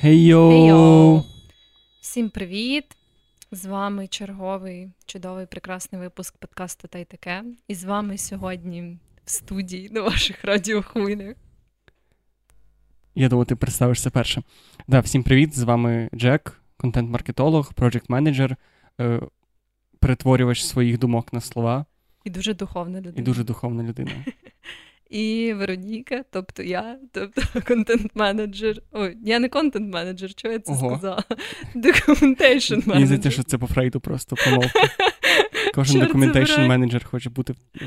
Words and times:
Хей-йоу! 0.00 1.22
Всім 2.00 2.30
привіт! 2.30 2.84
З 3.52 3.66
вами 3.66 4.06
черговий 4.06 4.90
чудовий 5.06 5.46
прекрасний 5.46 6.00
випуск 6.00 6.36
подкасту 6.36 6.88
та 6.88 6.98
й 6.98 7.04
таке. 7.04 7.44
І 7.68 7.74
з 7.74 7.84
вами 7.84 8.18
сьогодні 8.18 8.98
в 9.24 9.30
студії 9.30 9.90
на 9.90 10.00
ваших 10.00 10.44
радіохвилях. 10.44 11.36
Я 13.14 13.28
думаю, 13.28 13.46
ти 13.46 13.56
представишся 13.56 14.10
перше. 14.10 14.42
Да, 14.88 15.00
всім 15.00 15.22
привіт! 15.22 15.58
З 15.58 15.62
вами 15.62 16.10
Джек, 16.14 16.60
контент-маркетолог, 16.76 17.72
проджект-менеджер, 17.74 18.56
е, 19.00 19.20
перетворювач 20.00 20.62
своїх 20.62 20.98
думок 20.98 21.32
на 21.32 21.40
слова. 21.40 21.86
І 22.24 22.30
дуже 22.30 22.54
духовна 22.54 22.98
людина. 22.98 23.14
І 23.16 23.22
дуже 23.22 23.44
духовна 23.44 23.82
людина. 23.82 24.10
І 25.08 25.52
Вероніка, 25.52 26.24
тобто 26.30 26.62
я, 26.62 26.98
тобто 27.12 27.42
контент-менеджер. 27.66 28.82
Ой, 28.92 29.16
я 29.24 29.38
не 29.38 29.48
контент-менеджер, 29.48 30.34
чого 30.34 30.52
я 30.52 30.60
це 30.60 30.72
Ого. 30.72 30.90
сказала? 30.90 31.24
Documentation 31.74 32.74
менеджер. 32.74 32.94
Мені 32.94 33.06
здається, 33.06 33.30
що 33.30 33.42
це 33.42 33.58
по 33.58 33.66
Фрейду 33.66 34.00
просто 34.00 34.36
помилка. 34.36 34.80
Кожен 35.74 36.00
documentation 36.00 36.60
менеджер 36.60 37.04
хоче 37.04 37.30
бути 37.30 37.54
е, 37.76 37.84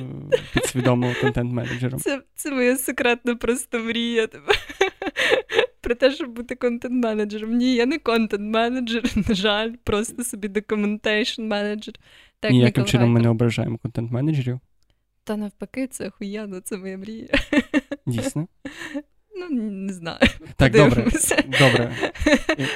підсвідомо 0.54 1.14
контент-менеджером. 1.22 2.00
Це 2.00 2.22
це 2.36 2.52
моя 2.52 2.78
секретна 2.78 3.36
просто 3.36 3.80
мрія. 3.80 4.28
Про 5.81 5.95
те, 5.95 6.12
щоб 6.12 6.30
бути 6.30 6.56
контент-менеджером. 6.56 7.52
Ні, 7.52 7.76
я 7.76 7.86
не 7.86 7.98
контент-менеджер, 7.98 9.03
на 9.28 9.36
жаль, 9.36 9.72
просто 9.84 10.23
собі 10.23 10.48
documentation 10.48 11.44
менеджер. 11.44 11.95
Ніяким 12.50 12.86
чином 12.86 13.12
ми 13.12 13.20
не 13.20 13.30
ображаємо 13.30 13.78
контент-менеджерів. 13.78 14.59
Та 15.23 15.38
навпаки, 15.38 15.88
це 15.88 16.07
охуєнно, 16.07 16.61
це 16.61 16.77
моя 16.77 16.98
мрія. 16.98 17.27
Дійсно. 18.05 18.48
Ну, 19.49 19.71
не 19.71 19.94
знаю. 19.94 20.20
Так, 20.55 20.73
добре. 20.73 21.07
добре. 21.59 21.95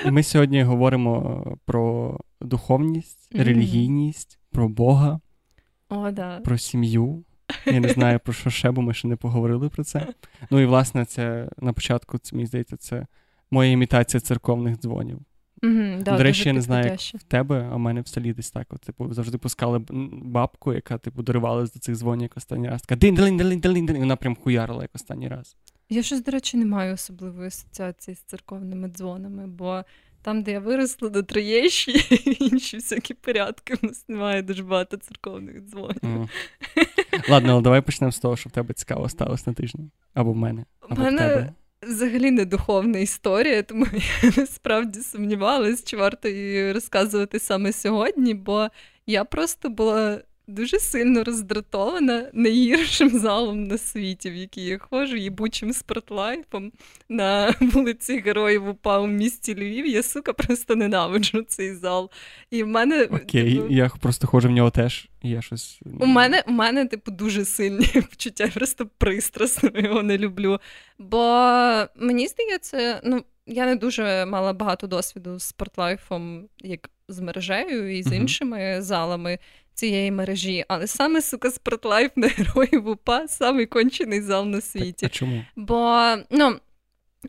І 0.06 0.12
Ми 0.12 0.24
сьогодні 0.24 0.64
говоримо 0.64 1.44
про 1.66 2.18
духовність, 2.42 3.34
mm-hmm. 3.34 3.44
релігійність, 3.44 4.40
про 4.52 4.70
Бога, 4.70 5.20
О, 5.90 6.12
да. 6.12 6.40
про 6.40 6.58
сім'ю. 6.58 7.24
Я 7.66 7.80
не 7.80 7.90
знаю 7.90 8.20
про 8.20 8.34
що 8.34 8.50
ще, 8.50 8.72
бо 8.72 8.82
ми 8.82 8.94
ще 8.94 9.08
не 9.08 9.16
поговорили 9.16 9.70
про 9.70 9.84
це. 9.84 10.08
Ну 10.50 10.60
і 10.60 10.66
власне, 10.66 11.06
це 11.06 11.50
на 11.58 11.74
початку, 11.74 12.18
це, 12.18 12.36
мені 12.36 12.46
здається, 12.46 12.78
це 12.78 13.08
моя 13.52 13.72
імітація 13.72 14.22
церковних 14.22 14.78
дзвонів. 14.78 15.20
Mm-hmm, 15.66 16.04
да, 16.04 16.18
До 16.18 16.24
речі, 16.24 16.50
я 16.50 16.54
не 16.54 16.62
знаю, 16.62 16.86
як 16.86 17.00
в 17.00 17.24
тебе, 17.24 17.70
а 17.72 17.76
в 17.76 17.80
мене 17.80 18.02
в 18.02 18.08
селі 18.08 18.34
десь 18.34 18.52
так. 18.52 18.68
От, 18.70 18.82
типу, 18.82 19.14
завжди 19.14 19.38
пускали 19.38 19.82
бабку, 20.12 20.74
яка 20.74 20.98
типу 20.98 21.22
доривалась 21.22 21.74
до 21.74 21.80
цих 21.80 21.96
дзвонів 21.96 22.22
як 22.24 22.38
останній 22.38 22.70
раз. 22.70 22.82
Така 22.82 22.96
дин 22.96 23.16
дин 23.16 23.38
дин 23.38 23.60
дин 23.60 23.86
дин 23.86 23.96
і 23.96 24.00
вона 24.00 24.16
прям 24.16 24.36
хуярила 24.36 24.82
як 24.82 24.92
останній 24.96 25.28
раз. 25.28 25.56
Я 25.90 26.04
щось, 26.04 26.24
до 26.24 26.32
речі, 26.32 26.58
не 26.58 26.66
маю 26.66 26.94
особливої 26.94 27.48
асоціації 27.48 28.16
з 28.16 28.20
церковними 28.20 28.88
дзвонами, 28.88 29.48
бо 29.48 29.84
там, 30.22 30.44
де 30.44 30.52
я 30.52 30.60
виросла 30.60 31.10
до 31.10 31.24
Троєщі, 31.24 31.92
інші 32.40 32.78
всякі 32.78 33.14
порядки, 33.14 33.76
в 33.76 33.86
нас 33.86 34.06
немає 34.08 34.42
дуже 34.42 34.64
багато 34.64 34.98
церковних 34.98 35.62
дзвонів. 35.62 36.02
Mm. 36.02 36.30
Ладно, 37.30 37.52
але 37.52 37.62
давай 37.62 37.82
почнемо 37.82 38.12
з 38.12 38.20
того, 38.20 38.38
що 38.38 38.50
в 38.50 38.52
тебе 38.52 38.74
цікаво 38.74 39.10
сталося 39.10 39.44
на 39.48 39.54
тижні. 39.54 39.90
Або 40.14 40.32
в 40.32 40.36
мене. 40.36 40.66
або 40.90 41.02
мене... 41.02 41.18
в 41.18 41.30
тебе 41.30 41.54
взагалі 41.86 42.32
не 42.32 42.46
духовна 42.46 43.00
історія, 43.00 43.64
тому 43.64 43.86
я 44.24 44.32
насправді 44.38 45.00
сумнівалась, 45.00 45.84
чи 45.84 45.98
варто 45.98 46.30
її 46.30 46.72
розказувати 46.72 47.40
саме 47.40 47.74
сьогодні, 47.74 48.34
бо 48.34 48.68
я 49.08 49.24
просто 49.24 49.70
була 49.70 50.22
дуже 50.48 50.80
сильно 50.80 51.24
роздратована 51.24 52.30
найгіршим 52.34 53.10
залом 53.10 53.64
на 53.64 53.78
світі, 53.78 54.30
в 54.30 54.36
який 54.36 54.66
я 54.66 54.78
ходжу, 54.78 55.16
їбучим 55.16 55.74
спортлайфом 55.74 56.72
на 57.10 57.54
вулиці 57.60 58.20
Героїв 58.20 58.68
УПА 58.68 59.00
у 59.00 59.08
місті 59.08 59.56
Львів. 59.56 59.88
Я 59.88 60.04
сука 60.04 60.34
просто 60.34 60.76
ненавиджу 60.76 61.42
цей 61.42 61.74
зал. 61.74 62.12
І 62.52 62.64
в 62.64 62.68
мене 62.68 63.04
Окей, 63.04 63.56
типу, 63.56 63.68
я 63.70 63.90
просто 64.02 64.28
ходжу 64.28 64.48
в 64.48 64.52
нього 64.52 64.72
теж. 64.72 65.10
я 65.24 65.42
щось... 65.42 65.80
У 66.00 66.06
мене, 66.06 66.44
у 66.48 66.52
мене, 66.52 66.86
типу, 66.86 67.12
дуже 67.12 67.46
сильні 67.46 67.88
почуття, 68.10 68.44
я 68.44 68.52
просто 68.52 68.86
пристрасно 68.98 69.72
його 69.76 70.04
не 70.04 70.18
люблю. 70.18 70.60
Бо 71.00 71.18
мені 71.96 72.28
здається, 72.28 73.02
ну. 73.04 73.24
Я 73.48 73.66
не 73.66 73.76
дуже 73.76 74.26
мала 74.26 74.54
багато 74.54 74.88
досвіду 74.88 75.40
з 75.40 75.44
спортлайфом, 75.44 76.48
як 76.60 76.90
з 77.08 77.20
мережею 77.20 77.98
і 77.98 78.04
з 78.04 78.16
іншими 78.16 78.58
uh-huh. 78.58 78.82
залами 78.82 79.40
цієї 79.76 80.12
мережі, 80.12 80.66
але 80.68 80.88
саме 80.88 81.22
сука 81.22 81.52
спортлайф 81.52 82.12
на 82.16 82.28
героїв 82.28 82.88
УПА 82.88 83.28
самий 83.28 83.66
кончений 83.66 84.22
зал 84.22 84.46
на 84.46 84.62
світі. 84.62 85.06
А 85.06 85.10
чому? 85.10 85.46
Бо 85.56 86.16
ну. 86.30 86.56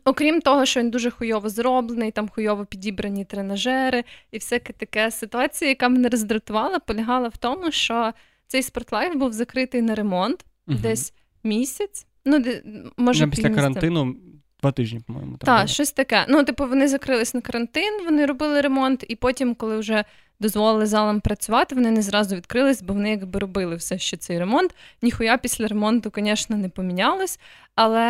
Окрім 0.05 0.41
того, 0.41 0.65
що 0.65 0.79
він 0.79 0.89
дуже 0.89 1.11
хуйово 1.11 1.49
зроблений, 1.49 2.11
там 2.11 2.29
хуйово 2.29 2.65
підібрані 2.65 3.25
тренажери 3.25 4.03
і 4.31 4.37
всяке 4.37 4.73
таке 4.73 5.11
ситуація, 5.11 5.69
яка 5.69 5.89
мене 5.89 6.09
роздратувала, 6.09 6.79
полягала 6.79 7.27
в 7.27 7.37
тому, 7.37 7.71
що 7.71 8.13
цей 8.47 8.63
спортлайф 8.63 9.15
був 9.15 9.33
закритий 9.33 9.81
на 9.81 9.95
ремонт 9.95 10.45
угу. 10.67 10.77
десь 10.81 11.13
місяць. 11.43 12.05
Ну, 12.25 12.39
де, 12.39 12.63
може, 12.97 13.27
після 13.27 13.49
карантину 13.49 14.15
два 14.61 14.71
тижні, 14.71 14.99
по-моєму. 15.07 15.37
Так, 15.37 15.67
щось 15.67 15.91
таке. 15.91 16.25
Ну, 16.29 16.43
типу, 16.43 16.67
вони 16.67 16.87
закрились 16.87 17.33
на 17.33 17.41
карантин, 17.41 18.03
вони 18.05 18.25
робили 18.25 18.61
ремонт, 18.61 19.05
і 19.07 19.15
потім, 19.15 19.55
коли 19.55 19.77
вже 19.77 20.03
дозволили 20.39 20.85
залам 20.85 21.21
працювати, 21.21 21.75
вони 21.75 21.91
не 21.91 22.01
зразу 22.01 22.35
відкрились, 22.35 22.81
бо 22.81 22.93
вони 22.93 23.09
якби 23.09 23.39
робили 23.39 23.75
все 23.75 23.97
ще 23.97 24.17
цей 24.17 24.39
ремонт. 24.39 24.75
Ніхуя 25.01 25.37
після 25.37 25.67
ремонту, 25.67 26.11
звісно, 26.15 26.57
не 26.57 26.69
помінялось. 26.69 27.39
Але 27.75 28.05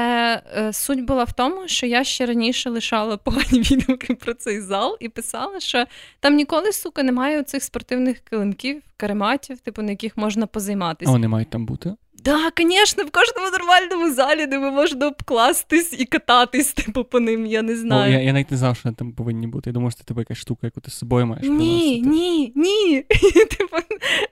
е, 0.57 0.73
суть 0.73 1.05
була 1.05 1.23
в 1.23 1.33
тому, 1.33 1.67
що 1.67 1.85
я 1.85 2.03
ще 2.03 2.25
раніше 2.25 2.69
лишала 2.69 3.17
погані 3.23 3.59
відгуки 3.59 4.15
про 4.15 4.33
цей 4.33 4.61
зал 4.61 4.97
і 4.99 5.09
писала, 5.09 5.59
що 5.59 5.85
там 6.19 6.35
ніколи, 6.35 6.71
сука, 6.71 7.03
немає 7.03 7.43
цих 7.43 7.63
спортивних 7.63 8.19
килимків, 8.19 8.81
карематів, 8.97 9.59
типу, 9.59 9.81
на 9.81 9.89
яких 9.89 10.17
можна 10.17 10.47
позайматися. 10.47 11.11
А 11.11 11.13
вони 11.13 11.27
мають 11.27 11.49
там 11.49 11.65
бути? 11.65 11.95
Так, 12.23 12.53
да, 12.57 12.63
звісно, 12.63 13.03
в 13.03 13.11
кожному 13.11 13.51
нормальному 13.51 14.13
залі, 14.13 14.45
де 14.45 14.57
ви 14.57 14.71
можна 14.71 15.07
обкластись 15.07 15.99
і 15.99 16.05
кататись, 16.05 16.73
типу, 16.73 17.03
по 17.03 17.19
ним, 17.19 17.45
я 17.45 17.61
не 17.61 17.75
знаю. 17.75 18.11
О, 18.11 18.19
я 18.19 18.23
я 18.23 18.33
навіть 18.33 18.51
не 18.51 18.57
знав, 18.57 18.77
що 18.77 18.91
там 18.91 19.11
повинні 19.11 19.47
бути. 19.47 19.69
Я 19.69 19.73
думав, 19.73 19.91
що 19.91 19.99
це 19.99 20.03
тебе 20.03 20.21
якась 20.21 20.37
штука, 20.37 20.67
яку 20.67 20.81
ти 20.81 20.91
з 20.91 20.93
собою 20.93 21.25
маєш. 21.25 21.45
Ні, 21.47 22.01
приносити. 22.03 22.09
ні, 22.09 22.51
ні. 22.55 23.01
Типу, 23.57 23.77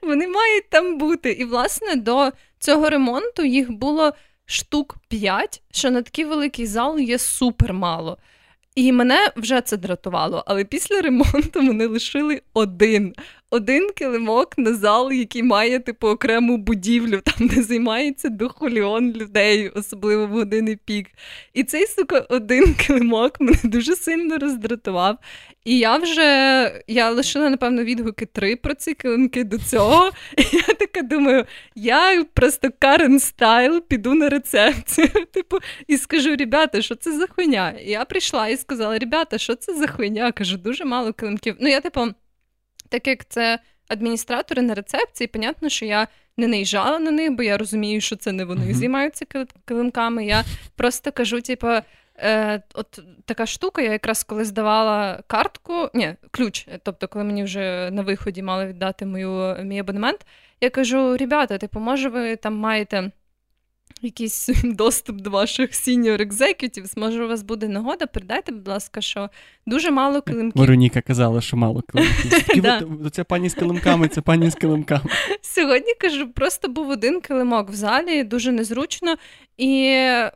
Вони 0.02 0.28
мають 0.28 0.70
там 0.70 0.98
бути. 0.98 1.30
І, 1.30 1.44
власне, 1.44 1.96
до 1.96 2.32
цього 2.58 2.90
ремонту 2.90 3.44
їх 3.44 3.72
було 3.72 4.12
штук 4.46 4.96
п'ять, 5.08 5.62
що 5.72 5.90
на 5.90 6.02
такий 6.02 6.24
великий 6.24 6.66
зал 6.66 6.98
є 6.98 7.18
супер 7.18 7.72
мало. 7.72 8.18
І 8.74 8.92
мене 8.92 9.30
вже 9.36 9.60
це 9.60 9.76
дратувало, 9.76 10.44
але 10.46 10.64
після 10.64 11.00
ремонту 11.00 11.60
вони 11.60 11.86
лишили 11.86 12.42
один 12.54 13.14
один 13.56 13.90
килимок 13.92 14.58
на 14.58 14.74
зал, 14.74 15.12
який 15.12 15.42
має 15.42 15.80
типу 15.80 16.08
окрему 16.08 16.56
будівлю, 16.56 17.20
там 17.20 17.48
де 17.48 17.62
займається 17.62 18.28
дохуліон 18.28 19.12
людей, 19.12 19.68
особливо 19.68 20.26
в 20.26 20.30
години 20.30 20.78
пік. 20.84 21.06
І 21.54 21.64
цей 21.64 21.86
сука 21.86 22.26
один 22.28 22.74
килимок 22.74 23.40
мене 23.40 23.58
дуже 23.64 23.96
сильно 23.96 24.38
роздратував. 24.38 25.18
І 25.64 25.78
я 25.78 25.96
вже 25.96 26.82
я 26.86 27.10
лишила, 27.10 27.50
напевно, 27.50 27.84
відгуки 27.84 28.26
три 28.26 28.56
про 28.56 28.74
ці 28.74 28.94
килимки 28.94 29.44
до 29.44 29.58
цього. 29.58 30.10
І 30.38 30.56
я 30.56 30.74
така 30.74 31.02
думаю, 31.02 31.44
я 31.74 32.24
просто 32.34 32.68
Карен 32.78 33.20
Стайл 33.20 33.80
піду 33.80 34.14
на 34.14 34.28
рецепцію, 34.28 35.08
типу, 35.32 35.58
і 35.86 35.96
скажу: 35.96 36.36
ребята, 36.36 36.82
що 36.82 36.94
це 36.94 37.18
за 37.18 37.26
хуйня? 37.26 37.70
І 37.70 37.90
я 37.90 38.04
прийшла 38.04 38.48
і 38.48 38.56
сказала: 38.56 38.98
ребята, 38.98 39.38
що 39.38 39.54
це 39.54 39.74
за 39.74 39.86
хуйня? 39.86 40.32
Кажу, 40.32 40.56
дуже 40.56 40.84
мало 40.84 41.12
килимків. 41.12 41.56
Ну, 41.60 41.68
я, 41.68 41.80
типу 41.80 42.06
так 42.88 43.06
як 43.06 43.28
це 43.28 43.58
адміністратори 43.88 44.62
на 44.62 44.74
рецепції, 44.74 45.28
понятно, 45.28 45.68
що 45.68 45.86
я 45.86 46.08
не 46.36 46.46
наїжджала 46.46 46.98
на 46.98 47.10
них, 47.10 47.32
бо 47.32 47.42
я 47.42 47.58
розумію, 47.58 48.00
що 48.00 48.16
це 48.16 48.32
не 48.32 48.44
вони 48.44 48.66
uh-huh. 48.66 48.74
займаються 48.74 49.24
килимками. 49.64 50.26
Я 50.26 50.44
просто 50.76 51.12
кажу, 51.12 51.40
типу, 51.40 51.68
е, 52.18 52.62
от 52.74 53.00
така 53.24 53.46
штука, 53.46 53.82
я 53.82 53.92
якраз 53.92 54.22
коли 54.22 54.44
здавала 54.44 55.22
картку, 55.26 55.90
ні, 55.94 56.14
ключ, 56.30 56.66
тобто, 56.82 57.08
коли 57.08 57.24
мені 57.24 57.44
вже 57.44 57.90
на 57.90 58.02
виході 58.02 58.42
мали 58.42 58.66
віддати 58.66 59.06
мою, 59.06 59.56
мій 59.64 59.78
абонемент, 59.78 60.26
я 60.60 60.70
кажу: 60.70 61.16
ребята, 61.16 61.58
типу, 61.58 61.80
може, 61.80 62.08
ви 62.08 62.36
там 62.36 62.56
маєте 62.56 63.10
якийсь 64.02 64.48
доступ 64.64 65.16
до 65.16 65.30
ваших 65.30 65.70
senior 65.70 66.28
executives, 66.28 66.98
може, 66.98 67.24
у 67.24 67.28
вас 67.28 67.42
буде 67.42 67.68
нагода, 67.68 68.06
передайте, 68.06 68.52
будь 68.52 68.68
ласка, 68.68 69.00
що 69.00 69.30
дуже 69.66 69.90
мало 69.90 70.22
килимків. 70.22 70.60
Вероніка 70.60 71.00
казала, 71.00 71.40
що 71.40 71.56
мало 71.56 71.82
килимків. 71.82 73.10
Це 73.12 73.24
пані 73.24 73.48
з 73.48 73.54
килимками, 73.54 74.08
це 74.08 74.20
пані 74.20 74.50
з 74.50 74.54
килимками. 74.54 75.04
Сьогодні 75.40 75.94
кажу, 76.00 76.32
просто 76.32 76.68
був 76.68 76.88
один 76.88 77.20
килимок 77.20 77.70
в 77.70 77.74
залі, 77.74 78.24
дуже 78.24 78.52
незручно. 78.52 79.16
І 79.56 79.82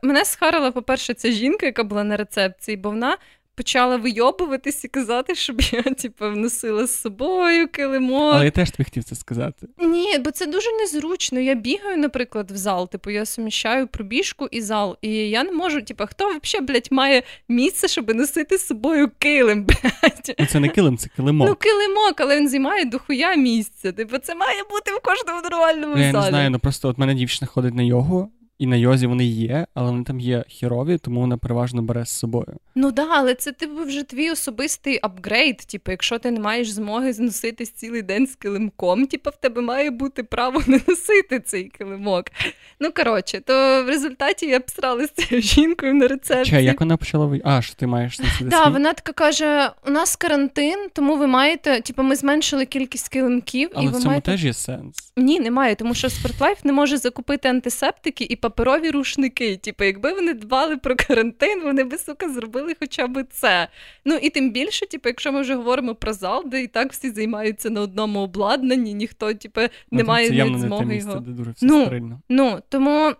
мене 0.01 0.25
схарила, 0.25 0.71
по-перше, 0.71 1.13
ця 1.13 1.31
жінка, 1.31 1.65
яка 1.65 1.83
була 1.83 2.03
на 2.03 2.17
рецепції, 2.17 2.77
бо 2.77 2.89
вона 2.89 3.17
почала 3.55 3.97
вийобуватись 3.97 4.83
і 4.83 4.87
казати, 4.87 5.35
щоб 5.35 5.61
я 5.61 5.81
типу, 5.97 6.25
вносила 6.31 6.87
з 6.87 7.01
собою 7.01 7.67
килимок. 7.67 8.33
Але 8.33 8.45
я 8.45 8.51
теж 8.51 8.71
тобі 8.71 8.83
хотів 8.83 9.03
це 9.03 9.15
сказати. 9.15 9.67
Ні, 9.79 10.17
бо 10.19 10.31
це 10.31 10.45
дуже 10.45 10.71
незручно. 10.71 11.39
Я 11.39 11.55
бігаю, 11.55 11.97
наприклад, 11.97 12.51
в 12.51 12.55
зал. 12.55 12.89
Типу, 12.89 13.09
я 13.09 13.25
суміщаю 13.25 13.87
пробіжку 13.87 14.47
і 14.51 14.61
зал. 14.61 14.97
І 15.01 15.09
я 15.09 15.43
не 15.43 15.51
можу, 15.51 15.81
типу, 15.81 16.03
хто 16.09 16.25
взагалі, 16.43 16.65
блядь, 16.67 16.87
має 16.91 17.23
місце, 17.49 17.87
щоб 17.87 18.15
носити 18.15 18.57
з 18.57 18.67
собою 18.67 19.11
килим, 19.19 19.63
блядь? 19.65 20.35
Ну, 20.39 20.45
це 20.45 20.59
не 20.59 20.69
килим, 20.69 20.97
це 20.97 21.09
килимок. 21.15 21.47
Ну, 21.49 21.55
килимок, 21.55 22.21
але 22.21 22.37
він 22.37 22.49
займає 22.49 22.85
дохуя 22.85 23.35
місця. 23.35 23.91
Типу, 23.91 24.17
це 24.17 24.35
має 24.35 24.63
бути 24.63 24.91
в 24.91 24.99
кожному 25.03 25.41
нормальному 25.41 25.93
Ну, 25.95 26.01
я 26.03 26.11
залі. 26.11 26.23
не 26.23 26.29
знаю, 26.29 26.49
ну 26.49 26.59
просто 26.59 26.89
от 26.89 26.97
мене 26.97 27.13
дівчина 27.13 27.47
ходить 27.47 27.73
на 27.73 27.83
йогу, 27.83 28.31
і 28.61 28.67
на 28.67 28.75
йозі 28.75 29.07
вони 29.07 29.25
є, 29.25 29.65
але 29.73 29.91
вони 29.91 30.03
там 30.03 30.19
є 30.19 30.43
хірові, 30.47 30.97
тому 30.97 31.21
вона 31.21 31.37
переважно 31.37 31.81
бере 31.81 32.05
з 32.05 32.09
собою. 32.09 32.57
Ну 32.75 32.91
да, 32.91 33.07
але 33.11 33.35
це 33.35 33.51
типу 33.51 33.83
вже 33.83 34.03
твій 34.03 34.31
особистий 34.31 34.99
апгрейд. 35.01 35.57
Типу, 35.57 35.91
якщо 35.91 36.19
ти 36.19 36.31
не 36.31 36.39
маєш 36.39 36.69
змоги 36.71 37.13
зноситись 37.13 37.71
цілий 37.71 38.01
день 38.01 38.27
з 38.27 38.35
килимком, 38.35 39.05
типу, 39.05 39.29
в 39.29 39.35
тебе 39.35 39.61
має 39.61 39.91
бути 39.91 40.23
право 40.23 40.61
не 40.67 40.79
носити 40.87 41.39
цей 41.39 41.63
килимок. 41.63 42.25
Ну 42.79 42.91
коротше, 42.91 43.41
то 43.45 43.83
в 43.83 43.87
результаті 43.87 44.45
я 44.45 44.61
з 44.67 45.09
цією 45.11 45.41
жінкою 45.41 45.93
на 45.93 46.07
рецепції. 46.07 46.45
Чай, 46.45 46.65
як 46.65 46.79
вона 46.79 46.97
почала 46.97 47.25
ви. 47.25 47.41
А, 47.43 47.61
що 47.61 47.75
ти 47.75 47.87
маєш 47.87 48.19
носити 48.19 48.45
Да, 48.45 48.67
вона 48.67 48.93
така 48.93 49.13
каже: 49.13 49.71
у 49.87 49.91
нас 49.91 50.15
карантин, 50.15 50.87
тому 50.93 51.17
ви 51.17 51.27
маєте, 51.27 51.81
типу, 51.81 52.03
ми 52.03 52.15
зменшили 52.15 52.65
кількість 52.65 53.09
килимків, 53.09 53.69
Але 53.73 53.85
і 53.85 53.87
в 53.87 53.91
ви 53.91 53.97
цьому 53.97 54.09
маєте. 54.09 54.31
теж 54.31 54.45
є 54.45 54.53
сенс. 54.53 55.11
Ні, 55.17 55.39
немає, 55.39 55.75
тому 55.75 55.93
що 55.93 56.09
Спортлайф 56.09 56.65
не 56.65 56.73
може 56.73 56.97
закупити 56.97 57.49
антисептики 57.49 58.23
і 58.23 58.35
паперові 58.51 58.91
рушники. 58.91 59.57
Типу, 59.57 59.83
якби 59.83 60.13
вони 60.13 60.33
дбали 60.33 60.77
про 60.77 60.95
карантин, 60.95 61.61
вони 61.63 61.83
би 61.83 61.97
сука 61.97 62.29
зробили 62.29 62.75
хоча 62.79 63.07
б 63.07 63.23
це. 63.31 63.67
Ну 64.05 64.15
і 64.15 64.29
тим 64.29 64.51
більше, 64.51 64.87
типу, 64.87 65.09
якщо 65.09 65.31
ми 65.31 65.41
вже 65.41 65.55
говоримо 65.55 65.95
про 65.95 66.13
зал, 66.13 66.43
де 66.47 66.61
і 66.63 66.67
так 66.67 66.91
всі 66.91 67.11
займаються 67.11 67.69
на 67.69 67.81
одному 67.81 68.19
обладнанні, 68.19 68.93
ніхто, 68.93 69.33
типу, 69.33 69.61
не 69.61 69.69
Ну, 69.91 70.03
має 70.03 70.27
це 70.29 70.35
явно 70.35 70.51
навіть 70.51 70.61
не 70.63 70.67
змоги 70.67 70.85
місце, 70.85 71.09
його. 71.09 71.21
де 71.21 71.31
дуже 71.31 71.51
все 71.51 71.65
Ну, 71.65 71.81
стерильно. 71.85 72.21
Ну 72.29 72.59
тому. 72.69 73.11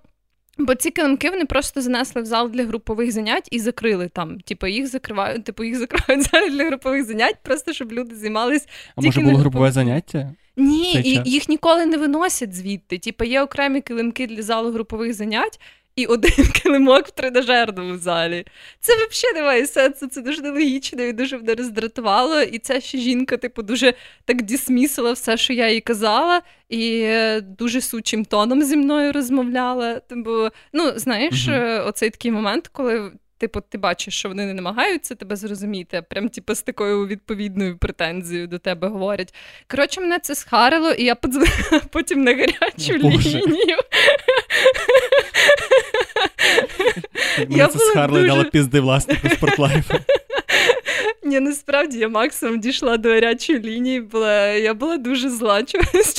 Бо 0.58 0.76
ці 0.76 0.92
килимки 0.92 1.30
вони 1.30 1.46
просто 1.46 1.82
занесли 1.82 2.22
в 2.22 2.26
зал 2.26 2.50
для 2.50 2.66
групових 2.66 3.12
занять 3.12 3.48
і 3.52 3.60
закрили 3.60 4.08
там. 4.08 4.40
Типу, 4.40 4.68
їх 4.68 4.88
закривають, 4.88 5.44
типу, 5.44 5.64
їх 5.64 5.78
закривають 5.78 6.32
залі 6.32 6.50
для 6.50 6.66
групових 6.66 7.04
занять, 7.04 7.36
просто 7.44 7.74
щоб 7.74 7.92
люди 7.92 8.16
займались 8.16 8.68
А 8.96 9.02
тільки 9.02 9.20
може 9.20 9.30
було 9.32 9.42
групове 9.42 9.72
заняття? 9.72 10.34
Ні, 10.58 11.02
і 11.06 11.30
їх 11.30 11.50
ніколи 11.50 11.86
не 11.86 11.98
виносять 11.98 12.54
звідти. 12.54 12.98
Типу, 12.98 13.24
є 13.24 13.42
окремі 13.42 13.82
килимки 13.82 14.28
для 14.28 14.42
залу 14.42 14.72
групових 14.72 15.14
занять. 15.14 15.60
І 15.96 16.06
один 16.06 16.48
килимок 16.64 17.08
в 17.08 17.12
тренажерному 17.12 17.98
залі. 17.98 18.46
Це 18.80 18.94
взагалі 18.94 19.36
не 19.36 19.42
має 19.44 19.68
сенсу, 19.68 20.08
це 20.08 20.22
дуже 20.22 20.42
нелогічно 20.42 21.04
і 21.04 21.14
дуже 21.14 21.38
мене 21.38 21.56
роздратувало. 21.56 22.42
І 22.42 22.60
ця 22.60 22.80
ще 22.80 22.98
жінка, 22.98 23.38
типу, 23.38 23.64
дуже 23.64 23.94
так 24.26 24.42
дісмісила 24.42 25.12
все, 25.12 25.38
що 25.38 25.54
я 25.54 25.70
їй 25.70 25.82
казала, 25.82 26.42
і 26.70 27.02
е, 27.04 27.42
дуже 27.42 27.82
сучим 27.82 28.26
тоном 28.26 28.64
зі 28.64 28.76
мною 28.76 29.12
розмовляла. 29.12 30.00
Типу, 30.00 30.48
ну, 30.74 30.92
знаєш, 30.96 31.48
е, 31.48 31.80
оцей 31.80 32.10
такий 32.10 32.32
момент, 32.32 32.68
коли. 32.68 33.12
Типу, 33.42 33.62
ти 33.70 33.78
бачиш, 33.78 34.14
що 34.14 34.30
вони 34.30 34.46
не 34.46 34.54
намагаються 34.54 35.16
тебе 35.16 35.36
зрозуміти, 35.36 35.98
а 35.98 36.02
прям 36.02 36.30
типу, 36.30 36.56
з 36.56 36.62
такою 36.62 37.08
відповідною 37.08 37.78
претензією 37.78 38.48
до 38.48 38.60
тебе 38.60 38.88
говорять. 38.88 39.34
Коротше, 39.68 40.02
мене 40.02 40.20
це 40.20 40.36
схарило, 40.36 40.92
і 40.92 41.04
я 41.04 41.16
подзвонила 41.16 41.82
потім 41.92 42.24
на 42.24 42.32
гарячу 42.32 42.98
Боже. 43.02 43.30
лінію. 43.40 43.78
Мене 47.40 47.58
Я 47.58 47.68
це 47.68 47.80
схарло 47.80 48.18
і 48.20 48.22
дуже- 48.22 48.34
дало 48.34 48.46
пізди 48.46 48.80
власнику 48.80 49.30
спортлайфу. 49.30 49.94
Ні, 51.24 51.40
насправді 51.40 51.98
я 51.98 52.10
максимум 52.10 52.60
дійшла 52.60 52.98
до 52.98 53.10
гарячої 53.10 53.60
лінії. 53.60 54.02
Була, 54.02 54.46
я 54.48 54.74
була 54.74 54.98
дуже 54.98 55.30
зла 55.30 55.64
через 55.64 56.14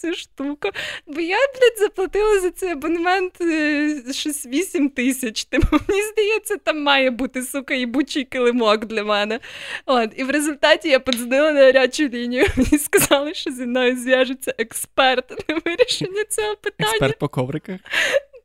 цю 0.00 0.14
штуку. 0.14 0.68
Бо 1.06 1.20
я, 1.20 1.36
блядь, 1.36 1.78
заплатила 1.78 2.40
за 2.40 2.50
цей 2.50 2.70
абонемент 2.70 3.40
е, 3.40 4.02
щось 4.12 4.46
8 4.46 4.88
тисяч. 4.88 5.44
Тому 5.44 5.64
мені 5.88 6.02
здається, 6.02 6.56
там 6.56 6.82
має 6.82 7.10
бути 7.10 7.42
сука 7.42 7.74
їбучий 7.74 8.24
килимок 8.24 8.84
для 8.84 9.04
мене. 9.04 9.40
От, 9.86 10.10
і 10.16 10.24
в 10.24 10.30
результаті 10.30 10.88
я 10.88 11.00
подзвонила 11.00 11.52
на 11.52 11.60
гарячу 11.60 12.08
лінію. 12.08 12.46
Мені 12.56 12.78
сказали, 12.78 13.34
що 13.34 13.50
зі 13.50 13.66
мною 13.66 13.96
зв'яжеться 13.96 14.54
експерт 14.58 15.48
на 15.48 15.54
вирішення 15.64 16.24
цього 16.28 16.56
питання. 16.56 16.90
Експерт 16.90 17.18
по 17.18 17.28
ковриках. 17.28 17.80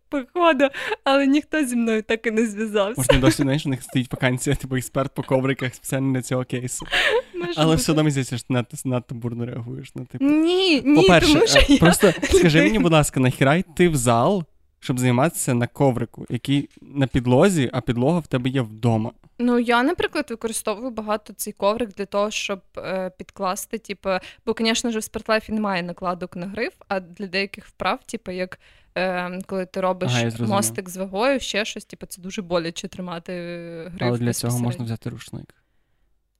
Походу, 0.09 0.67
але 1.03 1.27
ніхто 1.27 1.65
зі 1.65 1.75
мною 1.75 2.01
так 2.03 2.27
і 2.27 2.31
не 2.31 2.45
зв'язався. 2.45 3.03
Може, 3.09 3.21
досі 3.21 3.43
знаєш, 3.43 3.65
у 3.65 3.69
них 3.69 3.83
стоїть 3.83 4.11
вакансія, 4.11 4.55
типу 4.55 4.75
експерт 4.75 5.13
по 5.13 5.23
ковриках 5.23 5.75
спеціально 5.75 6.13
для 6.13 6.21
цього 6.21 6.43
кейсу. 6.43 6.85
Може 7.33 7.53
Але 7.55 7.65
бути. 7.65 7.77
все 7.77 7.91
одно 7.91 8.03
мені 8.03 8.11
здається, 8.11 8.37
що 8.37 8.47
ти 8.47 8.53
надто, 8.53 8.77
надто 8.85 9.15
бурно 9.15 9.45
реагуєш 9.45 9.95
на 9.95 10.05
типу. 10.05 10.25
Ні, 10.25 10.81
ні, 10.81 10.95
По-перше, 11.01 11.33
тому 11.33 11.47
що 11.47 11.59
е, 11.59 11.65
я... 11.67 11.77
просто 11.77 12.13
скажи 12.23 12.61
мені, 12.61 12.79
будь 12.79 12.91
ласка, 12.91 13.19
нахіра 13.19 13.55
йти 13.55 13.89
в 13.89 13.95
зал, 13.95 14.43
щоб 14.79 14.99
займатися 14.99 15.53
на 15.53 15.67
коврику, 15.67 16.25
який 16.29 16.69
на 16.81 17.07
підлозі, 17.07 17.69
а 17.73 17.81
підлога 17.81 18.19
в 18.19 18.27
тебе 18.27 18.49
є 18.49 18.61
вдома. 18.61 19.11
Ну, 19.39 19.59
я, 19.59 19.83
наприклад, 19.83 20.25
використовую 20.29 20.91
багато 20.91 21.33
цей 21.33 21.53
коврик 21.53 21.89
для 21.89 22.05
того, 22.05 22.31
щоб 22.31 22.61
е, 22.77 23.11
підкласти, 23.17 23.77
типу, 23.77 24.09
бо, 24.45 24.55
звісно 24.59 24.91
ж, 24.91 24.99
в 24.99 25.03
спортлайфі 25.03 25.51
немає 25.51 25.83
накладок 25.83 26.35
на 26.35 26.47
гриф, 26.47 26.73
а 26.87 26.99
для 26.99 27.27
деяких 27.27 27.65
вправ, 27.65 27.99
типу, 28.05 28.31
як 28.31 28.59
е, 28.97 29.41
коли 29.45 29.65
ти 29.65 29.81
робиш 29.81 30.11
Ага, 30.15 30.47
мостик 30.47 30.89
з 30.89 30.97
вагою, 30.97 31.39
ще 31.39 31.65
щось, 31.65 31.85
типу, 31.85 32.05
це 32.05 32.21
дуже 32.21 32.41
боляче 32.41 32.87
тримати 32.87 33.33
е, 33.33 33.89
гриф. 33.89 34.01
Але 34.01 34.17
для 34.17 34.33
цього 34.33 34.59
можна 34.59 34.85
взяти 34.85 35.09
рушник. 35.09 35.55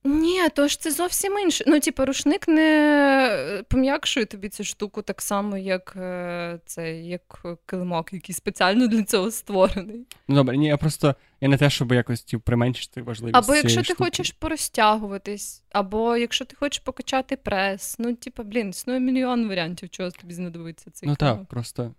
Ні, 0.05 0.49
то 0.55 0.67
ж 0.67 0.79
це 0.79 0.91
зовсім 0.91 1.39
інше. 1.39 1.63
Ну, 1.67 1.79
типу, 1.79 2.05
рушник 2.05 2.47
не 2.47 3.63
пом'якшує 3.67 4.25
тобі 4.25 4.49
цю 4.49 4.63
штуку 4.63 5.01
так 5.01 5.21
само, 5.21 5.57
як 5.57 5.93
е, 5.95 6.59
це, 6.65 7.01
як 7.01 7.45
килимок, 7.65 8.13
який 8.13 8.35
спеціально 8.35 8.87
для 8.87 9.03
цього 9.03 9.31
створений. 9.31 10.07
Ну 10.27 10.35
добре, 10.35 10.57
ні, 10.57 10.67
я 10.67 10.77
просто 10.77 11.15
я 11.41 11.47
не 11.47 11.57
те, 11.57 11.69
щоб 11.69 11.91
якось 11.91 12.21
типу, 12.21 12.43
применшити 12.43 13.01
важливість. 13.01 13.37
Або 13.37 13.55
якщо 13.55 13.79
ти 13.79 13.85
штуки. 13.85 14.03
хочеш 14.03 14.31
порозтягуватись, 14.31 15.63
або 15.71 16.17
якщо 16.17 16.45
ти 16.45 16.55
хочеш 16.55 16.79
покачати 16.79 17.37
прес, 17.37 17.95
ну, 17.99 18.15
типа, 18.15 18.43
блін, 18.43 18.69
існує 18.69 18.99
мільйон 18.99 19.47
варіантів, 19.47 19.89
чого 19.89 20.11
тобі 20.11 20.33
знадобиться 20.33 20.91
цей 20.91 21.09
Ну 21.09 21.15
так, 21.15 21.45
просто. 21.45 21.93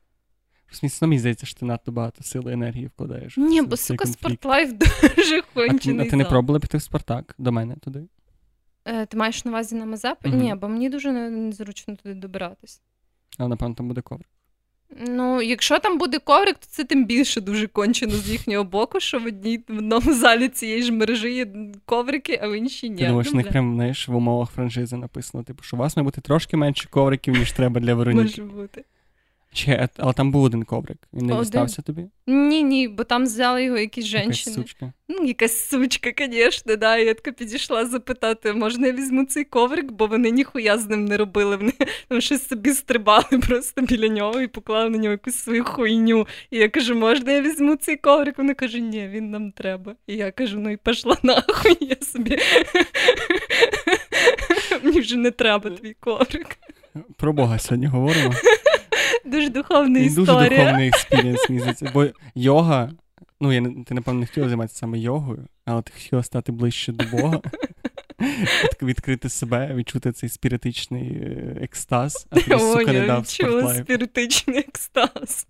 Мені- 0.83 0.93
мені 1.03 1.19
здається, 1.19 1.47
що 1.47 1.59
ти 1.61 1.67
надто 1.67 1.93
багато 1.93 2.23
сили 2.23 2.51
і 2.51 2.55
енергії 2.55 2.87
вкладаєш. 2.87 3.37
Ні, 3.37 3.63
бо 3.63 3.77
сука, 3.77 4.07
спортлайф 4.07 4.73
дуже 4.73 5.43
А 5.55 5.69
ти, 5.79 5.99
а 6.01 6.05
ти 6.11 6.17
не 6.17 6.25
пробувала 6.25 6.61
піти 6.61 6.79
в 6.79 6.83
Спартак 6.83 7.35
до 7.39 7.53
мене 7.53 7.77
туди? 7.77 8.05
Е, 8.85 9.07
Ти 9.07 9.17
маєш 9.17 9.45
на 9.45 9.51
увазі 9.51 9.75
на 9.77 9.87
Мазеп? 9.87 10.19
Мгм. 10.25 10.39
Ні, 10.39 10.55
бо 10.55 10.69
мені 10.69 10.91
дуже 10.91 11.13
незручно 11.13 11.97
туди 11.97 12.15
добиратись. 12.15 12.83
А 13.39 13.49
напевно 13.49 13.75
там 13.75 13.89
буде 13.89 14.01
коврик. 14.01 14.29
Ну, 15.09 15.43
якщо 15.43 15.79
там 15.79 15.99
буде 15.99 16.19
коврик, 16.19 16.59
то 16.59 16.67
це 16.69 16.85
тим 16.85 17.07
більше 17.07 17.41
дуже 17.41 17.67
кончено 17.67 18.13
з 18.13 18.31
їхнього 18.31 18.65
боку, 18.65 19.01
що 19.01 19.19
в 19.19 19.27
одній 19.27 19.61
в 19.69 19.79
одному 19.79 20.15
залі 20.15 20.49
цієї 20.49 20.83
ж 20.83 20.93
мережі 20.93 21.35
є 21.35 21.47
коврики, 21.85 22.41
а 22.43 22.49
в 22.49 22.59
іншій 22.59 22.91
ні. 22.91 22.97
Ти 22.97 23.07
думаєш, 23.07 23.29
Ну, 23.33 23.37
них 23.37 23.49
прям 23.49 23.75
знаєш, 23.75 24.09
в 24.09 24.17
умовах 24.17 24.51
франшизи 24.51 24.97
написано, 24.97 25.45
типу, 25.45 25.63
що 25.63 25.77
у 25.77 25.81
вас 25.81 25.97
має 25.97 26.05
бути 26.05 26.21
трошки 26.21 26.57
менше 26.57 26.89
ковриків, 26.91 27.35
ніж 27.35 27.53
треба 27.53 27.81
для 27.81 27.95
Вероніки. 27.95 28.43
може 28.43 28.53
бути. 28.53 28.85
Чи, 29.57 29.89
але 29.97 30.13
там 30.13 30.31
був 30.31 30.43
один 30.43 30.65
коврик. 30.65 30.99
Він 31.13 31.27
не 31.27 31.33
Один. 31.33 31.43
дістався 31.45 31.83
тобі? 31.83 32.07
Ні, 32.27 32.63
ні, 32.63 32.89
бо 32.89 33.05
там 33.05 33.25
взяли 33.25 33.65
його 33.65 33.79
якісь 33.79 34.13
Якась 34.13 34.37
жінки. 34.37 34.51
сучка. 34.61 34.93
Ну, 35.09 35.25
якась 35.25 35.69
сучка, 35.69 36.13
звісно, 36.19 36.77
да. 36.77 36.97
Я 36.97 37.15
така 37.15 37.33
підійшла 37.33 37.87
запитати, 37.87 38.53
можна 38.53 38.87
я 38.87 38.93
візьму 38.93 39.25
цей 39.25 39.45
коврик, 39.45 39.93
бо 39.93 40.07
вони 40.07 40.31
ніхуя 40.31 40.79
з 40.79 40.89
ним 40.89 41.05
не 41.05 41.17
робили. 41.17 41.57
Вони 41.57 41.73
там 42.09 42.21
щось 42.21 42.49
собі 42.49 42.71
стрибали 42.71 43.25
просто 43.49 43.83
біля 43.83 44.09
нього 44.09 44.41
і 44.41 44.47
поклали 44.47 44.91
на 44.91 44.99
нього 44.99 45.13
якусь 45.13 45.35
свою 45.35 45.65
хуйню. 45.65 46.27
І 46.51 46.59
я 46.59 46.69
кажу, 46.69 46.95
можна 46.95 47.33
я 47.33 47.41
візьму 47.41 47.77
цей 47.77 47.97
коврик? 47.97 48.39
Вони 48.39 48.55
кажуть, 48.55 48.83
ні, 48.83 49.09
він 49.09 49.31
нам 49.31 49.53
треба. 49.53 49.95
І 50.07 50.17
я 50.17 50.31
кажу, 50.31 50.59
ну 50.59 50.71
і 50.71 50.77
пішла 50.77 51.17
нахуй, 51.23 51.77
я 51.81 51.97
собі. 52.13 52.39
Мені 54.83 55.01
вже 55.01 55.17
не 55.17 55.31
треба 55.31 55.71
твій 55.71 55.97
коврик. 56.01 56.57
Про 57.17 57.33
Бога 57.33 57.59
сьогодні 57.59 57.87
говоримо. 57.87 58.33
Дуже 59.27 59.49
духовна 59.49 59.99
І 59.99 60.11
дуже 60.11 60.33
духовний 60.49 60.89
experience, 60.89 61.49
мені 61.49 61.61
здається. 61.61 61.91
Бо 61.95 62.07
йога, 62.35 62.91
ну 63.41 63.53
я 63.53 63.61
не- 63.61 63.85
ти, 63.85 63.95
напевно, 63.95 64.21
не 64.21 64.27
хотіла 64.27 64.49
займатися 64.49 64.79
саме 64.79 64.99
йогою, 64.99 65.47
але 65.65 65.83
ти 65.83 65.93
хотіла 65.95 66.23
стати 66.23 66.53
ближче 66.53 66.93
до 66.93 67.05
Бога. 67.17 67.41
Відкрити 68.83 69.29
себе, 69.29 69.75
відчути 69.75 70.13
цей 70.13 70.29
спіритичний 70.29 71.09
е, 71.09 71.57
екстаз, 71.63 72.27
а 72.31 72.41
тобі, 72.41 72.55
О, 72.55 72.59
сука, 72.79 72.93
не 72.93 72.99
я 72.99 73.07
дав 73.07 73.23
відчула 73.23 73.75
спіритичний 73.75 74.59
екстаз. 74.59 75.47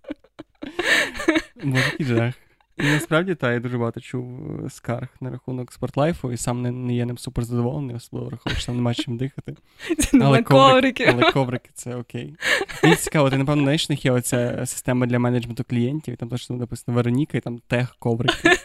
Може, 1.63 1.91
і 1.99 2.03
жах. 2.03 2.33
І 2.77 2.83
насправді, 2.83 3.35
та, 3.35 3.53
я 3.53 3.59
дуже 3.59 3.77
багато 3.77 3.99
чув 3.99 4.25
е, 4.65 4.69
скарг 4.69 5.07
на 5.21 5.29
рахунок 5.29 5.73
спортлайфу, 5.73 6.31
і 6.31 6.37
сам 6.37 6.61
не, 6.61 6.71
не 6.71 6.95
є 6.95 7.05
ним 7.05 7.17
супер 7.17 7.43
задоволений, 7.43 7.95
особливо 7.95 8.27
враховуючи, 8.27 8.61
що 8.61 8.65
там 8.65 8.75
нема 8.75 8.93
чим 8.93 9.17
дихати. 9.17 9.55
На 10.13 10.43
коврики. 10.43 11.05
але 11.13 11.31
коврики 11.31 11.69
це 11.73 11.95
окей. 11.95 12.35
Мені 12.83 12.95
цікаво, 12.95 13.29
ти, 13.29 13.37
напевно, 13.37 13.63
знаєш, 13.63 13.89
них 13.89 14.05
є 14.05 14.11
оця 14.11 14.65
система 14.65 15.05
для 15.05 15.19
менеджменту 15.19 15.63
клієнтів, 15.63 16.13
і 16.13 16.17
там 16.17 16.29
точно 16.29 16.55
написано 16.55 16.95
Вероніка, 16.95 17.37
і 17.37 17.41
там 17.41 17.59
тех 17.67 17.95
коврики. 17.99 18.49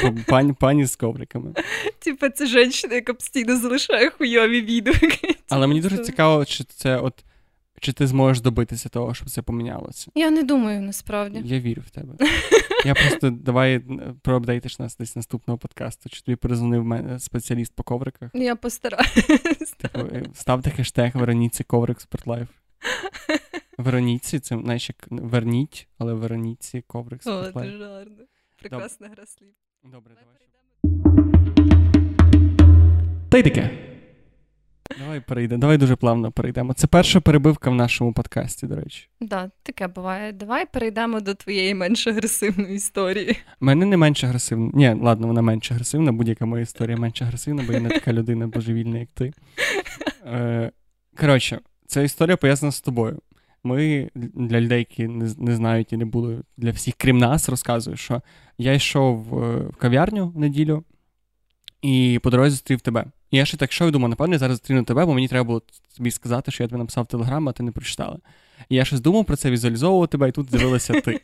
Типу, 0.00 0.18
пані, 0.26 0.52
пані 0.52 0.86
з 0.86 0.96
ковриками. 0.96 1.52
Типа, 1.98 2.30
це 2.30 2.46
жінка, 2.46 2.94
яка 2.94 3.14
постійно 3.14 3.56
залишає 3.56 4.10
хуйові 4.10 4.60
відгуки. 4.60 5.36
Але 5.48 5.66
мені 5.66 5.80
дуже 5.80 5.98
цікаво, 5.98 6.44
чи 6.44 6.64
це 6.64 6.98
от. 6.98 7.14
Чи 7.80 7.92
ти 7.92 8.06
зможеш 8.06 8.40
добитися 8.40 8.88
того, 8.88 9.14
щоб 9.14 9.30
це 9.30 9.42
помінялося? 9.42 10.10
Я 10.14 10.30
не 10.30 10.42
думаю, 10.42 10.80
насправді. 10.82 11.42
Я 11.44 11.60
вірю 11.60 11.82
в 11.86 11.90
тебе. 11.90 12.14
Я 12.84 12.94
просто 12.94 13.30
давай 13.30 13.82
проапдейтиш 14.22 14.78
нас 14.78 14.96
десь 14.96 15.16
наступного 15.16 15.58
подкасту. 15.58 16.08
Чи 16.08 16.22
тобі 16.22 16.36
перезвонив 16.36 16.84
мене 16.84 17.18
спеціаліст 17.18 17.74
по 17.74 17.82
ковриках? 17.82 18.30
Я 18.34 18.56
постараюсь. 18.56 19.74
Типу, 19.78 20.08
ставте 20.34 20.70
хештег 20.70 21.16
Вероніці 21.16 21.64
коврик 21.64 22.00
Sport 22.00 22.24
Life. 22.24 22.48
Вероніці, 23.78 24.38
це 24.40 24.58
знаєш, 24.58 24.88
як 24.88 25.06
верніть, 25.10 25.88
але 25.98 26.14
Вероніці 26.14 26.84
коврик 26.86 27.22
Sport 27.22 27.45
Life. 27.45 27.68
О, 27.68 27.72
дуже 27.72 27.88
гарно. 27.88 28.16
Прекрасна 28.56 29.08
гра 29.08 29.26
слів. 29.26 29.48
Добре, 29.84 30.14
давай. 30.14 30.40
Та 33.28 33.38
й 33.38 33.42
таке. 33.42 33.70
Давай 34.98 35.20
перейдемо. 35.20 35.60
Давай 35.60 35.78
дуже 35.78 35.96
плавно 35.96 36.32
перейдемо. 36.32 36.72
Це 36.72 36.86
перша 36.86 37.20
перебивка 37.20 37.70
в 37.70 37.74
нашому 37.74 38.12
подкасті, 38.12 38.66
до 38.66 38.76
речі. 38.76 39.08
Так, 39.20 39.28
да, 39.28 39.50
таке 39.62 39.88
буває. 39.88 40.32
Давай 40.32 40.66
перейдемо 40.72 41.20
до 41.20 41.34
твоєї 41.34 41.74
менш 41.74 42.06
агресивної 42.06 42.74
історії. 42.74 43.36
У 43.60 43.64
мене 43.64 43.86
не 43.86 43.96
менш 43.96 44.24
агресивна. 44.24 44.70
Ні, 44.74 44.96
ладно, 45.02 45.26
вона 45.26 45.42
менш 45.42 45.72
агресивна, 45.72 46.12
будь-яка 46.12 46.46
моя 46.46 46.62
історія 46.62 46.96
менш 47.00 47.22
агресивна, 47.22 47.62
бо 47.66 47.72
я 47.72 47.80
не 47.80 47.88
така 47.88 48.12
людина 48.12 48.46
божевільна, 48.46 48.98
як 48.98 49.08
ти. 49.14 49.32
Е, 50.26 50.70
Коротше, 51.16 51.60
ця 51.86 52.02
історія 52.02 52.36
пов'язана 52.36 52.72
з 52.72 52.80
тобою. 52.80 53.18
Ми 53.64 54.10
для 54.14 54.60
людей, 54.60 54.78
які 54.78 55.08
не 55.08 55.30
не 55.38 55.56
знають 55.56 55.92
і 55.92 55.96
не 55.96 56.04
були 56.04 56.42
для 56.56 56.70
всіх, 56.70 56.94
крім 56.98 57.18
нас, 57.18 57.48
розказую, 57.48 57.96
що 57.96 58.22
я 58.58 58.72
йшов 58.72 59.16
в 59.22 59.70
кав'ярню 59.78 60.28
в 60.28 60.38
неділю 60.38 60.84
і 61.82 62.20
по 62.22 62.30
дорозі 62.30 62.50
зустрів 62.50 62.80
тебе. 62.80 63.04
І 63.34 63.36
я 63.36 63.44
ще 63.44 63.56
так 63.56 63.72
що 63.72 63.90
думав, 63.90 64.10
напевно, 64.10 64.34
я 64.34 64.38
зараз 64.38 64.56
зустріну 64.56 64.82
тебе, 64.82 65.06
бо 65.06 65.14
мені 65.14 65.28
треба 65.28 65.44
було 65.44 65.62
тобі 65.96 66.10
сказати, 66.10 66.50
що 66.50 66.62
я 66.62 66.68
тобі 66.68 66.78
написав 66.78 67.06
телеграм, 67.06 67.48
а 67.48 67.52
ти 67.52 67.62
не 67.62 67.70
прочитала. 67.70 68.18
І 68.68 68.76
я 68.76 68.84
щось 68.84 69.00
думав 69.00 69.24
про 69.24 69.36
це, 69.36 69.50
візуалізовував 69.50 70.08
тебе, 70.08 70.28
і 70.28 70.32
тут 70.32 70.50
з'явилася 70.50 71.00
ти. 71.00 71.20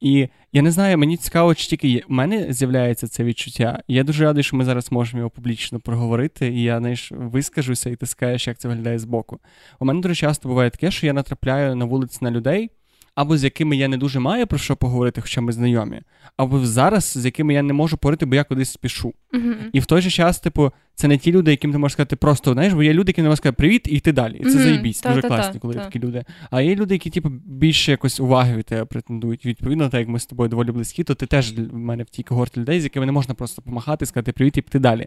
І 0.00 0.28
я 0.52 0.62
не 0.62 0.70
знаю, 0.70 0.98
мені 0.98 1.16
цікаво, 1.16 1.54
чи 1.54 1.68
тільки. 1.68 2.04
У 2.08 2.12
мене 2.14 2.52
з'являється 2.52 3.08
це 3.08 3.24
відчуття. 3.24 3.82
Я 3.88 4.04
дуже 4.04 4.24
радий, 4.24 4.42
що 4.42 4.56
ми 4.56 4.64
зараз 4.64 4.92
можемо 4.92 5.18
його 5.18 5.30
публічно 5.30 5.80
проговорити, 5.80 6.48
і 6.48 6.62
я 6.62 6.78
знаєш, 6.78 7.12
вискажуся, 7.12 7.90
і 7.90 7.96
ти 7.96 8.06
скажеш, 8.06 8.46
як 8.46 8.58
це 8.58 8.68
виглядає 8.68 8.98
збоку. 8.98 9.38
У 9.78 9.84
мене 9.84 10.00
дуже 10.00 10.14
часто 10.14 10.48
буває 10.48 10.70
таке, 10.70 10.90
що 10.90 11.06
я 11.06 11.12
натрапляю 11.12 11.76
на 11.76 11.84
вулиці 11.84 12.18
на 12.20 12.30
людей 12.30 12.70
або 13.14 13.36
з 13.36 13.44
якими 13.44 13.76
я 13.76 13.88
не 13.88 13.96
дуже 13.96 14.20
маю 14.20 14.46
про 14.46 14.58
що 14.58 14.76
поговорити, 14.76 15.20
хоча 15.20 15.40
ми 15.40 15.52
знайомі, 15.52 16.00
або 16.36 16.66
зараз 16.66 17.04
з 17.04 17.24
якими 17.24 17.54
я 17.54 17.62
не 17.62 17.72
можу 17.72 17.96
поговорити, 17.96 18.26
бо 18.26 18.34
я 18.34 18.44
кудись 18.44 18.70
спішу. 18.70 19.14
Uh-huh. 19.32 19.54
І 19.72 19.80
в 19.80 19.86
той 19.86 20.02
же 20.02 20.10
час, 20.10 20.40
типу, 20.40 20.72
це 20.94 21.08
не 21.08 21.18
ті 21.18 21.32
люди, 21.32 21.50
яким 21.50 21.72
ти 21.72 21.78
можеш 21.78 21.92
сказати 21.92 22.16
просто, 22.16 22.52
знаєш, 22.52 22.72
бо 22.72 22.82
є 22.82 22.92
люди, 22.92 23.10
які 23.10 23.22
не 23.22 23.28
можуть 23.28 23.38
сказати 23.38 23.56
привіт 23.56 23.88
і 23.88 23.90
йти 23.90 24.12
далі. 24.12 24.36
І 24.36 24.44
це 24.44 24.50
uh-huh. 24.50 24.62
заїбісь, 24.62 25.02
дуже 25.02 25.22
класні, 25.22 25.60
коли 25.60 25.74
є 25.74 25.80
такі 25.80 25.98
люди. 25.98 26.24
А 26.50 26.60
є 26.60 26.74
люди, 26.74 26.94
які, 26.94 27.10
типу, 27.10 27.28
більше 27.46 27.90
якось 27.90 28.20
уваги 28.20 28.56
від 28.56 28.64
тебе 28.64 28.84
претендують. 28.84 29.46
Відповідно, 29.46 29.88
так 29.88 30.00
як 30.00 30.08
ми 30.08 30.18
з 30.18 30.26
тобою 30.26 30.48
доволі 30.48 30.70
близькі, 30.70 31.04
то 31.04 31.14
ти 31.14 31.26
теж 31.26 31.52
в 31.52 31.76
мене 31.76 32.02
в 32.02 32.10
тій 32.10 32.22
когорті 32.22 32.60
людей, 32.60 32.80
з 32.80 32.84
якими 32.84 33.06
не 33.06 33.12
можна 33.12 33.34
просто 33.34 33.62
помахати, 33.62 34.06
сказати 34.06 34.32
привіт 34.32 34.56
і 34.56 34.62
піти 34.62 34.78
далі. 34.78 35.06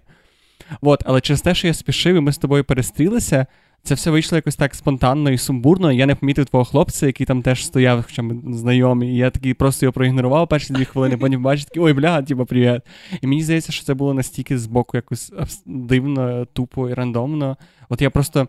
От, 0.82 1.04
але 1.06 1.22
через 1.22 1.42
те, 1.42 1.56
що 1.56 1.68
я 1.68 1.74
спішив, 1.74 2.16
і 2.16 2.20
ми 2.20 2.32
з 2.32 2.38
тобою 2.38 2.64
перестрілися. 2.64 3.46
Це 3.88 3.96
все 3.96 4.12
вийшло 4.12 4.36
якось 4.36 4.56
так 4.56 4.76
спонтанно 4.76 5.32
і 5.32 5.38
сумбурно. 5.38 5.92
Я 5.92 6.06
не 6.06 6.16
помітив 6.16 6.46
твого 6.46 6.66
хлопця, 6.66 7.08
який 7.08 7.26
там 7.26 7.42
теж 7.42 7.66
стояв, 7.66 8.04
хоча 8.04 8.22
ми 8.22 8.56
знайомі. 8.56 9.14
І 9.14 9.16
я 9.16 9.30
такий 9.30 9.54
просто 9.54 9.86
його 9.86 9.94
проігнорував 9.94 10.48
перші 10.48 10.74
дві 10.74 10.86
хвилини, 10.86 11.18
потім 11.22 11.44
бачив 11.44 11.66
такий, 11.66 11.84
ой, 11.84 11.94
бля, 11.94 12.22
типа, 12.22 12.46
привіт. 12.46 12.82
І 13.22 13.28
мені 13.28 13.44
здається, 13.44 13.72
що 13.72 13.86
це 13.86 13.94
було 13.94 14.14
настільки 14.14 14.58
з 14.58 14.68
боку 14.68 14.98
якось 14.98 15.34
дивно, 15.66 16.46
тупо 16.46 16.90
і 16.90 16.94
рандомно. 16.94 17.58
От 17.90 18.02
я 18.02 18.10
просто. 18.10 18.48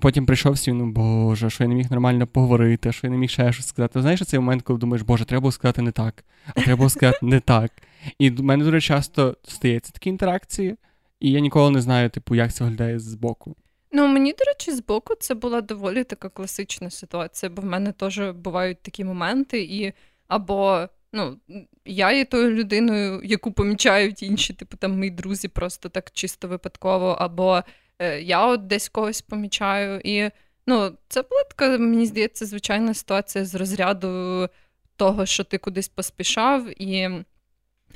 Потім 0.00 0.26
прийшов 0.26 0.58
сів, 0.58 0.74
ну 0.74 0.90
боже, 0.90 1.50
що 1.50 1.64
я 1.64 1.68
не 1.68 1.74
міг 1.74 1.90
нормально 1.90 2.26
поговорити, 2.26 2.92
що 2.92 3.06
я 3.06 3.10
не 3.10 3.16
міг 3.16 3.30
ще 3.30 3.52
щось 3.52 3.66
сказати. 3.66 4.00
Знаєш, 4.00 4.26
цей 4.26 4.40
момент, 4.40 4.62
коли 4.62 4.78
думаєш, 4.78 5.02
боже, 5.02 5.24
треба 5.24 5.40
було 5.40 5.52
сказати 5.52 5.82
не 5.82 5.90
так, 5.90 6.24
а 6.46 6.60
треба 6.60 6.76
було 6.76 6.90
сказати 6.90 7.18
не 7.22 7.40
так. 7.40 7.72
І 8.18 8.30
в 8.30 8.42
мене 8.42 8.64
дуже 8.64 8.80
часто 8.80 9.36
стається 9.44 9.92
такі 9.92 10.10
інтеракції, 10.10 10.76
і 11.20 11.30
я 11.30 11.40
ніколи 11.40 11.70
не 11.70 11.80
знаю, 11.80 12.10
типу, 12.10 12.34
як 12.34 12.54
це 12.54 12.64
виглядає 12.64 12.98
з 12.98 13.14
боку. 13.14 13.56
Ну, 13.92 14.06
мені, 14.06 14.32
до 14.32 14.44
речі, 14.44 14.72
з 14.72 14.80
боку 14.80 15.14
це 15.14 15.34
була 15.34 15.60
доволі 15.60 16.04
така 16.04 16.28
класична 16.28 16.90
ситуація, 16.90 17.50
бо 17.50 17.62
в 17.62 17.64
мене 17.64 17.92
теж 17.92 18.20
бувають 18.20 18.82
такі 18.82 19.04
моменти, 19.04 19.60
і 19.60 19.92
або 20.28 20.88
ну, 21.12 21.38
я 21.84 22.12
є 22.12 22.24
тою 22.24 22.50
людиною, 22.50 23.20
яку 23.24 23.52
помічають 23.52 24.22
інші, 24.22 24.52
типу 24.52 24.76
там 24.76 24.98
мої 24.98 25.10
друзі, 25.10 25.48
просто 25.48 25.88
так 25.88 26.10
чисто 26.10 26.48
випадково, 26.48 27.06
або 27.06 27.62
е, 27.98 28.20
я 28.20 28.46
от 28.46 28.66
десь 28.66 28.88
когось 28.88 29.22
помічаю. 29.22 30.00
І 30.04 30.30
ну, 30.66 30.96
це 31.08 31.22
була 31.22 31.44
така, 31.44 31.78
мені 31.78 32.06
здається, 32.06 32.46
звичайна 32.46 32.94
ситуація 32.94 33.44
з 33.44 33.54
розряду 33.54 34.48
того, 34.96 35.26
що 35.26 35.44
ти 35.44 35.58
кудись 35.58 35.88
поспішав. 35.88 36.82
і... 36.82 37.10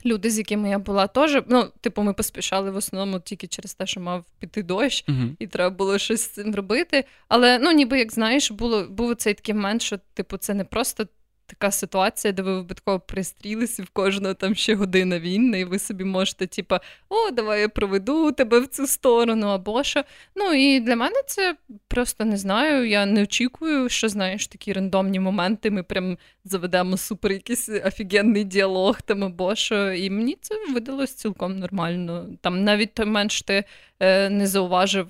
Люди, 0.06 0.30
з 0.30 0.38
якими 0.38 0.68
я 0.68 0.78
була, 0.78 1.06
теж, 1.06 1.42
ну, 1.48 1.64
типу, 1.80 2.02
ми 2.02 2.12
поспішали 2.12 2.70
в 2.70 2.76
основному 2.76 3.20
тільки 3.20 3.46
через 3.46 3.74
те, 3.74 3.86
що 3.86 4.00
мав 4.00 4.24
піти 4.38 4.62
дощ, 4.62 5.04
uh-huh. 5.08 5.36
і 5.38 5.46
треба 5.46 5.76
було 5.76 5.98
щось 5.98 6.20
з 6.20 6.28
цим 6.28 6.54
робити. 6.54 7.04
Але 7.28 7.58
ну, 7.58 7.72
ніби 7.72 7.98
як 7.98 8.12
знаєш, 8.12 8.50
було 8.50 8.84
був 8.84 9.14
цей 9.16 9.34
такий 9.34 9.54
момент, 9.54 9.82
що 9.82 9.98
типу, 10.14 10.36
це 10.36 10.54
не 10.54 10.64
просто 10.64 11.06
така 11.52 11.70
ситуація, 11.70 12.32
де 12.32 12.42
ви 12.42 12.56
випадково 12.56 13.00
пристрілися 13.00 13.82
в 13.82 13.88
кожного 13.88 14.34
там 14.34 14.54
ще 14.54 14.74
година 14.74 15.18
війни, 15.18 15.60
і 15.60 15.64
ви 15.64 15.78
собі 15.78 16.04
можете, 16.04 16.46
типа, 16.46 16.80
о, 17.08 17.30
давай 17.30 17.60
я 17.60 17.68
проведу 17.68 18.32
тебе 18.32 18.60
в 18.60 18.66
цю 18.66 18.86
сторону, 18.86 19.46
або 19.46 19.82
що. 19.82 20.04
Ну 20.36 20.52
і 20.52 20.80
для 20.80 20.96
мене 20.96 21.16
це 21.26 21.56
просто 21.88 22.24
не 22.24 22.36
знаю. 22.36 22.88
Я 22.88 23.06
не 23.06 23.22
очікую, 23.22 23.88
що 23.88 24.08
знаєш 24.08 24.46
такі 24.46 24.72
рандомні 24.72 25.20
моменти. 25.20 25.70
Ми 25.70 25.82
прям 25.82 26.18
заведемо 26.44 26.96
супер 26.96 27.32
якийсь 27.32 27.68
офігенний 27.68 28.44
діалог 28.44 29.02
там 29.02 29.24
або 29.24 29.54
що. 29.54 29.92
І 29.92 30.10
мені 30.10 30.36
це 30.40 30.54
видалось 30.74 31.14
цілком 31.14 31.58
нормально. 31.58 32.26
Там 32.40 32.64
навіть 32.64 32.94
той 32.94 33.06
менш 33.06 33.42
ти 33.42 33.64
е, 34.00 34.30
не 34.30 34.46
зауважив 34.46 35.08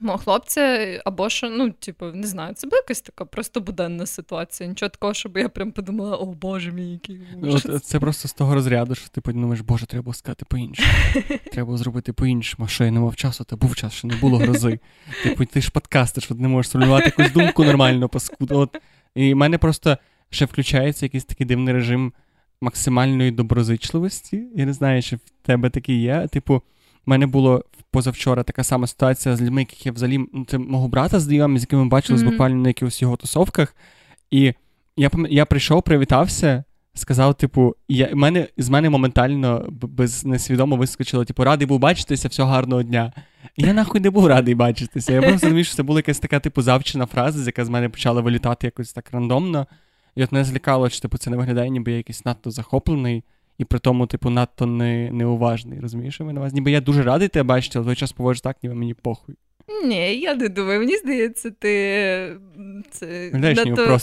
мого 0.00 0.18
хлопця, 0.18 1.02
або 1.04 1.28
що, 1.28 1.50
ну, 1.50 1.70
типу, 1.70 2.06
не 2.06 2.26
знаю, 2.26 2.54
це 2.54 2.66
була 2.66 2.78
якась 2.78 3.00
така 3.00 3.24
просто 3.24 3.60
буденна 3.60 4.06
ситуація. 4.06 4.68
Нічого 4.68 4.90
такого, 4.90 5.14
щоб 5.14 5.36
я 5.36 5.48
прям 5.48 5.72
подумала, 5.72 6.16
о 6.16 6.26
Боже 6.26 6.72
мій, 6.72 6.92
який. 6.92 7.20
Ну, 7.36 7.60
Це 7.60 8.00
просто 8.00 8.28
з 8.28 8.32
того 8.32 8.54
розряду, 8.54 8.94
що 8.94 9.08
ти 9.08 9.20
подумаєш, 9.20 9.60
Боже, 9.60 9.86
треба 9.86 10.14
сказати 10.14 10.44
по-іншому. 10.48 10.88
Треба 11.52 11.76
зробити 11.76 12.12
по-іншому. 12.12 12.66
А 12.66 12.68
що 12.68 12.84
я 12.84 12.90
не 12.90 13.00
мав 13.00 13.16
часу, 13.16 13.44
та 13.44 13.56
був 13.56 13.76
час, 13.76 13.92
що 13.92 14.08
не 14.08 14.16
було 14.16 14.38
грози. 14.38 14.78
Типу, 15.22 15.44
ти 15.44 15.60
ж 15.60 15.70
подкастиш, 15.70 16.24
що 16.24 16.34
не 16.34 16.48
можеш 16.48 16.68
сформулювати 16.68 17.12
якусь 17.16 17.32
думку 17.32 17.64
нормально, 17.64 18.08
паскуду. 18.08 18.58
От. 18.58 18.76
І 19.14 19.34
в 19.34 19.36
мене 19.36 19.58
просто 19.58 19.98
ще 20.30 20.44
включається 20.44 21.06
якийсь 21.06 21.24
такий 21.24 21.46
дивний 21.46 21.74
режим 21.74 22.12
максимальної 22.60 23.30
доброзичливості. 23.30 24.46
Я 24.54 24.66
не 24.66 24.72
знаю, 24.72 25.02
чи 25.02 25.16
в 25.16 25.20
тебе 25.42 25.70
такий 25.70 26.00
є. 26.00 26.28
Типу. 26.28 26.62
У 27.06 27.10
мене 27.10 27.26
було 27.26 27.64
позавчора 27.90 28.42
така 28.42 28.64
сама 28.64 28.86
ситуація 28.86 29.36
з 29.36 29.42
людьми, 29.42 29.60
яких 29.60 29.86
я 29.86 29.92
взагалі 29.92 30.18
ну, 30.32 30.44
це 30.44 30.58
мого 30.58 30.88
брата 30.88 31.20
знайомі, 31.20 31.58
з 31.58 31.62
якими 31.62 31.84
ми 31.84 31.88
бачились 31.88 32.22
mm-hmm. 32.22 32.30
буквально 32.30 32.62
на 32.62 32.68
якихось 32.68 33.02
його 33.02 33.16
тусовках. 33.16 33.76
І 34.30 34.54
я 34.96 35.10
я 35.30 35.44
прийшов, 35.44 35.82
привітався, 35.82 36.64
сказав, 36.94 37.34
типу, 37.34 37.76
я, 37.88 38.10
мене, 38.14 38.48
з 38.56 38.68
мене 38.68 38.90
моментально 38.90 39.66
без 39.70 40.24
несвідомо 40.24 40.76
вискочило, 40.76 41.24
типу, 41.24 41.44
радий 41.44 41.66
був 41.66 41.78
бачитися, 41.78 42.28
всього 42.28 42.50
гарного 42.50 42.82
дня. 42.82 43.12
І 43.56 43.62
я 43.62 43.72
нахуй 43.72 44.00
не 44.00 44.10
був 44.10 44.26
радий 44.26 44.54
бачитися. 44.54 45.12
Я 45.12 45.22
просто 45.22 45.46
розумію, 45.46 45.64
що 45.64 45.74
це 45.74 45.82
була 45.82 45.98
якась 45.98 46.18
така, 46.18 46.40
типу, 46.40 46.62
завчена 46.62 47.06
фраза, 47.06 47.46
яка 47.46 47.64
з 47.64 47.68
мене 47.68 47.88
почала 47.88 48.20
вилітати 48.20 48.66
якось 48.66 48.92
так 48.92 49.10
рандомно. 49.12 49.66
І 50.16 50.24
от 50.24 50.32
мене 50.32 50.44
злякало, 50.44 50.88
що 50.88 51.00
типу, 51.00 51.18
це 51.18 51.30
не 51.30 51.36
виглядає, 51.36 51.70
ніби 51.70 51.90
я 51.90 51.96
якийсь 51.96 52.24
надто 52.24 52.50
захоплений 52.50 53.24
і 53.58 53.64
при 53.64 53.78
тому, 53.78 54.06
типу, 54.06 54.30
надто 54.30 54.66
не, 54.66 55.10
неуважний. 55.12 55.80
Розумієш, 55.80 56.20
на 56.20 56.40
вас? 56.40 56.52
Ніби 56.52 56.70
я 56.70 56.80
дуже 56.80 57.02
радий 57.02 57.28
тебе 57.28 57.48
бачити, 57.48 57.78
але 57.78 57.86
той 57.86 57.96
час 57.96 58.12
поводжу 58.12 58.40
так, 58.40 58.56
ніби 58.62 58.74
мені 58.74 58.94
похуй. 58.94 59.34
Ні, 59.84 60.20
я 60.20 60.34
не 60.34 60.48
думаю. 60.48 60.80
Мені 60.80 60.96
здається, 60.96 61.50
ти 61.50 62.36
це 62.90 63.30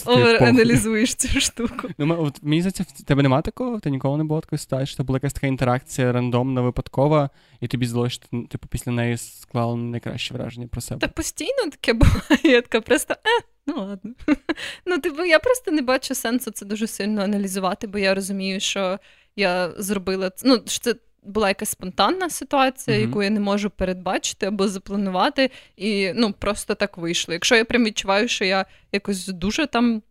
овер-аналізуєш 0.06 1.16
цю 1.16 1.40
штуку. 1.40 1.88
Ну, 1.98 2.24
от, 2.24 2.44
Мені 2.44 2.62
здається, 2.62 2.84
в 2.84 3.04
тебе 3.04 3.24
немає 3.24 3.44
такого? 3.44 3.80
Ти 3.80 3.90
ніколи 3.90 4.18
не 4.18 4.24
було 4.24 4.42
такої 4.42 4.60
ситуації, 4.60 4.88
що 4.88 4.98
це 4.98 5.04
була 5.04 5.18
якась 5.18 5.34
така 5.34 5.48
інтеракція 5.48 6.12
рандомна, 6.12 6.62
випадкова, 6.62 7.30
і 7.62 7.68
тобі 7.68 7.86
здалося, 7.86 8.14
що 8.14 8.24
ти 8.32 8.48
типу, 8.48 8.68
після 8.68 8.92
неї 8.92 9.18
склала 9.18 9.76
найкраще 9.76 10.34
враження 10.34 10.68
про 10.68 10.82
себе. 10.82 11.00
Та 11.00 11.08
постійно 11.08 11.70
таке 11.72 11.94
буває. 11.94 12.40
Я 12.44 12.62
така 12.62 12.82
просто 12.82 13.14
е, 13.14 13.46
ну 13.68 13.76
ладно. 13.78 14.14
Ну, 14.86 14.98
типу, 14.98 15.24
я 15.24 15.40
просто 15.40 15.72
не 15.72 15.82
бачу 15.82 16.16
сенсу 16.16 16.52
це 16.52 16.66
дуже 16.66 16.88
сильно 16.88 17.22
аналізувати, 17.22 17.88
бо 17.88 17.98
я 17.98 18.16
розумію, 18.16 18.60
що 18.60 19.00
я 19.36 19.72
зробила 19.78 20.32
ну, 20.44 20.58
це 20.58 20.96
була 21.24 21.48
якась 21.48 21.70
спонтанна 21.70 22.30
ситуація, 22.30 22.98
mm-hmm. 22.98 23.08
яку 23.08 23.24
я 23.24 23.30
не 23.30 23.40
можу 23.40 23.70
передбачити 23.70 24.46
або 24.46 24.68
запланувати, 24.68 25.52
і 25.78 26.12
ну 26.16 26.34
просто 26.34 26.76
так 26.76 26.98
вийшло. 26.98 27.34
Якщо 27.34 27.56
я 27.56 27.66
прям 27.66 27.84
відчуваю, 27.84 28.28
що 28.28 28.46
я 28.46 28.66
якось 28.92 29.28
дуже 29.28 29.68
там 29.68 30.02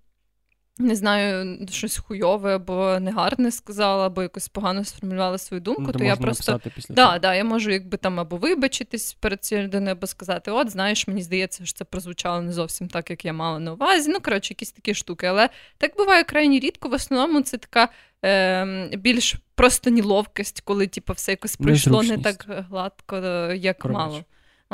не 0.78 0.94
знаю, 0.96 1.58
щось 1.70 1.96
хуйове 1.98 2.54
або 2.54 2.98
негарне 3.00 3.50
сказала, 3.50 4.06
або 4.06 4.22
якось 4.22 4.48
погано 4.48 4.84
сформулювала 4.84 5.38
свою 5.38 5.60
думку, 5.60 5.82
Ну, 5.86 5.92
то 5.92 6.04
я 6.04 6.16
просто 6.16 6.60
після 6.74 6.94
да, 6.94 7.06
того. 7.06 7.18
да, 7.18 7.34
я 7.34 7.44
можу 7.44 7.70
якби 7.70 7.96
там 7.96 8.20
або 8.20 8.36
вибачитись 8.36 9.12
перед 9.14 9.44
цією 9.44 9.66
людиною, 9.66 9.92
або 9.92 10.06
сказати: 10.06 10.50
от, 10.50 10.70
знаєш, 10.70 11.08
мені 11.08 11.22
здається, 11.22 11.66
що 11.66 11.78
це 11.78 11.84
прозвучало 11.84 12.42
не 12.42 12.52
зовсім 12.52 12.88
так, 12.88 13.10
як 13.10 13.24
я 13.24 13.32
мала 13.32 13.58
на 13.58 13.72
увазі. 13.72 14.10
Ну, 14.10 14.20
коротше, 14.20 14.52
якісь 14.54 14.72
такі 14.72 14.94
штуки. 14.94 15.26
Але 15.26 15.48
так 15.78 15.96
буває 15.96 16.24
крайні 16.24 16.58
рідко. 16.60 16.88
В 16.88 16.92
основному 16.92 17.42
це 17.42 17.58
така 17.58 17.88
е, 18.24 18.88
більш 18.96 19.34
просто 19.54 19.90
неловкость, 19.90 20.60
коли 20.60 20.86
типу, 20.86 21.12
все 21.12 21.32
якось 21.32 21.56
пройшло 21.56 22.02
не 22.02 22.18
так 22.18 22.46
гладко, 22.70 23.16
е, 23.16 23.56
як 23.56 23.78
Пробач. 23.78 23.98
мало. 23.98 24.24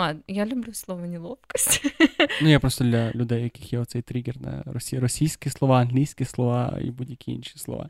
А, 0.00 0.14
я 0.28 0.46
люблю 0.46 0.74
слово 0.74 1.06
неловкость. 1.06 1.82
Ну, 2.42 2.48
я 2.48 2.60
просто 2.60 2.84
для 2.84 3.10
людей, 3.10 3.42
яких 3.42 3.72
є 3.72 3.78
оцей 3.78 4.02
тригер 4.02 4.40
на 4.40 4.62
росі... 4.66 4.98
російські 4.98 5.50
слова, 5.50 5.80
англійські 5.80 6.24
слова 6.24 6.78
і 6.84 6.90
будь-які 6.90 7.32
інші 7.32 7.58
слова. 7.58 7.88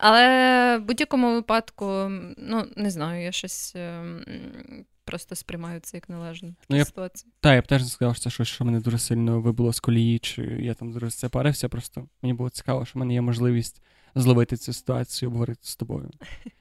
Але 0.00 0.78
в 0.78 0.82
будь-якому 0.84 1.32
випадку, 1.32 1.84
ну 2.38 2.64
не 2.76 2.90
знаю, 2.90 3.24
я 3.24 3.32
щось 3.32 3.72
ем, 3.76 4.24
просто 5.04 5.34
сприймаю 5.34 5.80
це 5.80 5.96
як 5.96 6.08
належну 6.08 6.54
Ну, 6.68 6.76
я- 6.76 6.84
ситуацію. 6.84 7.32
Та, 7.40 7.54
я 7.54 7.60
б 7.60 7.66
теж 7.66 7.82
не 7.82 7.88
сказав, 7.88 8.14
що 8.16 8.24
це 8.24 8.30
щось, 8.30 8.48
що 8.48 8.64
мене 8.64 8.80
дуже 8.80 8.98
сильно 8.98 9.40
вибило 9.40 9.72
з 9.72 9.80
колії, 9.80 10.18
чи 10.18 10.42
я 10.42 10.74
там 10.74 10.92
дуже 10.92 11.10
це 11.10 11.28
парився. 11.28 11.68
Просто 11.68 12.08
мені 12.22 12.32
було 12.34 12.50
цікаво, 12.50 12.84
що 12.86 12.98
в 12.98 13.00
мене 13.00 13.14
є 13.14 13.20
можливість 13.20 13.82
зловити 14.14 14.56
цю 14.56 14.72
ситуацію 14.72 15.28
обговорити 15.28 15.60
з 15.62 15.76
тобою. 15.76 16.10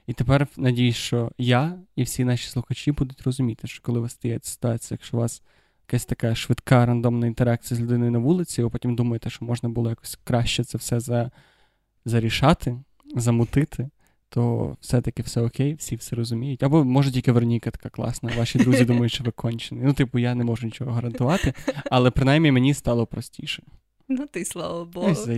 І 0.08 0.14
тепер 0.14 0.48
надіюсь, 0.58 0.96
що 0.96 1.32
я 1.38 1.80
і 1.96 2.04
всі 2.04 2.24
наші 2.24 2.50
слухачі 2.50 2.92
будуть 2.92 3.22
розуміти, 3.22 3.68
що 3.68 3.82
коли 3.82 4.00
у 4.00 4.02
вас 4.02 4.12
стається 4.12 4.52
ситуація, 4.52 4.96
якщо 4.96 5.18
у 5.18 5.20
вас 5.20 5.42
якась 5.88 6.06
така 6.06 6.36
швидка 6.36 6.86
рандомна 6.86 7.28
інтеракція 7.28 7.78
з 7.78 7.82
людиною 7.82 8.12
на 8.12 8.20
вулиці, 8.20 8.64
ви 8.64 8.70
потім 8.70 8.96
думаєте, 8.96 9.30
що 9.30 9.46
можна 9.46 9.70
було 9.70 9.90
якось 9.90 10.20
краще 10.24 10.64
це 10.64 10.78
все 10.78 11.00
за... 11.00 11.32
зарішати, 12.06 12.78
замутити. 13.16 13.90
То 14.30 14.78
все-таки 14.82 15.24
все 15.24 15.42
окей, 15.42 15.74
всі 15.74 15.96
все 15.96 16.16
розуміють. 16.16 16.64
Або 16.64 16.84
може 16.84 17.12
тільки 17.12 17.32
Вероніка 17.32 17.72
така 17.72 17.90
класна, 17.90 18.32
ваші 18.38 18.60
друзі 18.60 18.86
думають, 18.86 19.14
що 19.14 19.24
ви 19.24 19.32
кончені. 19.32 19.82
Ну, 19.84 19.94
типу, 19.94 20.20
я 20.20 20.36
не 20.36 20.44
можу 20.44 20.66
нічого 20.66 20.92
гарантувати, 20.92 21.54
але 21.92 22.12
принаймні 22.12 22.52
мені 22.52 22.74
стало 22.74 23.06
простіше. 23.06 23.64
Ну 24.08 24.28
ти 24.28 24.46
слава 24.46 24.86
Богу. 24.86 25.12
Ось. 25.12 25.30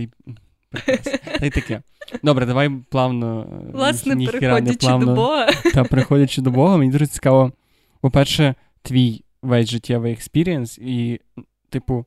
Та 1.40 1.46
й 1.46 1.50
таке. 1.50 1.82
Добре, 2.22 2.46
давай 2.46 2.70
плавно. 2.90 3.46
е, 3.68 3.70
Власне, 3.72 4.14
ні- 4.14 4.26
не 4.26 4.32
переходячи 4.32 4.78
плавно, 4.78 5.06
до 5.06 5.14
Бога. 5.14 5.46
Та 5.74 5.84
приходячи 5.84 6.42
до 6.42 6.50
Бога, 6.50 6.76
мені 6.76 6.90
дуже 6.92 7.06
цікаво. 7.06 7.52
По-перше, 8.00 8.54
твій 8.82 9.24
весь 9.42 9.68
життєвий 9.70 10.12
experience 10.12 10.78
і, 10.78 11.20
типу, 11.68 12.04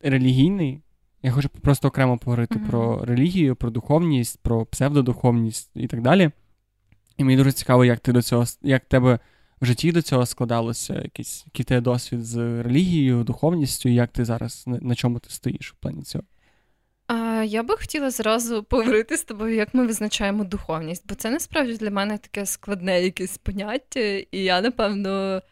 релігійний. 0.00 0.80
Я 1.22 1.30
хочу 1.30 1.48
просто 1.48 1.88
окремо 1.88 2.18
поговорити 2.18 2.58
Мгм. 2.58 2.68
про 2.68 3.04
релігію, 3.04 3.56
про 3.56 3.70
духовність, 3.70 4.38
про 4.42 4.66
псевдодуховність 4.66 5.70
і 5.74 5.86
так 5.86 6.02
далі. 6.02 6.30
І 7.16 7.24
мені 7.24 7.36
дуже 7.36 7.52
цікаво, 7.52 7.84
як 7.84 8.00
ти 8.00 8.12
до 8.12 8.22
цього, 8.22 8.44
як 8.62 8.84
тебе 8.84 9.18
в 9.60 9.64
житті 9.64 9.92
до 9.92 10.02
цього 10.02 10.26
складалося, 10.26 10.94
якийсь, 11.02 11.42
який 11.46 11.64
тебе 11.64 11.80
досвід 11.80 12.24
з 12.24 12.62
релігією, 12.62 13.24
духовністю, 13.24 13.88
і 13.88 13.94
як 13.94 14.10
ти 14.12 14.24
зараз 14.24 14.64
на, 14.66 14.78
на 14.78 14.94
чому 14.94 15.18
ти 15.18 15.30
стоїш 15.30 15.72
в 15.72 15.76
плані 15.76 16.02
цього. 16.02 16.24
А, 17.42 17.44
я 17.44 17.62
би 17.62 17.76
хотіла 17.76 18.10
зразу 18.10 18.62
поговорити 18.62 19.16
з 19.16 19.24
тобою, 19.24 19.54
як 19.54 19.74
ми 19.74 19.86
визначаємо 19.86 20.44
духовність, 20.44 21.04
бо 21.08 21.14
це 21.14 21.30
насправді 21.30 21.74
для 21.74 21.90
мене 21.90 22.18
таке 22.18 22.46
складне 22.46 23.02
якесь 23.02 23.38
поняття, 23.38 24.00
і 24.00 24.38
я, 24.38 24.60
напевно, 24.60 25.42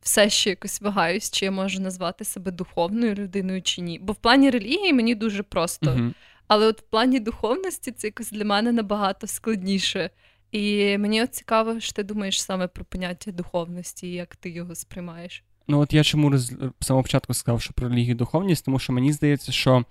все 0.00 0.30
ще 0.30 0.50
якось 0.50 0.80
вагаюсь, 0.80 1.30
чи 1.30 1.44
я 1.44 1.50
можу 1.50 1.80
назвати 1.80 2.24
себе 2.24 2.50
духовною 2.50 3.14
людиною 3.14 3.62
чи 3.62 3.80
ні. 3.80 3.98
Бо 3.98 4.12
в 4.12 4.16
плані 4.16 4.50
релігії 4.50 4.92
мені 4.92 5.14
дуже 5.14 5.42
просто. 5.42 5.90
Мгм. 5.90 6.14
Але 6.48 6.66
от 6.66 6.80
в 6.80 6.84
плані 6.84 7.20
духовності 7.20 7.92
це 7.92 8.06
якось 8.06 8.30
для 8.30 8.44
мене 8.44 8.72
набагато 8.72 9.26
складніше. 9.26 10.10
І 10.52 10.98
мені 10.98 11.22
от 11.22 11.34
цікаво, 11.34 11.80
що 11.80 11.92
ти 11.92 12.02
думаєш 12.02 12.42
саме 12.42 12.68
про 12.68 12.84
поняття 12.84 13.32
духовності, 13.32 14.06
і 14.06 14.12
як 14.12 14.36
ти 14.36 14.50
його 14.50 14.74
сприймаєш. 14.74 15.44
Ну, 15.68 15.80
от 15.80 15.92
я 15.92 16.04
чому 16.04 16.30
роз... 16.30 16.46
з 16.80 16.86
самого 16.86 17.02
початку 17.02 17.34
сказав, 17.34 17.62
що 17.62 17.72
про 17.72 17.88
релігію 17.88 18.14
духовність, 18.14 18.64
тому 18.64 18.78
що 18.78 18.92
мені 18.92 19.12
здається, 19.12 19.52
що 19.52 19.84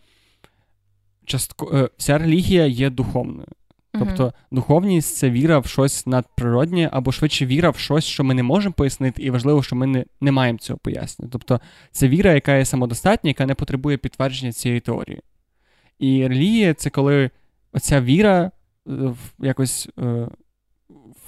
частко... 1.27 1.71
е, 1.73 1.89
вся 1.97 2.17
релігія 2.17 2.65
є 2.65 2.89
духовною. 2.89 3.47
Тобто 3.99 4.33
духовність 4.51 5.15
це 5.15 5.29
віра 5.29 5.59
в 5.59 5.65
щось 5.65 6.07
надприроднє, 6.07 6.89
або 6.91 7.11
швидше 7.11 7.45
віра 7.45 7.69
в 7.69 7.77
щось, 7.77 8.05
що 8.05 8.23
ми 8.23 8.33
не 8.33 8.43
можемо 8.43 8.73
пояснити, 8.73 9.23
і 9.23 9.29
важливо, 9.29 9.63
що 9.63 9.75
ми 9.75 9.87
не, 9.87 10.05
не 10.21 10.31
маємо 10.31 10.59
цього 10.59 10.79
пояснення. 10.79 11.29
Тобто 11.31 11.61
це 11.91 12.07
віра, 12.07 12.33
яка 12.33 12.55
є 12.55 12.65
самодостатня, 12.65 13.27
яка 13.27 13.45
не 13.45 13.55
потребує 13.55 13.97
підтвердження 13.97 14.51
цієї 14.51 14.79
теорії. 14.79 15.21
І 15.99 16.27
релігія 16.27 16.73
це 16.73 16.89
коли 16.89 17.29
оця 17.73 18.01
віра 18.01 18.51
е, 18.87 18.91
якось 19.39 19.89
е, 19.99 20.27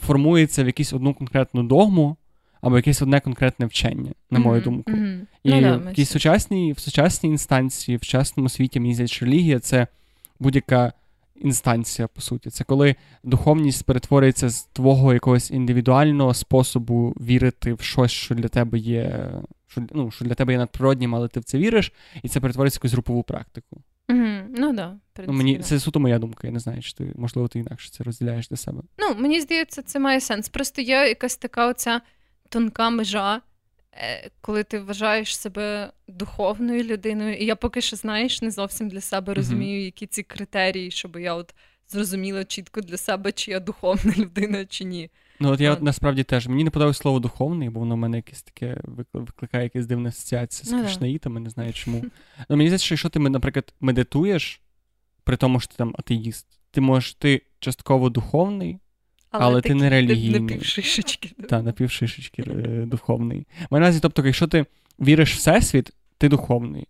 формується 0.02 0.64
в 0.64 0.68
якусь 0.68 0.94
одну 0.94 1.14
конкретну 1.14 1.64
догму 1.64 2.18
або 2.62 2.76
якесь 2.78 3.02
одне 3.02 3.20
конкретне 3.20 3.66
вчення, 3.66 4.12
на 4.32 4.40
мою 4.40 4.62
Мгм, 4.62 4.64
думку. 4.64 4.92
мгм. 4.92 5.28
І 5.44 5.50
Ну 5.52 5.62
да, 5.62 5.78
в 5.78 5.86
якійсь 5.88 6.10
сучасній, 6.10 6.74
в 6.74 6.80
сучасній 6.80 7.30
інстанції, 7.30 7.98
в 7.98 8.04
сучасному 8.04 8.50
світі, 8.50 8.80
мені 8.80 8.94
здається, 8.94 9.26
релігія 9.26 9.60
це 9.60 9.88
будь-яка 10.40 10.94
інстанція, 11.36 12.08
по 12.08 12.22
суті. 12.22 12.50
Це 12.50 12.64
коли 12.64 12.96
духовність 13.24 13.84
перетворюється 13.86 14.50
з 14.50 14.64
твого 14.64 15.14
якогось 15.14 15.52
індивідуального 15.52 16.34
способу 16.34 17.14
вірити 17.22 17.74
в 17.74 17.82
щось, 17.82 18.12
що 18.12 18.36
для 18.36 18.48
тебе 18.48 18.78
є, 18.78 19.30
що, 19.68 19.82
ну, 19.92 20.12
що 20.12 20.26
для 20.26 20.34
тебе 20.36 20.54
є 20.54 20.60
надприроднім, 20.60 21.16
але 21.16 21.28
ти 21.28 21.40
в 21.40 21.44
це 21.44 21.58
віриш, 21.58 21.94
і 22.24 22.30
це 22.30 22.40
перетворюється 22.40 22.78
в 22.78 22.80
якусь 22.80 22.92
групову 22.92 23.24
практику. 23.24 23.82
Мгм. 24.10 24.42
Ну 24.58 24.74
да, 24.74 24.88
в 25.18 25.22
Ну, 25.28 25.34
мені 25.34 25.58
да. 25.58 25.64
це 25.64 25.80
суто 25.80 26.00
моя 26.00 26.20
думка. 26.20 26.48
Я 26.48 26.54
не 26.54 26.60
знаю, 26.60 26.82
чи 26.82 26.94
ти 26.94 27.12
можливо 27.16 27.48
ти 27.48 27.60
інакше 27.60 27.90
це 27.92 28.04
розділяєш 28.04 28.50
для 28.50 28.58
себе. 28.58 28.82
Ну, 28.98 29.16
мені 29.18 29.42
здається, 29.42 29.82
це 29.82 30.00
має 30.00 30.22
сенс. 30.22 30.50
Просто 30.50 30.82
є 30.82 30.96
якась 30.96 31.36
така 31.38 31.68
оця 31.68 32.02
тонка 32.50 32.90
межа, 32.90 33.42
е, 33.94 34.30
коли 34.42 34.64
ти 34.64 34.80
вважаєш 34.80 35.38
себе 35.38 35.92
духовною 36.08 36.84
людиною. 36.84 37.36
І 37.36 37.46
я 37.46 37.56
поки 37.56 37.82
що, 37.82 37.96
знаєш, 37.96 38.42
не 38.42 38.52
зовсім 38.52 38.90
для 38.90 39.02
себе 39.02 39.34
розумію, 39.34 39.86
які 39.86 40.08
ці 40.08 40.24
критерії, 40.24 40.92
щоб 40.92 41.16
я 41.16 41.34
от 41.34 41.56
зрозуміла 41.88 42.46
чітко 42.46 42.82
для 42.82 42.98
себе, 42.98 43.32
чи 43.32 43.52
я 43.52 43.60
духовна 43.60 44.14
людина, 44.18 44.66
чи 44.66 44.84
ні. 44.84 45.10
Ну, 45.40 45.52
от 45.52 45.62
я 45.62 45.74
от, 45.74 45.82
насправді 45.82 46.24
теж 46.24 46.48
мені 46.48 46.64
не 46.64 46.70
подобається 46.70 47.02
слово 47.02 47.20
духовний, 47.20 47.70
бо 47.70 47.80
воно 47.80 47.96
в 47.96 47.98
мене 47.98 48.18
якесь 48.18 48.42
таке 48.42 48.82
викликає 49.14 49.64
якесь 49.64 49.86
дивне 49.86 50.10
асоціація 50.10 50.70
з 50.70 50.72
Ну 50.72 50.82
кришнаїтами, 50.82 51.40
не 51.40 51.50
знаю 51.50 51.74
чому. 51.74 52.06
Ну, 52.50 52.58
мені 52.58 52.70
здається, 52.70 52.86
що 52.86 52.94
якщо 52.94 53.10
ти, 53.10 53.20
наприклад, 53.20 53.74
медитуєш, 53.80 54.62
при 55.24 55.38
тому, 55.38 55.60
що 55.60 55.72
ти 55.72 55.78
там 55.78 55.96
атеїст, 56.00 56.48
ти 56.72 56.82
можеш, 56.82 57.14
ти 57.14 57.42
частково 57.60 58.10
духовний, 58.10 58.80
Але 59.32 59.62
ти 59.62 59.74
не 59.74 59.90
релігійний. 59.90 60.40
На 60.40 60.48
півшишечки. 60.48 61.30
та 61.50 61.62
на 61.62 61.74
е, 62.48 62.86
духовний. 62.86 63.48
Маю 63.72 63.86
на 63.86 64.00
тобто, 64.00 64.26
якщо 64.26 64.48
ти 64.48 64.66
віриш 65.00 65.34
в 65.34 65.38
всесвіт, 65.38 65.92
ти 66.18 66.30
духовний. 66.30 66.88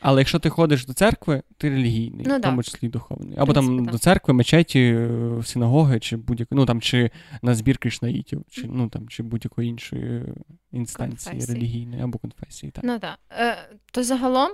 Але 0.00 0.20
якщо 0.20 0.38
ти 0.38 0.50
ходиш 0.50 0.86
до 0.86 0.94
церкви, 0.94 1.42
ти 1.56 1.70
релігійний, 1.70 2.26
Ну 2.28 2.38
в 2.38 2.40
тому 2.40 2.62
числі 2.62 2.88
духовний. 2.88 3.38
Або 3.38 3.52
там 3.52 3.64
принципі, 3.64 3.86
да. 3.86 3.92
до 3.92 3.98
церкви, 3.98 4.34
мечеті, 4.34 4.80
е, 4.80 5.42
синагоги, 5.44 6.00
чи 6.00 6.16
будь-яку, 6.16 6.54
ну 6.54 6.66
там 6.66 6.80
чи 6.80 7.10
на 7.42 7.54
збір 7.54 7.78
кришнаїтів, 7.78 8.44
чи 8.50 8.66
ну 8.66 8.88
там 8.88 9.08
чи 9.08 9.22
будь-якої 9.22 9.68
іншої 9.68 10.24
інстанції 10.72 11.30
Конфесії. 11.32 11.54
релігійної 11.54 12.02
або 12.02 12.18
конфесії. 12.18 12.72
Так. 12.72 12.84
Ну 12.84 12.98
так. 12.98 13.18
Е, 13.30 13.56
то 13.92 14.02
загалом 14.02 14.50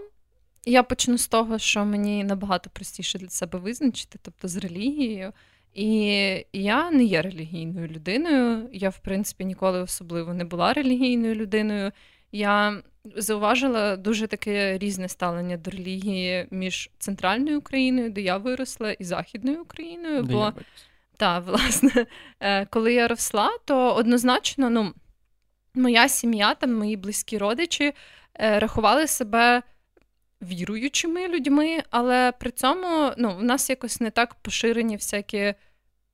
я 0.64 0.82
почну 0.82 1.18
з 1.18 1.28
того, 1.28 1.58
що 1.58 1.84
мені 1.84 2.24
набагато 2.24 2.70
простіше 2.70 3.18
для 3.18 3.28
себе 3.28 3.58
визначити, 3.58 4.18
тобто 4.22 4.48
з 4.48 4.56
релігією. 4.56 5.32
І 5.74 6.46
я 6.52 6.90
не 6.90 7.04
є 7.04 7.22
релігійною 7.22 7.88
людиною. 7.88 8.68
Я, 8.72 8.88
в 8.88 8.98
принципі, 8.98 9.44
ніколи 9.44 9.80
особливо 9.80 10.34
не 10.34 10.44
була 10.44 10.72
релігійною 10.72 11.34
людиною. 11.34 11.92
Я 12.32 12.82
зауважила 13.16 13.96
дуже 13.96 14.26
таке 14.26 14.78
різне 14.78 15.08
ставлення 15.08 15.56
до 15.56 15.70
релігії 15.70 16.46
між 16.50 16.90
центральною 16.98 17.58
Україною, 17.58 18.10
де 18.10 18.20
я 18.20 18.36
виросла, 18.36 18.92
і 18.92 19.04
західною 19.04 19.62
Україною. 19.62 20.22
Де 20.22 20.32
бо 20.32 20.52
так, 21.16 21.44
власне, 21.46 22.06
е, 22.40 22.66
коли 22.66 22.94
я 22.94 23.08
росла, 23.08 23.50
то 23.64 23.94
однозначно, 23.94 24.70
ну, 24.70 24.94
моя 25.74 26.08
сім'я, 26.08 26.54
там 26.54 26.74
мої 26.74 26.96
близькі 26.96 27.38
родичі 27.38 27.92
е, 28.40 28.58
рахували 28.58 29.06
себе 29.06 29.62
віруючими 30.42 31.28
людьми, 31.28 31.82
але 31.90 32.32
при 32.32 32.50
цьому 32.50 33.12
ну, 33.18 33.36
в 33.36 33.42
нас 33.42 33.70
якось 33.70 34.00
не 34.00 34.10
так 34.10 34.34
поширені 34.34 34.96
всякі 34.96 35.54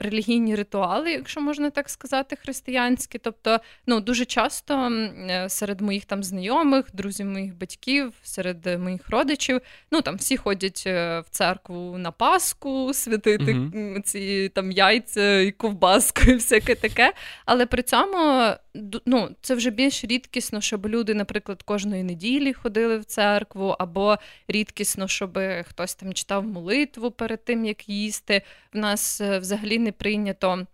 релігійні 0.00 0.54
ритуали, 0.54 1.12
якщо 1.12 1.40
можна 1.40 1.70
так 1.70 1.88
сказати, 1.88 2.36
християнські. 2.36 3.18
Тобто, 3.18 3.60
ну 3.86 4.00
дуже 4.00 4.24
часто 4.24 4.90
е, 4.90 5.48
серед 5.48 5.80
моїх 5.80 6.04
там 6.04 6.22
знайомих, 6.22 6.84
друзів 6.92 7.26
моїх 7.26 7.58
батьків, 7.58 8.12
серед 8.22 8.80
моїх 8.80 9.10
родичів, 9.10 9.60
ну 9.90 10.02
там 10.02 10.16
всі 10.16 10.36
ходять 10.36 10.82
е, 10.86 11.20
в 11.20 11.28
церкву 11.30 11.98
на 11.98 12.10
Пасху, 12.10 12.94
святити 12.94 13.54
mm 13.54 14.02
ці 14.02 14.48
там 14.54 14.70
яйця 14.70 15.40
і 15.40 15.50
ковбаску, 15.50 16.22
і 16.26 16.34
всяке 16.34 16.74
таке. 16.74 17.12
Але 17.44 17.66
при 17.66 17.82
цьому 17.82 18.50
ну, 19.06 19.28
це 19.40 19.54
вже 19.54 19.70
більш 19.70 20.04
рідкісно, 20.04 20.60
щоб 20.60 20.86
люди, 20.86 21.14
наприклад, 21.14 21.62
кожної 21.62 22.02
неділі 22.02 22.52
ходили 22.52 22.98
в 22.98 23.04
церкву, 23.04 23.76
або 23.78 24.16
рідкісно, 24.48 25.08
щоб 25.08 25.38
хтось 25.68 25.94
там 25.94 26.12
читав 26.12 26.44
молитву 26.44 27.10
перед 27.10 27.44
тим, 27.44 27.64
як 27.64 27.88
їсти. 27.88 28.42
В 28.74 28.78
нас 28.78 29.20
е, 29.20 29.38
взагалі 29.38 29.78
не 29.78 29.89
прийнято. 29.92 30.66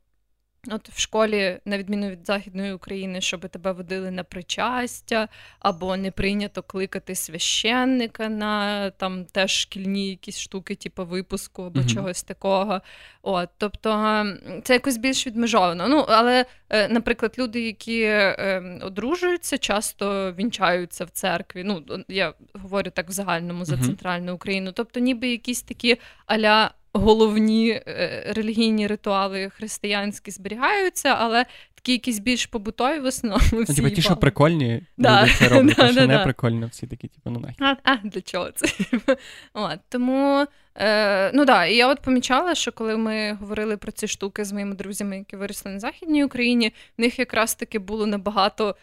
От 0.71 0.89
в 0.89 1.01
школі, 1.01 1.59
на 1.65 1.79
відміну 1.79 2.11
від 2.11 2.27
Західної 2.27 2.73
України, 2.73 3.21
щоб 3.21 3.49
тебе 3.49 3.73
водили 3.73 4.11
на 4.11 4.25
причастя, 4.25 5.29
або 5.59 5.97
не 5.97 6.11
прийнято 6.11 6.63
кликати 6.63 7.15
священника 7.15 8.29
на 8.29 8.91
там 8.91 9.25
теж 9.25 9.51
шкільні 9.51 10.11
якісь 10.11 10.39
штуки, 10.39 10.75
типу 10.75 11.05
випуску 11.05 11.63
або 11.63 11.81
uh 11.81 11.95
чогось 11.95 12.23
такого. 12.23 12.81
От, 13.23 13.49
Тобто 13.59 14.25
це 14.65 14.75
якось 14.75 14.97
більш 14.97 15.27
відмежовано. 15.27 15.89
Ну, 15.89 16.05
Але, 16.09 16.45
е, 16.71 16.89
наприклад, 16.89 17.35
люди, 17.39 17.61
які 17.61 18.03
е, 18.03 18.81
одружуються, 18.83 19.59
часто 19.59 20.33
вінчаються 20.33 21.05
в 21.05 21.11
церкві. 21.11 21.65
Ну, 21.65 21.85
Я 22.09 22.35
говорю 22.55 22.91
так 22.91 23.09
в 23.09 23.13
загальному 23.13 23.65
за 23.65 23.75
uh 23.75 23.85
центральну 23.85 24.35
Україну. 24.35 24.73
Тобто, 24.73 25.01
ніби 25.01 25.29
якісь 25.29 25.63
такі 25.63 25.97
аля 26.27 26.71
головні 26.99 27.71
е, 27.71 28.25
релігійні 28.37 28.87
ритуали 28.87 29.51
християнські 29.51 30.31
зберігаються, 30.31 31.09
але 31.19 31.47
такі 31.75 31.93
якісь 31.93 32.19
більш 32.19 32.47
побутові 32.47 32.99
в 32.99 33.05
основному. 33.05 33.43
Ну, 33.53 33.63
всі 33.63 33.75
Типа 33.75 33.91
ті, 33.91 34.03
що 34.03 34.17
прикольні, 34.17 34.83
да. 34.97 35.23
люди 35.23 35.33
це 35.39 35.49
роблять, 35.49 35.77
да, 35.77 35.89
що 35.93 36.01
да, 36.01 36.07
не 36.07 36.19
прикольно, 36.19 36.67
всі 36.67 36.87
такі, 36.87 37.09
типу, 37.09 37.31
ну 37.31 37.41
нахід. 37.41 37.57
А, 37.61 37.77
а 37.83 37.97
для 37.97 38.21
чого 38.21 38.51
це? 38.51 38.69
От, 39.55 39.79
Тому 39.89 40.47
Е, 40.77 41.31
Ну 41.35 41.45
да, 41.45 41.67
і 41.67 41.77
я 41.77 41.89
от 41.89 42.01
помічала, 42.01 42.55
що 42.55 42.73
коли 42.73 42.97
ми 42.97 43.33
говорили 43.33 43.77
про 43.77 43.93
ці 43.93 44.09
штуки 44.09 44.45
з 44.45 44.53
моїми 44.53 44.75
друзями, 44.75 45.19
які 45.19 45.37
виросли 45.37 45.73
на 45.73 45.81
Західній 45.81 46.25
Україні, 46.25 46.73
в 46.99 47.01
них 47.01 47.19
якраз 47.19 47.55
таки 47.55 47.79
було 47.79 48.07
набагато 48.07 48.77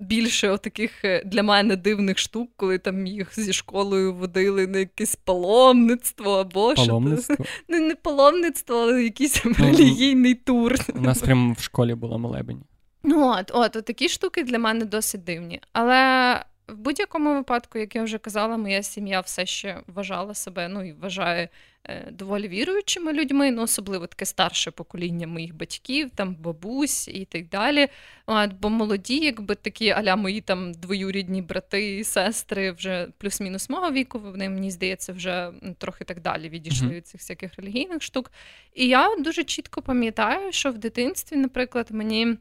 більше 0.00 0.58
таких 0.58 1.04
е, 1.04 1.22
для 1.26 1.42
мене 1.42 1.76
дивних 1.76 2.18
штук, 2.18 2.50
коли 2.56 2.78
там 2.78 3.06
їх 3.06 3.40
зі 3.40 3.52
школою 3.52 4.14
водили 4.14 4.66
на 4.66 4.78
якесь 4.78 5.16
паломництво 5.16 6.32
або 6.32 6.74
паломництво? 6.74 7.34
що. 7.34 7.44
Ну, 7.68 7.80
не 7.80 7.94
паломництво, 7.94 8.76
але 8.76 9.04
якийсь 9.04 9.44
ну, 9.44 9.54
релігійний 9.58 10.34
тур. 10.34 10.74
У 10.94 11.00
нас 11.00 11.18
прямо 11.18 11.52
в 11.52 11.62
школі 11.62 11.94
була 11.94 12.18
молебень. 12.18 12.62
Ну 13.02 13.28
от, 13.28 13.50
от, 13.54 13.76
от 13.76 13.84
такі 13.84 14.08
штуки 14.08 14.42
для 14.42 14.58
мене 14.58 14.84
досить 14.84 15.24
дивні. 15.24 15.60
Але 15.72 16.40
в 16.68 16.76
будь-якому 16.76 17.34
випадку, 17.34 17.78
як 17.78 17.94
я 17.94 18.02
вже 18.02 18.18
казала, 18.18 18.56
моя 18.56 18.82
сім'я 18.82 19.20
все 19.20 19.46
ще 19.46 19.80
вважала 19.86 20.34
себе, 20.34 20.68
ну 20.68 20.84
і 20.84 20.92
вважає 20.92 21.48
е, 21.84 22.08
доволі 22.10 22.48
віруючими 22.48 23.12
людьми, 23.12 23.50
ну 23.50 23.62
особливо 23.62 24.06
таке 24.06 24.26
старше 24.26 24.70
покоління 24.70 25.26
моїх 25.26 25.54
батьків, 25.54 26.10
там 26.14 26.34
бабусь 26.34 27.08
і 27.08 27.24
так 27.24 27.48
далі. 27.48 27.88
От, 28.26 28.52
Бо 28.52 28.70
молоді, 28.70 29.18
якби 29.18 29.54
такі 29.54 29.90
аля 29.90 30.16
мої 30.16 30.40
там 30.40 30.72
двоюрідні 30.72 31.42
брати 31.42 31.96
і 31.98 32.04
сестри 32.04 32.72
вже 32.72 33.08
плюс-мінус 33.18 33.70
мого 33.70 33.92
віку, 33.92 34.18
вони 34.18 34.48
мені 34.48 34.70
здається, 34.70 35.12
вже 35.12 35.52
трохи 35.78 36.04
так 36.04 36.20
далі 36.20 36.48
відійшли 36.48 36.88
mm-hmm. 36.88 36.94
від 36.94 37.06
цих 37.06 37.20
всяких 37.20 37.56
релігійних 37.56 38.02
штук. 38.02 38.32
І 38.74 38.88
я 38.88 39.16
дуже 39.18 39.44
чітко 39.44 39.82
пам'ятаю, 39.82 40.52
що 40.52 40.70
в 40.70 40.78
дитинстві, 40.78 41.36
наприклад, 41.36 41.86
мені. 41.90 42.36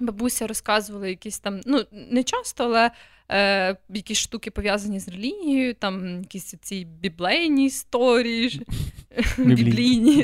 Бабуся 0.00 0.46
розказувала 0.46 1.06
якісь 1.08 1.38
там, 1.38 1.60
ну 1.66 1.84
не 1.92 2.22
часто, 2.22 2.64
але 2.64 2.90
е, 3.28 3.76
якісь 3.88 4.18
штуки 4.18 4.50
пов'язані 4.50 5.00
з 5.00 5.08
релігією, 5.08 5.74
там 5.74 6.18
якісь 6.20 6.54
ці 6.60 6.84
біблейні 6.84 7.66
історії, 7.66 8.62
біблійні 9.38 10.22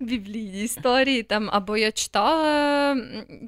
біблійні 0.00 0.62
історії. 0.62 1.22
там, 1.22 1.48
Або 1.52 1.76
я 1.76 1.92
читала 1.92 2.96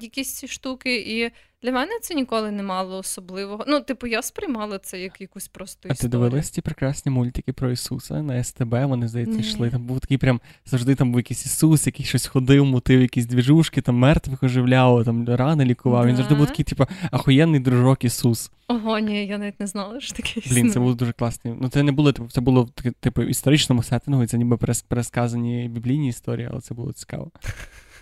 якісь 0.01 0.33
ці 0.33 0.47
штуки, 0.47 0.95
і 0.95 1.31
для 1.63 1.71
мене 1.71 1.91
це 2.01 2.15
ніколи 2.15 2.51
не 2.51 2.63
мало 2.63 2.97
особливого. 2.97 3.65
Ну, 3.67 3.81
типу, 3.81 4.07
я 4.07 4.21
сприймала 4.21 4.79
це 4.79 4.99
як 4.99 5.21
якусь 5.21 5.47
просто 5.47 5.89
історію. 5.89 5.97
А 5.99 6.01
ти 6.01 6.07
дивилась 6.07 6.49
ті 6.49 6.61
прекрасні 6.61 7.11
мультики 7.11 7.53
про 7.53 7.71
Ісуса 7.71 8.21
на 8.21 8.43
СТБ, 8.43 8.73
вони, 8.73 9.07
здається, 9.07 9.39
йшли. 9.39 9.69
Там 9.69 9.83
був 9.85 9.99
такий 9.99 10.17
прям 10.17 10.41
завжди 10.65 10.95
там 10.95 11.11
був 11.11 11.19
якийсь 11.19 11.45
Ісус, 11.45 11.85
який 11.87 12.05
щось 12.05 12.27
ходив, 12.27 12.65
мутив, 12.65 13.01
якісь 13.01 13.25
двіжушки, 13.25 13.81
там 13.81 13.95
мертвих 13.95 14.43
оживляв, 14.43 15.05
там 15.05 15.35
рани 15.35 15.65
лікував. 15.65 16.07
Він 16.07 16.15
завжди 16.15 16.35
був 16.35 16.47
такий, 16.47 16.65
типу, 16.65 16.85
ахуєнний 17.11 17.59
дружок 17.59 18.03
Ісус. 18.31 18.51
Ого, 18.67 18.99
ні, 18.99 19.25
я 19.25 19.37
навіть 19.37 19.59
не 19.59 19.67
знала, 19.67 19.99
що 19.99 20.13
таке 20.13 20.39
існує. 20.39 20.61
Блін, 20.61 20.73
це 20.73 20.79
було 20.79 20.93
дуже 20.93 21.13
класно. 21.13 21.57
Ну, 21.61 21.69
це 21.69 21.83
не 21.83 21.91
було, 21.91 22.13
типу, 22.13 22.29
це 22.29 22.41
було 22.41 22.69
типу, 22.99 23.21
в 23.21 23.25
історичному 23.25 23.83
сеттингу, 23.83 24.23
і 24.23 24.27
це 24.27 24.37
ніби 24.37 24.57
пересказані 24.87 25.69
біблійні 25.69 26.07
історії, 26.07 26.47
але 26.51 26.61
це 26.61 26.73
було 26.73 26.93
цікаво. 26.93 27.31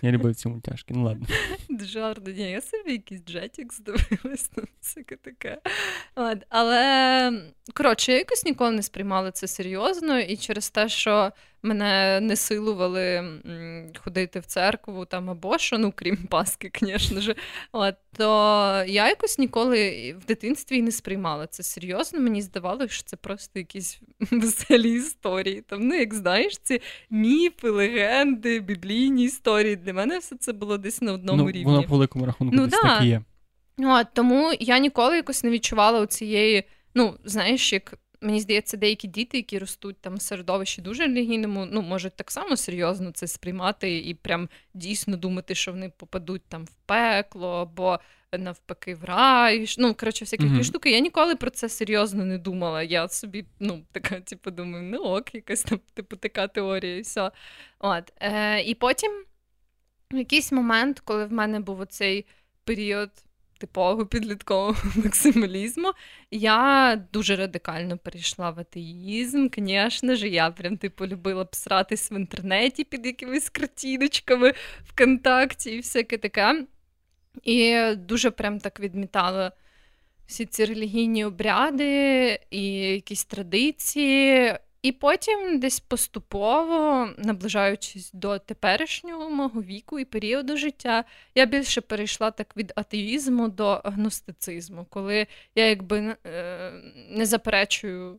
Я 0.02 0.10
любив 0.10 0.34
ці 0.34 0.48
мультяшки, 0.48 0.94
ну 0.94 1.04
ладно. 1.04 1.26
Дуже 1.68 2.14
ні, 2.26 2.50
я 2.50 2.60
собі 2.60 2.92
якийсь 2.92 3.24
джетік 3.24 3.72
здивилась, 3.72 4.50
ну, 4.56 4.64
всяке 4.82 5.16
таке. 5.16 5.58
От, 6.14 6.38
Але, 6.48 7.42
коротше, 7.74 8.12
я 8.12 8.18
якось 8.18 8.44
ніколи 8.44 8.70
не 8.70 8.82
сприймала 8.82 9.30
це 9.30 9.46
серйозно, 9.46 10.18
і 10.18 10.36
через 10.36 10.70
те, 10.70 10.88
що 10.88 11.32
мене 11.62 12.20
не 12.20 12.36
силували 12.36 13.24
ходити 14.04 14.40
в 14.40 14.46
церкву 14.46 15.04
там 15.04 15.30
або 15.30 15.58
що, 15.58 15.78
ну 15.78 15.92
крім 15.96 16.16
Паски, 16.16 16.70
звісно 16.80 17.20
ж. 17.20 17.34
От, 17.72 17.94
то 18.16 18.24
я 18.86 19.08
якось 19.08 19.38
ніколи 19.38 20.12
в 20.20 20.24
дитинстві 20.24 20.82
не 20.82 20.92
сприймала 20.92 21.46
це 21.46 21.62
серйозно. 21.62 22.20
Мені 22.20 22.42
здавалося, 22.42 22.94
що 22.94 23.04
це 23.04 23.16
просто 23.16 23.58
якісь 23.58 24.00
веселі 24.30 24.92
історії. 24.92 25.60
Там, 25.60 25.88
ну, 25.88 25.94
як 25.94 26.14
знаєш, 26.14 26.58
ці 26.58 26.80
міфи, 27.10 27.70
легенди, 27.70 28.60
біблійні 28.60 29.24
історії. 29.24 29.76
Для 29.76 29.92
мене 29.92 30.18
все 30.18 30.36
це 30.36 30.52
було 30.52 30.78
десь 30.78 31.02
на 31.02 31.12
одному 31.12 31.42
ну, 31.42 31.48
рівні. 31.48 31.64
Воно 31.64 31.82
по 31.82 31.94
великому 31.94 32.26
рахунку 32.26 32.56
ну, 32.56 32.66
десь 32.66 32.80
да. 32.82 32.88
так 32.88 33.02
і 33.02 33.06
є. 33.06 33.22
От, 33.78 34.06
Тому 34.12 34.52
я 34.60 34.78
ніколи 34.78 35.16
якось 35.16 35.44
не 35.44 35.50
відчувала 35.50 36.06
цієї, 36.06 36.64
ну, 36.94 37.18
знаєш, 37.24 37.72
як 37.72 37.94
Мені 38.20 38.40
здається, 38.40 38.76
деякі 38.76 39.08
діти, 39.08 39.36
які 39.36 39.58
ростуть 39.58 39.96
там 40.00 40.14
в 40.14 40.22
середовищі 40.22 40.82
дуже 40.82 41.02
релігійному, 41.02 41.66
ну 41.70 41.82
можуть 41.82 42.16
так 42.16 42.30
само 42.30 42.56
серйозно 42.56 43.10
це 43.10 43.26
сприймати 43.26 43.98
і 43.98 44.14
прям 44.14 44.48
дійсно 44.74 45.16
думати, 45.16 45.54
що 45.54 45.72
вони 45.72 45.92
попадуть 45.96 46.42
там 46.48 46.64
в 46.64 46.74
пекло 46.86 47.48
або 47.48 47.98
навпаки 48.38 48.94
в 48.94 49.04
рай. 49.04 49.66
Ну, 49.78 49.94
коротше, 49.94 50.24
всякі 50.24 50.44
mm-hmm. 50.44 50.62
штуки. 50.62 50.90
Я 50.90 51.00
ніколи 51.00 51.36
про 51.36 51.50
це 51.50 51.68
серйозно 51.68 52.24
не 52.24 52.38
думала. 52.38 52.82
Я 52.82 53.08
собі, 53.08 53.44
ну, 53.60 53.82
така, 53.92 54.20
типу, 54.24 54.50
думаю, 54.50 54.84
ну 54.84 54.98
ок, 54.98 55.34
якась 55.34 55.62
там 55.62 55.80
типу 55.94 56.16
така 56.16 56.48
теорія, 56.48 56.96
і 56.96 57.00
все. 57.00 57.30
От. 57.78 58.12
Е, 58.20 58.62
І 58.62 58.74
потім 58.74 59.24
в 60.12 60.16
якийсь 60.16 60.52
момент, 60.52 61.00
коли 61.00 61.26
в 61.26 61.32
мене 61.32 61.60
був 61.60 61.80
оцей 61.80 62.26
період 62.64 63.10
типового 63.58 64.06
підліткового 64.06 64.76
максималізму. 65.04 65.92
Я 66.30 67.02
дуже 67.12 67.36
радикально 67.36 67.98
перейшла 67.98 68.50
в 68.50 68.60
атеїзм. 68.60 69.48
Звісно 69.56 70.14
ж, 70.14 70.28
я 70.28 70.50
прям 70.50 70.76
типу 70.76 71.06
любила 71.06 71.44
псратись 71.44 72.12
в 72.12 72.14
інтернеті 72.14 72.84
під 72.84 73.06
якимись 73.06 73.50
картиночками 73.50 74.54
ВКонтакті 74.84 75.70
і 75.70 75.76
всяке 75.76 76.18
таке. 76.18 76.66
І 77.44 77.78
дуже 77.96 78.30
прям 78.30 78.60
так 78.60 78.80
відмітала 78.80 79.52
всі 80.26 80.46
ці 80.46 80.64
релігійні 80.64 81.24
обряди 81.24 82.40
і 82.50 82.68
якісь 82.72 83.24
традиції. 83.24 84.54
І 84.86 84.92
потім, 84.92 85.60
десь 85.60 85.80
поступово, 85.80 87.08
наближаючись 87.18 88.10
до 88.12 88.38
теперішнього 88.38 89.30
мого 89.30 89.62
віку 89.62 89.98
і 89.98 90.04
періоду 90.04 90.56
життя, 90.56 91.04
я 91.34 91.46
більше 91.46 91.80
перейшла 91.80 92.30
так 92.30 92.56
від 92.56 92.72
атеїзму 92.76 93.48
до 93.48 93.66
агностицизму, 93.66 94.86
коли 94.90 95.26
я 95.54 95.68
якби 95.68 96.16
е, 96.26 96.72
не 97.10 97.26
заперечую 97.26 98.18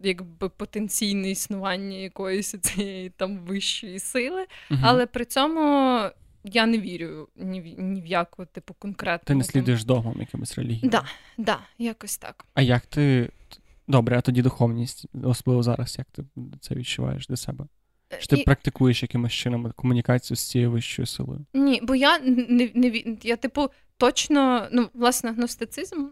якби 0.00 0.48
потенційне 0.48 1.30
існування 1.30 1.96
якоїсь 1.96 2.60
цієї 2.60 3.10
там 3.10 3.38
вищої 3.38 3.98
сили, 3.98 4.46
угу. 4.70 4.80
але 4.84 5.06
при 5.06 5.24
цьому. 5.24 6.00
Я 6.44 6.66
не 6.66 6.78
вірю 6.78 7.28
ні 7.36 7.60
в 7.60 7.80
ні 7.80 8.02
в 8.02 8.06
яку 8.06 8.44
типу 8.44 8.74
конкретну. 8.74 9.26
Ти 9.26 9.34
не 9.34 9.44
слідуєш 9.44 9.84
догмам 9.84 10.16
якимось 10.20 10.58
релігіям? 10.58 10.90
Так, 10.90 11.04
да, 11.38 11.44
да, 11.44 11.58
якось 11.78 12.16
так. 12.16 12.44
А 12.54 12.62
як 12.62 12.86
ти 12.86 13.30
Добре, 13.88 14.18
а 14.18 14.20
тоді 14.20 14.42
духовність, 14.42 15.06
особливо 15.22 15.62
зараз, 15.62 15.96
як 15.98 16.06
ти 16.10 16.24
це 16.60 16.74
відчуваєш 16.74 17.26
для 17.26 17.36
себе? 17.36 17.66
Чи 18.20 18.26
ти 18.26 18.36
і... 18.36 18.44
практикуєш 18.44 19.02
якимось 19.02 19.32
чином 19.32 19.72
комунікацію 19.76 20.36
з 20.36 20.48
цією 20.48 20.70
вищою 20.70 21.06
силою? 21.06 21.46
Ні, 21.54 21.80
бо 21.82 21.94
я 21.94 22.18
не 22.18 22.70
не 22.74 23.16
я, 23.22 23.36
типу, 23.36 23.68
точно, 23.96 24.68
ну, 24.72 24.88
власне, 24.94 25.32
гностицизм 25.32 26.06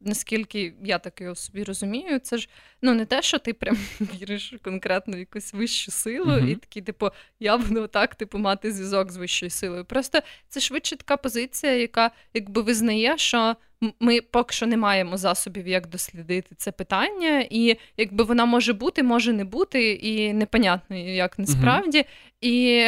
наскільки 0.00 0.74
я 0.82 0.98
так 0.98 1.20
його 1.20 1.34
собі 1.34 1.64
розумію, 1.64 2.18
це 2.18 2.38
ж 2.38 2.48
ну 2.82 2.94
не 2.94 3.06
те, 3.06 3.22
що 3.22 3.38
ти 3.38 3.52
прям 3.52 3.76
віриш 4.00 4.54
конкретно 4.62 5.16
в 5.16 5.18
якусь 5.18 5.54
вищу 5.54 5.90
силу, 5.90 6.32
uh-huh. 6.32 6.48
і 6.48 6.56
такий, 6.56 6.82
типу, 6.82 7.10
я 7.40 7.58
буду 7.58 7.86
так, 7.86 8.14
типу, 8.14 8.38
мати 8.38 8.72
зв'язок 8.72 9.12
з 9.12 9.16
вищою 9.16 9.50
силою. 9.50 9.84
Просто 9.84 10.20
це 10.48 10.60
швидше 10.60 10.96
така 10.96 11.16
позиція, 11.16 11.72
яка 11.72 12.10
якби 12.34 12.62
визнає, 12.62 13.18
що 13.18 13.56
ми 14.00 14.20
поки 14.20 14.54
що 14.54 14.66
не 14.66 14.76
маємо 14.76 15.16
засобів, 15.16 15.68
як 15.68 15.86
дослідити 15.86 16.54
це 16.56 16.72
питання, 16.72 17.46
і 17.50 17.76
якби 17.96 18.24
вона 18.24 18.44
може 18.44 18.72
бути, 18.72 19.02
може 19.02 19.32
не 19.32 19.44
бути, 19.44 19.92
і 19.92 20.32
непонятно, 20.32 20.96
як 20.96 21.38
насправді. 21.38 21.98
Uh-huh. 21.98 22.04
І 22.40 22.84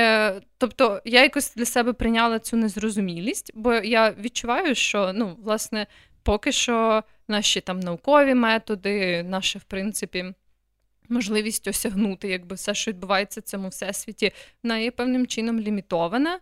тобто 0.59 1.03
я 1.05 1.23
якось 1.23 1.55
для 1.55 1.65
себе 1.65 1.93
прийняла 1.93 2.39
цю 2.39 2.57
незрозумілість, 2.57 3.51
бо 3.55 3.75
я 3.75 4.11
відчуваю, 4.11 4.75
що 4.75 5.13
ну, 5.15 5.37
власне, 5.43 5.87
поки 6.23 6.53
що 6.53 7.05
наші 7.29 7.61
там 7.61 7.81
наукові 7.81 8.35
методи, 8.35 9.23
наше, 9.23 9.59
в 9.59 9.65
принципі, 9.65 10.25
можливість 11.09 11.69
осягнути, 11.69 12.29
якби 12.29 12.57
все, 12.57 12.75
що 12.75 12.91
відбувається 12.91 13.41
в 13.41 13.43
цьому 13.43 13.69
всесвіті, 13.69 14.33
вона 14.63 14.79
є 14.79 14.91
певним 14.91 15.27
чином 15.27 15.61
лімітована 15.61 16.39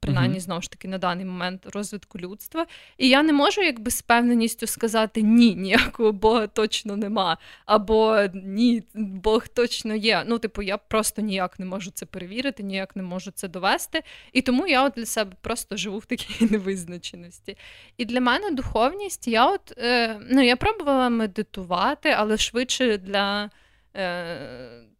принаймні, 0.00 0.40
знову 0.40 0.62
ж 0.62 0.70
таки, 0.70 0.88
на 0.88 0.98
даний 0.98 1.24
момент 1.24 1.66
розвитку 1.66 2.18
людства. 2.18 2.66
І 2.98 3.08
я 3.08 3.22
не 3.22 3.32
можу 3.32 3.62
якби 3.62 3.90
з 3.90 4.02
певненістю 4.02 4.66
сказати 4.66 5.22
ні, 5.22 5.54
ніякого 5.54 6.12
Бога 6.12 6.46
точно 6.46 6.96
нема, 6.96 7.38
або 7.66 8.18
ні, 8.34 8.82
Бог 8.94 9.48
точно 9.48 9.94
є. 9.94 10.24
Ну, 10.26 10.38
типу, 10.38 10.62
я 10.62 10.78
просто 10.78 11.22
ніяк 11.22 11.58
не 11.58 11.66
можу 11.66 11.90
це 11.90 12.06
перевірити, 12.06 12.62
ніяк 12.62 12.96
не 12.96 13.02
можу 13.02 13.30
це 13.30 13.48
довести. 13.48 14.02
І 14.32 14.42
тому 14.42 14.66
я 14.66 14.84
от 14.84 14.92
для 14.96 15.06
себе 15.06 15.32
просто 15.40 15.76
живу 15.76 15.98
в 15.98 16.06
такій 16.06 16.46
невизначеності. 16.50 17.56
І 17.96 18.04
для 18.04 18.20
мене 18.20 18.50
духовність, 18.50 19.28
я 19.28 19.46
от 19.46 19.78
е, 19.78 20.20
ну, 20.30 20.42
я 20.42 20.56
пробувала 20.56 21.08
медитувати, 21.08 22.10
але 22.10 22.36
швидше 22.36 22.98
для 22.98 23.50
е, 23.96 24.38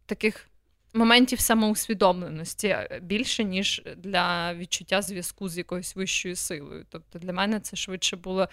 таких 0.05 0.47
моментів 0.93 1.39
самоусвідомленості 1.39 2.67
е, 2.67 2.99
більше, 3.03 3.43
ніж 3.43 3.81
для 3.97 4.53
відчуття 4.53 5.01
зв'язку 5.01 5.49
з 5.49 5.57
якоюсь 5.57 5.95
вищою 5.95 6.35
силою. 6.35 6.85
Тобто 6.89 7.19
для 7.19 7.33
мене 7.33 7.59
це 7.59 7.75
швидше 7.75 8.15
було 8.15 8.49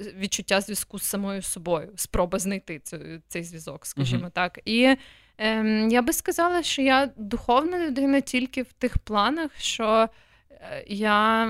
е, 0.00 0.12
відчуття 0.18 0.60
зв'язку 0.60 0.98
з 0.98 1.02
самою 1.02 1.42
собою, 1.42 1.92
спроба 1.96 2.38
знайти 2.38 2.78
цей, 2.78 3.20
цей 3.28 3.44
зв'язок, 3.44 3.86
скажімо 3.86 4.26
uh-huh. 4.26 4.30
так. 4.30 4.60
І 4.64 4.96
е, 5.38 5.88
я 5.90 6.02
би 6.02 6.12
сказала, 6.12 6.62
що 6.62 6.82
я 6.82 7.10
духовна 7.16 7.86
людина 7.86 8.20
тільки 8.20 8.62
в 8.62 8.72
тих 8.72 8.98
планах, 8.98 9.50
що 9.58 10.08
е, 10.50 10.84
я. 10.86 11.46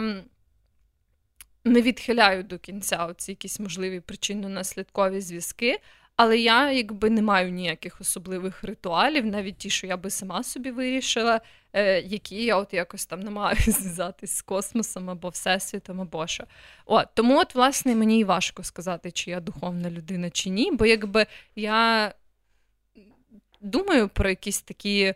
Не 1.66 1.82
відхиляю 1.82 2.42
до 2.42 2.58
кінця 2.58 3.06
оці 3.06 3.32
якісь 3.32 3.60
можливі 3.60 4.00
причинно-наслідкові 4.00 5.20
зв'язки, 5.20 5.78
але 6.16 6.38
я 6.38 6.72
якби 6.72 7.10
не 7.10 7.22
маю 7.22 7.50
ніяких 7.50 8.00
особливих 8.00 8.64
ритуалів, 8.64 9.26
навіть 9.26 9.58
ті, 9.58 9.70
що 9.70 9.86
я 9.86 9.96
би 9.96 10.10
сама 10.10 10.42
собі 10.42 10.70
вирішила, 10.70 11.40
е, 11.72 12.00
які 12.00 12.44
я 12.44 12.56
от 12.56 12.74
якось 12.74 13.06
там 13.06 13.20
намагаюся 13.20 13.70
зв'язатись 13.72 14.36
з 14.36 14.42
космосом 14.42 15.10
або 15.10 15.28
всесвітом, 15.28 16.00
або 16.00 16.26
що. 16.26 16.44
От, 16.86 17.08
Тому, 17.14 17.38
от, 17.38 17.54
власне, 17.54 17.94
мені 17.94 18.18
і 18.18 18.24
важко 18.24 18.64
сказати, 18.64 19.10
чи 19.10 19.30
я 19.30 19.40
духовна 19.40 19.90
людина, 19.90 20.30
чи 20.30 20.50
ні, 20.50 20.72
бо 20.72 20.86
якби 20.86 21.26
я 21.56 22.12
думаю 23.60 24.08
про 24.08 24.28
якісь 24.28 24.62
такі, 24.62 25.14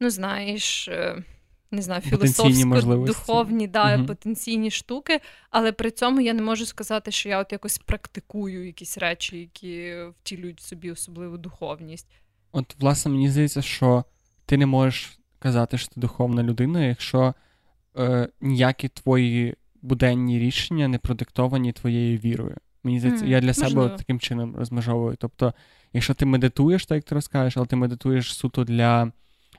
ну 0.00 0.10
знаєш. 0.10 0.88
Е, 0.88 1.22
не 1.70 1.82
знаю, 1.82 2.02
філософсько-духовні 2.02 3.70
да, 3.70 3.96
угу. 3.96 4.06
потенційні 4.06 4.70
штуки, 4.70 5.20
але 5.50 5.72
при 5.72 5.90
цьому 5.90 6.20
я 6.20 6.32
не 6.34 6.42
можу 6.42 6.66
сказати, 6.66 7.10
що 7.10 7.28
я 7.28 7.40
от 7.40 7.52
якось 7.52 7.78
практикую 7.78 8.66
якісь 8.66 8.98
речі, 8.98 9.38
які 9.38 9.94
втілюють 10.20 10.60
в 10.60 10.64
собі 10.64 10.90
особливу 10.90 11.38
духовність. 11.38 12.06
От, 12.52 12.76
власне, 12.78 13.10
мені 13.10 13.28
здається, 13.28 13.62
що 13.62 14.04
ти 14.46 14.56
не 14.56 14.66
можеш 14.66 15.18
казати, 15.38 15.78
що 15.78 15.88
ти 15.88 16.00
духовна 16.00 16.42
людина, 16.42 16.84
якщо 16.84 17.34
е, 17.98 18.28
ніякі 18.40 18.88
твої 18.88 19.54
буденні 19.82 20.38
рішення 20.38 20.88
не 20.88 20.98
продиктовані 20.98 21.72
твоєю 21.72 22.18
вірою. 22.18 22.56
Мені 22.84 23.00
здається, 23.00 23.24
mm, 23.24 23.28
я 23.28 23.40
для 23.40 23.48
можливо. 23.48 23.70
себе 23.70 23.98
таким 23.98 24.20
чином 24.20 24.56
розмежовую. 24.56 25.16
Тобто, 25.16 25.54
якщо 25.92 26.14
ти 26.14 26.26
медитуєш, 26.26 26.86
так 26.86 26.96
як 26.96 27.04
ти 27.04 27.14
розкажеш, 27.14 27.56
але 27.56 27.66
ти 27.66 27.76
медитуєш 27.76 28.34
суто 28.34 28.64
для 28.64 29.12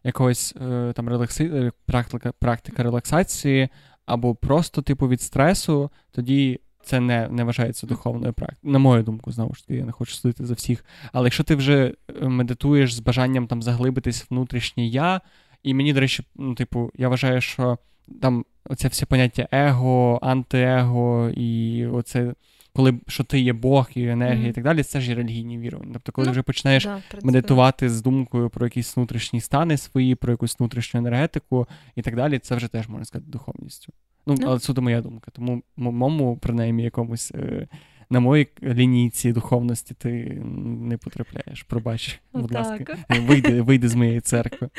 якогось 0.06 0.56
е, 0.62 0.94
там 0.96 1.10
релакси... 1.10 1.46
Е, 1.46 1.72
практика 1.86 2.32
практика 2.40 2.84
релаксації, 2.84 3.70
або 4.06 4.36
просто 4.36 4.82
типу 4.82 5.08
від 5.08 5.22
стресу, 5.22 5.92
тоді 6.12 6.60
це 6.84 7.00
не 7.00 7.28
не 7.30 7.44
вважається 7.44 7.88
духовною 7.88 8.34
практикою. 8.34 8.74
На 8.74 8.80
мою 8.80 9.04
думку, 9.04 9.32
знову 9.32 9.54
ж 9.54 9.68
таки, 9.68 9.80
я 9.80 9.86
не 9.86 9.92
хочу 9.92 10.16
судити 10.16 10.46
за 10.46 10.54
всіх. 10.54 10.86
Але 11.14 11.26
якщо 11.26 11.44
ти 11.44 11.56
вже 11.56 11.94
е, 12.22 12.28
медитуєш 12.28 12.94
з 12.94 13.00
бажанням 13.00 13.48
там 13.48 13.62
заглибитись 13.62 14.22
в 14.22 14.28
внутрішнє 14.30 14.86
я, 14.86 15.22
і 15.64 15.74
мені, 15.74 15.94
до 15.94 16.00
речі, 16.00 16.24
ну, 16.36 16.56
типу, 16.56 16.92
я 16.96 17.10
вважаю, 17.10 17.42
що 17.42 17.78
там 18.22 18.46
оце 18.70 18.88
все 18.88 19.06
поняття 19.06 19.48
его, 19.52 20.20
антиего 20.22 21.30
і 21.30 21.86
оце 21.86 22.34
коли 22.76 23.00
що 23.08 23.24
ти 23.24 23.40
є 23.40 23.54
Бог 23.54 23.90
і 23.96 24.08
енергія 24.08 24.46
mm-hmm. 24.46 24.50
і 24.50 24.54
так 24.54 24.64
далі, 24.64 24.84
це 24.84 25.02
ж 25.02 25.12
і 25.12 25.16
релігійні 25.16 25.60
вірування. 25.60 25.94
Тобто, 25.94 26.12
коли 26.12 26.26
ну, 26.26 26.32
вже 26.32 26.42
починаєш 26.42 26.84
да, 26.84 27.02
медитувати 27.24 27.90
з 27.90 28.02
думкою 28.02 28.50
про 28.50 28.66
якісь 28.66 28.98
внутрішні 28.98 29.42
стани 29.42 29.78
свої, 29.78 30.16
про 30.16 30.34
якусь 30.34 30.60
внутрішню 30.60 31.00
енергетику 31.00 31.68
і 31.96 32.02
так 32.02 32.16
далі, 32.16 32.40
це 32.40 32.56
вже 32.56 32.68
теж 32.68 32.88
можна 32.88 33.06
сказати 33.06 33.32
духовністю. 33.32 33.94
Ну, 34.28 34.36
ну. 34.40 34.48
але 34.48 34.60
це 34.60 34.82
моя 34.82 35.02
думка. 35.02 35.32
Тому 35.32 35.64
моєму, 35.76 36.38
принаймні, 36.38 36.84
якомусь. 36.84 37.32
Е- 37.32 37.68
на 38.10 38.20
моїй 38.20 38.48
лінійці 38.64 39.32
духовності 39.32 39.94
ти 39.94 40.42
не 40.66 40.98
потрапляєш. 40.98 41.64
Пробач, 41.64 42.20
будь 42.34 42.52
так. 42.52 42.66
ласка, 42.66 42.98
вийди 43.10 43.62
вийди 43.62 43.90
з 43.90 43.96
моєї 43.96 44.22
церкви. 44.22 44.70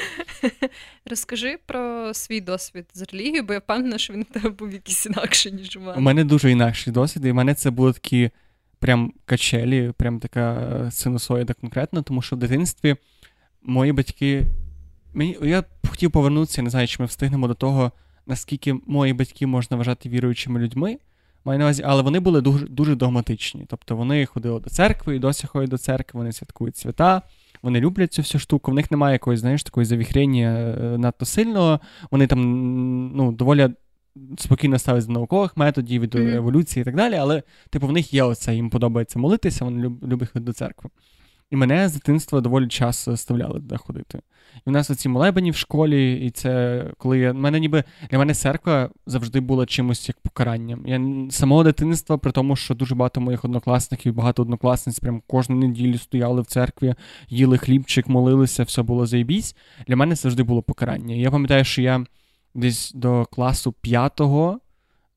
Розкажи 1.07 1.59
про 1.67 2.15
свій 2.15 2.41
досвід 2.41 2.87
з 2.95 3.03
релігією, 3.13 3.43
бо 3.43 3.53
я 3.53 3.59
впевнена, 3.59 3.99
що 3.99 4.13
він 4.13 4.21
у 4.21 4.33
тебе 4.33 4.51
був 4.51 4.73
якийсь 4.73 5.07
інакший, 5.07 5.53
ніж 5.53 5.77
у 5.77 5.81
мене. 5.81 5.99
У 5.99 6.01
мене 6.01 6.25
дуже 6.25 6.51
інакший 6.51 6.93
досвід, 6.93 7.25
і 7.25 7.31
в 7.31 7.35
мене 7.35 7.55
це 7.55 7.71
були 7.71 7.93
такі 7.93 8.31
прям 8.79 9.13
качелі, 9.25 9.93
прям 9.97 10.21
така 10.21 10.89
синусоїда 10.91 11.55
конкретно, 11.55 12.03
тому 12.03 12.23
що 12.23 12.37
в 12.37 12.39
дитинстві 12.39 12.97
мої 13.63 13.93
батьки. 13.93 14.47
Мені 15.15 15.39
я 15.43 15.65
хотів 15.89 16.11
повернутися, 16.11 16.63
не 16.63 16.71
знаю, 16.71 16.89
чи 16.89 16.97
ми 17.03 17.07
встигнемо 17.07 17.49
до 17.49 17.55
того, 17.55 17.93
наскільки 18.27 18.75
мої 18.87 19.13
батьки 19.13 19.47
можна 19.47 19.77
вважати 19.77 20.09
віруючими 20.09 20.61
людьми 20.61 20.99
маю 21.47 21.59
на 21.59 21.65
увазі, 21.65 21.83
але 21.87 22.03
вони 22.03 22.21
були 22.21 22.41
дуже 22.41 22.67
дуже 22.67 22.95
догматичні. 22.95 23.65
Тобто 23.69 23.97
вони 23.97 24.27
ходили 24.27 24.61
до 24.61 24.71
церкви 24.71 25.17
і 25.17 25.19
досі 25.19 25.47
ходять 25.47 25.71
до 25.71 25.79
церкви, 25.79 26.19
вони 26.19 26.33
святкують 26.33 26.77
свята, 26.77 27.23
вони 27.63 27.81
люблять 27.81 28.13
цю 28.13 28.23
всю 28.23 28.41
штуку. 28.41 28.71
В 28.71 28.75
них 28.75 28.91
немає 28.91 29.13
якоїсь, 29.13 29.41
знаєш, 29.41 29.63
такої 29.63 29.87
завіхрення 29.87 30.49
е, 30.49 30.99
надто 30.99 31.25
сильного. 31.25 31.81
Вони 32.11 32.27
там 32.27 32.41
ну, 33.15 33.33
доволі. 33.33 33.69
Спокійно 34.39 34.79
ставляться 34.79 35.07
до 35.07 35.13
наукових 35.13 35.57
методів, 35.57 36.09
до 36.09 36.19
mm-hmm. 36.19 36.37
еволюції 36.37 36.81
і 36.81 36.85
так 36.85 36.97
далі, 36.97 37.15
але, 37.15 37.43
типу, 37.71 37.87
в 37.87 37.93
них 37.93 38.15
є 38.15 38.23
оце, 38.23 38.55
їм 38.55 38.71
подобається 38.71 39.19
молитися, 39.19 39.65
вони 39.65 39.83
люблять 39.83 40.31
ходити 40.31 40.41
до 40.41 40.53
церкви. 40.53 40.91
І 41.51 41.57
мене 41.57 41.89
з 41.89 41.93
дитинства 41.93 42.41
доволі 42.41 42.69
часто 42.69 43.11
заставляли 43.11 43.55
туди 43.55 43.77
ходити. 43.77 44.21
І 44.67 44.71
в 44.71 44.73
нас 44.73 44.91
оці 44.91 45.09
молебені 45.09 45.51
в 45.51 45.57
школі, 45.57 46.27
і 46.27 46.31
це 46.31 46.85
коли 46.99 47.19
я 47.19 47.33
мене 47.33 47.61
ніби 47.61 47.85
для 48.11 48.19
мене 48.19 48.35
церква 48.35 48.91
завжди 49.07 49.41
була 49.41 49.67
чимось 49.67 50.09
як 50.09 50.21
покаранням. 50.21 50.87
Я 50.87 51.31
самого 51.31 51.65
дитинства, 51.65 52.19
при 52.19 52.33
тому, 52.33 52.57
що 52.57 52.75
дуже 52.75 52.95
багато 52.95 53.21
моїх 53.21 53.45
однокласників, 53.45 54.15
багато 54.15 54.43
однокласниць 54.43 54.99
прям 54.99 55.23
кожну 55.27 55.57
неділю 55.57 55.99
стояли 55.99 56.41
в 56.41 56.47
церкві, 56.47 56.95
їли 57.29 57.59
хлібчик, 57.59 58.09
молилися, 58.09 58.63
все 58.63 58.83
було 58.83 59.07
заєбісь. 59.07 59.57
Для 59.89 59.97
мене 59.97 60.15
завжди 60.15 60.43
було 60.43 60.63
покарання. 60.63 61.15
Я 61.15 61.31
пам'ятаю, 61.31 61.65
що 61.65 61.83
я 61.83 62.05
десь 62.55 62.93
до 62.95 63.25
класу 63.25 63.73
п'ятого 63.73 64.61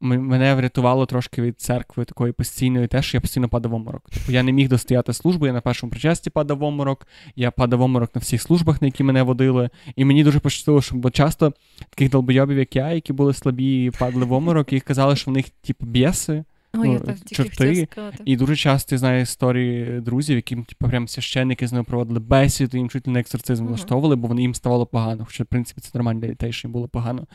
мене 0.02 0.56
врятувало 0.56 1.06
трошки 1.06 1.42
від 1.42 1.62
церкви 1.62 2.06
такої 2.06 2.32
постійної, 2.32 2.88
те, 2.88 3.02
що 3.02 3.18
я 3.18 3.22
постійно 3.22 3.50
падав 3.50 3.72
в 3.72 3.76
оморок. 3.76 4.04
Тобто 4.14 4.32
я 4.32 4.44
не 4.44 4.52
міг 4.52 4.70
достояти 4.70 5.14
службу, 5.14 5.48
я 5.48 5.54
на 5.54 5.62
першому 5.62 5.92
причасті 5.92 6.30
падав 6.30 6.58
в 6.58 6.64
оморок, 6.64 7.08
я 7.36 7.52
падав 7.52 7.80
в 7.80 7.84
оморок 7.84 8.16
на 8.16 8.20
всіх 8.20 8.42
службах, 8.42 8.82
на 8.82 8.88
які 8.88 9.04
мене 9.04 9.24
водили. 9.24 9.70
І 9.96 10.06
мені 10.06 10.24
дуже 10.24 10.40
пощастило, 10.40 10.82
що 10.82 10.96
бо 10.96 11.10
часто 11.10 11.54
таких 11.90 12.10
долбойобів, 12.10 12.58
як 12.58 12.76
я, 12.76 12.92
які 12.92 13.14
були 13.14 13.34
слабі 13.34 13.86
і 13.86 13.92
падали 13.92 14.26
в 14.26 14.34
оморок, 14.34 14.74
їх 14.74 14.84
казали, 14.84 15.16
що 15.16 15.32
в 15.32 15.34
них 15.34 15.50
типу 15.50 15.86
бєси. 15.86 16.44
О, 16.74 16.78
ну, 16.78 16.94
я 16.94 17.00
так 17.00 17.18
чорти. 17.32 17.88
І 18.26 18.36
дуже 18.36 18.56
часто 18.56 18.96
я 18.96 19.00
знаю 19.00 19.22
історії 19.22 20.02
друзів, 20.02 20.36
яким 20.36 20.64
типу, 20.64 20.88
прям 20.88 21.08
священники 21.08 21.68
з 21.68 21.72
ними 21.72 21.84
проводили 21.84 22.20
бесіду, 22.20 22.78
їм 22.78 22.90
чуть 22.90 23.08
не 23.08 23.20
ексорцизм 23.20 23.68
влаштовували, 23.68 24.16
uh-huh. 24.16 24.20
бо 24.20 24.28
вони 24.28 24.42
їм 24.42 24.56
ставало 24.56 24.86
погано. 24.86 25.26
Хоча, 25.26 25.44
в 25.44 25.48
принципі, 25.48 25.82
це 25.82 25.90
нормально 25.94 26.20
для 26.20 26.28
дітей, 26.28 26.54
що 26.54 26.68
їм 26.68 26.74
було 26.74 26.88
погано. 26.88 27.28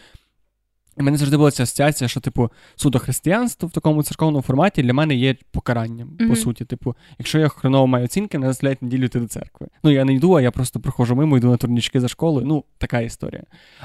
І 0.98 1.02
мене 1.02 1.16
завжди 1.16 1.36
була 1.36 1.50
ця 1.50 1.62
асоціація, 1.62 2.08
що, 2.08 2.20
типу, 2.20 2.50
судохристиянство 2.76 3.68
в 3.68 3.72
такому 3.72 4.02
церковному 4.02 4.42
форматі 4.42 4.82
для 4.82 4.94
мене 4.94 5.14
є 5.14 5.36
покаранням. 5.50 6.08
Mm-hmm. 6.08 6.28
По 6.28 6.36
суті, 6.36 6.64
типу, 6.64 6.94
якщо 7.18 7.38
я 7.38 7.48
хреново 7.48 7.86
маю 7.86 8.04
оцінки, 8.04 8.38
мене 8.38 8.52
заставляють 8.52 8.82
неділю 8.82 9.04
йти 9.04 9.20
до 9.20 9.26
церкви. 9.26 9.66
Ну, 9.84 9.90
я 9.90 10.04
не 10.04 10.14
йду, 10.14 10.34
а 10.34 10.42
я 10.42 10.50
просто 10.50 10.80
проходжу 10.80 11.14
мимо, 11.14 11.36
йду 11.36 11.50
на 11.50 11.56
турнічки 11.56 12.00
за 12.00 12.08
школою. 12.08 12.46
Ну, 12.46 12.64
така 12.78 13.00
історія. 13.00 13.42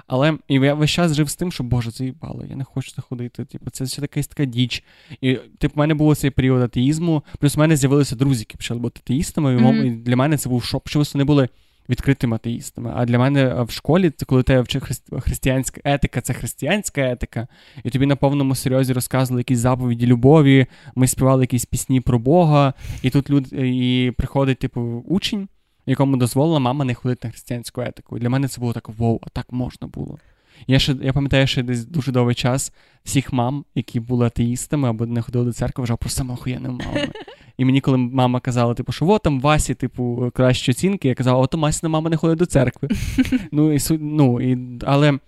Але 0.08 0.38
і 0.48 0.56
я 0.56 0.74
весь 0.74 0.92
час 0.92 1.14
жив 1.14 1.30
з 1.30 1.36
тим, 1.36 1.52
що 1.52 1.64
Боже, 1.64 1.92
це 1.92 2.06
їбало, 2.06 2.46
я 2.50 2.56
не 2.56 2.64
хочу 2.64 2.92
це 2.92 3.02
ходити. 3.02 3.46
Типу, 3.46 3.70
це 3.70 3.84
все 3.84 4.02
якась 4.02 4.28
така 4.28 4.46
діч. 4.46 4.84
І 5.22 5.36
типу, 5.36 5.76
в 5.76 5.78
мене 5.78 5.94
був 5.94 6.16
цей 6.16 6.30
період 6.30 6.62
атеїзму, 6.62 7.24
плюс 7.40 7.56
в 7.56 7.60
мене 7.60 7.76
з'явилися 7.76 8.16
друзі, 8.16 8.40
які 8.40 8.58
почали 8.58 8.80
бути 8.80 9.02
атеїстами. 9.04 9.58
Mm-hmm. 9.58 9.84
І 9.86 9.92
для 9.92 10.16
мене 10.16 10.38
це 10.38 10.50
був 10.50 10.64
шок, 10.64 10.90
що 10.90 11.04
вони 11.14 11.24
були 11.24 11.50
відкритими 11.90 12.36
атеїстами. 12.36 12.92
А 12.96 13.06
для 13.06 13.20
мене 13.20 13.64
в 13.64 13.72
школі, 13.72 14.10
це 14.10 14.26
коли 14.26 14.44
тебе 14.44 14.62
вчить 14.62 14.84
християнська 15.20 15.82
етика, 15.84 16.22
це 16.22 16.34
християнська 16.34 17.02
етика, 17.02 17.48
і 17.84 17.90
тобі 17.90 18.06
на 18.06 18.16
повному 18.16 18.56
серйозі 18.56 18.94
розказували 18.94 19.40
якісь 19.40 19.60
заповіді 19.60 20.08
любові, 20.08 20.66
ми 20.96 21.08
співали 21.08 21.44
якісь 21.44 21.66
пісні 21.66 22.02
про 22.02 22.20
Бога, 22.20 22.74
і 23.02 23.10
тут 23.10 23.30
люд, 23.30 23.54
і 23.54 24.14
приходить, 24.18 24.60
типу, 24.60 24.82
учень, 25.08 25.48
якому 25.86 26.18
дозволила 26.18 26.60
мама 26.60 26.86
не 26.86 26.94
ходити 26.94 27.28
на 27.28 27.32
християнську 27.32 27.82
етику. 27.82 28.18
І 28.18 28.20
для 28.20 28.30
мене 28.30 28.48
це 28.48 28.62
було 28.62 28.74
так: 28.74 28.90
вау, 28.90 29.20
а 29.24 29.30
так 29.30 29.52
можна 29.52 29.88
було. 29.88 30.18
Я 30.68 30.80
ще 30.80 30.96
я 31.02 31.14
пам'ятаю, 31.14 31.48
що 31.48 31.64
десь 31.64 31.86
дуже 31.86 32.12
довгий 32.12 32.36
час 32.36 32.74
всіх 33.04 33.34
мам, 33.34 33.66
які 33.76 34.00
були 34.00 34.26
атеїстами 34.26 34.90
або 34.90 35.06
не 35.06 35.22
ходили 35.22 35.46
до 35.46 35.54
церкви, 35.54 35.82
вважав 35.82 35.98
просто 35.98 36.18
самоохуєнними 36.18 36.84
мамами. 36.86 37.08
І 37.58 37.66
мені, 37.66 37.82
коли 37.82 37.98
мама 37.98 38.40
казала, 38.40 38.74
типу, 38.74 38.92
що 38.92 39.08
о, 39.08 39.20
там 39.20 39.42
Васі, 39.42 39.74
типу, 39.74 40.32
кращі 40.36 40.72
оцінки, 40.72 41.08
я 41.08 41.16
казав, 41.16 41.40
ото 41.40 41.58
Масіна 41.58 41.90
мама 41.90 42.10
не 42.10 42.18
ходить 42.18 42.38
до 42.38 42.46
церкви. 42.46 42.90
Ну, 43.52 43.74
і, 43.74 43.80
ну, 43.90 44.42
і, 44.42 44.80
Але 44.86 45.20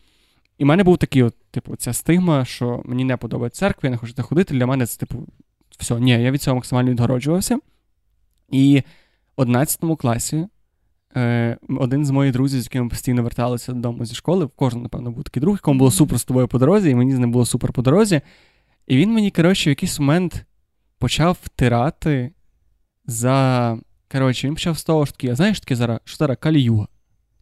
і 0.57 0.63
в 0.63 0.67
мене 0.67 0.83
був 0.83 0.97
такий, 0.97 1.23
от, 1.23 1.35
типу, 1.51 1.75
ця 1.75 1.93
стигма, 1.93 2.45
що 2.45 2.81
мені 2.85 3.03
не 3.03 3.17
подобається 3.17 3.59
церква, 3.59 3.87
я 3.87 3.91
не 3.91 3.97
хочу 3.97 4.23
ходити. 4.23 4.53
Для 4.53 4.65
мене 4.65 4.85
це, 4.85 4.99
типу, 4.99 5.27
все, 5.79 5.99
ні, 5.99 6.11
я 6.11 6.31
від 6.31 6.41
цього 6.41 6.55
максимально 6.55 6.91
відгороджувався. 6.91 7.59
І 8.49 8.83
в 9.37 9.41
11 9.41 9.81
класі 9.99 10.47
е, 11.15 11.57
один 11.79 12.05
з 12.05 12.09
моїх 12.09 12.33
друзів, 12.33 12.61
з 12.61 12.63
яким 12.63 12.89
постійно 12.89 13.23
верталися 13.23 13.73
додому 13.73 14.05
зі 14.05 14.15
школи, 14.15 14.45
в 14.45 14.49
кожного, 14.49 14.83
напевно, 14.83 15.11
був 15.11 15.23
такий 15.23 15.41
друг, 15.41 15.55
якому 15.55 15.79
було 15.79 15.91
супер 15.91 16.19
з 16.19 16.23
тобою 16.23 16.47
по 16.47 16.59
дорозі, 16.59 16.89
і 16.89 16.95
мені 16.95 17.15
з 17.15 17.19
ним 17.19 17.31
було 17.31 17.45
супер 17.45 17.73
по 17.73 17.81
дорозі. 17.81 18.21
І 18.87 18.97
він 18.97 19.13
мені, 19.13 19.31
коротше, 19.31 19.69
в 19.69 19.71
якийсь 19.71 19.99
момент 19.99 20.45
почав 20.99 21.37
втирати 21.43 22.31
за. 23.05 23.77
Коротше, 24.11 24.47
він 24.47 24.53
почав 24.53 24.77
з 24.77 24.83
того, 24.83 25.05
що 25.05 25.15
таки, 25.15 25.29
а 25.29 25.35
знаєш 25.35 25.59
таке 25.59 25.75
зараз, 25.75 25.99
що 26.03 26.17
зараз 26.17 26.37
каліюга. 26.39 26.87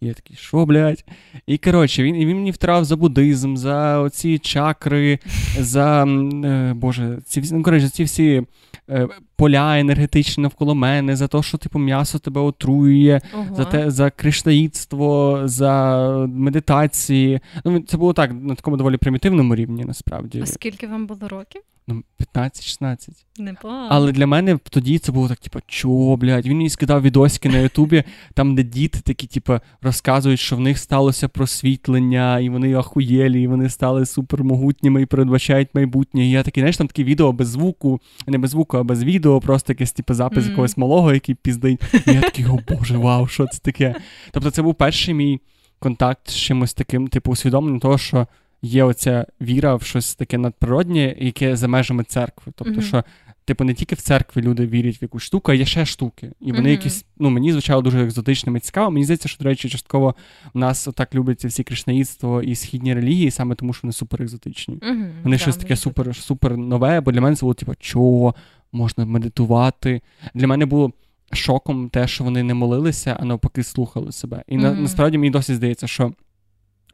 І 0.02 0.08
я 0.08 0.14
такий, 0.14 0.36
що, 0.36 0.66
блядь? 0.66 1.06
І 1.48 1.58
коротше, 1.58 2.04
він 2.04 2.16
і 2.16 2.26
він 2.26 2.38
мені 2.38 2.52
втирав 2.52 2.86
за 2.86 2.96
буддизм, 2.96 3.56
за 3.56 4.00
оці 4.00 4.40
чакри, 4.40 5.20
за. 5.60 6.06
Е, 6.06 6.74
Боже, 6.76 7.20
ці 7.26 7.44
ну, 7.52 7.64
коротше, 7.64 7.90
ці 7.90 8.04
всі 8.04 8.44
е, 8.90 9.08
поля 9.36 9.80
енергетичні 9.80 10.42
навколо 10.42 10.76
мене, 10.76 11.16
за 11.16 11.28
те, 11.28 11.44
що 11.44 11.58
типу 11.58 11.80
м'ясо 11.80 12.20
тебе 12.20 12.42
отруює, 12.42 13.22
ага. 13.34 13.56
за 13.56 13.66
те, 13.66 13.92
за 13.92 14.10
кришнаїдство, 14.10 15.42
за 15.46 16.08
медитації. 16.28 17.40
Ну, 17.66 17.80
Це 17.80 17.98
було 17.98 18.14
так 18.14 18.32
на 18.34 18.56
такому 18.56 18.78
доволі 18.78 18.98
примітивному 18.98 19.56
рівні, 19.56 19.86
насправді. 19.86 20.40
А 20.42 20.46
скільки 20.46 20.88
вам 20.88 21.08
було 21.08 21.28
років? 21.28 21.62
Ну, 21.92 22.04
15-16. 22.36 23.10
Непогано. 23.40 23.88
Але 23.92 24.12
для 24.12 24.28
мене 24.28 24.58
тоді 24.70 25.00
це 25.00 25.12
було 25.12 25.28
так, 25.28 25.40
типу, 25.40 25.60
чого, 25.68 26.18
блядь? 26.18 26.46
Він 26.46 26.58
мені 26.58 26.70
скидав 26.70 27.02
відосики 27.02 27.50
на 27.50 27.58
Ютубі, 27.58 28.04
там, 28.34 28.56
де 28.56 28.64
діти 28.64 29.00
такі, 29.00 29.28
типу, 29.28 29.60
розказують, 29.82 30.40
що 30.40 30.56
в 30.56 30.60
них 30.60 30.78
сталося 30.78 31.28
просвітлення, 31.28 32.40
і 32.40 32.50
вони 32.50 32.76
ахуєлі, 32.76 33.42
і 33.42 33.48
вони 33.48 33.70
стали 33.70 34.06
супермогутніми 34.06 35.02
і 35.02 35.06
передбачають 35.06 35.70
майбутнє. 35.74 36.26
І 36.26 36.30
я 36.30 36.44
такий, 36.44 36.62
знаєш, 36.62 36.78
там 36.78 36.88
такі 36.88 37.04
відео 37.04 37.32
без 37.32 37.48
звуку, 37.48 38.00
не 38.28 38.38
без 38.38 38.50
звуку, 38.50 38.78
а 38.78 38.84
без 38.84 39.04
відео, 39.04 39.40
просто 39.40 39.74
якийсь 39.74 39.92
типу, 39.92 40.14
запис 40.14 40.46
mm-hmm. 40.46 40.50
якогось 40.50 40.78
малого, 40.78 41.14
який 41.14 41.36
піздить. 41.36 41.82
І 42.08 42.12
я 42.14 42.22
такий, 42.22 42.46
о 42.46 42.60
Боже, 42.70 42.98
вау, 42.98 43.28
що 43.28 43.48
це 43.48 43.60
таке? 43.60 43.96
Тобто, 44.32 44.52
це 44.52 44.62
був 44.62 44.76
перший 44.76 45.14
мій 45.14 45.40
контакт 45.80 46.30
з 46.30 46.36
чимось 46.36 46.74
таким, 46.74 47.08
типу, 47.08 47.32
усвідомленням 47.32 47.80
того, 47.80 47.98
що 47.98 48.28
є 48.62 48.84
оця 48.84 49.26
віра 49.42 49.76
в 49.76 49.84
щось 49.84 50.16
таке 50.16 50.38
надприроднє, 50.38 51.16
яке 51.20 51.56
за 51.56 51.68
межами 51.68 52.04
церкви. 52.04 52.54
Тобто, 52.56 52.74
mm-hmm. 52.74 52.88
що, 52.88 53.04
типу, 53.46 53.64
не 53.64 53.74
тільки 53.74 53.96
в 53.96 54.02
церкві 54.02 54.42
люди 54.42 54.68
вірять 54.68 55.02
в 55.02 55.04
якусь 55.04 55.24
штуку, 55.24 55.52
а 55.52 55.56
є 55.56 55.66
ще 55.66 55.86
штуки. 55.86 56.32
І 56.42 56.52
вони 56.52 56.70
mm-hmm. 56.70 56.72
якісь, 56.72 57.06
ну, 57.18 57.30
мені 57.30 57.52
звучало 57.52 57.82
дуже 57.82 58.04
екзотичними 58.04 58.58
і 58.58 58.62
цікаво. 58.62 58.92
Мені 58.92 59.06
здається, 59.06 59.30
що, 59.30 59.44
до 59.44 59.50
речі, 59.50 59.70
частково 59.70 60.16
в 60.54 60.58
нас 60.58 60.88
так 60.96 61.16
люблять 61.16 61.46
всі 61.46 61.64
кришнаїдство 61.64 62.42
і 62.42 62.56
східні 62.56 62.94
релігії, 62.94 63.32
саме 63.32 63.56
тому, 63.56 63.74
що 63.74 63.82
вони 63.84 63.94
супер 63.94 64.22
екзотичні. 64.22 64.76
Mm-hmm. 64.76 65.12
Вони 65.24 65.38
щось 65.38 65.58
таке 65.58 65.76
супер 65.76 66.16
супер 66.16 66.58
нове, 66.58 67.02
бо 67.02 67.12
для 67.12 67.22
мене 67.22 67.36
це 67.36 67.42
було, 67.42 67.54
типу, 67.54 67.74
чого 67.80 68.36
можна 68.72 69.06
медитувати. 69.06 70.02
Для 70.34 70.48
мене 70.48 70.66
було. 70.66 70.94
Шоком 71.32 71.90
те, 71.90 72.08
що 72.08 72.24
вони 72.24 72.44
не 72.44 72.54
молилися, 72.54 73.18
а 73.20 73.26
навпаки, 73.26 73.64
слухали 73.64 74.12
себе. 74.12 74.44
І 74.48 74.58
mm-hmm. 74.58 74.62
на, 74.62 74.74
насправді 74.74 75.18
мені 75.18 75.32
досі 75.32 75.56
здається, 75.56 75.88
що 75.88 76.14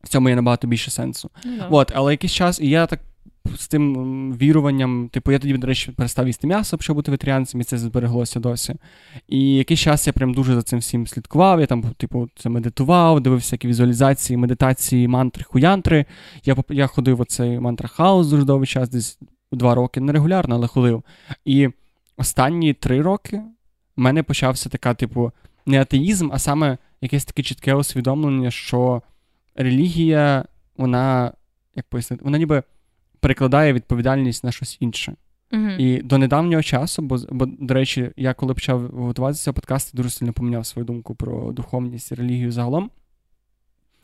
в 0.06 0.10
цьому 0.10 0.30
є 0.30 0.36
набагато 0.36 0.68
більше 0.68 0.92
сенсу. 0.92 1.30
Mm-hmm. 1.46 1.68
От, 1.70 1.92
Але 1.96 2.14
якийсь 2.14 2.34
час, 2.34 2.60
і 2.60 2.70
я 2.70 2.86
так 2.86 3.00
з 3.58 3.68
тим 3.68 4.34
віруванням, 4.38 5.10
типу, 5.10 5.32
я 5.32 5.40
тоді, 5.40 5.58
до 5.58 5.68
речі, 5.68 5.92
перестав 5.92 6.28
їсти 6.28 6.48
м'ясо, 6.48 6.78
щоб 6.80 6.96
бути 6.96 7.12
ветеріанцем, 7.12 7.62
і 7.62 7.64
це 7.64 7.78
збереглося 7.78 8.40
досі. 8.40 8.76
І 9.28 9.56
якийсь 9.56 9.80
час 9.80 10.08
я 10.08 10.14
прям 10.14 10.34
дуже 10.34 10.56
за 10.56 10.62
цим 10.62 10.80
всім 10.80 11.08
слідкував. 11.08 11.60
Я 11.60 11.66
там, 11.66 11.84
типу, 11.98 12.30
це 12.36 12.50
медитував, 12.50 13.22
дивився 13.22 13.46
всякі 13.46 13.68
візуалізації, 13.68 14.38
медитації, 14.38 15.08
мантри, 15.08 15.44
хуянтри. 15.44 16.06
Я 16.46 16.56
я 16.70 16.88
ходив 16.88 17.22
оцей 17.22 17.60
мантра 17.60 17.88
хаус 17.88 18.28
дуже 18.28 18.44
довгий 18.44 18.68
час, 18.68 18.90
десь 18.90 19.20
два 19.52 19.76
роки, 19.76 20.02
не 20.02 20.12
регулярно, 20.12 20.56
але 20.56 20.68
ходив. 20.68 21.04
І 21.46 21.70
останні 22.18 22.74
три 22.74 23.02
роки 23.02 23.42
в 23.98 24.02
мене 24.02 24.24
почався 24.24 24.70
така, 24.70 24.94
типу, 24.94 25.32
не 25.66 25.82
атеїзм, 25.82 26.30
а 26.34 26.40
саме 26.40 26.78
якесь 27.02 27.26
таке 27.26 27.44
чітке 27.44 27.74
усвідомлення, 27.74 28.52
що 28.52 29.02
релігія, 29.56 30.46
вона, 30.78 31.32
як 31.76 31.86
пояснити, 31.86 32.24
вона 32.24 32.38
ніби 32.38 32.64
перекладає 33.20 33.74
відповідальність 33.74 34.44
на 34.44 34.52
щось 34.52 34.78
інше. 34.80 35.16
Uh-huh. 35.52 35.78
І 35.78 36.02
до 36.02 36.18
недавнього 36.18 36.64
часу, 36.64 37.02
бо, 37.02 37.18
бо, 37.32 37.46
до 37.46 37.74
речі, 37.74 38.12
я 38.18 38.34
коли 38.34 38.54
почав 38.54 38.88
готуватися 38.88 39.54
подкаст, 39.54 39.96
дуже 39.96 40.10
сильно 40.10 40.34
поміняв 40.34 40.66
свою 40.66 40.86
думку 40.86 41.16
про 41.16 41.52
духовність 41.52 42.12
і 42.12 42.16
релігію 42.16 42.52
загалом. 42.52 42.90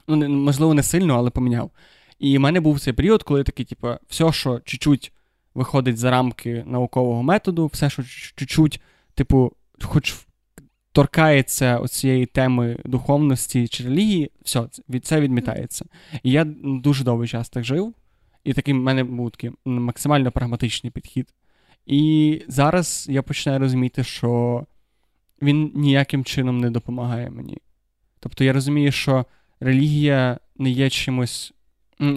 Ну, 0.08 0.16
не, 0.16 0.28
можливо, 0.28 0.74
не 0.74 0.84
сильно, 0.84 1.16
але 1.16 1.30
поміняв. 1.30 1.72
І 2.20 2.38
в 2.38 2.42
мене 2.42 2.60
був 2.60 2.80
цей 2.80 2.94
період, 2.94 3.24
коли 3.24 3.44
такий, 3.44 3.66
типу, 3.66 3.88
все, 4.08 4.32
що 4.32 4.60
чуть-чуть 4.60 5.14
виходить 5.54 5.98
за 5.98 6.12
рамки 6.12 6.64
наукового 6.68 7.24
методу, 7.24 7.68
все, 7.74 7.90
що 7.90 8.04
чуть-чуть, 8.36 8.82
типу, 9.14 9.52
хоч 9.82 10.16
торкається 10.92 11.78
оцієї 11.78 12.26
теми 12.26 12.78
духовності 12.86 13.68
чи 13.68 13.84
релігії, 13.84 14.32
все, 14.44 14.64
це 15.04 15.22
відмітається. 15.22 15.86
І 16.24 16.32
я 16.32 16.46
дуже 16.64 17.04
довгий 17.04 17.28
час 17.28 17.50
так 17.50 17.64
жив, 17.64 17.94
і 18.44 18.54
такий 18.54 18.74
в 18.74 18.78
мене 18.78 19.04
був 19.04 19.32
такий 19.32 19.52
максимально 19.66 20.32
прагматичний 20.32 20.92
підхід. 20.92 21.34
І 21.86 22.42
зараз 22.48 23.08
я 23.10 23.22
починаю 23.22 23.60
розуміти, 23.60 24.04
що 24.04 24.66
він 25.42 25.72
ніяким 25.76 26.24
чином 26.24 26.60
не 26.60 26.70
допомагає 26.70 27.30
мені. 27.30 27.58
Тобто 28.20 28.44
я 28.44 28.54
розумію, 28.54 28.92
що 28.92 29.26
релігія 29.60 30.40
не 30.58 30.70
є 30.70 30.90
чимось. 30.90 31.54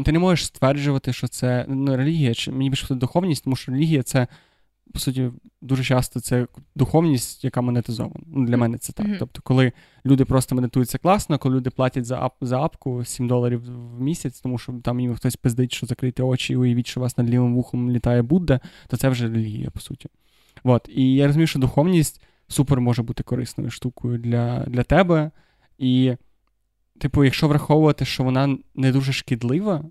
Ти 0.04 0.12
не 0.12 0.18
можеш 0.18 0.46
стверджувати, 0.46 1.12
що 1.12 1.28
це 1.28 1.64
ну, 1.68 1.96
релігія, 1.96 2.34
чи 2.34 2.52
мені 2.52 2.70
більше 2.70 2.94
духовність, 2.94 3.44
тому 3.44 3.56
що 3.56 3.72
релігія 3.72 4.02
це 4.02 4.26
по 4.94 5.00
суті, 5.00 5.30
дуже 5.60 5.84
часто 5.84 6.20
це 6.20 6.46
духовність, 6.74 7.44
яка 7.44 7.60
монетизована. 7.60 8.24
Ну, 8.26 8.46
Для 8.46 8.56
мене 8.56 8.78
це 8.78 8.92
так. 8.92 9.06
Mm-hmm. 9.06 9.18
Тобто, 9.18 9.40
коли 9.44 9.72
люди 10.06 10.24
просто 10.24 10.54
медитують, 10.54 10.88
це 10.88 10.98
класно, 10.98 11.38
коли 11.38 11.56
люди 11.56 11.70
платять 11.70 12.04
за 12.04 12.20
ап, 12.20 12.34
за 12.40 12.60
апку 12.60 13.04
7 13.04 13.28
доларів 13.28 13.62
в 13.96 14.00
місяць, 14.00 14.40
тому 14.40 14.58
що 14.58 14.72
там 14.72 15.00
їм 15.00 15.14
хтось 15.14 15.36
пиздить, 15.36 15.72
що 15.72 15.86
закрити 15.86 16.22
очі 16.22 16.52
і 16.52 16.56
уявіть, 16.56 16.86
що 16.86 17.00
у 17.00 17.02
вас 17.02 17.18
над 17.18 17.30
лівим 17.30 17.54
вухом 17.54 17.90
літає 17.90 18.22
Будда, 18.22 18.60
то 18.88 18.96
це 18.96 19.08
вже 19.08 19.28
релігія, 19.28 19.70
по 19.70 19.80
суті. 19.80 20.08
От. 20.64 20.88
І 20.94 21.14
я 21.14 21.26
розумію, 21.26 21.46
що 21.46 21.58
духовність 21.58 22.22
супер 22.48 22.80
може 22.80 23.02
бути 23.02 23.22
корисною 23.22 23.70
штукою 23.70 24.18
для, 24.18 24.64
для 24.64 24.82
тебе. 24.82 25.30
І, 25.78 26.16
типу, 27.00 27.24
якщо 27.24 27.48
враховувати, 27.48 28.04
що 28.04 28.24
вона 28.24 28.58
не 28.74 28.92
дуже 28.92 29.12
шкідлива, 29.12 29.84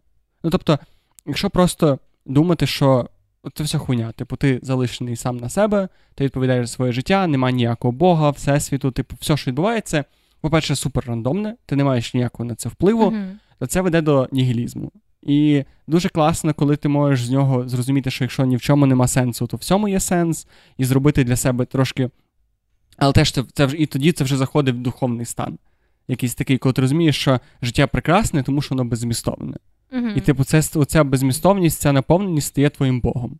ну 0.43 0.49
тобто, 0.49 0.79
якщо 1.25 1.49
просто 1.49 1.99
думати, 2.25 2.67
що 2.67 3.09
це 3.53 3.63
вся 3.63 3.77
хуйня. 3.77 4.11
Типу, 4.11 4.35
ти 4.35 4.59
залишений 4.63 5.15
сам 5.15 5.37
на 5.37 5.49
себе, 5.49 5.89
ти 6.15 6.23
відповідаєш 6.23 6.67
за 6.67 6.73
своє 6.73 6.91
життя, 6.91 7.27
немає 7.27 7.55
ніякого 7.55 7.91
Бога, 7.91 8.29
всесвіту, 8.29 8.91
типу, 8.91 9.15
все, 9.19 9.37
що 9.37 9.51
відбувається, 9.51 10.05
по-перше, 10.41 10.75
супер 10.75 11.03
рандомне, 11.07 11.55
ти 11.65 11.75
не 11.75 11.83
маєш 11.83 12.13
ніякого 12.13 12.49
на 12.49 12.55
це 12.55 12.69
впливу, 12.69 13.05
uh-huh. 13.05 13.31
то 13.59 13.65
це 13.65 13.81
веде 13.81 14.01
до 14.01 14.29
нігілізму. 14.31 14.91
І 15.21 15.63
дуже 15.87 16.09
класно, 16.09 16.53
коли 16.53 16.75
ти 16.75 16.89
можеш 16.89 17.25
з 17.25 17.29
нього 17.29 17.69
зрозуміти, 17.69 18.11
що 18.11 18.23
якщо 18.23 18.45
ні 18.45 18.55
в 18.55 18.61
чому 18.61 18.85
нема 18.85 19.07
сенсу, 19.07 19.47
то 19.47 19.57
в 19.57 19.63
цьому 19.63 19.87
є 19.87 19.99
сенс, 19.99 20.47
і 20.77 20.85
зробити 20.85 21.23
для 21.23 21.35
себе 21.35 21.65
трошки. 21.65 22.09
Але 22.97 23.13
теж 23.13 23.31
це, 23.31 23.43
це 23.53 23.65
вже 23.65 23.77
і 23.77 23.85
тоді 23.85 24.11
це 24.11 24.23
вже 24.23 24.37
заходить 24.37 24.75
в 24.75 24.77
духовний 24.77 25.25
стан. 25.25 25.57
Якийсь 26.07 26.35
такий, 26.35 26.57
коли 26.57 26.73
ти 26.73 26.81
розумієш, 26.81 27.17
що 27.17 27.39
життя 27.61 27.87
прекрасне, 27.87 28.43
тому 28.43 28.61
що 28.61 28.75
воно 28.75 28.89
беззмістовне. 28.89 29.57
Угу. 29.93 30.07
І, 30.07 30.21
типу, 30.21 30.43
це 30.43 30.61
оця 30.75 31.03
безмістовність, 31.03 31.81
ця 31.81 31.91
наповненість 31.91 32.47
стає 32.47 32.69
твоїм 32.69 33.01
Богом. 33.01 33.39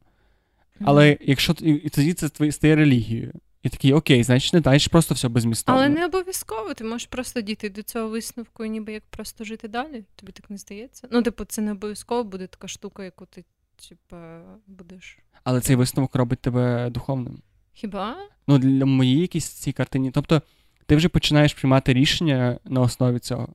Але 0.82 1.18
якщо 1.22 1.56
і, 1.62 1.72
і 1.72 1.90
тоді 1.90 2.14
це 2.14 2.30
твої 2.30 2.52
стає 2.52 2.76
релігією. 2.76 3.34
І 3.64 3.70
такий, 3.70 3.94
окей, 3.94 4.24
значить, 4.24 4.54
не 4.54 4.62
далі 4.62 4.80
просто 4.92 5.16
все 5.16 5.28
безмістовно. 5.28 5.82
Але 5.82 5.90
не 5.90 6.06
обов'язково, 6.06 6.74
ти 6.74 6.84
можеш 6.84 7.08
просто 7.08 7.42
дійти 7.42 7.70
до 7.70 7.84
цього 7.84 8.10
висновку, 8.10 8.66
і 8.66 8.70
ніби 8.70 8.94
як 8.94 9.04
просто 9.10 9.44
жити 9.44 9.68
далі. 9.68 10.04
Тобі 10.16 10.32
так 10.32 10.50
не 10.50 10.58
здається. 10.58 11.08
Ну, 11.12 11.22
типу, 11.22 11.46
це 11.46 11.62
не 11.62 11.72
обов'язково 11.72 12.24
буде 12.24 12.48
така 12.48 12.68
штука, 12.68 13.04
яку 13.04 13.26
ти, 13.26 13.46
типа, 13.90 14.42
будеш. 14.68 15.18
Але 15.44 15.62
цей 15.62 15.76
висновок 15.76 16.16
робить 16.16 16.40
тебе 16.40 16.90
духовним. 16.90 17.42
Хіба? 17.74 18.16
Ну, 18.48 18.58
для 18.58 18.86
моєї 18.86 19.22
якісь 19.22 19.48
цій 19.48 19.72
картині. 19.72 20.12
Тобто, 20.12 20.42
ти 20.86 20.96
вже 20.96 21.10
починаєш 21.10 21.54
приймати 21.54 21.94
рішення 21.94 22.60
на 22.66 22.82
основі 22.82 23.20
цього. 23.20 23.50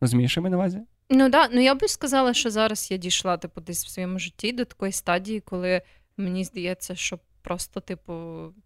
Розумієш, 0.00 0.36
я 0.36 0.42
на 0.42 0.56
увазі? 0.56 0.80
Ну 1.10 1.28
да, 1.28 1.48
ну 1.52 1.60
я 1.60 1.74
би 1.74 1.88
сказала, 1.88 2.34
що 2.34 2.50
зараз 2.50 2.90
я 2.90 2.96
дійшла 2.96 3.36
типу, 3.36 3.60
десь 3.60 3.86
в 3.86 3.88
своєму 3.88 4.18
житті 4.18 4.52
до 4.52 4.64
такої 4.64 4.92
стадії, 4.92 5.40
коли 5.40 5.82
мені 6.16 6.44
здається, 6.44 6.94
що 6.94 7.18
просто, 7.42 7.80
типу, 7.80 8.14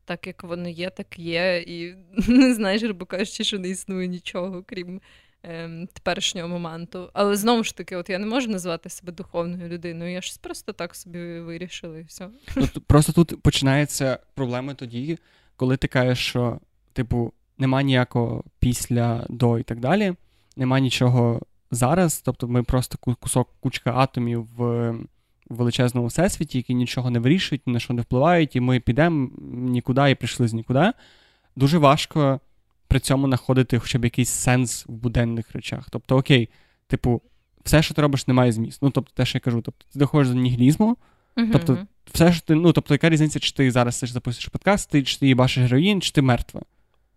так 0.05 0.27
як 0.27 0.45
воно 0.45 0.69
є, 0.69 0.91
так 0.91 1.19
є, 1.19 1.65
і 1.67 1.95
не 2.29 2.55
знаєш, 2.55 2.83
грубо 2.83 3.07
кажучи, 3.07 3.45
що 3.45 3.59
не 3.59 3.69
існує 3.69 4.09
нічого, 4.09 4.63
крім 4.67 5.01
ем, 5.43 5.89
теперішнього 5.93 6.49
моменту. 6.49 7.11
Але 7.13 7.37
знову 7.37 7.65
ж 7.65 7.77
таки, 7.77 7.97
от 7.97 8.11
я 8.11 8.19
не 8.19 8.27
можу 8.27 8.51
назвати 8.51 8.89
себе 8.89 9.13
духовною 9.13 9.69
людиною. 9.69 10.13
Я 10.13 10.21
ж 10.21 10.39
просто 10.41 10.73
так 10.73 10.95
собі 10.95 11.41
вирішила 11.41 11.99
і 11.99 12.03
все. 12.03 12.29
Ну, 12.57 12.69
Просто 12.87 13.13
тут 13.13 13.43
починається 13.43 14.19
проблема 14.35 14.75
тоді, 14.75 15.19
коли 15.57 15.77
ти 15.77 15.89
кажеш, 15.89 16.19
що, 16.19 16.61
типу, 16.93 17.33
нема 17.59 17.83
ніякого 17.83 18.45
після 18.59 19.27
до 19.29 19.59
і 19.59 19.63
так 19.63 19.81
далі, 19.81 20.15
нема 20.57 20.81
нічого 20.81 21.41
зараз. 21.71 22.21
Тобто 22.21 22.49
ми 22.49 22.63
просто 22.63 22.99
кусок 22.99 23.49
кучка 23.61 23.93
атомів 23.97 24.49
в 24.57 24.95
величезному 25.51 26.07
всесвіті, 26.07 26.59
які 26.59 26.75
нічого 26.75 27.11
не 27.11 27.19
вирішують, 27.19 27.67
ні 27.67 27.73
на 27.73 27.79
що 27.81 27.95
не 27.95 28.03
впливають, 28.03 28.57
і 28.57 28.61
ми 28.61 28.81
підемо 28.81 29.31
нікуди 29.53 30.11
і 30.11 30.15
прийшли 30.15 30.49
з 30.49 30.53
нікуди. 30.53 30.93
Дуже 31.57 31.79
важко 31.79 32.41
при 32.89 33.01
цьому 33.01 33.27
знаходити 33.27 33.79
хоча 33.79 33.99
б 33.99 34.05
якийсь 34.05 34.29
сенс 34.29 34.87
в 34.87 34.93
буденних 34.93 35.53
речах. 35.53 35.87
Тобто, 35.91 36.17
окей, 36.17 36.49
типу, 36.87 37.23
все, 37.65 37.83
що 37.83 37.95
ти 37.95 38.03
робиш, 38.03 38.27
не 38.27 38.35
має 38.35 38.53
змісту. 38.53 38.87
Ну, 38.87 38.91
тобто, 38.91 39.13
те, 39.15 39.25
що 39.25 39.37
я 39.37 39.41
кажу, 39.41 39.61
тобто 39.61 39.87
ти 39.93 39.99
доходиш 39.99 40.29
до 40.29 40.35
нігілізму, 40.35 40.97
uh-huh. 41.37 41.51
тобто, 41.53 41.79
все, 42.13 42.33
що 42.33 42.47
ти, 42.47 42.55
ну, 42.55 42.73
тобто, 42.73 42.95
яка 42.95 43.11
різниця, 43.11 43.41
чи 43.41 43.53
ти 43.53 43.71
зараз 43.71 44.05
записуєш 44.07 44.49
подкаст, 44.49 44.91
ти, 44.91 45.03
чи 45.03 45.19
ти 45.19 45.35
бачиш 45.35 45.63
героїн, 45.63 46.01
чи 46.01 46.11
ти 46.11 46.23
мертва. 46.23 46.63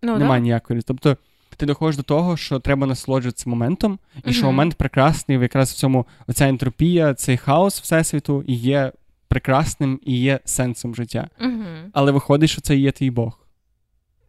Ну, 0.02 0.18
Немає 0.18 0.40
да. 0.40 0.44
ніякої 0.44 0.78
різниці. 0.78 0.88
Тобто, 0.88 1.18
ти 1.56 1.66
доходиш 1.66 1.98
до 1.98 2.04
того, 2.04 2.38
що 2.38 2.60
треба 2.60 2.88
насолоджуватися 2.88 3.50
моментом, 3.50 4.00
і 4.16 4.20
mm-hmm. 4.20 4.34
що 4.34 4.46
момент 4.46 4.76
прекрасний, 4.76 5.40
якраз 5.40 5.72
в 5.72 5.76
цьому 5.76 6.06
оця 6.28 6.50
ентропія, 6.50 7.14
цей 7.14 7.38
хаос 7.38 7.82
всесвіту 7.82 8.44
і 8.48 8.54
є 8.54 8.92
прекрасним 9.28 10.00
і 10.04 10.20
є 10.20 10.40
сенсом 10.46 10.96
життя. 10.96 11.30
Mm-hmm. 11.42 11.90
Але 11.94 12.12
виходить, 12.12 12.50
що 12.50 12.62
це 12.62 12.76
є 12.76 12.92
твій 12.92 13.10
Бог. 13.10 13.40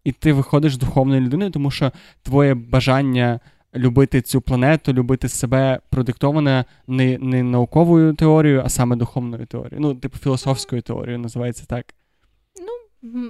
І 0.04 0.12
ти 0.12 0.32
виходиш 0.32 0.76
духовною 0.76 1.20
людиною, 1.20 1.50
тому 1.50 1.70
що 1.70 1.92
твоє 2.22 2.54
бажання 2.54 3.40
любити 3.74 4.22
цю 4.22 4.40
планету, 4.40 4.92
любити 4.92 5.28
себе 5.28 5.80
продиктоване 5.90 6.64
не 6.86 7.18
не 7.18 7.42
науковою 7.42 8.14
теорією, 8.14 8.62
а 8.64 8.68
саме 8.68 8.96
духовною 8.96 9.46
теорією. 9.46 9.80
Ну, 9.80 9.94
типу 9.94 10.18
філософською 10.18 10.82
теорією, 10.82 11.18
називається 11.18 11.64
так. 11.66 11.94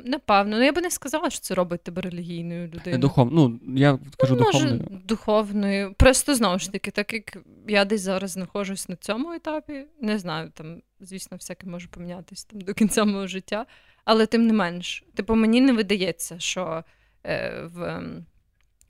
Напевно, 0.04 0.56
ну 0.58 0.64
я 0.64 0.72
би 0.72 0.80
не 0.80 0.90
сказала, 0.90 1.30
що 1.30 1.40
це 1.40 1.54
робить 1.54 1.82
тебе 1.82 2.02
релігійною 2.02 2.66
людиною. 2.66 2.98
Духов... 2.98 3.32
Ну, 3.32 3.60
я 3.76 3.98
кажу 4.16 4.36
ну, 4.36 4.42
може, 4.42 4.58
духовною. 4.58 5.02
Духовною. 5.04 5.94
Просто 5.98 6.34
знову 6.34 6.58
ж 6.58 6.72
таки, 6.72 6.90
так 6.90 7.12
як 7.12 7.36
я 7.68 7.84
десь 7.84 8.00
зараз 8.00 8.30
знаходжусь 8.30 8.88
на 8.88 8.96
цьому 8.96 9.32
етапі, 9.32 9.84
не 10.00 10.18
знаю, 10.18 10.50
там, 10.54 10.82
звісно, 11.00 11.36
всяке 11.36 11.66
може 11.66 11.88
помінятися 11.88 12.46
там 12.50 12.60
до 12.60 12.74
кінця 12.74 13.04
мого 13.04 13.26
життя, 13.26 13.66
але 14.04 14.26
тим 14.26 14.46
не 14.46 14.52
менш, 14.52 15.04
типу, 15.14 15.34
мені 15.34 15.60
не 15.60 15.72
видається, 15.72 16.38
що 16.38 16.84
е, 17.24 17.62
в 17.74 18.02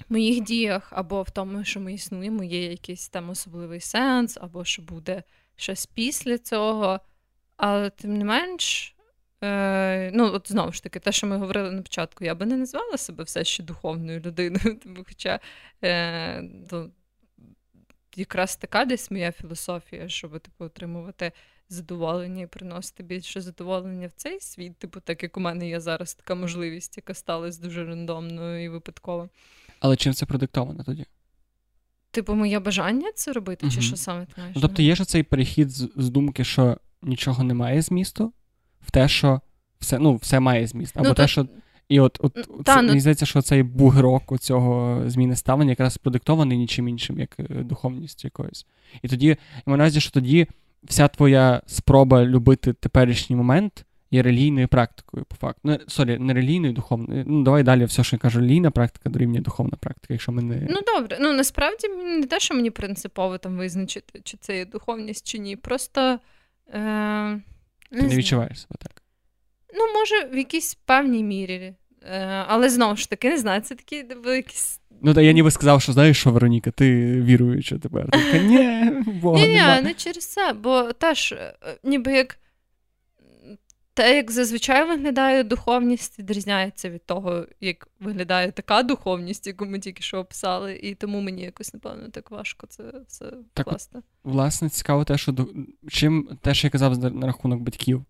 моїх 0.09 0.41
діях 0.41 0.89
або 0.91 1.23
в 1.23 1.31
тому, 1.31 1.65
що 1.65 1.81
ми 1.81 1.95
існуємо, 1.95 2.45
є 2.45 2.71
якийсь 2.71 3.09
там 3.09 3.31
особливий 3.31 3.81
сенс, 3.81 4.39
або 4.41 4.65
що 4.65 4.83
буде 4.83 5.23
щось 5.57 5.87
після 5.87 6.39
цього. 6.39 7.01
Але 7.57 7.91
тим 7.91 8.19
не 8.19 8.25
менш. 8.25 8.95
Е, 9.43 10.11
Ну, 10.15 10.31
от 10.35 10.49
знову 10.49 10.73
ж 10.73 10.83
таки, 10.83 10.99
те, 10.99 11.13
що 11.13 11.27
ми 11.27 11.37
говорили 11.37 11.71
на 11.71 11.83
початку, 11.83 12.25
я 12.25 12.35
би 12.35 12.47
не 12.47 12.57
назвала 12.57 12.97
себе 12.97 13.25
все 13.25 13.45
ще 13.45 13.63
духовною 13.63 14.21
людиною. 14.21 14.79
Тому, 14.83 15.05
Хоча 15.09 15.41
е, 15.85 16.43
то, 16.71 16.91
якраз 18.17 18.57
така 18.57 18.85
десь 18.85 19.11
моя 19.11 19.33
філософія, 19.33 20.09
щоб 20.09 20.41
типу, 20.41 20.65
отримувати 20.65 21.33
задоволення 21.69 22.43
і 22.43 22.47
приносити 22.47 23.03
більше 23.03 23.41
задоволення 23.41 24.07
в 24.07 24.13
цей 24.13 24.41
світ, 24.41 24.77
типу, 24.77 25.01
так 25.01 25.23
як 25.23 25.37
у 25.37 25.41
мене 25.41 25.69
є 25.69 25.81
зараз 25.81 26.15
така 26.15 26.35
можливість, 26.35 26.97
яка 26.97 27.15
сталася 27.15 27.63
дуже 27.63 27.85
рандомною 27.85 28.65
і 28.65 28.69
випадково. 28.69 29.29
Але 29.81 29.97
чим 29.97 30.15
це 30.15 30.27
продиктовано 30.27 30.85
тоді? 30.85 31.07
Типу, 32.11 32.35
моє 32.35 32.61
бажання 32.61 33.13
це 33.15 33.33
робити, 33.33 33.67
угу. 33.67 33.75
чи 33.75 33.81
що 33.81 33.97
саме 33.97 34.27
ти 34.27 34.41
маєш? 34.41 34.57
Ну, 34.57 34.63
Тобто 34.63 34.83
є 34.83 34.95
ж 34.95 35.05
цей 35.05 35.23
перехід 35.23 35.71
з, 35.71 35.89
з 35.97 36.11
думки, 36.11 36.45
що 36.45 36.77
нічого 37.03 37.45
немає 37.45 37.83
змісту, 37.83 38.33
в 38.83 38.91
те, 38.91 39.09
що 39.09 39.41
все 39.79 39.99
ну, 39.99 40.17
все 40.17 40.41
має 40.41 40.67
зміст. 40.67 40.97
Або 40.97 41.09
ну, 41.09 41.15
те, 41.15 41.29
що. 41.29 41.47
І 41.89 42.01
от, 42.01 42.19
от 42.23 42.35
та, 42.65 42.75
це, 42.75 42.83
ну... 42.83 42.89
мені 42.89 43.01
здається, 43.01 43.27
що 43.27 43.43
цей 43.43 43.63
бугрок 43.63 44.39
цього 44.41 45.03
зміни 45.07 45.37
ставлення 45.37 45.71
якраз 45.71 45.97
продиктований 45.97 46.59
нічим 46.59 46.89
іншим, 46.89 47.19
як 47.19 47.37
е, 47.39 47.45
духовність 47.45 48.25
якоюсь. 48.25 48.67
І 49.03 49.09
тоді, 49.09 49.37
маю 49.67 49.79
на 49.79 50.01
що 50.01 50.11
тоді 50.11 50.47
вся 50.85 51.09
твоя 51.09 51.63
спроба 51.67 52.25
любити 52.25 52.73
теперішній 52.73 53.37
момент 53.37 53.85
є 54.11 54.23
релігійною 54.23 54.69
практикою, 54.69 55.25
по 55.25 55.37
факту. 55.37 55.61
Ну, 55.65 55.79
sorry, 55.89 56.19
не 56.19 56.35
релігійною, 56.35 56.73
духовною. 56.73 57.25
Ну, 57.27 57.43
давай 57.43 57.63
далі 57.63 57.85
все, 57.85 58.05
що 58.05 58.17
я 58.17 58.21
кажу, 58.21 58.41
релігійна 58.41 58.71
практика 58.71 59.11
дорівнює 59.11 59.41
духовна 59.41 59.77
практика, 59.81 60.15
якщо 60.15 60.33
ми 60.33 60.43
не. 60.43 60.67
Ну 60.71 60.81
добре, 60.97 61.19
ну 61.21 61.33
насправді 61.33 61.89
не 61.89 62.27
те, 62.27 62.41
що 62.41 62.55
мені 62.55 62.71
принципово 62.71 63.39
там 63.39 63.57
визначити, 63.57 64.21
чи 64.25 64.37
це 64.37 64.57
є 64.57 64.65
духовність, 64.65 65.27
чи 65.27 65.39
ні. 65.39 65.57
Просто. 65.57 66.19
Е... 66.75 67.41
Ти 67.93 68.03
не, 68.03 68.09
не 68.09 68.17
відчуваєш 68.17 68.61
себе 68.61 68.75
так? 68.79 69.03
Ну, 69.75 69.81
може, 69.95 70.35
в 70.35 70.39
якійсь 70.39 70.75
певній 70.75 71.25
мірі. 71.25 71.75
Е, 72.05 72.45
але 72.49 72.71
знову 72.71 72.97
ж 72.97 73.11
таки, 73.11 73.31
не 73.31 73.39
знаю, 73.39 73.61
це 73.61 73.75
такі 73.75 74.05
якісь. 74.27 74.81
Ну, 75.03 75.15
та 75.15 75.23
я 75.23 75.33
ніби 75.33 75.51
сказав, 75.51 75.83
що 75.83 75.93
знаєш, 75.93 76.21
що 76.21 76.31
Вероніка, 76.31 76.71
ти 76.71 77.13
віруюча 77.21 77.79
тепер. 77.79 78.11
Така, 78.11 78.39
ні, 78.39 78.91
Бога 79.07 79.39
Ні, 79.41 79.47
ні, 79.47 79.83
не 79.83 79.95
через 79.97 80.27
це, 80.27 80.53
бо 80.53 80.93
теж, 80.93 81.33
е, 81.33 81.55
ніби 81.85 82.13
як 82.13 82.39
те, 83.95 84.17
як 84.17 84.31
зазвичай 84.31 84.89
виглядає 84.89 85.45
духовність, 85.45 86.19
відрізняється 86.19 86.91
від 86.91 87.07
того, 87.07 87.47
як 87.61 87.89
виглядає 88.01 88.53
така 88.53 88.83
духовність, 88.83 89.47
яку 89.47 89.67
ми 89.67 89.79
тільки 89.79 90.03
що 90.03 90.19
описали, 90.19 90.77
і 90.77 90.95
тому 90.95 91.21
мені 91.21 91.43
якось, 91.43 91.75
напевно, 91.75 92.09
так 92.09 92.31
важко 92.31 92.67
це 92.67 92.83
все 93.09 93.33
так, 93.55 93.67
власне. 93.67 94.03
Власне, 94.25 94.69
цікаво 94.69 95.05
те, 95.05 95.19
що 95.19 95.35
чим 95.89 96.39
те, 96.41 96.55
що 96.55 96.67
я 96.67 96.71
казав 96.71 97.15
на 97.15 97.27
рахунок 97.27 97.61
батьків, 97.61 98.05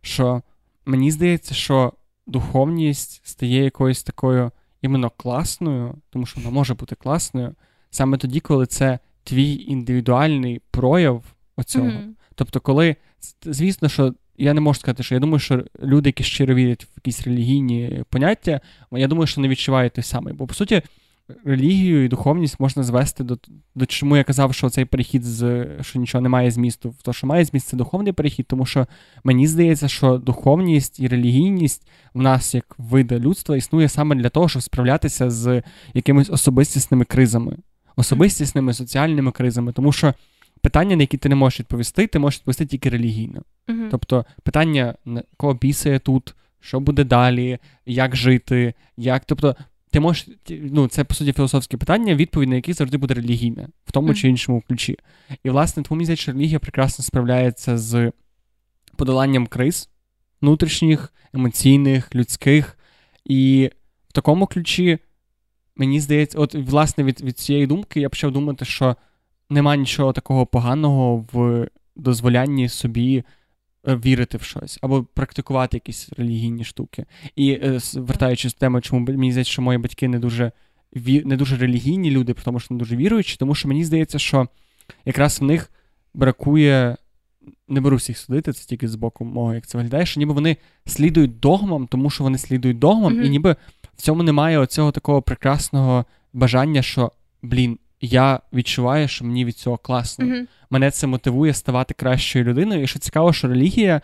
що 0.00 0.42
мені 0.84 1.10
здається, 1.10 1.54
що 1.54 1.92
духовність 2.26 3.20
стає 3.24 3.64
якоюсь 3.64 4.02
такою 4.02 4.50
іменно 4.82 5.10
класною, 5.10 5.94
тому 6.10 6.26
що 6.26 6.40
вона 6.40 6.50
може 6.50 6.74
бути 6.74 6.94
класною, 6.94 7.54
саме 7.90 8.18
тоді, 8.18 8.40
коли 8.40 8.66
це 8.66 8.98
твій 9.24 9.54
індивідуальний 9.54 10.60
прояв 10.70 11.24
оцього. 11.56 11.86
Mm-hmm. 11.86 12.12
Тобто, 12.34 12.60
коли, 12.60 12.96
звісно, 13.42 13.88
що 13.88 14.14
я 14.44 14.54
не 14.54 14.60
можу 14.60 14.80
сказати, 14.80 15.02
що 15.02 15.14
я 15.14 15.20
думаю, 15.20 15.38
що 15.38 15.64
люди, 15.82 16.08
які 16.08 16.24
щиро 16.24 16.54
вірять 16.54 16.84
в 16.84 16.88
якісь 16.96 17.26
релігійні 17.26 18.04
поняття, 18.10 18.60
я 18.92 19.08
думаю, 19.08 19.26
що 19.26 19.40
не 19.40 19.48
відчувають 19.48 19.92
той 19.92 20.04
самий. 20.04 20.34
Бо, 20.34 20.46
по 20.46 20.54
суті, 20.54 20.82
релігію 21.44 22.04
і 22.04 22.08
духовність 22.08 22.60
можна 22.60 22.82
звести 22.82 23.24
до 23.24 23.38
до 23.74 23.86
чому 23.86 24.16
я 24.16 24.24
казав, 24.24 24.54
що 24.54 24.70
цей 24.70 24.84
перехід 24.84 25.24
з 25.24 25.66
що 25.80 25.98
нічого 25.98 26.22
немає 26.22 26.50
змісту, 26.50 26.90
в 26.90 27.02
то, 27.02 27.12
що 27.12 27.26
має 27.26 27.44
зміст, 27.44 27.68
це 27.68 27.76
духовний 27.76 28.12
перехід, 28.12 28.46
тому 28.46 28.66
що 28.66 28.86
мені 29.24 29.46
здається, 29.46 29.88
що 29.88 30.18
духовність 30.18 31.00
і 31.00 31.08
релігійність 31.08 31.88
в 32.14 32.22
нас, 32.22 32.54
як 32.54 32.74
вида 32.78 33.18
людства, 33.18 33.56
існує 33.56 33.88
саме 33.88 34.14
для 34.14 34.28
того, 34.28 34.48
щоб 34.48 34.62
справлятися 34.62 35.30
з 35.30 35.62
якимись 35.94 36.30
особистісними 36.30 37.04
кризами, 37.04 37.56
особистісними 37.96 38.74
соціальними 38.74 39.30
кризами, 39.32 39.72
тому 39.72 39.92
що. 39.92 40.14
Питання, 40.62 40.96
на 40.96 41.02
які 41.02 41.16
ти 41.16 41.28
не 41.28 41.34
можеш 41.34 41.60
відповісти, 41.60 42.06
ти 42.06 42.18
можеш 42.18 42.40
відповісти 42.40 42.66
тільки 42.66 42.88
релігійно. 42.90 43.42
Uh-huh. 43.68 43.88
Тобто 43.90 44.24
питання, 44.42 44.94
кого 45.36 45.54
бісає 45.54 45.98
тут, 45.98 46.34
що 46.60 46.80
буде 46.80 47.04
далі, 47.04 47.58
як 47.86 48.16
жити, 48.16 48.74
як. 48.96 49.24
Тобто, 49.24 49.56
ти 49.90 50.00
можеш, 50.00 50.28
ну, 50.48 50.88
це 50.88 51.04
по 51.04 51.14
суті 51.14 51.32
філософське 51.32 51.76
питання, 51.76 52.14
відповідь 52.14 52.48
на 52.48 52.54
які 52.54 52.72
завжди 52.72 52.96
буде 52.96 53.14
релігійне, 53.14 53.68
в 53.84 53.92
тому 53.92 54.08
mm-hmm. 54.08 54.14
чи 54.14 54.28
іншому 54.28 54.62
ключі. 54.68 54.96
І, 55.44 55.50
власне, 55.50 55.82
тому 55.82 55.96
мені 55.96 56.04
здається, 56.04 56.22
що 56.22 56.32
релігія 56.32 56.58
прекрасно 56.58 57.04
справляється 57.04 57.78
з 57.78 58.12
подоланням 58.96 59.46
криз 59.46 59.90
внутрішніх, 60.42 61.12
емоційних, 61.34 62.14
людських. 62.14 62.78
І 63.24 63.70
в 64.08 64.12
такому 64.12 64.46
ключі 64.46 64.98
мені 65.76 66.00
здається, 66.00 66.38
от 66.38 66.54
власне 66.54 67.04
від 67.04 67.20
від 67.20 67.38
цієї 67.38 67.66
думки 67.66 68.00
я 68.00 68.08
почав 68.08 68.32
думати, 68.32 68.64
що 68.64 68.96
нема 69.52 69.76
нічого 69.76 70.12
такого 70.12 70.46
поганого 70.46 71.26
в 71.32 71.66
дозволянні 71.96 72.68
собі 72.68 73.24
е, 73.88 73.96
вірити 73.96 74.38
в 74.38 74.42
щось 74.42 74.78
або 74.82 75.02
практикувати 75.02 75.76
якісь 75.76 76.08
релігійні 76.16 76.64
штуки. 76.64 77.04
І 77.36 77.52
е, 77.52 77.78
вертаючись 77.94 78.54
до 78.54 78.58
теми, 78.58 78.80
чому 78.80 79.06
мені 79.06 79.32
здається, 79.32 79.52
що 79.52 79.62
мої 79.62 79.78
батьки 79.78 80.08
не 80.08 80.18
дуже 80.18 80.52
не 81.24 81.36
дуже 81.36 81.56
релігійні 81.56 82.10
люди, 82.10 82.34
тому 82.44 82.60
що 82.60 82.74
не 82.74 82.78
дуже 82.78 82.96
віруючі, 82.96 83.36
тому 83.36 83.54
що 83.54 83.68
мені 83.68 83.84
здається, 83.84 84.18
що 84.18 84.48
якраз 85.04 85.40
в 85.40 85.44
них 85.44 85.70
бракує. 86.14 86.96
Не 87.68 87.80
беру 87.80 87.96
всіх 87.96 88.18
судити, 88.18 88.52
це 88.52 88.66
тільки 88.66 88.88
з 88.88 88.94
боку 88.94 89.24
мого, 89.24 89.54
як 89.54 89.66
це 89.66 89.78
виглядає, 89.78 90.06
що 90.06 90.20
ніби 90.20 90.32
вони 90.32 90.56
слідують 90.86 91.40
догмам, 91.40 91.86
тому 91.86 92.10
що 92.10 92.24
вони 92.24 92.38
слідують 92.38 92.78
догмам, 92.78 93.14
mm-hmm. 93.14 93.22
і 93.22 93.30
ніби 93.30 93.56
в 93.96 94.02
цьому 94.02 94.22
немає 94.22 94.58
оцього 94.58 94.92
такого 94.92 95.22
прекрасного 95.22 96.04
бажання, 96.32 96.82
що, 96.82 97.12
блін, 97.42 97.78
я 98.02 98.40
відчуваю, 98.52 99.08
що 99.08 99.24
мені 99.24 99.44
від 99.44 99.56
цього 99.56 99.76
класно. 99.78 100.24
Mm-hmm. 100.24 100.46
Мене 100.70 100.90
це 100.90 101.06
мотивує 101.06 101.54
ставати 101.54 101.94
кращою 101.94 102.44
людиною. 102.44 102.82
І 102.82 102.86
що 102.86 102.98
цікаво, 102.98 103.32
що 103.32 103.48
релігія, 103.48 104.00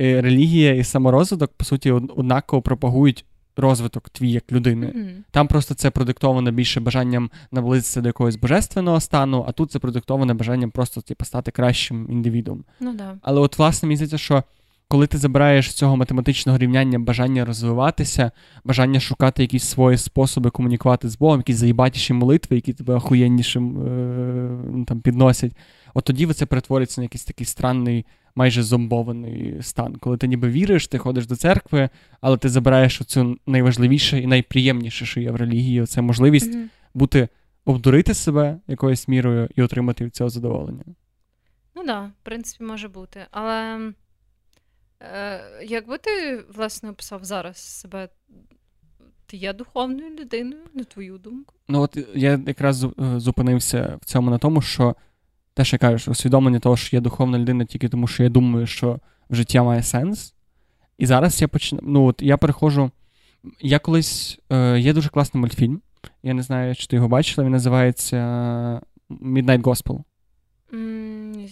е, 0.00 0.22
релігія 0.22 0.74
і 0.74 0.84
саморозвиток, 0.84 1.52
по 1.56 1.64
суті, 1.64 1.90
однаково 1.90 2.62
пропагують 2.62 3.24
розвиток 3.56 4.08
твій 4.08 4.30
як 4.30 4.52
людини. 4.52 4.86
Mm-hmm. 4.86 5.14
Там 5.30 5.48
просто 5.48 5.74
це 5.74 5.90
продиктовано 5.90 6.50
більше 6.52 6.80
бажанням 6.80 7.30
наблизитися 7.52 8.00
до 8.00 8.08
якогось 8.08 8.36
божественного 8.36 9.00
стану, 9.00 9.44
а 9.48 9.52
тут 9.52 9.70
це 9.70 9.78
продиктоване 9.78 10.34
бажанням 10.34 10.70
просто 10.70 11.00
типу, 11.00 11.24
стати 11.24 11.50
кращим 11.50 12.06
індивідом. 12.10 12.64
Ну, 12.80 12.94
да. 12.94 13.16
Але 13.22 13.40
от, 13.40 13.58
власне, 13.58 13.86
мені 13.86 13.96
здається, 13.96 14.18
що 14.18 14.42
коли 14.88 15.06
ти 15.06 15.18
забираєш 15.18 15.70
з 15.70 15.74
цього 15.74 15.96
математичного 15.96 16.58
рівняння 16.58 16.98
бажання 16.98 17.44
розвиватися, 17.44 18.30
бажання 18.64 19.00
шукати 19.00 19.42
якісь 19.42 19.64
свої 19.64 19.98
способи 19.98 20.50
комунікувати 20.50 21.08
з 21.08 21.18
Богом, 21.18 21.40
якісь 21.40 21.56
заїбатіші 21.56 22.12
молитви, 22.12 22.56
які 22.56 22.72
тебе 22.72 22.94
охуєннішим 22.94 23.86
е- 23.86 24.84
там 24.86 25.00
підносять, 25.00 25.52
от 25.94 26.04
тоді 26.04 26.26
це 26.26 26.46
перетвориться 26.46 27.00
на 27.00 27.04
якийсь 27.04 27.24
такий 27.24 27.46
странний, 27.46 28.06
майже 28.34 28.62
зомбований 28.62 29.62
стан. 29.62 29.96
Коли 29.96 30.16
ти 30.16 30.28
ніби 30.28 30.48
віриш, 30.48 30.88
ти 30.88 30.98
ходиш 30.98 31.26
до 31.26 31.36
церкви, 31.36 31.88
але 32.20 32.36
ти 32.36 32.48
забираєш 32.48 33.00
оцю 33.00 33.36
найважливіше 33.46 34.18
і 34.18 34.26
найприємніше, 34.26 35.06
що 35.06 35.20
є 35.20 35.30
в 35.30 35.36
релігії, 35.36 35.86
це 35.86 36.02
можливість 36.02 36.54
mm-hmm. 36.54 36.68
бути 36.94 37.28
обдурити 37.64 38.14
себе 38.14 38.58
якоюсь 38.68 39.08
мірою 39.08 39.48
і 39.56 39.62
отримати 39.62 40.04
від 40.04 40.14
цього 40.14 40.30
задоволення. 40.30 40.84
Ну 41.76 41.82
так, 41.82 41.86
да, 41.86 42.00
в 42.00 42.12
принципі, 42.22 42.64
може 42.64 42.88
бути. 42.88 43.20
Але. 43.30 43.78
Е, 45.14 45.40
Якби 45.68 45.98
ти, 45.98 46.44
власне, 46.54 46.90
описав 46.90 47.24
зараз 47.24 47.56
себе, 47.56 48.08
ти 49.26 49.36
є 49.36 49.52
духовною 49.52 50.10
людиною, 50.20 50.62
на 50.74 50.84
твою 50.84 51.18
думку? 51.18 51.54
Ну, 51.68 51.80
от 51.80 51.98
я 52.14 52.40
якраз 52.46 52.84
е, 52.84 52.90
зупинився 53.16 53.98
в 54.02 54.04
цьому 54.04 54.30
на 54.30 54.38
тому, 54.38 54.62
що 54.62 54.96
те, 55.54 55.64
що 55.64 55.78
кажу, 55.78 56.10
усвідомлення 56.10 56.58
того, 56.58 56.76
що 56.76 56.96
я 56.96 57.00
духовна 57.00 57.38
людина 57.38 57.64
тільки 57.64 57.88
тому, 57.88 58.06
що 58.06 58.22
я 58.22 58.28
думаю, 58.28 58.66
що 58.66 58.98
життя 59.30 59.62
має 59.62 59.82
сенс. 59.82 60.34
І 60.98 61.06
зараз 61.06 61.42
я 61.42 61.48
почну. 61.48 61.78
Ну, 61.82 62.04
от 62.06 62.22
я 62.22 62.36
переходжу. 62.36 62.90
Я 63.60 63.78
колись. 63.78 64.38
Е, 64.52 64.78
Є 64.80 64.92
дуже 64.92 65.08
класний 65.08 65.40
мультфільм. 65.40 65.80
Я 66.22 66.34
не 66.34 66.42
знаю, 66.42 66.74
чи 66.74 66.86
ти 66.86 66.96
його 66.96 67.08
бачила, 67.08 67.44
він 67.44 67.52
називається 67.52 68.16
Midnight 69.10 69.62
Gospel. 69.62 70.00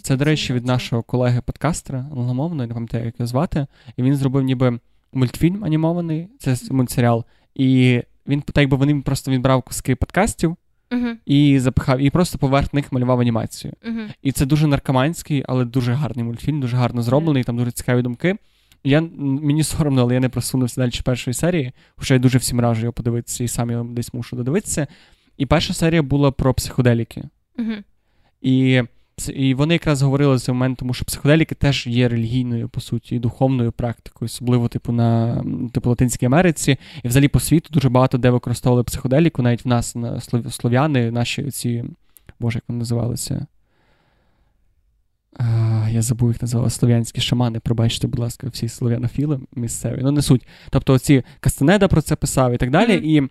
Це, 0.02 0.16
до 0.16 0.24
речі, 0.24 0.52
від 0.52 0.66
нашого 0.66 1.02
колеги-подкастера 1.02 1.98
англомовного, 1.98 2.66
не 2.66 2.74
пам'ятаю, 2.74 3.04
як 3.04 3.14
його 3.18 3.26
звати. 3.26 3.66
І 3.96 4.02
він 4.02 4.16
зробив 4.16 4.42
ніби 4.42 4.78
мультфільм 5.12 5.64
анімований, 5.64 6.28
це 6.38 6.56
мультсеріал. 6.70 7.24
І 7.54 8.00
він 8.26 8.42
так 8.42 8.68
би 8.68 8.76
вони 8.76 9.00
просто 9.00 9.30
відбрав 9.30 9.62
куски 9.62 9.94
подкастів 9.94 10.56
uh-huh. 10.90 11.14
і 11.26 11.58
запихав, 11.58 12.00
і 12.00 12.10
просто 12.10 12.38
поверх 12.38 12.74
них 12.74 12.92
малював 12.92 13.20
анімацію. 13.20 13.72
Uh-huh. 13.88 14.14
І 14.22 14.32
це 14.32 14.46
дуже 14.46 14.66
наркоманський, 14.66 15.44
але 15.48 15.64
дуже 15.64 15.92
гарний 15.92 16.24
мультфільм, 16.24 16.60
дуже 16.60 16.76
гарно 16.76 17.02
зроблений, 17.02 17.42
uh-huh. 17.42 17.46
там 17.46 17.56
дуже 17.56 17.70
цікаві 17.70 18.02
думки. 18.02 18.36
Я, 18.84 19.00
Мені 19.18 19.62
соромно, 19.64 20.02
але 20.02 20.14
я 20.14 20.20
не 20.20 20.28
просунувся 20.28 20.80
далі 20.80 21.00
першої 21.04 21.34
серії, 21.34 21.72
хоча 21.96 22.14
я 22.14 22.20
дуже 22.20 22.38
всім 22.38 22.60
раджу 22.60 22.80
його 22.80 22.92
подивитися 22.92 23.44
і 23.44 23.48
сам 23.48 23.70
його 23.70 23.84
десь 23.84 24.14
мушу 24.14 24.36
додивитися. 24.36 24.86
І 25.36 25.46
перша 25.46 25.74
серія 25.74 26.02
була 26.02 26.30
про 26.30 26.54
психоделіки. 26.54 27.24
І 28.40 28.82
і 29.34 29.54
вони 29.54 29.74
якраз 29.74 30.02
говорили 30.02 30.38
цей 30.38 30.52
момент, 30.52 30.78
тому 30.78 30.94
що 30.94 31.04
психоделіки 31.04 31.54
теж 31.54 31.86
є 31.86 32.08
релігійною, 32.08 32.68
по 32.68 32.80
суті, 32.80 33.16
і 33.16 33.18
духовною 33.18 33.72
практикою, 33.72 34.26
особливо 34.26 34.68
типу 34.68 34.92
на 34.92 35.44
типу 35.72 35.90
Латинській 35.90 36.26
Америці. 36.26 36.76
І 37.02 37.08
взагалі 37.08 37.28
по 37.28 37.40
світу 37.40 37.68
дуже 37.72 37.88
багато 37.88 38.18
де 38.18 38.30
використовували 38.30 38.84
психоделіку, 38.84 39.42
навіть 39.42 39.64
в 39.64 39.68
нас 39.68 39.94
на 39.94 40.20
слов'яни, 40.50 41.10
наші 41.10 41.50
ці, 41.50 41.84
боже, 42.40 42.56
як 42.56 42.64
вони 42.68 42.78
називалися. 42.78 43.46
А, 45.36 45.88
Я 45.90 46.02
забув, 46.02 46.28
їх 46.28 46.42
називали 46.42 46.70
слов'янські 46.70 47.20
шамани. 47.20 47.60
Пробачте, 47.60 48.06
будь 48.06 48.20
ласка, 48.20 48.46
всі 48.48 48.68
слов'янофіли 48.68 49.40
місцеві. 49.52 50.00
Ну, 50.02 50.10
не 50.10 50.22
суть. 50.22 50.46
Тобто, 50.70 50.92
оці 50.92 51.22
Кастанеда 51.40 51.88
про 51.88 52.02
це 52.02 52.16
писав 52.16 52.52
і 52.52 52.56
так 52.56 52.70
далі. 52.70 53.14
І 53.16 53.28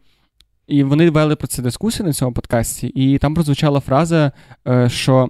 і 0.67 0.83
вони 0.83 1.09
вели 1.09 1.35
про 1.35 1.47
це 1.47 1.61
дискусію 1.61 2.07
на 2.07 2.13
цьому 2.13 2.33
подкасті, 2.33 2.87
і 2.87 3.17
там 3.17 3.33
прозвучала 3.33 3.79
фраза, 3.79 4.31
е, 4.67 4.89
що 4.89 5.29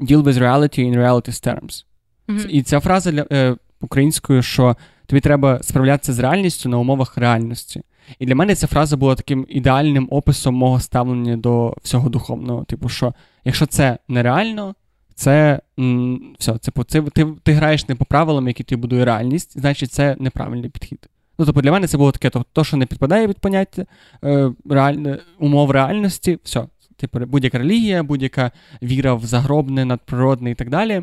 deal 0.00 0.22
with 0.22 0.38
reality 0.38 0.78
in 0.78 0.96
reality's 0.96 1.48
terms. 1.48 1.84
Mm-hmm. 2.28 2.46
І 2.46 2.62
ця 2.62 2.80
фраза 2.80 3.12
для 3.12 3.26
е, 3.32 3.56
українською, 3.80 4.42
що 4.42 4.76
тобі 5.06 5.20
треба 5.20 5.62
справлятися 5.62 6.12
з 6.12 6.18
реальністю 6.18 6.68
на 6.68 6.78
умовах 6.78 7.16
реальності. 7.16 7.82
І 8.18 8.26
для 8.26 8.34
мене 8.34 8.54
ця 8.54 8.66
фраза 8.66 8.96
була 8.96 9.14
таким 9.14 9.46
ідеальним 9.48 10.08
описом 10.10 10.54
мого 10.54 10.80
ставлення 10.80 11.36
до 11.36 11.76
всього 11.82 12.08
духовного. 12.08 12.64
Типу, 12.64 12.88
що 12.88 13.14
якщо 13.44 13.66
це 13.66 13.98
нереально, 14.08 14.74
це 15.14 15.60
м, 15.78 16.34
все, 16.38 16.58
це, 16.58 16.72
це 16.88 17.02
ти, 17.02 17.26
ти 17.42 17.52
граєш 17.52 17.88
не 17.88 17.94
по 17.94 18.04
правилам, 18.04 18.48
які 18.48 18.64
ти 18.64 18.76
будує 18.76 19.04
реальність, 19.04 19.60
значить 19.60 19.92
це 19.92 20.16
неправильний 20.18 20.70
підхід. 20.70 21.08
Ну, 21.38 21.46
тобто 21.46 21.60
для 21.60 21.72
мене 21.72 21.86
це 21.86 21.98
було 21.98 22.12
таке, 22.12 22.42
то, 22.52 22.64
що 22.64 22.76
не 22.76 22.86
підпадає 22.86 23.28
під 23.28 23.38
поняття 23.38 23.86
е, 24.24 24.52
реаль... 24.70 25.16
умов 25.38 25.70
реальності, 25.70 26.38
все, 26.44 26.64
типу, 26.98 27.18
будь-яка 27.18 27.58
релігія, 27.58 28.02
будь-яка 28.02 28.52
віра 28.82 29.14
в 29.14 29.24
загробне, 29.24 29.84
надприродне 29.84 30.50
і 30.50 30.54
так 30.54 30.70
далі. 30.70 31.02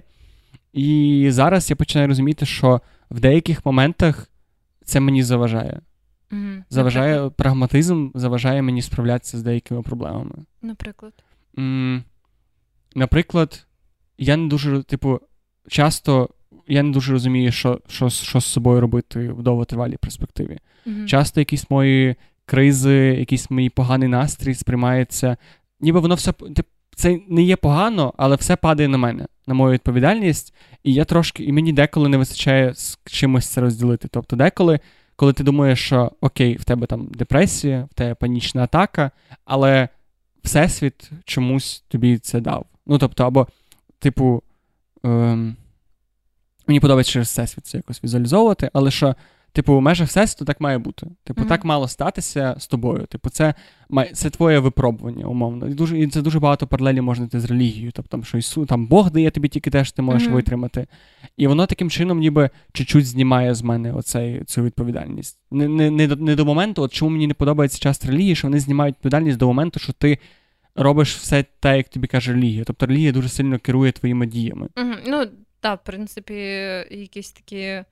І 0.73 1.27
зараз 1.31 1.69
я 1.69 1.75
починаю 1.75 2.07
розуміти, 2.07 2.45
що 2.45 2.81
в 3.11 3.19
деяких 3.19 3.65
моментах 3.65 4.29
це 4.85 4.99
мені 4.99 5.23
заважає. 5.23 5.81
Mm-hmm. 6.31 6.63
Заважає 6.69 7.11
Наприклад? 7.11 7.35
прагматизм, 7.35 8.09
заважає 8.15 8.61
мені 8.61 8.81
справлятися 8.81 9.37
з 9.37 9.43
деякими 9.43 9.81
проблемами. 9.81 10.35
Наприклад. 10.61 11.13
Mm, 11.57 12.01
наприклад, 12.95 13.65
я 14.17 14.37
не 14.37 14.47
дуже, 14.47 14.83
типу, 14.83 15.19
часто 15.67 16.29
я 16.67 16.83
не 16.83 16.91
дуже 16.91 17.11
розумію, 17.11 17.51
що 17.51 17.81
що, 17.87 18.09
що 18.09 18.39
з 18.39 18.45
собою 18.45 18.81
робити 18.81 19.29
в 19.31 19.43
довготривалій 19.43 19.97
перспективі. 19.97 20.59
Mm-hmm. 20.87 21.05
Часто 21.05 21.41
якісь 21.41 21.69
мої 21.69 22.15
кризи, 22.45 23.15
якийсь 23.19 23.51
мій 23.51 23.69
поганий 23.69 24.09
настрій 24.09 24.53
сприймається 24.53 25.37
ніби 25.79 25.99
воно 25.99 26.15
все 26.15 26.33
це 26.95 27.19
не 27.29 27.43
є 27.43 27.55
погано, 27.55 28.13
але 28.17 28.35
все 28.35 28.55
падає 28.55 28.89
на 28.89 28.97
мене, 28.97 29.25
на 29.47 29.53
мою 29.53 29.73
відповідальність. 29.73 30.53
І 30.83 30.93
я 30.93 31.05
трошки, 31.05 31.43
і 31.43 31.51
мені 31.51 31.73
деколи 31.73 32.09
не 32.09 32.17
вистачає 32.17 32.73
з 32.73 32.99
чимось 33.05 33.47
це 33.47 33.61
розділити. 33.61 34.07
Тобто, 34.07 34.35
деколи, 34.35 34.79
коли 35.15 35.33
ти 35.33 35.43
думаєш, 35.43 35.85
що 35.85 36.11
окей, 36.21 36.57
в 36.57 36.63
тебе 36.63 36.87
там 36.87 37.07
депресія, 37.07 37.87
в 37.91 37.93
тебе 37.93 38.15
панічна 38.15 38.63
атака, 38.63 39.11
але 39.45 39.89
Всесвіт 40.43 41.09
чомусь 41.25 41.83
тобі 41.87 42.17
це 42.17 42.39
дав. 42.39 42.65
Ну, 42.85 42.97
тобто, 42.97 43.25
або, 43.25 43.47
типу, 43.99 44.43
ем, 45.03 45.55
мені 46.67 46.79
подобається 46.79 47.11
через 47.11 47.27
Всесвіт 47.27 47.65
це 47.65 47.77
якось 47.77 48.03
візуалізовувати, 48.03 48.69
але 48.73 48.91
що 48.91 49.15
Типу, 49.55 49.77
в 49.77 49.81
межах 49.81 50.07
всесвіту 50.07 50.45
так 50.45 50.61
має 50.61 50.77
бути. 50.77 51.07
Типу, 51.23 51.41
mm-hmm. 51.41 51.47
так 51.47 51.65
мало 51.65 51.87
статися 51.87 52.55
з 52.57 52.67
тобою. 52.67 53.05
Типу, 53.05 53.29
це 53.29 53.53
це 54.13 54.29
твоє 54.29 54.59
випробування, 54.59 55.25
умовно. 55.25 55.67
І 55.67 55.73
дуже 55.73 55.99
і 55.99 56.07
це 56.07 56.21
дуже 56.21 56.39
багато 56.39 56.67
паралелі 56.67 57.01
можна 57.01 57.25
йти 57.25 57.39
з 57.39 57.45
релігією. 57.45 57.91
Тобто, 57.91 58.23
що 58.23 58.37
Ісу, 58.37 58.65
там 58.65 58.87
Бог 58.87 59.11
дає 59.11 59.31
тобі 59.31 59.47
тільки 59.47 59.69
те, 59.69 59.85
що 59.85 59.95
ти 59.95 60.01
можеш 60.01 60.27
mm-hmm. 60.27 60.33
витримати. 60.33 60.87
І 61.37 61.47
воно 61.47 61.65
таким 61.65 61.89
чином, 61.89 62.19
ніби 62.19 62.49
чуть-чуть 62.73 63.07
знімає 63.07 63.55
з 63.55 63.61
мене 63.61 63.93
оцей, 63.93 64.43
цю 64.43 64.63
відповідальність. 64.63 65.39
Не 65.51 65.67
не, 65.67 65.91
не, 65.91 66.07
до, 66.07 66.15
не 66.15 66.35
до 66.35 66.45
моменту, 66.45 66.81
от 66.81 66.93
чому 66.93 67.11
мені 67.11 67.27
не 67.27 67.33
подобається 67.33 67.79
часто 67.79 68.07
релігії, 68.07 68.35
що 68.35 68.47
вони 68.47 68.59
знімають 68.59 68.95
відповідальність 68.95 69.37
до 69.37 69.47
моменту, 69.47 69.79
що 69.79 69.93
ти. 69.93 70.17
Робиш 70.77 71.15
все 71.15 71.45
те, 71.59 71.77
як 71.77 71.89
тобі 71.89 72.07
каже 72.07 72.33
релігія. 72.33 72.63
Тобто 72.63 72.85
релігія 72.85 73.11
дуже 73.11 73.29
сильно 73.29 73.59
керує 73.59 73.91
твоїми 73.91 74.25
діями. 74.25 74.67
Mm-hmm. 74.75 74.97
Ну, 75.07 75.25
так, 75.59 75.79
в 75.81 75.85
принципі, 75.85 76.33
якісь 76.91 77.31
такі 77.31 77.83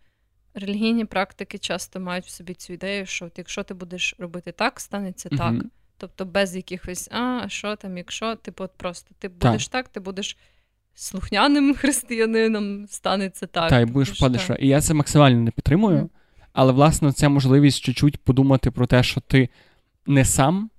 релігійні 0.55 1.05
практики 1.05 1.57
часто 1.57 1.99
мають 1.99 2.25
в 2.25 2.29
собі 2.29 2.53
цю 2.53 2.73
ідею, 2.73 3.05
що 3.05 3.25
от 3.25 3.37
якщо 3.37 3.63
ти 3.63 3.73
будеш 3.73 4.15
робити 4.19 4.51
так, 4.51 4.79
станеться 4.79 5.29
uh 5.29 5.37
так. 5.37 5.55
Тобто 5.97 6.25
без 6.25 6.55
якихось, 6.55 7.09
а, 7.11 7.45
що 7.47 7.75
там, 7.75 7.97
якщо, 7.97 8.35
типу, 8.35 8.63
от 8.63 8.71
просто 8.77 9.11
ти 9.19 9.29
будеш 9.29 9.67
так, 9.67 9.85
так 9.85 9.93
ти 9.93 9.99
будеш 9.99 10.37
слухняним 10.93 11.75
християнином, 11.75 12.87
станеться 12.87 13.47
так. 13.47 13.69
Так, 13.69 13.81
і 13.81 13.91
будеш 13.91 14.19
падеш. 14.19 14.49
І 14.59 14.67
я 14.67 14.81
це 14.81 14.93
максимально 14.93 15.39
не 15.39 15.51
підтримую, 15.51 15.97
mm 15.97 16.09
але, 16.53 16.71
власне, 16.71 17.11
це 17.11 17.29
можливість 17.29 17.81
чуть-чуть 17.83 18.17
подумати 18.17 18.71
про 18.71 18.87
те, 18.87 19.03
що 19.03 19.21
ти 19.21 19.49
не 20.07 20.25
сам. 20.25 20.69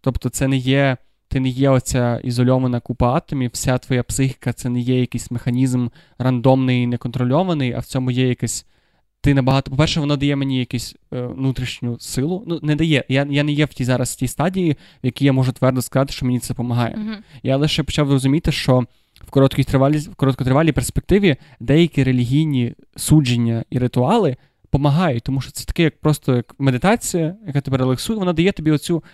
Тобто, 0.00 0.28
це 0.28 0.48
не 0.48 0.56
є. 0.56 0.96
Ти 1.28 1.40
не 1.40 1.48
є 1.48 1.70
оця 1.70 2.20
ізольована 2.24 2.80
купа 2.80 3.14
атомів, 3.14 3.50
вся 3.52 3.78
твоя 3.78 4.02
психіка 4.02 4.52
це 4.52 4.68
не 4.68 4.80
є 4.80 5.00
якийсь 5.00 5.30
механізм 5.30 5.88
рандомний 6.18 6.82
і 6.82 6.86
неконтрольований, 6.86 7.72
а 7.72 7.78
в 7.78 7.84
цьому 7.84 8.10
є 8.10 8.28
якийсь. 8.28 8.66
Ти 9.22 9.34
набагато, 9.34 9.70
по-перше, 9.70 10.00
воно 10.00 10.16
дає 10.16 10.36
мені 10.36 10.58
якусь 10.58 10.96
е, 11.14 11.22
внутрішню 11.22 11.98
силу. 11.98 12.44
Ну, 12.46 12.58
не 12.62 12.76
дає. 12.76 13.04
Я 13.08 13.26
я 13.30 13.42
не 13.42 13.52
є 13.52 13.64
в 13.64 13.68
тій 13.68 13.84
зараз 13.84 14.12
в 14.12 14.16
тій 14.16 14.28
стадії, 14.28 14.72
в 14.72 15.06
якій 15.06 15.24
я 15.24 15.32
можу 15.32 15.52
твердо 15.52 15.82
сказати, 15.82 16.12
що 16.12 16.26
мені 16.26 16.38
це 16.38 16.48
допомагає. 16.48 16.94
Mm-hmm. 16.94 17.16
Я 17.42 17.56
лише 17.56 17.82
почав 17.82 18.10
розуміти, 18.10 18.52
що 18.52 18.84
в 19.14 19.30
короткотривалій, 19.30 19.98
в 19.98 20.14
короткотривалій 20.14 20.72
перспективі 20.72 21.36
деякі 21.60 22.04
релігійні 22.04 22.74
судження 22.96 23.64
і 23.70 23.78
ритуали 23.78 24.36
допомагають, 24.62 25.22
тому 25.22 25.40
що 25.40 25.50
це 25.52 25.64
таке, 25.64 25.82
як 25.82 26.00
просто 26.00 26.36
як 26.36 26.54
медитація, 26.58 27.36
яка 27.46 27.60
тебе 27.60 27.76
релаксує, 27.76 28.18
вона 28.18 28.32
дає 28.32 28.52
тобі 28.52 28.70
оцю 28.70 29.04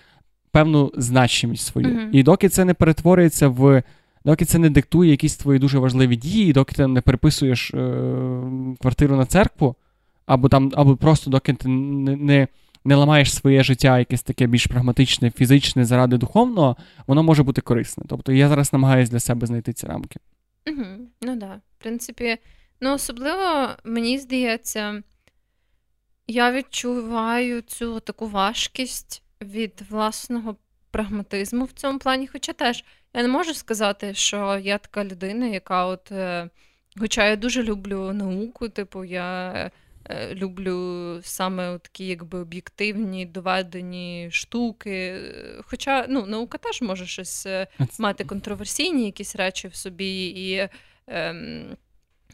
певну 0.53 0.93
значимість 0.97 1.67
свою. 1.67 1.89
Mm-hmm. 1.89 2.11
І 2.13 2.23
доки 2.23 2.49
це 2.49 2.65
не 2.65 2.75
перетворюється 2.75 3.49
в. 3.49 3.83
Доки 4.25 4.45
це 4.45 4.59
не 4.59 4.71
диктує 4.71 5.11
якісь 5.11 5.37
твої 5.37 5.59
дуже 5.59 5.79
важливі 5.79 6.17
дії, 6.17 6.53
доки 6.53 6.75
ти 6.75 6.87
не 6.87 7.01
переписуєш 7.01 7.75
е- 7.75 8.77
квартиру 8.81 9.17
на 9.17 9.27
церкву, 9.27 9.77
або 10.29 10.49
там, 10.49 10.73
або 10.75 10.97
просто 10.97 11.31
доки 11.31 11.55
ти 11.55 11.69
не, 11.69 12.17
не 12.17 12.49
не 12.85 12.95
ламаєш 12.95 13.35
своє 13.35 13.63
життя, 13.63 13.99
якесь 13.99 14.23
таке 14.23 14.47
більш 14.47 14.67
прагматичне, 14.67 15.31
фізичне 15.31 15.85
заради 15.85 16.17
духовного, 16.17 16.77
воно 17.07 17.23
може 17.23 17.43
бути 17.43 17.61
корисне. 17.61 18.05
Тобто 18.09 18.33
я 18.33 18.49
зараз 18.49 18.73
намагаюся 18.73 19.13
для 19.13 19.21
себе 19.21 19.47
знайти 19.47 19.73
ці 19.73 19.87
рамки. 19.87 20.21
Угу, 20.67 20.85
Ну 21.23 21.29
так. 21.29 21.39
Да. 21.39 21.61
В 21.79 21.83
принципі, 21.83 22.39
ну 22.81 22.95
особливо 22.95 23.69
мені 23.85 24.19
здається, 24.19 25.03
я 26.27 26.53
відчуваю 26.53 27.61
цю 27.61 28.01
таку 28.01 28.27
важкість 28.29 29.23
від 29.41 29.83
власного 29.91 30.57
прагматизму 30.91 31.65
в 31.65 31.73
цьому 31.73 31.99
плані. 31.99 32.27
Хоча 32.27 32.53
теж 32.53 32.85
я 33.15 33.23
не 33.23 33.29
можу 33.29 33.55
сказати, 33.55 34.15
що 34.15 34.61
я 34.63 34.79
така 34.79 35.05
людина, 35.05 35.47
яка 35.47 35.87
от. 35.87 36.13
Е, 36.13 36.51
хоча 36.99 37.29
я 37.29 37.37
дуже 37.37 37.63
люблю 37.63 38.13
науку, 38.13 38.69
типу, 38.69 39.05
я 39.05 39.71
люблю 40.33 41.19
саме 41.23 41.79
такі 41.79 42.07
якби 42.07 42.39
об'єктивні 42.39 43.27
доведені 43.27 44.29
штуки. 44.33 45.21
Хоча 45.63 46.07
ну, 46.09 46.27
наука 46.27 46.59
теж 46.59 46.83
може 46.83 47.07
щось 47.07 47.47
е, 47.47 47.67
мати 47.99 48.25
контроверсійні 48.25 49.05
якісь 49.05 49.37
речі 49.37 49.69
в 49.69 49.75
собі, 49.75 50.27
і 50.27 50.69
ем, 51.07 51.77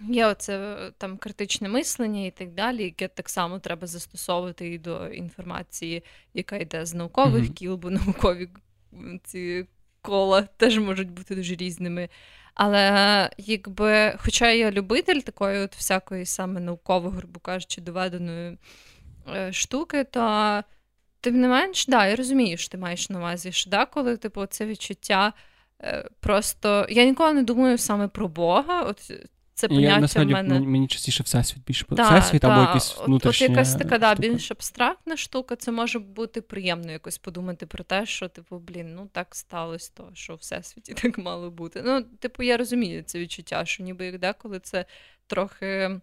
є 0.08 0.26
оце 0.26 0.76
там 0.98 1.16
критичне 1.16 1.68
мислення 1.68 2.26
і 2.26 2.30
так 2.30 2.50
далі, 2.54 2.84
яке 2.84 3.08
так 3.08 3.28
само 3.28 3.58
треба 3.58 3.86
застосовувати 3.86 4.68
і 4.68 4.78
до 4.78 5.08
інформації, 5.08 6.04
яка 6.34 6.56
йде 6.56 6.86
з 6.86 6.94
наукових 6.94 7.44
mm-hmm. 7.44 7.52
кіл, 7.52 7.76
бо 7.76 7.90
наукові 7.90 8.48
ці 9.24 9.66
кола 10.02 10.42
теж 10.42 10.78
можуть 10.78 11.10
бути 11.10 11.34
дуже 11.34 11.54
різними. 11.54 12.08
Але 12.54 13.30
якби, 13.38 14.14
хоча 14.18 14.50
я 14.50 14.70
любитель 14.70 15.20
такої 15.20 15.58
от 15.58 15.76
всякої 15.76 16.26
саме 16.26 16.60
наукової, 16.60 17.14
грубо 17.14 17.40
кажучи, 17.40 17.80
доведеної 17.80 18.58
е, 19.34 19.52
штуки, 19.52 20.04
то 20.04 20.62
тим 21.20 21.40
не 21.40 21.48
менш, 21.48 21.86
да, 21.86 22.06
я 22.06 22.16
розумію, 22.16 22.56
що 22.56 22.68
ти 22.68 22.78
маєш 22.78 23.10
на 23.10 23.18
увазі, 23.18 23.52
що 23.52 23.70
да, 23.70 23.86
коли 23.86 24.16
типу, 24.16 24.46
це 24.46 24.66
відчуття. 24.66 25.32
Е, 25.82 26.08
просто 26.20 26.86
я 26.90 27.04
ніколи 27.04 27.32
не 27.32 27.42
думаю 27.42 27.78
саме 27.78 28.08
про 28.08 28.28
Бога. 28.28 28.82
От 28.82 29.12
це 29.54 29.68
поняття 29.68 29.94
я, 29.94 30.00
насправді, 30.00 30.32
в 30.32 30.36
мене... 30.36 30.60
Мені 30.60 30.88
частіше 30.88 31.22
всесвіт 31.22 31.64
більше 31.64 31.86
да, 31.88 32.18
всесвіт 32.18 32.40
да. 32.40 32.48
або 32.48 32.60
якийсь 32.60 32.96
внутрішня 33.06 33.46
От, 33.46 33.50
от 33.50 33.56
якась 33.56 33.74
така 33.74 33.98
да, 33.98 34.14
більш 34.14 34.50
абстрактна 34.50 35.16
штука, 35.16 35.56
це 35.56 35.72
може 35.72 35.98
бути 35.98 36.40
приємно 36.40 36.92
якось 36.92 37.18
подумати 37.18 37.66
про 37.66 37.84
те, 37.84 38.06
що, 38.06 38.28
типу, 38.28 38.58
блін, 38.58 38.94
ну 38.94 39.08
так 39.12 39.34
сталося, 39.34 39.90
то, 39.94 40.10
що 40.14 40.34
в 40.34 40.36
всесвіті 40.36 40.94
так 41.02 41.18
мало 41.18 41.50
бути. 41.50 41.82
Ну, 41.84 42.02
типу, 42.02 42.42
я 42.42 42.56
розумію 42.56 43.02
це 43.02 43.18
відчуття, 43.18 43.64
що 43.64 43.82
ніби 43.82 44.06
як 44.06 44.18
деколи 44.18 44.60
це 44.60 44.84
трохи 45.26 46.00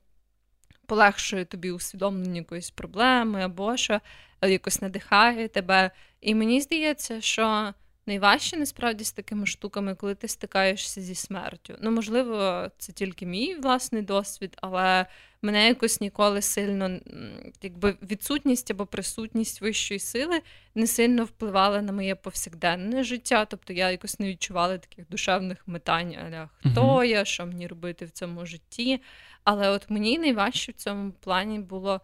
полегшує 0.85 1.45
тобі 1.45 1.71
усвідомлення 1.71 2.37
якоїсь 2.37 2.71
проблеми, 2.71 3.41
або 3.41 3.77
що 3.77 3.99
якось 4.41 4.81
надихає 4.81 5.47
тебе. 5.47 5.91
І 6.21 6.35
мені 6.35 6.61
здається, 6.61 7.21
що 7.21 7.73
найважче 8.05 8.57
насправді 8.57 9.03
з 9.03 9.11
такими 9.11 9.45
штуками, 9.45 9.95
коли 9.95 10.15
ти 10.15 10.27
стикаєшся 10.27 11.01
зі 11.01 11.15
смертю. 11.15 11.75
Ну, 11.81 11.91
можливо, 11.91 12.67
це 12.77 12.91
тільки 12.91 13.25
мій 13.25 13.55
власний 13.55 14.01
досвід, 14.01 14.57
але 14.61 15.05
мене 15.41 15.67
якось 15.67 16.01
ніколи 16.01 16.41
сильно 16.41 16.99
якби 17.61 17.95
відсутність 18.01 18.71
або 18.71 18.85
присутність 18.85 19.61
вищої 19.61 19.99
сили 19.99 20.41
не 20.75 20.87
сильно 20.87 21.25
впливала 21.25 21.81
на 21.81 21.91
моє 21.91 22.15
повсякденне 22.15 23.03
життя. 23.03 23.45
Тобто 23.45 23.73
я 23.73 23.91
якось 23.91 24.19
не 24.19 24.27
відчувала 24.27 24.77
таких 24.77 25.09
душевних 25.09 25.67
метань, 25.67 26.15
аля 26.15 26.49
хто 26.53 27.03
я, 27.03 27.25
що 27.25 27.45
мені 27.45 27.67
робити 27.67 28.05
в 28.05 28.11
цьому 28.11 28.45
житті. 28.45 29.01
Але 29.43 29.69
от 29.69 29.89
мені 29.89 30.19
найважче 30.19 30.71
в 30.71 30.75
цьому 30.75 31.11
плані 31.11 31.59
було. 31.59 32.01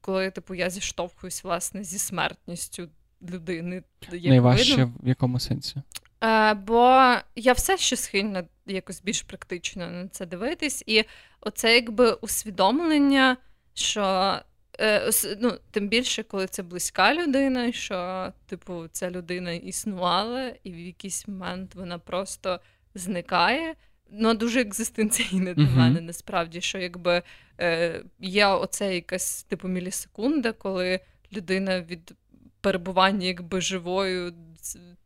Коли 0.00 0.30
типу 0.30 0.54
я 0.54 0.70
зіштовхуюсь 0.70 1.44
власне 1.44 1.84
зі 1.84 1.98
смертністю 1.98 2.88
людини. 3.30 3.82
Як 4.12 4.24
Найважче 4.24 4.76
видно. 4.76 4.92
в 5.02 5.08
якому 5.08 5.40
сенсі? 5.40 5.82
Е, 6.24 6.54
Бо 6.54 7.14
я 7.36 7.52
все 7.52 7.78
ще 7.78 7.96
схильна 7.96 8.44
якось 8.66 9.02
більш 9.02 9.22
практично 9.22 9.90
на 9.90 10.08
це 10.08 10.26
дивитись, 10.26 10.84
і 10.86 11.04
оце 11.40 11.74
якби 11.74 12.12
усвідомлення, 12.12 13.36
що 13.74 14.36
е, 14.80 15.10
ну, 15.40 15.58
тим 15.70 15.88
більше, 15.88 16.22
коли 16.22 16.46
це 16.46 16.62
близька 16.62 17.14
людина, 17.14 17.72
що 17.72 18.32
типу 18.46 18.88
ця 18.92 19.10
людина 19.10 19.52
існувала, 19.52 20.52
і 20.64 20.72
в 20.72 20.78
якийсь 20.78 21.28
момент 21.28 21.74
вона 21.74 21.98
просто 21.98 22.60
зникає. 22.94 23.74
Ну, 24.12 24.34
дуже 24.34 24.60
екзистенційне 24.60 25.54
для 25.54 25.64
uh-huh. 25.64 25.76
мене 25.76 26.00
насправді, 26.00 26.60
що 26.60 26.78
якби 26.78 27.22
е, 27.60 28.02
є 28.20 28.46
оце 28.46 28.94
якась 28.94 29.42
типу 29.42 29.68
мілісекунда, 29.68 30.52
коли 30.52 31.00
людина 31.32 31.80
від 31.80 32.14
перебування 32.60 33.26
якби 33.26 33.60
живою, 33.60 34.34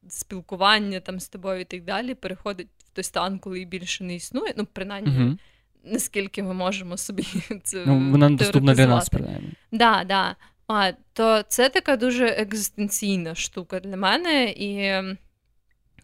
спілкування 0.08 1.00
там 1.00 1.20
з 1.20 1.28
тобою 1.28 1.60
і 1.60 1.64
так 1.64 1.84
далі, 1.84 2.14
переходить 2.14 2.68
в 2.78 2.90
той 2.90 3.04
стан, 3.04 3.38
коли 3.38 3.56
її 3.56 3.66
більше 3.66 4.04
не 4.04 4.14
існує. 4.14 4.54
Ну, 4.56 4.66
принаймні, 4.72 5.10
uh 5.10 5.38
наскільки 5.86 6.42
ми 6.42 6.54
можемо 6.54 6.96
собі 6.96 7.26
це. 7.62 7.84
Ну, 7.86 8.10
Вона 8.10 8.30
доступна 8.30 8.74
для 8.74 8.86
нас, 8.86 9.08
принаймні. 9.08 9.52
Да, 9.72 10.04
да. 10.04 10.36
А, 10.66 10.92
То 11.12 11.42
це 11.42 11.68
така 11.68 11.96
дуже 11.96 12.26
екзистенційна 12.26 13.34
штука 13.34 13.80
для 13.80 13.96
мене, 13.96 14.44
і 14.44 14.72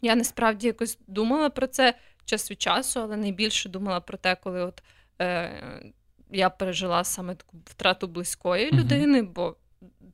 я 0.03 0.17
насправді 0.17 0.67
якось 0.67 0.99
думала 1.07 1.51
про 1.51 1.67
це 1.67 1.95
час 2.25 2.51
від 2.51 2.63
часу, 2.63 3.01
але 3.01 3.17
найбільше 3.17 3.69
думала 3.69 4.01
про 4.01 4.19
те, 4.19 4.37
коли 4.43 4.65
от 4.65 4.83
е, 5.21 5.53
я 6.31 6.51
пережила 6.51 7.05
саме 7.05 7.35
таку 7.35 7.57
втрату 7.65 8.09
близької 8.09 8.73
людини, 8.73 9.23
uh 9.23 9.33
бо 9.35 9.57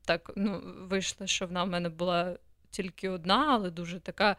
так 0.04 0.30
ну, 0.36 0.62
вийшло, 0.90 1.26
що 1.26 1.46
вона 1.46 1.64
в 1.64 1.68
мене 1.68 1.88
була 1.88 2.36
тільки 2.70 3.08
одна, 3.08 3.46
але 3.50 3.70
дуже 3.70 4.00
така 4.00 4.36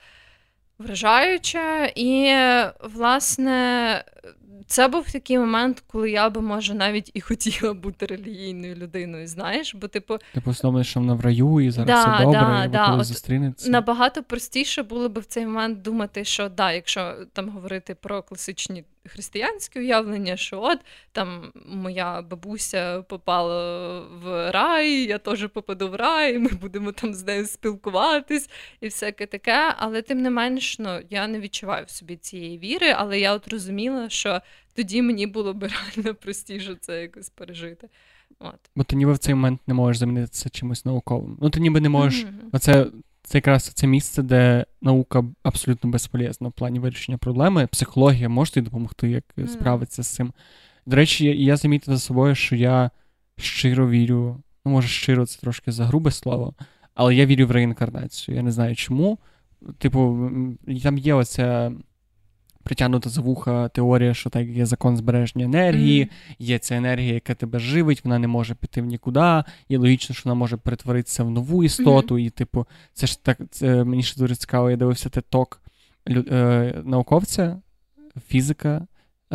вражаюча. 0.80 1.86
І, 1.96 2.36
власне, 2.84 4.04
це 4.68 4.88
був 4.88 5.12
такий 5.12 5.38
момент, 5.38 5.84
коли 5.88 6.12
я 6.12 6.30
би, 6.30 6.42
може, 6.42 6.74
навіть 6.74 7.12
і 7.14 7.22
хотіла 7.22 7.74
бути 7.74 8.06
релігійною 8.06 8.76
людиною, 8.76 9.28
знаєш, 9.28 9.76
бо, 9.76 9.88
типу... 9.88 10.18
Типу, 10.34 10.52
думаєш, 10.62 10.90
що 10.90 11.00
вона 11.00 11.14
в 11.14 11.22
раю 11.22 11.62
і 11.62 11.72
зараз 11.72 11.88
да, 11.88 12.16
все 12.16 12.24
добре, 12.24 12.40
да, 12.40 12.66
і 12.66 12.98
да. 12.98 13.04
зустрінеться. 13.04 13.70
Набагато 13.70 14.24
простіше 14.24 14.84
було 14.84 15.10
б 15.10 15.20
в 15.20 15.26
цей 15.26 15.46
момент 15.46 15.82
думати, 15.82 16.24
що 16.26 16.50
да, 16.50 16.72
якщо 16.72 17.16
там 17.34 17.50
говорити 17.50 17.96
про 17.96 18.24
класичні 18.24 18.84
християнське 19.08 19.80
уявлення, 19.80 20.38
що 20.38 20.62
от 20.62 20.80
там 21.12 21.52
моя 21.66 22.22
бабуся 22.22 23.02
попала 23.02 24.00
в 24.00 24.52
рай, 24.52 24.92
я 24.92 25.18
теж 25.18 25.48
попаду 25.48 25.90
в 25.90 25.96
рай, 25.96 26.40
ми 26.40 26.50
будемо 26.50 26.92
там 26.92 27.14
з 27.14 27.24
нею 27.24 27.46
спілкуватись 27.46 28.50
і 28.82 28.86
всяке 28.86 29.26
таке. 29.26 29.74
Але 29.78 30.02
тим 30.02 30.22
не 30.22 30.30
менш, 30.30 30.80
ну, 30.80 31.00
я 31.10 31.28
не 31.28 31.40
відчуваю 31.40 31.86
в 31.86 31.90
собі 31.90 32.16
цієї 32.16 32.58
віри, 32.58 32.94
але 32.98 33.20
я 33.20 33.34
от 33.34 33.48
розуміла, 33.48 34.10
що 34.10 34.42
тоді 34.74 35.02
мені 35.02 35.28
було 35.28 35.54
б 35.54 35.64
реально 35.64 36.16
простіше 36.16 36.76
це 36.82 37.02
якось 37.02 37.30
пережити. 37.30 37.90
От. 38.40 38.60
Бо 38.76 38.84
ти 38.84 38.96
ніби 38.96 39.14
в 39.14 39.18
цей 39.18 39.36
момент 39.36 39.62
не 39.68 39.74
можеш 39.74 40.00
замінити 40.00 40.28
це 40.28 40.50
чимось 40.50 40.86
науковим. 40.86 41.38
Ну, 41.42 41.50
ти 41.50 41.60
ніби 41.60 41.82
не 41.82 41.90
можеш. 41.90 42.26
Mm-hmm. 42.26 42.50
Оце 42.52 42.86
це 43.28 43.38
якраз 43.38 43.64
це 43.64 43.88
місце, 43.88 44.24
де 44.24 44.66
наука 44.82 45.24
абсолютно 45.44 45.90
безполезна 45.90 46.48
в 46.48 46.52
плані 46.52 46.80
вирішення 46.80 47.18
проблеми. 47.18 47.68
Психологія 47.68 48.30
може 48.30 48.52
тобі 48.52 48.66
допомогти, 48.66 49.10
як 49.10 49.24
mm. 49.38 49.48
справитися 49.48 50.04
з 50.04 50.08
цим. 50.08 50.34
До 50.86 50.96
речі, 50.96 51.44
я 51.44 51.58
замітив 51.58 51.94
за 51.94 52.00
собою, 52.00 52.36
що 52.36 52.56
я 52.56 52.92
щиро 53.38 53.90
вірю, 53.90 54.42
ну, 54.66 54.72
може, 54.72 54.88
щиро 54.88 55.26
це 55.26 55.40
трошки 55.40 55.72
за 55.72 55.86
грубе 55.86 56.12
слово, 56.12 56.54
але 56.94 57.16
я 57.16 57.26
вірю 57.26 57.48
в 57.48 57.52
реінкарнацію. 57.52 58.36
Я 58.36 58.44
не 58.44 58.52
знаю 58.52 58.76
чому. 58.76 59.20
Типу, 59.78 60.32
там 60.84 60.98
є 60.98 61.14
оця 61.14 61.72
притягнута 62.68 63.10
за 63.10 63.22
вуха 63.22 63.68
теорія, 63.68 64.14
що 64.14 64.30
так 64.30 64.48
є 64.48 64.66
закон 64.66 64.98
збереження 64.98 65.46
енергії, 65.46 66.04
mm-hmm. 66.04 66.36
є 66.40 66.60
ця 66.60 66.76
енергія, 66.76 67.14
яка 67.14 67.36
тебе 67.36 67.60
живить, 67.60 68.06
вона 68.06 68.20
не 68.20 68.28
може 68.28 68.56
піти 68.56 68.82
в 68.82 68.86
нікуди. 68.86 69.44
І 69.70 69.78
логічно, 69.78 70.16
що 70.16 70.30
вона 70.30 70.36
може 70.36 70.58
перетворитися 70.58 71.24
в 71.24 71.32
нову 71.32 71.64
істоту. 71.64 72.16
Mm-hmm. 72.16 72.28
І, 72.28 72.30
типу, 72.30 72.66
це 72.94 73.08
ж 73.08 73.24
так 73.24 73.38
це 73.52 73.84
мені 73.84 74.04
ще 74.04 74.20
дуже 74.20 74.36
цікаво. 74.36 74.70
Я 74.70 74.78
дивився 74.78 75.10
ток 75.10 75.62
е, 76.10 76.82
науковця, 76.86 77.62
фізика. 78.28 78.88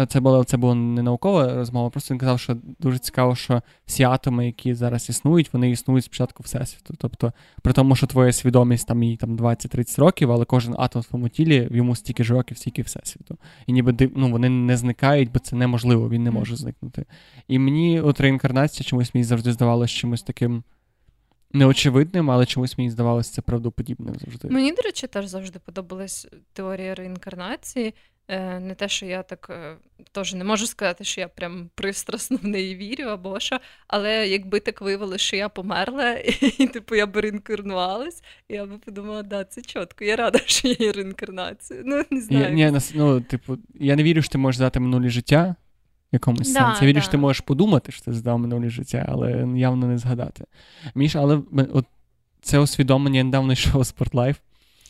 Це 0.09 0.21
було 0.21 0.45
це 0.45 0.57
була 0.57 0.75
не 0.75 1.03
наукова 1.03 1.55
розмова, 1.55 1.91
просто 1.91 2.15
він 2.15 2.19
казав, 2.19 2.41
що 2.41 2.57
дуже 2.79 2.99
цікаво, 2.99 3.35
що 3.35 3.63
всі 3.87 4.03
атоми, 4.03 4.47
які 4.47 4.75
зараз 4.75 5.09
існують, 5.09 5.53
вони 5.53 5.71
існують 5.71 6.05
спочатку 6.05 6.43
Всесвіту. 6.43 6.95
Тобто, 6.99 7.33
при 7.63 7.73
тому, 7.73 7.97
що 7.97 8.07
твоя 8.07 8.33
свідомість 8.33 8.89
там 8.89 9.03
їй 9.03 9.17
там 9.17 9.37
20-30 9.37 10.01
років, 10.01 10.33
але 10.33 10.45
кожен 10.45 10.75
атом 10.79 11.03
в 11.03 11.05
своєму 11.05 11.29
тілі 11.29 11.69
йому 11.71 11.97
стільки 11.97 12.25
ж 12.25 12.35
років, 12.35 12.59
стільки 12.59 12.83
Всесвіту. 12.83 13.39
І 13.67 13.73
ніби 13.73 14.11
ну, 14.17 14.31
вони 14.31 14.49
не 14.49 14.77
зникають, 14.77 15.33
бо 15.33 15.39
це 15.39 15.57
неможливо, 15.57 16.09
він 16.09 16.23
не 16.23 16.31
може 16.31 16.57
зникнути. 16.57 17.05
І 17.49 17.59
мені 17.59 18.01
от 18.01 18.21
реінкарнація 18.21 18.85
чомусь 18.85 19.15
мені 19.15 19.25
завжди 19.25 19.53
здавалося 19.53 19.95
чимось 19.95 20.23
таким. 20.23 20.63
Неочевидним, 21.55 22.31
але 22.31 22.47
чомусь 22.47 22.79
мені 22.79 22.91
здавалося 22.91 23.33
це 23.33 23.43
правдоподібним 23.43 24.15
завжди. 24.15 24.49
Мені, 24.49 24.73
до 24.73 24.83
речі, 24.83 25.07
теж 25.07 25.27
завжди 25.27 25.59
подобалась 25.59 26.29
теорія 26.53 26.95
реінкарнації. 26.95 27.95
Е, 28.33 28.61
не 28.61 28.75
те, 28.75 28.89
що 28.89 29.07
я 29.07 29.23
так 29.23 29.51
е, 29.51 29.77
теж 30.13 30.35
не 30.35 30.45
можу 30.45 30.67
сказати, 30.67 31.05
що 31.05 31.21
я 31.21 31.29
прям 31.29 31.71
пристрасно 31.75 32.39
в 32.43 32.47
неї 32.47 32.77
вірю 32.77 33.05
або 33.05 33.41
що, 33.41 33.59
але 33.89 34.29
якби 34.29 34.61
так 34.61 34.81
виявилося, 34.81 35.25
що 35.25 35.37
я 35.37 35.49
померла, 35.49 36.13
і 36.59 36.67
типу 36.67 36.95
я 36.95 37.07
б 37.07 37.17
реінкарнувалась, 37.17 38.23
я 38.49 38.67
би 38.67 38.79
подумала, 38.79 39.23
да, 39.23 39.45
це 39.45 39.63
чітко, 39.63 40.05
я 40.05 40.17
рада, 40.17 40.39
що 40.47 40.69
я 40.69 40.77
є 40.81 40.93
реінкарнацію. 40.93 41.83
Ну, 41.85 42.05
не 42.11 42.21
знаю. 42.21 42.57
Я, 42.57 42.71
ні, 42.71 42.81
ну, 42.95 43.21
типу, 43.21 43.59
я 43.75 43.97
не 43.97 44.03
вірю, 44.03 44.23
що 44.23 44.33
ти 44.33 44.39
можеш 44.39 44.59
дати 44.59 44.81
минулі 44.81 45.09
життя 45.09 45.55
якомусь 46.13 46.53
да, 46.53 46.61
сенсі. 46.61 46.85
Я 46.85 46.89
вірю, 46.89 46.99
да. 46.99 47.01
що 47.01 47.11
ти 47.11 47.17
можеш 47.17 47.41
подумати, 47.41 47.93
що 47.93 48.05
ти 48.05 48.13
здав 48.13 48.39
минулі 48.39 48.71
життя, 48.71 49.07
але 49.09 49.49
явно 49.57 49.87
не 49.87 49.99
згадати. 49.99 50.45
Міш, 50.95 51.17
але 51.17 51.41
от 51.73 51.87
це 52.43 52.59
усвідомлення 52.59 53.19
я 53.19 53.25
недавно 53.25 53.53
йшов 53.53 53.87
спортлайф. 53.87 54.37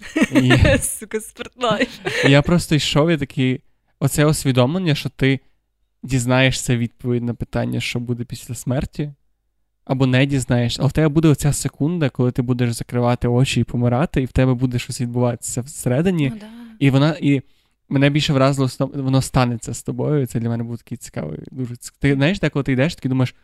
Сука, 0.80 1.20
спортлайф. 1.20 1.88
Я 2.28 2.42
просто 2.42 2.74
йшов 2.74 3.10
і 3.10 3.16
такий. 3.16 3.60
Оце 4.00 4.26
усвідомлення, 4.26 4.94
що 4.94 5.08
ти 5.08 5.40
дізнаєшся 6.02 6.76
відповідь 6.76 7.22
на 7.22 7.34
питання, 7.34 7.80
що 7.80 8.00
буде 8.00 8.24
після 8.24 8.54
смерті, 8.54 9.12
або 9.84 10.06
не 10.06 10.26
дізнаєш, 10.26 10.76
але 10.78 10.88
в 10.88 10.92
тебе 10.92 11.08
буде 11.08 11.28
оця 11.28 11.52
секунда, 11.52 12.08
коли 12.08 12.30
ти 12.32 12.42
будеш 12.42 12.72
закривати 12.72 13.28
очі 13.28 13.60
і 13.60 13.64
помирати, 13.64 14.22
і 14.22 14.24
в 14.24 14.32
тебе 14.32 14.54
буде 14.54 14.78
щось 14.78 15.00
відбуватися 15.00 15.60
всередині. 15.60 16.28
Ну, 16.34 16.36
да. 16.40 16.46
І 16.78 16.90
вона. 16.90 17.16
І 17.20 17.42
мене 17.88 18.10
більше 18.10 18.32
вразило, 18.32 18.68
воно 18.94 19.22
станеться 19.22 19.74
з 19.74 19.82
тобою. 19.82 20.26
Це 20.26 20.40
для 20.40 20.48
мене 20.48 20.64
був 20.64 20.78
такий 20.78 20.98
цікавий. 20.98 21.38
дуже 21.50 21.74
Ти 21.98 22.14
знаєш, 22.14 22.40
де 22.40 22.50
коли 22.50 22.62
ти 22.62 22.72
йдеш, 22.72 22.94
ти 22.94 23.08
думаєш 23.08 23.34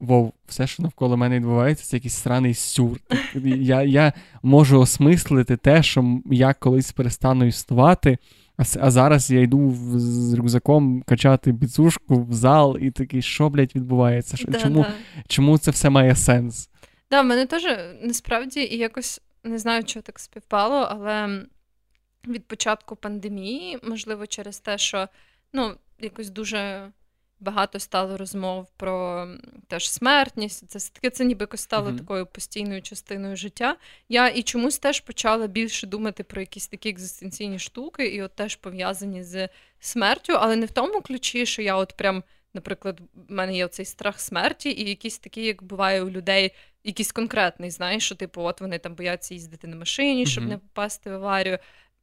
вов, 0.00 0.32
все, 0.46 0.66
що 0.66 0.82
навколо 0.82 1.16
мене 1.16 1.36
відбувається, 1.36 1.84
це 1.84 1.96
якийсь 1.96 2.14
сраний 2.14 2.54
сюр. 2.54 3.00
Я 3.44 3.82
я 3.82 4.12
можу 4.42 4.80
осмислити 4.80 5.56
те, 5.56 5.82
що 5.82 6.20
я 6.26 6.54
колись 6.54 6.92
перестану 6.92 7.44
існувати, 7.44 8.18
а 8.56 8.62
а 8.80 8.90
зараз 8.90 9.30
я 9.30 9.40
йду 9.40 9.74
з 9.94 10.34
рюкзаком 10.34 11.02
качати 11.02 11.52
біцушку 11.52 12.22
в 12.24 12.32
зал, 12.32 12.78
і 12.80 12.90
такий, 12.90 13.22
що, 13.22 13.48
блядь, 13.48 13.74
відбувається? 13.74 14.36
Да, 14.48 14.58
чому 14.58 14.82
да. 14.82 14.92
чому 15.28 15.58
це 15.58 15.70
все 15.70 15.90
має 15.90 16.16
сенс? 16.16 16.70
Да, 17.10 17.22
в 17.22 17.26
мене 17.26 17.46
теж 17.46 17.78
насправді 18.02 18.60
і 18.60 18.76
якось 18.76 19.20
не 19.44 19.58
знаю, 19.58 19.84
чого 19.84 20.02
так 20.02 20.18
співпало, 20.18 20.88
але 20.90 21.42
від 22.28 22.46
початку 22.46 22.96
пандемії, 22.96 23.78
можливо, 23.82 24.26
через 24.26 24.60
те, 24.60 24.78
що 24.78 25.08
ну, 25.52 25.74
якось 25.98 26.30
дуже 26.30 26.90
багато 27.40 27.78
стало 27.78 28.16
розмов 28.16 28.66
про 28.76 29.26
теж 29.68 29.90
смертність. 29.90 30.70
Це 30.70 30.92
таке 30.92 31.10
це 31.10 31.24
ніби 31.24 31.48
стало 31.54 31.90
mm-hmm. 31.90 31.98
такою 31.98 32.26
постійною 32.26 32.82
частиною 32.82 33.36
життя. 33.36 33.76
Я 34.08 34.28
і 34.28 34.42
чомусь 34.42 34.78
теж 34.78 35.00
почала 35.00 35.46
більше 35.46 35.86
думати 35.86 36.24
про 36.24 36.40
якісь 36.40 36.68
такі 36.68 36.88
екзистенційні 36.88 37.58
штуки, 37.58 38.06
і 38.06 38.22
от 38.22 38.34
теж 38.34 38.56
пов'язані 38.56 39.22
з 39.22 39.48
смертю, 39.80 40.32
але 40.32 40.56
не 40.56 40.66
в 40.66 40.70
тому 40.70 41.00
ключі, 41.00 41.46
що 41.46 41.62
я 41.62 41.76
от 41.76 41.96
прям. 41.96 42.22
Наприклад, 42.56 43.00
в 43.14 43.32
мене 43.32 43.56
є 43.56 43.68
цей 43.68 43.84
страх 43.84 44.20
смерті, 44.20 44.70
і 44.70 44.88
якийсь 44.88 45.18
такий, 45.18 45.46
як 45.46 45.62
буває 45.62 46.02
у 46.02 46.10
людей, 46.10 46.50
якийсь 46.84 47.12
конкретний, 47.12 47.70
знаєш, 47.70 48.04
що 48.04 48.14
типу, 48.14 48.42
от 48.42 48.60
вони 48.60 48.78
там 48.78 48.94
бояться 48.94 49.34
їздити 49.34 49.66
на 49.66 49.76
машині, 49.76 50.26
щоб 50.26 50.44
mm-hmm. 50.44 50.48
не 50.48 50.58
попасти 50.58 51.10
в 51.10 51.14
аварію. 51.14 51.58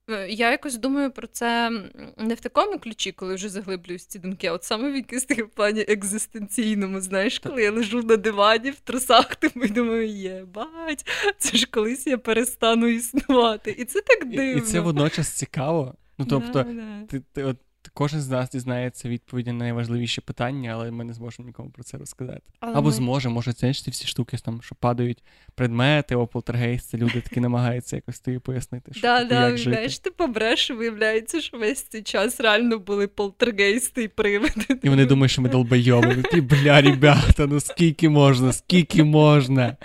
Е, 0.09 0.27
я 0.29 0.51
якось 0.51 0.77
думаю 0.77 1.11
про 1.11 1.27
це 1.27 1.69
не 2.17 2.33
в 2.33 2.39
такому 2.39 2.79
ключі, 2.79 3.11
коли 3.11 3.35
вже 3.35 3.49
заглиблююсь 3.49 4.05
ці 4.05 4.19
думки, 4.19 4.47
а 4.47 4.53
от 4.53 4.63
саме 4.63 4.91
в 4.91 4.95
якийсь 4.95 5.25
такий 5.25 5.43
плані 5.43 5.85
екзистенційному, 5.87 7.01
знаєш, 7.01 7.39
коли 7.39 7.63
я 7.63 7.71
лежу 7.71 8.03
на 8.03 8.17
дивані 8.17 8.71
в 8.71 8.79
трусах, 8.79 9.35
тому 9.39 9.65
і 9.65 9.69
думаю, 9.69 10.07
є 10.07 10.45
бать, 10.53 11.05
це 11.37 11.57
ж 11.57 11.65
колись 11.65 12.07
я 12.07 12.17
перестану 12.17 12.87
існувати. 12.87 13.75
І 13.77 13.85
це 13.85 14.01
так 14.01 14.29
дивно. 14.29 14.43
І, 14.43 14.57
і 14.57 14.61
це 14.61 14.79
водночас 14.79 15.29
цікаво. 15.29 15.95
Ну, 16.17 16.25
тобто, 16.29 16.63
да, 16.63 16.63
да. 16.63 17.05
ти, 17.09 17.21
ти 17.33 17.43
от 17.43 17.57
Кожен 17.93 18.21
з 18.21 18.29
нас 18.29 18.49
дізнається 18.49 19.09
відповіді 19.09 19.51
на 19.51 19.57
найважливіші 19.57 20.21
питання, 20.21 20.71
але 20.73 20.91
ми 20.91 21.03
не 21.03 21.13
зможемо 21.13 21.47
нікому 21.47 21.69
про 21.69 21.83
це 21.83 21.97
розказати. 21.97 22.41
Але 22.59 22.75
Або 22.75 22.87
ми... 22.87 22.93
зможе, 22.93 23.29
може, 23.29 23.53
це 23.53 23.73
ж 23.73 23.83
ці 23.83 23.91
всі 23.91 24.07
штуки, 24.07 24.37
там, 24.37 24.61
що 24.61 24.75
падають 24.75 25.23
предмети, 25.55 26.15
о 26.15 26.27
полтергейсти, 26.27 26.97
люди 26.97 27.21
такі 27.21 27.39
намагаються 27.39 27.95
якось 27.95 28.19
тобі 28.19 28.39
пояснити, 28.39 28.93
що 28.93 29.01
да, 29.01 29.23
да, 29.23 29.47
як 29.47 29.57
жити. 29.57 29.71
Знаєш, 29.71 29.99
ти 29.99 30.11
побреш, 30.11 30.71
виявляється, 30.71 31.41
що 31.41 31.57
весь 31.57 31.81
цей 31.83 32.01
час 32.01 32.39
реально 32.39 32.79
були 32.79 33.07
полтергейсти 33.07 34.03
і 34.03 34.07
привиди. 34.07 34.79
І 34.83 34.89
вони 34.89 35.05
думають, 35.05 35.31
що 35.31 35.41
ми 35.41 35.49
долбойоми. 35.49 36.23
Ті, 36.31 36.41
бля, 36.41 36.81
ребята, 36.81 37.47
ну 37.47 37.59
скільки 37.59 38.09
можна, 38.09 38.53
скільки 38.53 39.03
можна. 39.03 39.77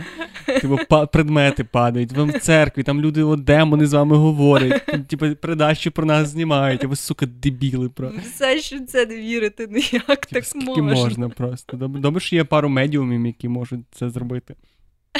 Типу, 0.47 0.79
па- 0.89 1.07
предмети 1.07 1.65
падають. 1.65 2.13
Вам 2.13 2.31
в 2.31 2.41
церкві, 2.41 2.83
там 2.83 3.01
люди, 3.01 3.23
о, 3.23 3.37
демони 3.37 3.87
з 3.87 3.93
вами 3.93 4.17
говорять, 4.17 5.07
типу, 5.09 5.37
передачі 5.37 5.91
про 5.91 6.05
нас 6.05 6.29
знімають, 6.29 6.85
а 6.85 6.87
ви, 6.87 6.97
сука, 6.97 7.27
дебіли 7.27 7.89
про. 7.97 8.12
Все, 8.22 8.61
що 8.61 8.80
це 8.80 9.07
не 9.07 9.16
вірити, 9.16 9.68
ну 9.70 9.78
як 10.09 10.26
так 10.26 10.44
можна? 10.55 10.82
можна 10.82 11.28
просто. 11.28 11.76
Добре, 11.76 12.20
що 12.20 12.36
є 12.36 12.44
пару 12.44 12.68
медіумів, 12.68 13.26
які 13.26 13.49
можуть 13.49 13.80
це 13.90 14.11
зробити. 14.11 14.57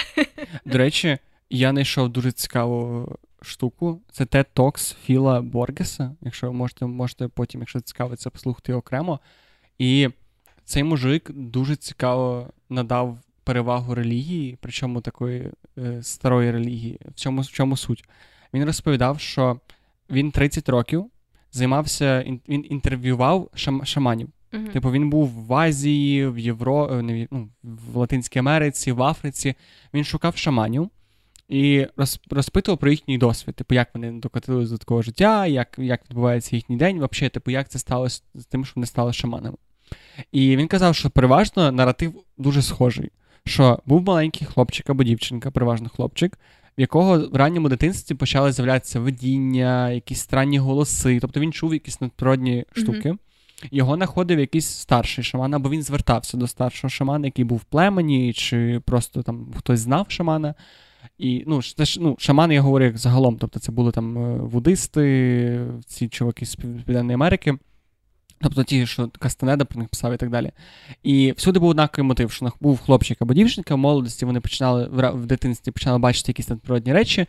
До 0.65 0.79
речі, 0.79 1.19
я 1.51 1.71
знайшов 1.71 2.09
дуже 2.09 2.33
цікаву 2.33 3.09
штуку. 3.43 4.03
Це 4.13 4.25
TED 4.25 4.47
Talks 4.55 4.97
Філа 5.05 5.43
Боргеса. 5.43 6.17
Якщо 6.21 6.53
можете, 6.53 6.87
можете 6.87 7.29
потім, 7.29 7.61
якщо 7.61 7.81
цікавиться, 7.81 8.31
послухати 8.31 8.73
окремо. 8.73 9.21
І 9.79 10.09
цей 10.65 10.85
мужик 10.85 11.31
дуже 11.31 11.77
цікаво 11.77 12.53
надав 12.69 13.19
перевагу 13.45 13.95
релігії, 13.95 14.59
причому 14.61 15.01
такої 15.01 15.51
е, 15.79 16.03
старої 16.03 16.51
релігії. 16.51 17.01
В 17.05 17.15
чому, 17.15 17.41
в 17.41 17.49
чому 17.49 17.77
суть? 17.77 18.05
Він 18.55 18.65
розповідав, 18.65 19.21
що 19.21 19.61
він 20.11 20.31
30 20.31 20.69
років 20.69 21.11
займався, 21.57 22.25
він 22.49 22.65
інтерв'ював 22.69 23.51
шаманів. 23.85 24.29
Uh-huh. 24.53 24.73
Типу, 24.73 24.91
він 24.91 25.11
був 25.11 25.29
в 25.29 25.55
Азії, 25.55 26.27
в 26.27 26.39
Євро, 26.39 26.89
е, 26.93 27.03
не, 27.03 27.29
ну, 27.31 27.49
в 27.63 27.97
Латинській 27.97 28.39
Америці, 28.39 28.93
в 28.93 29.03
Африці. 29.03 29.55
Він 29.95 30.05
шукав 30.05 30.37
шаманів 30.37 30.91
і 31.49 31.87
роз, 31.97 32.21
розпитував 32.31 32.79
про 32.79 32.91
їхній 32.91 33.19
досвід. 33.19 33.55
Типу, 33.55 33.75
як 33.75 33.89
вони 33.95 34.13
докотилися 34.13 34.73
до 34.73 34.79
такого 34.79 35.03
життя, 35.03 35.47
як 35.47 35.75
як 35.79 36.01
відбувається 36.11 36.57
їхній 36.57 36.77
день, 36.77 36.97
взагалі, 36.97 37.31
типу, 37.31 37.51
як 37.51 37.69
це 37.69 37.79
сталося 37.79 38.23
з 38.35 38.45
тим, 38.45 38.65
що 38.65 38.73
вони 38.77 38.87
стали 38.87 39.13
шаманами. 39.13 39.57
І 40.33 40.57
він 40.57 40.69
казав, 40.69 40.95
що 40.95 41.11
переважно 41.11 41.73
наратив 41.73 42.15
дуже 42.39 42.63
схожий. 42.63 43.11
Що 43.45 43.79
був 43.87 44.03
маленький 44.03 44.47
хлопчик 44.47 44.91
або 44.91 45.05
дівчинка, 45.05 45.51
переважно 45.51 45.89
хлопчик, 45.89 46.39
в 46.79 46.81
якого 46.81 47.19
в 47.29 47.37
ранньому 47.37 47.69
дитинстві 47.69 48.15
почали 48.15 48.53
з'являтися 48.53 49.01
видіння, 49.01 49.91
якісь 49.91 50.21
странні 50.21 50.59
голоси. 50.59 51.19
Тобто 51.21 51.41
він 51.41 51.53
чув 51.53 51.73
якісь 51.73 52.01
надприродні 52.01 52.65
штуки. 52.73 53.11
Mm-hmm. 53.11 53.19
Його 53.71 53.97
знаходив 53.97 54.41
якийсь 54.41 54.67
старший 54.67 55.25
шаман, 55.25 55.55
або 55.55 55.71
він 55.71 55.83
звертався 55.83 56.37
до 56.37 56.47
старшого 56.47 56.91
шамана, 56.91 57.27
який 57.27 57.45
був 57.45 57.59
в 57.59 57.65
племені, 57.65 58.33
чи 58.33 58.81
просто 58.85 59.23
там 59.23 59.47
хтось 59.57 59.81
знав 59.81 60.07
шамана. 60.09 60.55
І 61.19 61.45
ну, 61.47 61.63
це 61.63 61.85
ж, 61.85 62.01
ну, 62.03 62.17
шамани, 62.19 62.55
я 62.55 62.61
говорю 62.61 62.85
як 62.85 62.99
загалом. 62.99 63.37
Тобто 63.37 63.61
це 63.61 63.73
були 63.73 63.93
там 63.93 64.19
е, 64.19 64.39
вудисти, 64.39 65.61
ці 65.87 66.09
чуваки 66.09 66.47
з 66.47 66.57
Південної 66.57 67.15
Америки. 67.15 67.55
Тобто 68.41 68.65
ті, 68.65 68.87
що 68.87 69.11
Кастанеда 69.19 69.65
про 69.65 69.81
них 69.81 69.89
писав 69.89 70.15
і 70.15 70.17
так 70.17 70.31
далі. 70.31 70.51
І 71.03 71.33
всюди 71.33 71.59
був 71.59 71.69
однаковий 71.69 72.09
мотив, 72.09 72.31
що 72.33 72.53
був 72.61 72.81
хлопчик 72.81 73.23
або 73.23 73.35
дівчинка, 73.35 73.75
в 73.75 73.79
молодості 73.79 74.25
вони 74.25 74.41
починали 74.41 74.89
в 75.15 75.27
дитинстві 75.27 75.73
починали 75.73 75.99
бачити 75.99 76.31
якісь 76.31 76.49
надприродні 76.49 76.93
речі, 76.93 77.27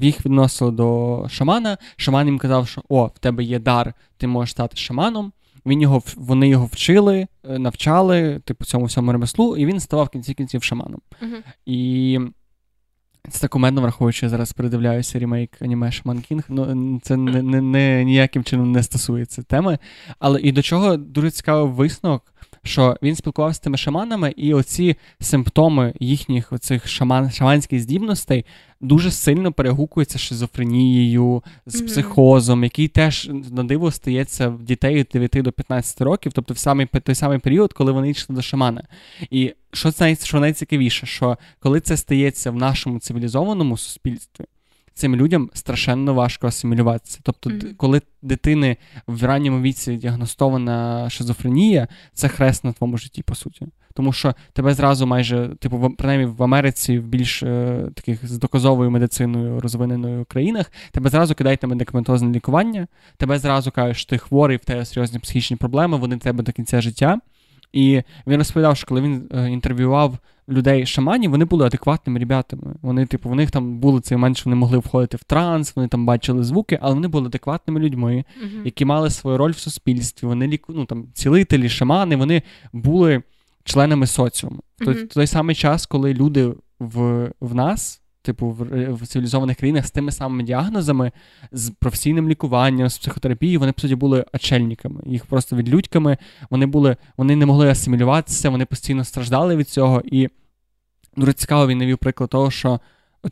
їх 0.00 0.26
відносили 0.26 0.70
до 0.70 1.26
шамана. 1.30 1.78
Шаман 1.96 2.26
їм 2.26 2.38
казав, 2.38 2.68
що 2.68 2.82
о, 2.88 3.06
в 3.06 3.18
тебе 3.18 3.44
є 3.44 3.58
дар, 3.58 3.94
ти 4.16 4.26
можеш 4.26 4.50
стати 4.50 4.76
шаманом. 4.76 5.32
Він 5.66 5.80
його, 5.80 6.02
Вони 6.16 6.48
його 6.48 6.66
вчили, 6.66 7.26
е, 7.50 7.58
навчали, 7.58 8.40
типу, 8.44 8.64
цьому 8.64 8.84
всьому 8.84 9.12
ремеслу, 9.12 9.56
і 9.56 9.66
він 9.66 9.80
ставав 9.80 10.06
в 10.06 10.08
кінці 10.08 10.34
кінців 10.34 10.62
шаманом. 10.62 11.00
Uh-huh. 11.22 11.42
І 11.66 12.18
Це 13.30 13.40
так 13.40 13.56
умедно, 13.56 13.80
враховуючи, 13.80 14.26
я 14.26 14.30
зараз 14.30 14.52
передивляюся 14.52 15.18
ремейк 15.18 15.50
аніме 15.60 15.92
Шаман 15.92 16.20
Кінг. 16.20 16.44
Ну, 16.48 17.00
це 17.02 17.16
не, 17.16 17.42
не, 17.42 17.60
не, 17.60 18.04
ніяким 18.04 18.44
чином 18.44 18.72
не 18.72 18.82
стосується 18.82 19.42
теми. 19.42 19.78
Але 20.18 20.40
і 20.40 20.52
до 20.52 20.62
чого 20.62 20.96
дуже 20.96 21.30
цікавий 21.30 21.72
висновок, 21.72 22.22
що 22.66 22.96
він 23.02 23.16
спілкувався 23.16 23.56
з 23.56 23.60
тими 23.60 23.76
шаманами, 23.76 24.34
і 24.36 24.54
оці 24.54 24.96
симптоми 25.20 25.94
їхніх 26.00 26.52
оцих 26.52 26.88
шаман, 26.88 27.30
шаманських 27.30 27.80
здібностей 27.80 28.44
дуже 28.80 29.10
сильно 29.10 29.52
перегукуються 29.52 30.18
з 30.18 30.22
шизофренією, 30.22 31.42
з 31.66 31.82
mm-hmm. 31.82 31.86
психозом, 31.86 32.64
який 32.64 32.88
теж 32.88 33.30
на 33.50 33.64
диво 33.64 33.90
стається 33.90 34.48
в 34.48 34.62
дітей 34.62 34.94
від 34.94 35.08
9 35.12 35.32
до 35.32 35.52
15 35.52 36.00
років, 36.00 36.32
тобто 36.32 36.54
в 36.54 36.58
самий 36.58 36.86
той 36.86 37.14
самий 37.14 37.38
період, 37.38 37.72
коли 37.72 37.92
вони 37.92 38.10
йшли 38.10 38.36
до 38.36 38.42
шамана. 38.42 38.84
І 39.30 39.54
що 39.72 39.92
що 40.22 40.40
найцікавіше, 40.40 41.06
що 41.06 41.38
коли 41.60 41.80
це 41.80 41.96
стається 41.96 42.50
в 42.50 42.56
нашому 42.56 42.98
цивілізованому 42.98 43.76
суспільстві 43.76 44.44
цим 44.96 45.16
людям 45.16 45.50
страшенно 45.54 46.14
важко 46.14 46.46
асимілюватися. 46.46 47.20
Тобто, 47.22 47.50
mm-hmm. 47.50 47.74
коли 47.76 48.02
дитини 48.22 48.76
в 49.06 49.24
ранньому 49.24 49.60
віці 49.60 49.96
діагностована 49.96 51.10
шизофренія, 51.10 51.88
це 52.12 52.28
хрест 52.28 52.64
на 52.64 52.72
твоєму 52.72 52.98
житті, 52.98 53.22
по 53.22 53.34
суті. 53.34 53.66
Тому 53.94 54.12
що 54.12 54.34
тебе 54.52 54.74
зразу 54.74 55.06
майже, 55.06 55.48
типу, 55.58 55.78
в, 55.78 55.96
принаймні 55.96 56.26
в 56.26 56.42
Америці, 56.42 56.98
в 56.98 57.06
більш 57.06 57.42
е, 57.42 57.86
таких 57.94 58.28
з 58.28 58.38
доказовою 58.38 58.90
медициною 58.90 59.60
розвиненою 59.60 60.24
країнах, 60.24 60.72
тебе 60.92 61.10
зразу 61.10 61.34
кидають 61.34 61.62
на 61.62 61.68
медикаментозне 61.68 62.32
лікування, 62.32 62.86
тебе 63.16 63.38
зразу 63.38 63.70
кажуть, 63.70 63.96
що 63.96 64.10
ти 64.10 64.18
хворий, 64.18 64.56
в 64.56 64.64
тебе 64.64 64.84
серйозні 64.84 65.18
психічні 65.18 65.56
проблеми, 65.56 65.96
вони 65.96 66.16
тебе 66.16 66.42
до 66.42 66.52
кінця 66.52 66.80
життя. 66.80 67.18
І 67.72 68.02
він 68.26 68.38
розповідав, 68.38 68.76
що 68.76 68.86
коли 68.86 69.00
він 69.00 69.28
е, 69.34 69.50
інтерв'ював 69.50 70.18
людей 70.48 70.86
шаманів, 70.86 71.30
вони 71.30 71.44
були 71.44 71.66
адекватними 71.66 72.18
ребятами. 72.18 72.76
Вони, 72.82 73.06
типу, 73.06 73.28
в 73.28 73.34
них 73.34 73.50
там 73.50 73.78
були 73.78 74.00
цей 74.00 74.18
момент, 74.18 74.36
що 74.36 74.44
вони 74.44 74.56
могли 74.56 74.78
входити 74.78 75.16
в 75.16 75.24
транс, 75.24 75.76
вони 75.76 75.88
там 75.88 76.06
бачили 76.06 76.44
звуки, 76.44 76.78
але 76.82 76.94
вони 76.94 77.08
були 77.08 77.26
адекватними 77.26 77.80
людьми, 77.80 78.24
uh-huh. 78.44 78.64
які 78.64 78.84
мали 78.84 79.10
свою 79.10 79.38
роль 79.38 79.50
в 79.50 79.58
суспільстві. 79.58 80.26
Вони 80.26 80.46
ліку, 80.46 80.72
ну, 80.72 80.84
там, 80.84 81.06
цілителі, 81.14 81.68
шамани, 81.68 82.16
вони 82.16 82.42
були 82.72 83.22
членами 83.64 84.06
соціуму. 84.06 84.60
Uh-huh. 84.80 85.04
В 85.04 85.08
той 85.08 85.26
самий 85.26 85.56
час, 85.56 85.86
коли 85.86 86.14
люди 86.14 86.52
в, 86.78 87.30
в 87.40 87.54
нас 87.54 88.02
типу, 88.26 88.50
в, 88.50 88.92
в 88.92 89.06
цивілізованих 89.06 89.56
країнах 89.56 89.86
з 89.86 89.90
тими 89.90 90.12
самими 90.12 90.42
діагнозами, 90.42 91.12
з 91.52 91.70
професійним 91.70 92.28
лікуванням, 92.28 92.88
з 92.88 92.98
психотерапією, 92.98 93.60
вони 93.60 93.72
по 93.72 93.80
суті 93.80 93.94
були 93.94 94.24
очельниками. 94.32 95.02
Їх 95.06 95.26
просто 95.26 95.56
відлюдьками, 95.56 96.18
вони 96.50 96.66
були, 96.66 96.96
вони 97.16 97.36
не 97.36 97.46
могли 97.46 97.70
асимілюватися, 97.70 98.50
вони 98.50 98.64
постійно 98.64 99.04
страждали 99.04 99.56
від 99.56 99.68
цього. 99.68 100.02
І 100.04 100.28
дуже 101.16 101.32
цікаво 101.32 101.66
він 101.66 101.78
навів 101.78 101.98
приклад 101.98 102.30
того, 102.30 102.50
що. 102.50 102.80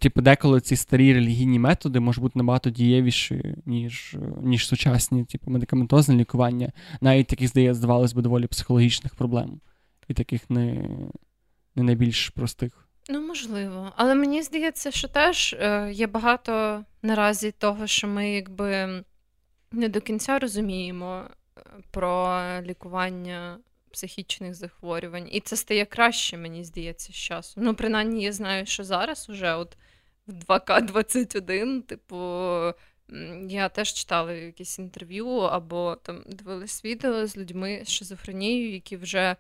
Типу, 0.01 0.23
деколи 0.23 0.61
ці 0.61 0.77
старі 0.77 1.15
релігійні 1.15 1.59
методи 1.59 2.01
можуть 2.01 2.23
бути 2.23 2.39
набагато 2.39 2.71
дієвіші, 2.71 3.55
ніж 3.67 4.17
ніж 4.43 4.67
сучасні, 4.67 5.25
типу, 5.25 5.51
медикаментозне 5.51 6.15
лікування, 6.15 6.73
навіть 7.01 7.27
таких, 7.27 7.49
здається, 7.49 7.75
здавалось 7.75 8.13
би, 8.13 8.23
доволі 8.23 8.47
психологічних 8.47 9.15
проблем, 9.15 9.61
і 10.09 10.15
таких 10.15 10.51
не, 10.51 10.89
не 11.77 11.83
найбільш 11.83 12.29
простих. 12.29 12.84
Ну, 13.09 13.21
можливо. 13.21 13.93
Але 13.97 14.15
мені 14.15 14.43
здається, 14.43 14.91
що 14.91 15.09
теж 15.09 15.53
е, 15.59 15.91
є 15.93 16.07
багато 16.07 16.85
наразі 17.03 17.53
того, 17.53 17.87
що 17.87 18.09
ми 18.09 18.31
якби 18.31 19.05
не 19.73 19.89
до 19.89 20.01
кінця 20.01 20.39
розуміємо 20.39 21.25
е, 21.59 21.61
про 21.91 22.43
лікування 22.63 23.59
психічних 23.91 24.55
захворювань. 24.55 25.29
І 25.31 25.41
це 25.41 25.57
стає 25.57 25.85
краще, 25.85 26.37
мені 26.37 26.65
здається, 26.65 27.13
з 27.13 27.17
часом. 27.17 27.65
Ну, 27.65 27.75
принаймні, 27.75 28.23
я 28.23 28.33
знаю, 28.33 28.67
що 28.67 28.85
зараз 28.85 29.29
уже 29.31 29.55
от 29.55 29.77
в 30.27 30.33
2К21, 30.33 31.83
типу, 31.83 32.17
я 33.49 33.69
теж 33.69 33.93
читала 33.93 34.33
якісь 34.33 34.79
інтерв'ю 34.79 35.29
або 35.29 35.97
там 36.03 36.25
дивились 36.27 36.85
відео 36.85 37.27
з 37.27 37.37
людьми 37.37 37.83
з 37.85 37.91
шизофренією, 37.91 38.73
які 38.73 38.97
вже 38.97 39.37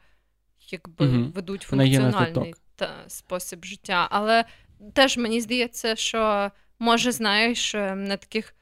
якби 0.70 1.06
угу. 1.06 1.32
ведуть 1.34 1.62
функціональний 1.62 2.54
та, 2.76 3.04
спосіб 3.08 3.64
життя. 3.64 4.08
Але 4.10 4.44
теж 4.92 5.16
мені 5.16 5.40
здається, 5.40 5.96
що 5.96 6.50
може, 6.78 7.12
знаєш, 7.12 7.74
е, 7.74 7.94
на 7.94 8.16
таких. 8.16 8.54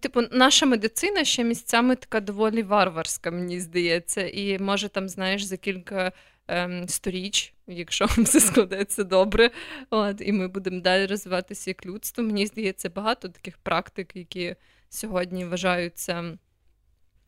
Типу, 0.00 0.20
наша 0.30 0.66
медицина 0.66 1.24
ще 1.24 1.44
місцями 1.44 1.96
така 1.96 2.20
доволі 2.20 2.62
варварська, 2.62 3.30
мені 3.30 3.60
здається, 3.60 4.28
і 4.28 4.58
може 4.58 4.88
там, 4.88 5.08
знаєш, 5.08 5.42
за 5.42 5.56
кілька 5.56 6.12
ем, 6.48 6.88
сторіч, 6.88 7.54
якщо 7.66 8.04
все 8.18 8.40
складеться 8.40 9.04
добре, 9.04 9.50
от, 9.90 10.16
і 10.20 10.32
ми 10.32 10.48
будемо 10.48 10.80
далі 10.80 11.06
розвиватися 11.06 11.70
як 11.70 11.86
людство. 11.86 12.24
Мені 12.24 12.46
здається, 12.46 12.90
багато 12.90 13.28
таких 13.28 13.58
практик, 13.58 14.16
які 14.16 14.56
сьогодні 14.88 15.44
вважаються 15.44 16.38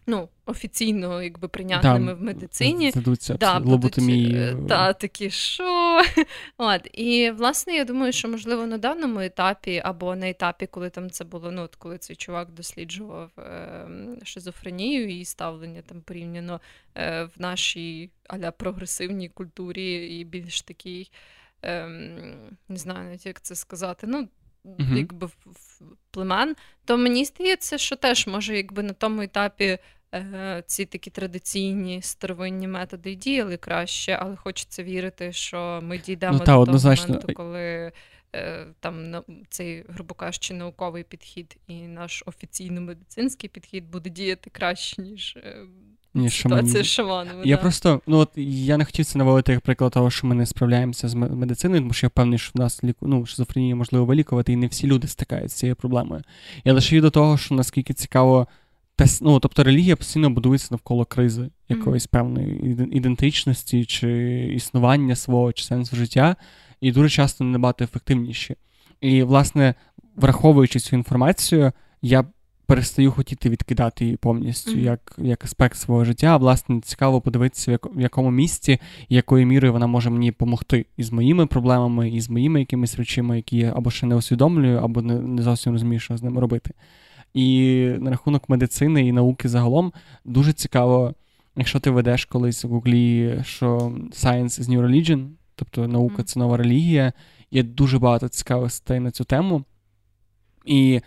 ну, 0.06 0.28
офіційно 0.46 1.22
якби 1.22 1.48
прийнятними 1.48 2.12
да, 2.12 2.18
в 2.18 2.22
медицині. 2.22 2.90
Задуться 2.90 3.34
да, 3.34 3.58
лоботомії. 3.58 4.36
Е, 4.36 4.56
та, 4.68 4.92
такі, 4.92 5.30
що? 5.30 6.02
От, 6.58 6.88
І, 6.92 7.30
власне, 7.30 7.74
я 7.74 7.84
думаю, 7.84 8.12
що, 8.12 8.28
можливо, 8.28 8.66
на 8.66 8.78
даному 8.78 9.20
етапі, 9.20 9.82
або 9.84 10.16
на 10.16 10.28
етапі, 10.28 10.66
коли 10.66 10.90
там 10.90 11.10
це 11.10 11.24
було, 11.24 11.50
ну, 11.50 11.62
от 11.62 11.76
коли 11.76 11.98
цей 11.98 12.16
чувак 12.16 12.50
досліджував 12.50 13.30
е, 13.38 13.86
шизофренію 14.24 15.08
і 15.08 15.24
ставлення 15.24 15.82
там 15.82 16.00
порівняно 16.00 16.60
е, 16.94 17.24
в 17.24 17.32
нашій 17.36 18.10
аля 18.28 18.50
прогресивній 18.50 19.28
культурі 19.28 20.18
і 20.20 20.24
більш 20.24 20.62
такій, 20.62 21.10
е, 21.64 21.88
не 22.68 22.76
знаю, 22.76 23.04
навіть 23.04 23.26
як 23.26 23.40
це 23.40 23.54
сказати, 23.54 24.06
ну, 24.06 24.28
uh 24.64 24.96
якби 24.96 25.28
племен, 26.10 26.56
то 26.84 26.96
мені 26.96 27.24
здається, 27.24 27.78
що 27.78 27.96
теж 27.96 28.26
може, 28.26 28.56
якби 28.56 28.82
на 28.82 28.92
тому 28.92 29.22
етапі 29.22 29.78
е, 30.14 30.62
ці 30.66 30.84
такі 30.84 31.10
традиційні 31.10 32.02
старовинні 32.02 32.68
методи 32.68 33.14
діяли 33.14 33.56
краще, 33.56 34.18
але 34.20 34.36
хочеться 34.36 34.82
вірити, 34.82 35.32
що 35.32 35.80
ми 35.82 35.98
дійдемо 35.98 36.38
ну, 36.38 36.38
та, 36.38 36.52
до 36.52 36.60
однозначно. 36.60 37.06
того 37.06 37.18
моменту, 37.18 37.34
коли. 37.34 37.92
Е, 38.36 38.66
там 38.80 39.24
цей, 39.48 39.84
грубо 39.88 40.14
кажучи, 40.14 40.54
науковий 40.54 41.04
підхід 41.04 41.56
і 41.66 41.82
наш 41.82 42.22
офіційно-медицинський 42.26 43.48
підхід 43.48 43.90
буде 43.90 44.10
діяти 44.10 44.50
краще, 44.50 45.02
ніж 45.02 45.38
е, 46.16 46.18
ніж 46.18 46.40
ситуація 46.40 46.82
з 46.82 46.86
шаманами. 46.86 47.42
Я 47.44 47.56
да. 47.56 47.62
просто, 47.62 48.00
ну 48.06 48.18
от 48.18 48.30
я 48.36 48.76
не 48.76 48.84
хотів 48.84 49.04
це 49.04 49.18
наводити 49.18 49.52
як 49.52 49.60
приклад 49.60 49.92
того, 49.92 50.10
що 50.10 50.26
ми 50.26 50.34
не 50.34 50.46
справляємося 50.46 51.08
з 51.08 51.14
медициною, 51.14 51.80
тому 51.80 51.92
що 51.92 52.06
я 52.06 52.08
впевнений, 52.08 52.38
що 52.38 52.52
в 52.54 52.58
нас 52.58 52.84
ліку, 52.84 53.06
ну, 53.06 53.26
шизофренію 53.26 53.76
можливо 53.76 54.04
вилікувати, 54.04 54.52
і 54.52 54.56
не 54.56 54.66
всі 54.66 54.86
люди 54.86 55.08
стикаються 55.08 55.56
з 55.56 55.58
цією 55.58 55.76
проблемою. 55.76 56.22
Я 56.64 56.72
лише 56.72 57.00
до 57.00 57.10
того, 57.10 57.38
що 57.38 57.54
наскільки 57.54 57.94
цікаво, 57.94 58.48
ну, 59.20 59.40
тобто 59.40 59.64
релігія 59.64 59.96
постійно 59.96 60.30
будується 60.30 60.68
навколо 60.70 61.04
кризи 61.04 61.50
якоїсь 61.68 62.06
mm-hmm. 62.06 62.10
певної 62.10 62.76
ідентичності 62.92 63.84
чи 63.84 64.10
існування 64.56 65.16
свого 65.16 65.52
чи 65.52 65.64
сенсу 65.64 65.96
життя, 65.96 66.36
і 66.80 66.92
дуже 66.92 67.08
часто 67.08 67.44
набагато 67.44 67.84
ефективніші. 67.84 68.56
І, 69.00 69.22
власне, 69.22 69.74
враховуючи 70.16 70.80
цю 70.80 70.96
інформацію, 70.96 71.72
я 72.02 72.24
перестаю 72.66 73.12
хотіти 73.12 73.50
відкидати 73.50 74.04
її 74.04 74.16
повністю 74.16 74.70
mm-hmm. 74.70 74.80
як 74.80 75.14
як 75.18 75.44
аспект 75.44 75.76
свого 75.76 76.04
життя. 76.04 76.26
А 76.26 76.36
власне 76.36 76.80
цікаво 76.80 77.20
подивитися, 77.20 77.70
в, 77.70 77.72
як, 77.72 77.96
в 77.96 78.00
якому 78.00 78.30
місці 78.30 78.78
і 79.08 79.14
якою 79.14 79.46
мірою 79.46 79.72
вона 79.72 79.86
може 79.86 80.10
мені 80.10 80.30
допомогти 80.30 80.86
із 80.96 81.12
моїми 81.12 81.46
проблемами, 81.46 82.10
і 82.10 82.20
з 82.20 82.30
моїми 82.30 82.60
якимись 82.60 82.96
речами, 82.96 83.36
які 83.36 83.56
я 83.56 83.72
або 83.76 83.90
ще 83.90 84.06
не 84.06 84.16
усвідомлюю, 84.16 84.78
або 84.78 85.02
не, 85.02 85.14
не 85.14 85.42
зовсім 85.42 85.72
розумію, 85.72 86.00
що 86.00 86.16
з 86.16 86.22
ними 86.22 86.40
робити. 86.40 86.70
І 87.34 87.78
на 87.98 88.10
рахунок 88.10 88.48
медицини 88.48 89.06
і 89.06 89.12
науки 89.12 89.48
загалом 89.48 89.92
дуже 90.24 90.52
цікаво, 90.52 91.14
якщо 91.56 91.80
ти 91.80 91.90
ведеш 91.90 92.24
колись 92.24 92.64
в 92.64 92.68
гуглі, 92.68 93.40
що 93.44 93.78
Science 94.10 94.60
is 94.60 94.68
New 94.68 94.86
Religion, 94.86 95.28
тобто 95.54 95.88
наука 95.88 96.22
mm-hmm. 96.22 96.24
це 96.24 96.40
нова 96.40 96.56
релігія, 96.56 97.12
є 97.50 97.62
дуже 97.62 97.98
багато 97.98 98.28
цікавих 98.28 98.72
статей 98.72 99.00
на 99.00 99.10
цю 99.10 99.24
тему. 99.24 99.64
І 100.64 101.00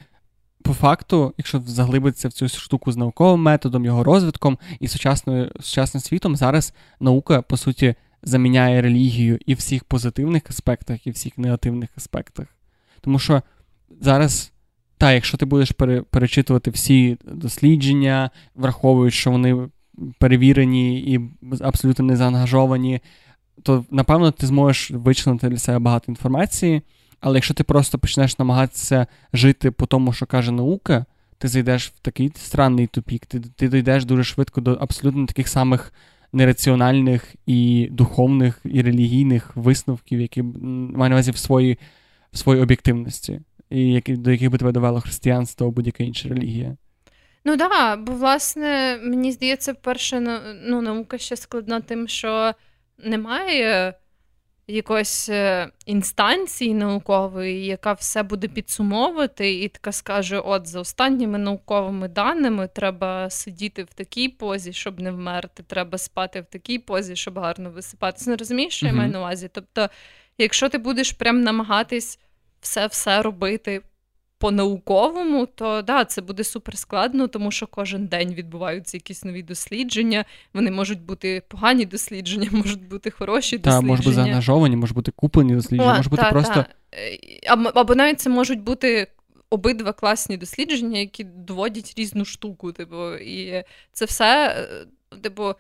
по 0.63 0.73
факту, 0.73 1.33
якщо 1.37 1.61
заглибитися 1.65 2.27
в 2.27 2.33
цю 2.33 2.49
штуку 2.49 2.91
з 2.91 2.97
науковим 2.97 3.41
методом, 3.41 3.85
його 3.85 4.03
розвитком 4.03 4.57
і 4.79 4.87
сучасною 4.87 5.51
сучасним 5.59 6.01
світом, 6.01 6.35
зараз 6.35 6.73
наука, 6.99 7.41
по 7.41 7.57
суті, 7.57 7.95
заміняє 8.23 8.81
релігію 8.81 9.39
і 9.45 9.53
в 9.53 9.57
всіх 9.57 9.83
позитивних 9.83 10.43
аспектах, 10.49 11.07
і 11.07 11.11
в 11.11 11.13
всіх 11.13 11.37
негативних 11.37 11.89
аспектах. 11.97 12.47
Тому 13.01 13.19
що 13.19 13.41
зараз, 14.01 14.51
та, 14.97 15.13
якщо 15.13 15.37
ти 15.37 15.45
будеш 15.45 15.71
перечитувати 16.09 16.71
всі 16.71 17.17
дослідження, 17.23 18.29
враховуючи, 18.55 19.17
що 19.17 19.31
вони 19.31 19.69
перевірені 20.19 20.99
і 20.99 21.19
абсолютно 21.61 22.05
не 22.05 22.15
заангажовані, 22.15 22.99
то 23.63 23.85
напевно 23.91 24.31
ти 24.31 24.47
зможеш 24.47 24.91
вичленити 24.91 25.49
для 25.49 25.57
себе 25.57 25.79
багато 25.79 26.05
інформації. 26.11 26.81
Але 27.20 27.38
якщо 27.38 27.53
ти 27.53 27.63
просто 27.63 27.99
почнеш 27.99 28.39
намагатися 28.39 29.07
жити 29.34 29.72
по 29.72 29.86
тому, 29.86 30.13
що 30.13 30.26
каже 30.26 30.51
наука, 30.51 31.05
ти 31.38 31.47
зайдеш 31.47 31.88
в 31.88 31.99
такий 31.99 32.32
странний 32.36 32.88
тупік, 32.88 33.26
ти 33.26 33.39
ти 33.39 33.68
дійдеш 33.68 34.05
дуже 34.05 34.24
швидко 34.24 34.61
до 34.61 34.74
абсолютно 34.74 35.26
таких 35.26 35.47
самих 35.47 35.93
нераціональних 36.34 37.36
і 37.45 37.88
духовних, 37.91 38.61
і 38.63 38.82
релігійних 38.82 39.51
висновків, 39.55 40.22
які 40.22 40.41
маю 40.41 41.09
на 41.09 41.15
увазі 41.15 41.32
в 41.32 41.38
своїй 41.38 41.78
в 42.34 42.38
своїй 42.38 42.61
об'єктивності, 42.61 43.41
і 43.70 43.93
які, 43.93 44.15
до 44.15 44.32
яких 44.32 44.51
би 44.51 44.57
тебе 44.57 44.72
довело 44.72 45.01
християнство 45.01 45.68
або 45.68 45.76
будь-яка 45.76 46.03
інша 46.03 46.30
релігія. 46.30 46.78
Ну 47.45 47.57
так, 47.57 47.72
да, 47.72 47.95
бо 47.95 48.13
власне, 48.13 48.99
мені 49.03 49.32
здається, 49.32 49.74
перше 49.74 50.41
ну, 50.65 50.82
наука 50.82 51.18
ще 51.18 51.36
складна 51.36 51.82
тим, 51.82 52.07
що 52.07 52.53
немає 53.03 53.93
якоїсь 54.68 55.30
е, 55.30 55.70
інстанції 55.86 56.74
наукової, 56.74 57.65
яка 57.65 57.93
все 57.93 58.24
буде 58.24 58.47
підсумовувати, 58.47 59.53
і 59.53 59.68
така 59.68 59.91
скаже: 59.91 60.39
от 60.39 60.68
за 60.68 60.80
останніми 60.80 61.38
науковими 61.38 62.07
даними 62.07 62.68
треба 62.68 63.30
сидіти 63.30 63.84
в 63.84 63.93
такій 63.93 64.30
позі, 64.30 64.74
щоб 64.74 64.99
не 64.99 65.11
вмерти, 65.11 65.63
треба 65.63 65.97
спати 65.97 66.41
в 66.41 66.45
такій 66.45 66.80
позі, 66.80 67.15
щоб 67.15 67.39
гарно 67.39 67.70
висипатися. 67.70 68.30
Не 68.30 68.34
ну, 68.34 68.38
розумієш, 68.38 68.74
що 68.76 68.86
я 68.86 68.93
маю 68.93 69.11
на 69.11 69.20
увазі? 69.20 69.49
Тобто, 69.53 69.89
якщо 70.38 70.70
ти 70.70 70.78
будеш 70.78 71.11
прям 71.11 71.41
намагатись 71.41 72.20
все-все 72.61 73.22
робити 73.22 73.82
по-науковому, 74.38 75.45
то 75.45 75.81
да, 75.81 76.05
це 76.05 76.21
буде 76.21 76.43
супер 76.43 76.77
складно, 76.77 77.27
тому 77.27 77.51
що 77.51 77.67
кожен 77.67 78.05
день 78.05 78.33
відбуваються 78.33 78.97
якісь 78.97 79.23
нові 79.23 79.43
дослідження. 79.43 80.25
Вони 80.53 80.71
можуть 80.71 81.01
бути 81.01 81.43
погані 81.47 81.85
дослідження, 81.85 82.49
можуть 82.51 82.88
бути 82.88 83.11
хороші 83.11 83.57
дослідження. 83.57 83.81
Так, 83.81 83.88
можуть 83.88 84.05
бути 84.05 84.15
заангажовані, 84.15 84.75
можуть 84.75 84.95
бути 84.95 85.11
куплені 85.11 85.55
дослідження, 85.55 85.97
може 85.97 86.09
бути 86.09 86.21
та, 86.21 86.31
просто. 86.31 86.53
Та. 86.53 86.65
Е, 86.93 87.17
або, 87.47 87.69
або 87.75 87.95
навіть 87.95 88.19
це 88.19 88.29
можуть 88.29 88.61
бути. 88.61 89.07
Обидва 89.49 89.93
класні 89.93 90.38
дослідження, 90.38 90.99
які 90.99 91.23
доводять 91.23 91.93
різну 91.97 92.25
штуку. 92.25 92.71
Типу, 92.71 93.15
і 93.15 93.63
це 93.91 94.05
все, 94.05 94.55
е, 95.13 95.17
типу, 95.21 95.53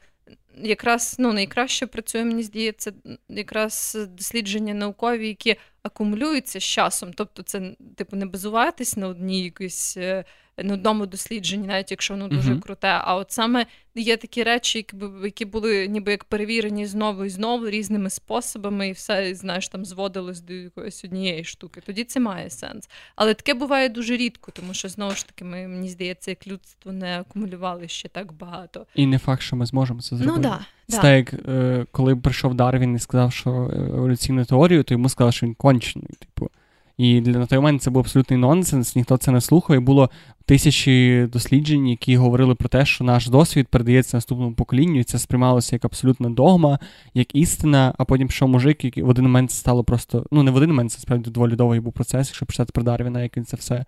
якраз 0.63 1.15
ну, 1.19 1.33
найкраще 1.33 1.87
працює, 1.87 2.25
мені 2.25 2.43
здається, 2.43 2.93
якраз 3.29 3.97
дослідження 4.09 4.73
наукові, 4.73 5.27
які 5.27 5.55
акумулюються 5.83 6.59
з 6.59 6.63
часом. 6.63 7.13
Тобто, 7.13 7.43
це 7.43 7.75
типу 7.95 8.15
не 8.15 8.25
базуватись 8.25 8.97
на 8.97 9.07
одній 9.07 9.43
якійсь 9.43 9.97
е, 9.97 10.25
одному 10.57 11.05
дослідженні, 11.05 11.67
навіть 11.67 11.91
якщо 11.91 12.13
воно 12.13 12.27
дуже 12.27 12.53
uh-huh. 12.53 12.59
круте. 12.59 12.87
А 12.87 13.15
от 13.15 13.31
саме 13.31 13.65
є 13.95 14.17
такі 14.17 14.43
речі, 14.43 14.85
які 15.23 15.45
були 15.45 15.87
ніби 15.87 16.11
як 16.11 16.23
перевірені 16.23 16.85
знову 16.85 17.25
і 17.25 17.29
знову 17.29 17.69
різними 17.69 18.09
способами, 18.09 18.89
і 18.89 18.91
все 18.91 19.35
знаєш, 19.35 19.67
там 19.67 19.85
зводилось 19.85 20.41
до 20.41 20.53
якоїсь 20.53 21.05
однієї 21.05 21.43
штуки. 21.43 21.81
Тоді 21.85 22.03
це 22.03 22.19
має 22.19 22.49
сенс. 22.49 22.89
Але 23.15 23.33
таке 23.33 23.53
буває 23.53 23.89
дуже 23.89 24.17
рідко, 24.17 24.51
тому 24.51 24.73
що 24.73 24.89
знову 24.89 25.15
ж 25.15 25.27
таки 25.27 25.45
ми 25.45 25.67
мені 25.67 25.89
здається, 25.89 26.31
як 26.31 26.47
людство 26.47 26.91
не 26.91 27.19
акумулювали 27.19 27.87
ще 27.87 28.09
так 28.09 28.33
багато. 28.33 28.85
І 28.95 29.05
не 29.05 29.17
факт, 29.19 29.41
що 29.41 29.55
ми 29.55 29.65
зможемо 29.65 30.01
це 30.01 30.15
зробити. 30.15 30.37
Ну 30.37 30.43
да. 30.43 30.65
Це 30.89 31.01
так, 31.01 31.15
як 31.15 31.33
е, 31.47 31.85
коли 31.91 32.15
прийшов 32.15 32.53
Дарвін 32.53 32.95
і 32.95 32.99
сказав, 32.99 33.33
що 33.33 33.49
еволюційну 33.73 34.45
теорію, 34.45 34.83
то 34.83 34.93
йому 34.93 35.09
сказали, 35.09 35.31
що 35.31 35.45
він 35.45 35.53
кончений. 35.53 36.09
Типу. 36.19 36.49
І 36.97 37.21
для 37.21 37.39
на 37.39 37.45
той 37.45 37.57
момент 37.57 37.81
це 37.81 37.89
був 37.89 37.99
абсолютний 37.99 38.39
нонсенс, 38.39 38.95
ніхто 38.95 39.17
це 39.17 39.31
не 39.31 39.41
слухав. 39.41 39.75
І 39.75 39.79
було 39.79 40.09
тисячі 40.45 41.27
досліджень, 41.31 41.87
які 41.87 42.17
говорили 42.17 42.55
про 42.55 42.69
те, 42.69 42.85
що 42.85 43.03
наш 43.03 43.27
досвід 43.27 43.67
передається 43.67 44.17
наступному 44.17 44.53
поколінню, 44.53 44.99
і 44.99 45.03
це 45.03 45.19
сприймалося 45.19 45.75
як 45.75 45.85
абсолютна 45.85 46.29
догма, 46.29 46.79
як 47.13 47.35
істина. 47.35 47.93
А 47.97 48.05
потім 48.05 48.29
що 48.29 48.47
мужик, 48.47 48.85
який 48.85 49.03
в 49.03 49.09
один 49.09 49.25
момент 49.25 49.51
стало 49.51 49.83
просто, 49.83 50.25
ну 50.31 50.43
не 50.43 50.51
в 50.51 50.55
один 50.55 50.69
момент, 50.69 50.91
це 50.91 50.99
справді 50.99 51.29
доволі 51.29 51.55
довгий 51.55 51.79
був 51.79 51.93
процес, 51.93 52.27
якщо 52.27 52.45
почитати 52.45 52.71
про 52.73 52.83
Дарвіна, 52.83 53.21
як 53.21 53.37
він 53.37 53.45
це 53.45 53.57
все. 53.57 53.85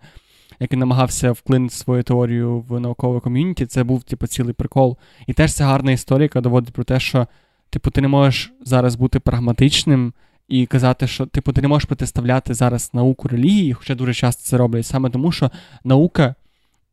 Як 0.60 0.72
він 0.72 0.78
намагався 0.78 1.32
вклинити 1.32 1.74
свою 1.74 2.02
теорію 2.02 2.64
в 2.68 2.80
наукове 2.80 3.20
ком'юніті, 3.20 3.66
це 3.66 3.84
був 3.84 4.02
типу, 4.02 4.26
цілий 4.26 4.54
прикол. 4.54 4.96
І 5.26 5.32
теж 5.32 5.54
це 5.54 5.64
гарна 5.64 5.92
історія, 5.92 6.24
яка 6.24 6.40
доводить 6.40 6.74
про 6.74 6.84
те, 6.84 7.00
що 7.00 7.26
типу, 7.70 7.90
ти 7.90 8.00
не 8.00 8.08
можеш 8.08 8.52
зараз 8.64 8.94
бути 8.94 9.20
прагматичним 9.20 10.12
і 10.50 10.66
казати, 10.66 11.06
що 11.06 11.26
типу, 11.26 11.52
ти 11.52 11.62
не 11.62 11.68
можеш 11.68 11.86
протиставляти 11.86 12.54
зараз 12.54 12.90
науку 12.92 13.28
релігії, 13.28 13.72
хоча 13.72 13.94
дуже 13.94 14.14
часто 14.14 14.42
це 14.42 14.56
роблять, 14.56 14.86
саме 14.86 15.10
тому, 15.10 15.32
що 15.32 15.50
наука 15.84 16.34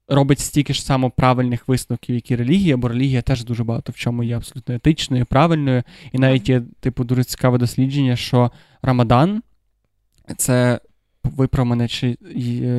робить 0.08 0.40
стільки 0.40 0.74
ж 0.74 0.84
само 0.84 1.10
правильних 1.10 1.68
висновків, 1.68 2.16
як 2.16 2.32
і 2.32 2.36
релігія, 2.36 2.78
бо 2.78 2.88
релігія 2.88 3.22
теж 3.22 3.44
дуже 3.44 3.64
багато 3.64 3.92
в 3.92 3.96
чому 3.96 4.24
є 4.24 4.38
абсолютно 4.38 4.76
етичною, 4.76 5.26
правильною. 5.26 5.84
І 6.12 6.20
навіть 6.20 6.50
є, 6.50 6.62
типу, 6.80 7.04
дуже 7.04 7.24
цікаве 7.24 7.58
дослідження, 7.58 8.16
що 8.16 8.52
Рамадан 8.82 9.42
це. 10.38 10.80
Виправ 11.24 11.66
мене, 11.66 11.88
чи 11.88 12.18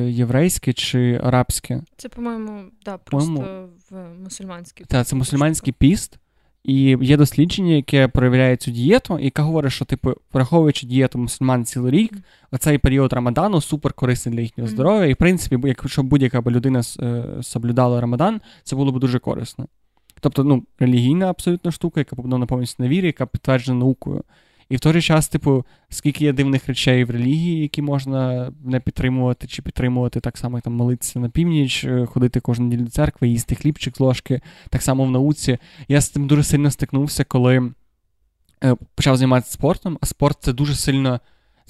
єврейське, 0.09 0.73
чи 0.73 1.21
арабське. 1.23 1.81
Це, 1.97 2.09
по-моєму, 2.09 2.61
да, 2.85 2.97
просто 2.97 3.33
по-моєму, 3.33 3.67
в 3.89 4.23
мусульманський 4.23 4.85
Так, 4.85 5.07
це 5.07 5.15
мусульманський 5.15 5.73
піст, 5.73 6.19
і 6.63 6.97
є 7.01 7.17
дослідження, 7.17 7.73
яке 7.73 8.07
проявляє 8.07 8.57
цю 8.57 8.71
дієту, 8.71 9.19
яка 9.19 9.41
говорить, 9.43 9.71
що, 9.71 9.85
типу, 9.85 10.13
враховуючи 10.33 10.87
дієту 10.87 11.19
мусульман 11.19 11.65
цілий 11.65 11.91
рік, 11.91 12.11
оцей 12.51 12.77
період 12.77 13.13
Рамадану 13.13 13.61
супер 13.61 13.93
корисний 13.93 14.35
для 14.35 14.41
їхнього 14.41 14.69
здоров'я. 14.69 15.05
І 15.05 15.13
в 15.13 15.17
принципі, 15.17 15.67
якщо 15.67 16.03
будь-яка 16.03 16.41
б 16.41 16.51
людина 16.51 16.81
е, 16.99 17.23
соблюдала 17.41 18.01
Рамадан, 18.01 18.41
це 18.63 18.75
було 18.75 18.91
б 18.91 18.99
дуже 18.99 19.19
корисно. 19.19 19.67
Тобто, 20.21 20.43
ну, 20.43 20.63
релігійна 20.79 21.29
абсолютно 21.29 21.71
штука, 21.71 21.99
яка 21.99 22.15
побудована 22.15 22.45
повністю 22.45 22.83
на 22.83 22.89
вірі, 22.89 23.05
яка 23.05 23.25
підтверджена 23.25 23.79
наукою. 23.79 24.23
І 24.69 24.75
в 24.75 24.79
той 24.79 24.93
же 24.93 25.01
час, 25.01 25.27
типу, 25.27 25.65
скільки 25.89 26.25
є 26.25 26.33
дивних 26.33 26.67
речей 26.67 27.03
в 27.03 27.09
релігії, 27.09 27.61
які 27.61 27.81
можна 27.81 28.51
не 28.63 28.79
підтримувати 28.79 29.47
чи 29.47 29.61
підтримувати, 29.61 30.19
так 30.19 30.37
само 30.37 30.57
як 30.57 30.63
там 30.63 30.73
молитися 30.73 31.19
на 31.19 31.29
північ, 31.29 31.83
е, 31.83 32.05
ходити 32.05 32.39
кожну 32.39 32.65
неділю 32.65 32.83
до 32.83 32.91
церкви, 32.91 33.27
їсти 33.27 33.55
хлібчик 33.55 33.97
з 33.97 33.99
ложки, 33.99 34.41
так 34.69 34.81
само 34.81 35.05
в 35.05 35.11
науці. 35.11 35.57
Я 35.87 36.01
з 36.01 36.09
тим 36.09 36.27
дуже 36.27 36.43
сильно 36.43 36.71
стикнувся, 36.71 37.23
коли 37.23 37.71
е, 38.63 38.75
почав 38.95 39.17
займатися 39.17 39.53
спортом, 39.53 39.97
а 40.01 40.05
спорт 40.05 40.37
це 40.41 40.53
дуже 40.53 40.75
сильно. 40.75 41.19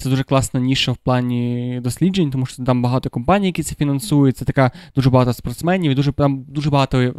Це 0.00 0.08
дуже 0.08 0.22
класна 0.22 0.60
ніша 0.60 0.92
в 0.92 0.96
плані 0.96 1.80
досліджень, 1.82 2.30
тому 2.30 2.46
що 2.46 2.64
там 2.64 2.82
багато 2.82 3.10
компаній, 3.10 3.46
які 3.46 3.62
це 3.62 3.74
фінансують. 3.74 4.36
Це 4.36 4.44
така 4.44 4.70
дуже 4.94 5.10
багато 5.10 5.32
спортсменів, 5.32 5.92
і 5.92 5.94
дуже 5.94 6.12
там 6.12 6.44
дуже 6.48 6.70
багато 6.70 6.98
е, 7.00 7.12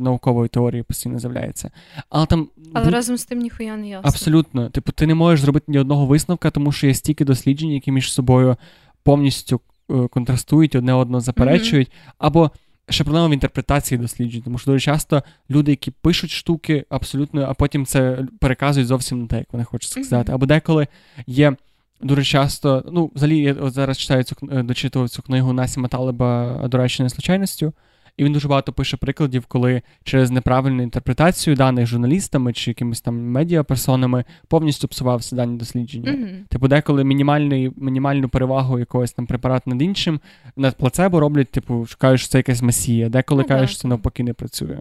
наукової 0.00 0.48
теорії 0.48 0.82
постійно 0.82 1.18
з'являється. 1.18 1.70
Але 2.08 2.26
там 2.26 2.48
але 2.72 2.84
бу... 2.84 2.90
разом 2.90 3.16
з 3.16 3.24
тим 3.24 3.38
ніхуя 3.38 3.76
не 3.76 3.88
ясно. 3.88 4.08
Абсолютно. 4.08 4.70
Типу, 4.70 4.92
ти 4.92 5.06
не 5.06 5.14
можеш 5.14 5.40
зробити 5.40 5.64
ні 5.68 5.78
одного 5.78 6.06
висновка, 6.06 6.50
тому 6.50 6.72
що 6.72 6.86
є 6.86 6.94
стільки 6.94 7.24
досліджень, 7.24 7.70
які 7.70 7.92
між 7.92 8.12
собою 8.12 8.56
повністю 9.02 9.60
е, 9.90 10.08
контрастують, 10.08 10.74
одне 10.74 10.92
одного 10.92 11.20
заперечують, 11.20 11.88
mm-hmm. 11.88 12.14
або. 12.18 12.50
Ще 12.88 13.04
проблема 13.04 13.28
в 13.28 13.32
інтерпретації 13.32 13.98
досліджень, 13.98 14.42
тому 14.42 14.58
що 14.58 14.70
дуже 14.70 14.84
часто 14.84 15.22
люди, 15.50 15.70
які 15.72 15.90
пишуть 15.90 16.30
штуки, 16.30 16.84
абсолютно, 16.88 17.42
а 17.42 17.54
потім 17.54 17.86
це 17.86 18.26
переказують 18.40 18.88
зовсім 18.88 19.22
не 19.22 19.26
те, 19.26 19.38
як 19.38 19.52
вони 19.52 19.64
хочуть 19.64 19.90
сказати. 19.90 20.32
Mm-hmm. 20.32 20.34
Або 20.34 20.46
деколи 20.46 20.86
є 21.26 21.56
дуже 22.02 22.24
часто, 22.24 22.84
ну, 22.92 23.10
взагалі, 23.14 23.38
я 23.38 23.52
от 23.52 23.72
зараз 23.72 23.98
читаю 23.98 24.22
цю 24.22 24.36
е, 24.52 24.62
дочитував 24.62 25.08
цю 25.08 25.22
книгу 25.22 25.52
Насіма 25.52 25.88
Талеба 25.88 26.60
«Доречною 26.68 27.10
случайністю. 27.10 27.72
І 28.16 28.24
він 28.24 28.32
дуже 28.32 28.48
багато 28.48 28.72
пише 28.72 28.96
прикладів, 28.96 29.46
коли 29.46 29.82
через 30.04 30.30
неправильну 30.30 30.82
інтерпретацію 30.82 31.56
даних 31.56 31.86
журналістами 31.86 32.52
чи 32.52 32.70
якимись 32.70 33.00
там 33.00 33.30
медіаперсонами 33.30 34.24
повністю 34.48 34.88
псувався 34.88 35.36
дані 35.36 35.58
дослідження. 35.58 36.12
Mm-hmm. 36.12 36.48
Типу, 36.48 36.68
деколи 36.68 37.04
мінімальну 37.04 38.28
перевагу 38.28 38.78
якогось 38.78 39.12
там 39.12 39.26
препарату 39.26 39.70
над 39.70 39.82
іншим 39.82 40.20
над 40.56 40.76
плацебо 40.76 41.20
роблять, 41.20 41.50
типу, 41.50 41.86
кажуть, 41.98 42.20
що 42.20 42.28
це 42.28 42.38
якась 42.38 42.62
масія, 42.62 43.08
деколи 43.08 43.42
mm-hmm. 43.42 43.48
кажуть, 43.48 43.70
що 43.70 43.78
це 43.78 43.88
навпаки 43.88 44.22
не 44.22 44.32
працює. 44.32 44.78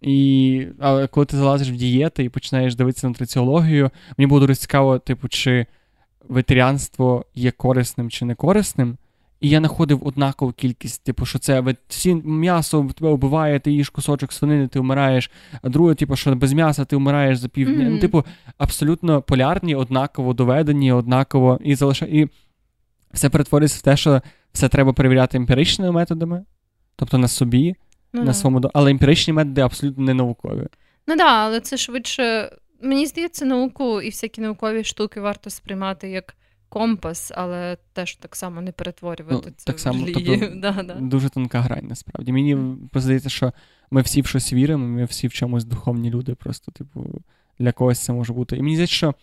І 0.00 0.66
але 0.78 1.06
коли 1.06 1.26
ти 1.26 1.36
залазиш 1.36 1.70
в 1.70 1.74
дієти 1.74 2.24
і 2.24 2.28
починаєш 2.28 2.74
дивитися 2.74 3.06
на 3.06 3.08
нутриціологію, 3.08 3.90
мені 4.18 4.26
було 4.26 4.40
дуже 4.40 4.54
цікаво, 4.54 4.98
типу, 4.98 5.28
чи 5.28 5.66
ветеріанство 6.28 7.24
є 7.34 7.50
корисним 7.50 8.10
чи 8.10 8.24
не 8.24 8.34
корисним. 8.34 8.96
І 9.42 9.48
я 9.48 9.58
знаходив 9.58 10.06
однакову 10.06 10.52
кількість, 10.52 11.04
типу, 11.04 11.26
що 11.26 11.38
це 11.38 11.64
всі 11.88 12.14
м'ясо 12.14 12.88
тебе 12.96 13.12
вбиває, 13.12 13.60
ти 13.60 13.72
їш 13.72 13.88
кусочок 13.90 14.32
свинини, 14.32 14.68
ти 14.68 14.80
вмираєш, 14.80 15.30
а 15.62 15.68
друге, 15.68 15.94
типу, 15.94 16.16
що 16.16 16.34
без 16.34 16.52
м'яса 16.52 16.84
ти 16.84 16.96
вмираєш 16.96 17.38
за 17.38 17.48
півдня. 17.48 17.84
Mm-hmm. 17.84 17.90
Ну, 17.90 17.98
типу, 17.98 18.24
абсолютно 18.58 19.22
полярні, 19.22 19.74
однаково 19.74 20.34
доведені, 20.34 20.92
однаково 20.92 21.58
і 21.64 21.74
залишає. 21.74 22.20
І 22.20 22.28
все 23.12 23.30
перетворюється 23.30 23.78
в 23.78 23.82
те, 23.82 23.96
що 23.96 24.22
все 24.52 24.68
треба 24.68 24.92
перевіряти 24.92 25.36
емпіричними 25.36 25.92
методами, 25.92 26.44
тобто 26.96 27.18
на 27.18 27.28
собі, 27.28 27.74
mm-hmm. 28.14 28.24
на 28.24 28.34
своєму 28.34 28.70
але 28.74 28.90
емпіричні 28.90 29.32
методи 29.32 29.60
абсолютно 29.60 30.04
не 30.04 30.14
наукові. 30.14 30.66
Ну 31.06 31.16
так, 31.16 31.18
да, 31.18 31.24
але 31.24 31.60
це 31.60 31.76
швидше 31.76 32.50
Мені 32.82 33.06
здається, 33.06 33.44
науку 33.44 34.00
і 34.00 34.08
всякі 34.08 34.40
наукові 34.40 34.84
штуки 34.84 35.20
варто 35.20 35.50
сприймати 35.50 36.10
як 36.10 36.36
компас, 36.72 37.32
але 37.34 37.76
теж 37.92 38.16
так 38.16 38.36
само 38.36 38.60
не 38.60 38.72
перетворювати 38.72 39.46
ну, 39.46 39.54
це. 39.56 39.64
Так 39.66 39.80
само, 39.80 40.04
в 40.04 40.12
тобто, 40.12 40.36
да, 40.54 40.82
да. 40.82 40.94
Дуже 40.94 41.28
тонка 41.28 41.60
грань, 41.60 41.86
насправді. 41.88 42.32
Мені 42.32 42.76
здається, 42.94 43.28
що 43.28 43.52
ми 43.90 44.00
всі 44.00 44.22
в 44.22 44.26
щось 44.26 44.52
віримо, 44.52 44.86
ми 44.86 45.04
всі 45.04 45.28
в 45.28 45.32
чомусь 45.32 45.64
духовні 45.64 46.10
люди, 46.10 46.34
просто, 46.34 46.72
типу, 46.72 47.22
для 47.58 47.72
когось 47.72 47.98
це 47.98 48.12
може 48.12 48.32
бути. 48.32 48.56
І 48.56 48.62
мені 48.62 48.74
здається, 48.74 48.96
що 48.96 49.14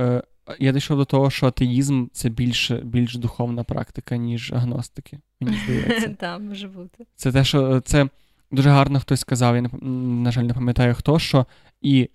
е, 0.00 0.22
я 0.58 0.72
дійшов 0.72 0.96
до 0.96 1.04
того, 1.04 1.30
що 1.30 1.46
атеїзм 1.46 2.06
це 2.12 2.28
більше, 2.28 2.76
більш 2.76 3.16
духовна 3.16 3.64
практика, 3.64 4.16
ніж 4.16 4.52
агностики. 4.52 5.18
Мені 5.40 5.56
здається. 5.64 6.08
Так, 6.18 6.40
може 6.40 6.68
бути. 6.68 7.06
Це 7.16 7.32
те, 7.32 7.44
що 7.44 7.80
це 7.80 8.08
дуже 8.50 8.70
гарно 8.70 9.00
хтось 9.00 9.20
сказав, 9.20 9.56
я, 9.56 9.62
на 9.82 10.30
жаль, 10.32 10.42
не 10.42 10.54
пам'ятаю 10.54 10.94
хто, 10.94 11.18
що 11.18 11.46
і 11.80 12.10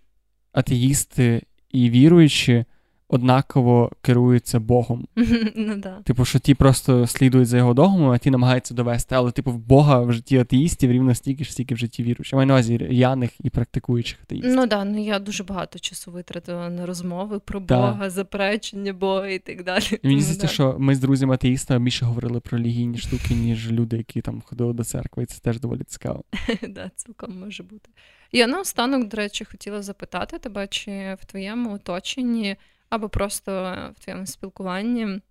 атеїсти 0.53 1.43
і 1.71 1.89
віруючі, 1.89 2.65
однаково 3.09 3.91
керуються 4.01 4.59
Богом. 4.59 5.07
Ну, 5.55 5.75
да. 5.75 6.01
Типу, 6.03 6.25
що 6.25 6.39
ті 6.39 6.55
просто 6.55 7.07
слідують 7.07 7.47
за 7.47 7.57
його 7.57 7.73
догмами, 7.73 8.15
а 8.15 8.17
ті 8.17 8.31
намагаються 8.31 8.73
довести. 8.73 9.15
Але, 9.15 9.31
типу, 9.31 9.51
в 9.51 9.57
Бога 9.57 9.99
в 10.01 10.11
житті 10.11 10.37
атеїстів 10.37 10.91
рівно 10.91 11.15
стільки 11.15 11.43
ж 11.43 11.51
стільки 11.51 11.75
в 11.75 11.77
житті 11.77 12.03
віруючих. 12.03 12.33
Я 12.33 12.35
маю 12.35 12.47
на 12.47 12.53
увазі 12.53 12.77
р'яних 12.77 13.31
і 13.43 13.49
практикуючих 13.49 14.19
атеїстів. 14.23 14.55
Ну 14.55 14.67
да, 14.67 14.85
ну 14.85 15.05
я 15.05 15.19
дуже 15.19 15.43
багато 15.43 15.79
часу 15.79 16.11
витратила 16.11 16.69
на 16.69 16.85
розмови 16.85 17.39
про 17.39 17.59
Бога, 17.59 18.09
заперечення 18.09 18.93
Бога 18.93 19.27
і 19.27 19.39
так 19.39 19.63
далі. 19.63 19.99
І 20.03 20.07
Мені 20.07 20.21
здається, 20.21 20.47
да. 20.47 20.53
що 20.53 20.75
ми 20.79 20.95
з 20.95 20.99
друзями 20.99 21.33
атеїстами 21.33 21.85
більше 21.85 22.05
говорили 22.05 22.39
про 22.39 22.57
релігійні 22.57 22.97
штуки, 22.97 23.33
ніж 23.33 23.71
люди, 23.71 23.97
які 23.97 24.21
там 24.21 24.41
ходили 24.41 24.73
до 24.73 24.83
церкви, 24.83 25.23
і 25.23 25.25
це 25.25 25.39
теж 25.39 25.59
доволі 25.59 25.81
цікаво. 25.87 26.23
Да, 26.69 26.91
цілком 26.95 27.39
може 27.39 27.63
бути. 27.63 27.89
Я 28.31 28.47
наостанок, 28.47 29.07
до 29.07 29.17
речі, 29.17 29.45
хотіла 29.45 29.81
запитати 29.81 30.37
тебе, 30.37 30.67
чи 30.67 31.17
в 31.21 31.25
твоєму 31.25 31.73
оточенні 31.73 32.55
або 32.89 33.09
просто 33.09 33.51
в 33.95 34.03
твоєму 34.03 34.25
спілкуванні 34.25 35.21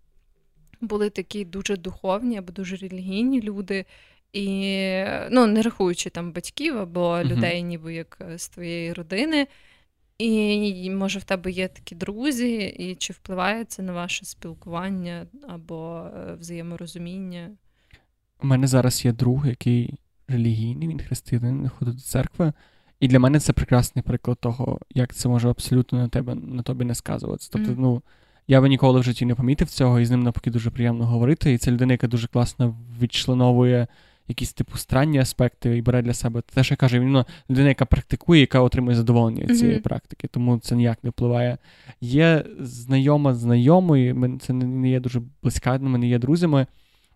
були 0.81 1.11
такі 1.11 1.45
дуже 1.45 1.77
духовні 1.77 2.39
або 2.39 2.53
дуже 2.53 2.77
релігійні 2.77 3.41
люди, 3.41 3.85
і 4.33 4.49
ну, 5.31 5.47
не 5.47 5.63
рахуючи 5.63 6.11
там 6.11 6.33
батьків 6.33 6.79
або 6.79 7.01
uh-huh. 7.01 7.25
людей, 7.25 7.63
ніби 7.63 7.95
як 7.95 8.19
е, 8.21 8.39
з 8.39 8.49
твоєї 8.49 8.93
родини. 8.93 9.47
І 10.19 10.91
може 10.91 11.19
в 11.19 11.25
тебе 11.25 11.51
є 11.51 11.69
такі 11.69 11.95
друзі, 11.95 12.57
і 12.79 12.95
чи 12.95 13.13
впливає 13.13 13.65
це 13.65 13.83
на 13.83 13.93
ваше 13.93 14.25
спілкування 14.25 15.27
або 15.49 16.07
е, 16.17 16.35
взаєморозуміння? 16.35 17.51
У 18.43 18.47
мене 18.47 18.67
зараз 18.67 19.05
є 19.05 19.13
друг, 19.13 19.47
який 19.47 19.95
релігійний, 20.29 20.89
він 20.89 21.01
християнин, 21.01 21.69
ходить 21.69 21.95
до 21.95 22.01
церкви. 22.01 22.53
І 23.01 23.09
для 23.09 23.19
мене 23.19 23.41
це 23.41 23.53
прекрасний 23.53 24.03
приклад 24.03 24.39
того, 24.41 24.81
як 24.95 25.15
це 25.15 25.29
може 25.29 25.49
абсолютно 25.49 25.99
на 25.99 26.09
тебе 26.09 26.35
на 26.35 26.63
тобі 26.63 26.85
не 26.85 26.95
сказуватися. 26.95 27.51
Тобто, 27.53 27.71
mm. 27.71 27.79
ну 27.79 28.03
я 28.49 28.61
би 28.61 28.69
ніколи 28.69 29.01
в 29.01 29.03
житті 29.03 29.27
не 29.27 29.35
помітив 29.35 29.69
цього, 29.69 30.01
і 30.01 30.05
з 30.05 30.11
ним 30.11 30.23
навпаки 30.23 30.51
дуже 30.51 30.71
приємно 30.71 31.07
говорити. 31.07 31.53
І 31.53 31.59
це 31.59 31.71
людина, 31.71 31.93
яка 31.93 32.07
дуже 32.07 32.29
класно 32.29 32.77
відчленовує 33.01 33.87
якісь 34.29 34.53
типу 34.53 34.79
странні 34.79 35.19
аспекти 35.19 35.77
і 35.77 35.83
бере 35.83 36.03
для 36.03 36.15
себе. 36.15 36.43
Те, 36.55 36.65
що 36.65 36.73
я 36.73 36.77
кажу, 36.77 36.99
він 36.99 37.13
ну, 37.13 37.25
людина, 37.51 37.69
яка 37.69 37.85
практикує, 37.85 38.41
яка 38.41 38.61
отримує 38.61 38.97
задоволення 38.97 39.45
від 39.45 39.59
цієї 39.59 39.79
mm-hmm. 39.79 39.83
практики, 39.83 40.29
тому 40.29 40.59
це 40.59 40.77
ніяк 40.77 41.05
не 41.05 41.11
впливає. 41.11 41.59
Є 42.01 42.45
знайома 42.61 43.35
знайомої, 43.35 44.39
це 44.41 44.53
не 44.53 44.91
є 44.91 45.01
дуже 45.01 45.23
близька, 45.43 45.79
ми 45.79 45.99
не 45.99 46.09
є 46.09 46.19
друзями, 46.19 46.67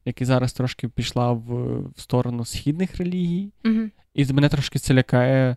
які 0.04 0.24
зараз 0.24 0.52
трошки 0.52 0.88
пішла 0.88 1.32
в, 1.32 1.44
в 1.80 2.00
сторону 2.00 2.44
східних 2.44 2.96
релігій, 2.96 3.52
mm-hmm. 3.64 3.90
і 4.14 4.32
мене 4.32 4.48
трошки 4.48 4.78
це 4.78 4.94
лякає 4.94 5.56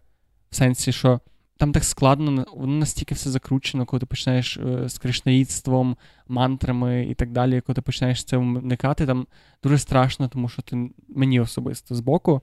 в 0.53 0.55
сенсі, 0.55 0.91
що 0.91 1.19
там 1.57 1.71
так 1.71 1.83
складно, 1.83 2.45
воно 2.55 2.73
настільки 2.73 3.15
все 3.15 3.29
закручено, 3.29 3.85
коли 3.85 3.99
ти 3.99 4.05
починаєш 4.05 4.57
е, 4.57 4.89
з 4.89 4.97
кришнаїдством, 4.97 5.97
мантрами 6.27 7.05
і 7.09 7.13
так 7.13 7.31
далі, 7.31 7.61
коли 7.61 7.75
ти 7.75 7.81
починаєш 7.81 8.23
це 8.23 8.37
вникати, 8.37 9.05
там 9.05 9.27
дуже 9.63 9.77
страшно, 9.77 10.27
тому 10.27 10.49
що 10.49 10.61
ти 10.61 10.89
мені 11.09 11.39
особисто 11.39 11.95
збоку. 11.95 12.41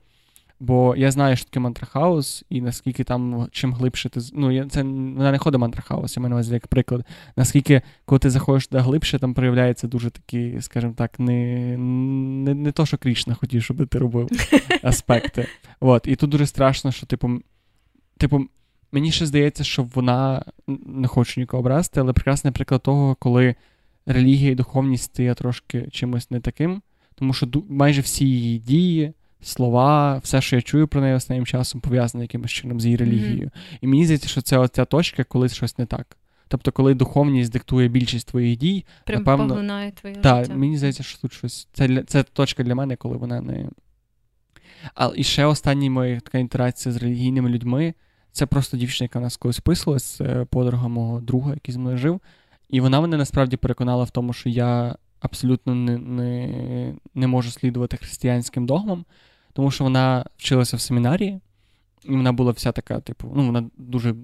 Бо 0.59 0.95
я 0.97 1.11
знаю, 1.11 1.35
що 1.35 1.45
таке 1.45 1.59
Mantra 1.59 2.02
House, 2.02 2.45
і 2.49 2.61
наскільки 2.61 3.03
там 3.03 3.47
чим 3.51 3.73
глибше 3.73 4.09
ти. 4.09 4.19
Ну, 4.33 4.65
це 4.69 4.83
вона 4.83 5.31
не 5.31 5.37
ходить 5.37 5.61
Mantra 5.61 5.89
House, 5.89 6.17
я 6.17 6.21
маю 6.21 6.29
на 6.29 6.35
увазі 6.35 6.53
як 6.53 6.67
приклад. 6.67 7.05
Наскільки, 7.35 7.81
коли 8.05 8.19
ти 8.19 8.29
заходиш 8.29 8.67
туди 8.67 8.83
глибше, 8.83 9.19
там 9.19 9.33
проявляється 9.33 9.87
дуже 9.87 10.09
такі, 10.09 10.57
скажімо 10.61 10.93
так, 10.97 11.19
не 11.19 11.77
не, 11.77 12.53
не 12.53 12.71
то, 12.71 12.85
що 12.85 12.97
Крішна 12.97 13.33
хотів, 13.33 13.63
щоб 13.63 13.87
ти 13.87 13.99
робив 13.99 14.29
аспекти. 14.83 15.47
От, 15.79 16.07
І 16.07 16.15
тут 16.15 16.29
дуже 16.29 16.45
страшно, 16.45 16.91
що, 16.91 17.05
типу, 17.05 17.41
Типу, 18.21 18.45
мені 18.91 19.11
ще 19.11 19.25
здається, 19.25 19.63
що 19.63 19.83
вона 19.83 20.45
не 20.85 21.07
хочу 21.07 21.39
нікого 21.39 21.61
образити, 21.61 21.99
але 21.99 22.13
прекрасний 22.13 22.53
приклад 22.53 22.81
того, 22.81 23.15
коли 23.15 23.55
релігія 24.05 24.51
і 24.51 24.55
духовність 24.55 25.03
стає 25.03 25.33
трошки 25.33 25.87
чимось 25.91 26.31
не 26.31 26.39
таким, 26.39 26.81
тому 27.15 27.33
що 27.33 27.47
майже 27.69 28.01
всі 28.01 28.25
її 28.25 28.59
дії, 28.59 29.13
слова, 29.41 30.17
все, 30.17 30.41
що 30.41 30.55
я 30.55 30.61
чую 30.61 30.87
про 30.87 31.01
неї 31.01 31.15
останнім 31.15 31.45
часом, 31.45 31.81
пов'язане 31.81 32.23
якимось 32.23 32.51
чином 32.51 32.81
з 32.81 32.85
її 32.85 32.97
релігією. 32.97 33.45
Mm-hmm. 33.45 33.77
І 33.81 33.87
мені 33.87 34.05
здається, 34.05 34.27
що 34.27 34.41
це 34.41 34.57
оця 34.57 34.85
точка, 34.85 35.23
коли 35.23 35.49
щось 35.49 35.77
не 35.77 35.85
так. 35.85 36.17
Тобто, 36.47 36.71
коли 36.71 36.93
духовність 36.93 37.51
диктує 37.51 37.87
більшість 37.87 38.27
твоїх 38.27 38.57
дій, 38.57 38.85
Прям 39.05 39.19
напевно, 39.19 39.47
поглинає 39.47 39.91
твоє 39.91 40.15
Так, 40.15 40.55
мені 40.55 40.77
здається, 40.77 41.03
що 41.03 41.21
тут 41.21 41.33
щось. 41.33 41.67
Це 41.73 42.03
це 42.03 42.23
точка 42.23 42.63
для 42.63 42.75
мене, 42.75 42.95
коли 42.95 43.17
вона 43.17 43.41
не. 43.41 43.69
А 44.95 45.11
і 45.15 45.23
ще 45.23 45.45
остання 45.45 45.89
моя 45.89 46.19
така 46.19 46.37
інтеракція 46.37 46.93
з 46.93 46.97
релігійними 46.97 47.49
людьми. 47.49 47.93
Це 48.31 48.45
просто 48.45 48.77
дівчина, 48.77 49.05
яка 49.05 49.19
в 49.19 49.21
нас 49.21 49.37
колись 49.37 49.59
писалась, 49.59 50.03
це 50.03 50.45
подруга 50.49 50.87
мого 50.87 51.21
друга, 51.21 51.53
який 51.53 51.73
зі 51.73 51.79
мною 51.79 51.97
жив. 51.97 52.21
І 52.69 52.81
вона 52.81 53.01
мене 53.01 53.17
насправді 53.17 53.57
переконала 53.57 54.03
в 54.03 54.09
тому, 54.09 54.33
що 54.33 54.49
я 54.49 54.95
абсолютно 55.19 55.75
не 55.75 55.97
не, 55.97 56.93
не 57.15 57.27
можу 57.27 57.51
слідувати 57.51 57.97
християнським 57.97 58.65
догмам, 58.65 59.05
тому 59.53 59.71
що 59.71 59.83
вона 59.83 60.25
вчилася 60.37 60.77
в 60.77 60.81
семінарії, 60.81 61.39
і 62.03 62.11
вона 62.11 62.31
була 62.31 62.51
вся 62.51 62.71
така, 62.71 62.99
типу, 62.99 63.33
ну, 63.35 63.45
вона 63.45 63.69
дуже 63.77 64.15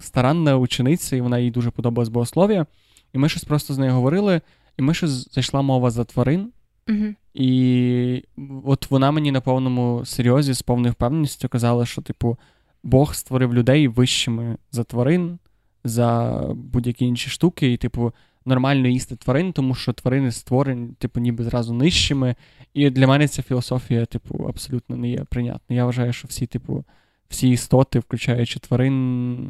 старанна 0.00 0.56
учениця, 0.56 1.16
і 1.16 1.20
вона 1.20 1.38
їй 1.38 1.50
дуже 1.50 1.70
подобалось 1.70 2.08
богослов'я. 2.08 2.66
І 3.12 3.18
ми 3.18 3.28
щось 3.28 3.44
просто 3.44 3.74
з 3.74 3.78
нею 3.78 3.92
говорили, 3.92 4.40
і 4.78 4.82
ми 4.82 4.94
щось 4.94 5.34
зайшла 5.34 5.62
мова 5.62 5.90
за 5.90 6.04
тварин. 6.04 6.52
Uh-huh. 6.86 7.14
І 7.34 8.24
от 8.64 8.90
вона 8.90 9.10
мені 9.10 9.32
на 9.32 9.40
повному 9.40 10.02
серйозі 10.04 10.52
з 10.52 10.62
повною 10.62 10.92
впевненістю 10.92 11.48
казала, 11.48 11.86
що, 11.86 12.02
типу, 12.02 12.38
Бог 12.82 13.14
створив 13.14 13.54
людей 13.54 13.88
вищими 13.88 14.56
за 14.70 14.84
тварин, 14.84 15.38
за 15.84 16.40
будь-які 16.54 17.04
інші 17.04 17.30
штуки, 17.30 17.72
і, 17.72 17.76
типу, 17.76 18.12
нормально 18.44 18.88
їсти 18.88 19.16
тварин, 19.16 19.52
тому 19.52 19.74
що 19.74 19.92
тварини 19.92 20.32
створені, 20.32 20.94
типу, 20.98 21.20
ніби 21.20 21.44
зразу 21.44 21.74
нижчими. 21.74 22.34
І 22.74 22.90
для 22.90 23.06
мене 23.06 23.28
ця 23.28 23.42
філософія, 23.42 24.06
типу, 24.06 24.44
абсолютно 24.48 24.96
не 24.96 25.10
є 25.10 25.24
прийнятна. 25.24 25.76
Я 25.76 25.84
вважаю, 25.84 26.12
що 26.12 26.28
всі, 26.28 26.46
типу, 26.46 26.84
всі 27.28 27.50
істоти, 27.50 27.98
включаючи 27.98 28.60
тварин, 28.60 29.46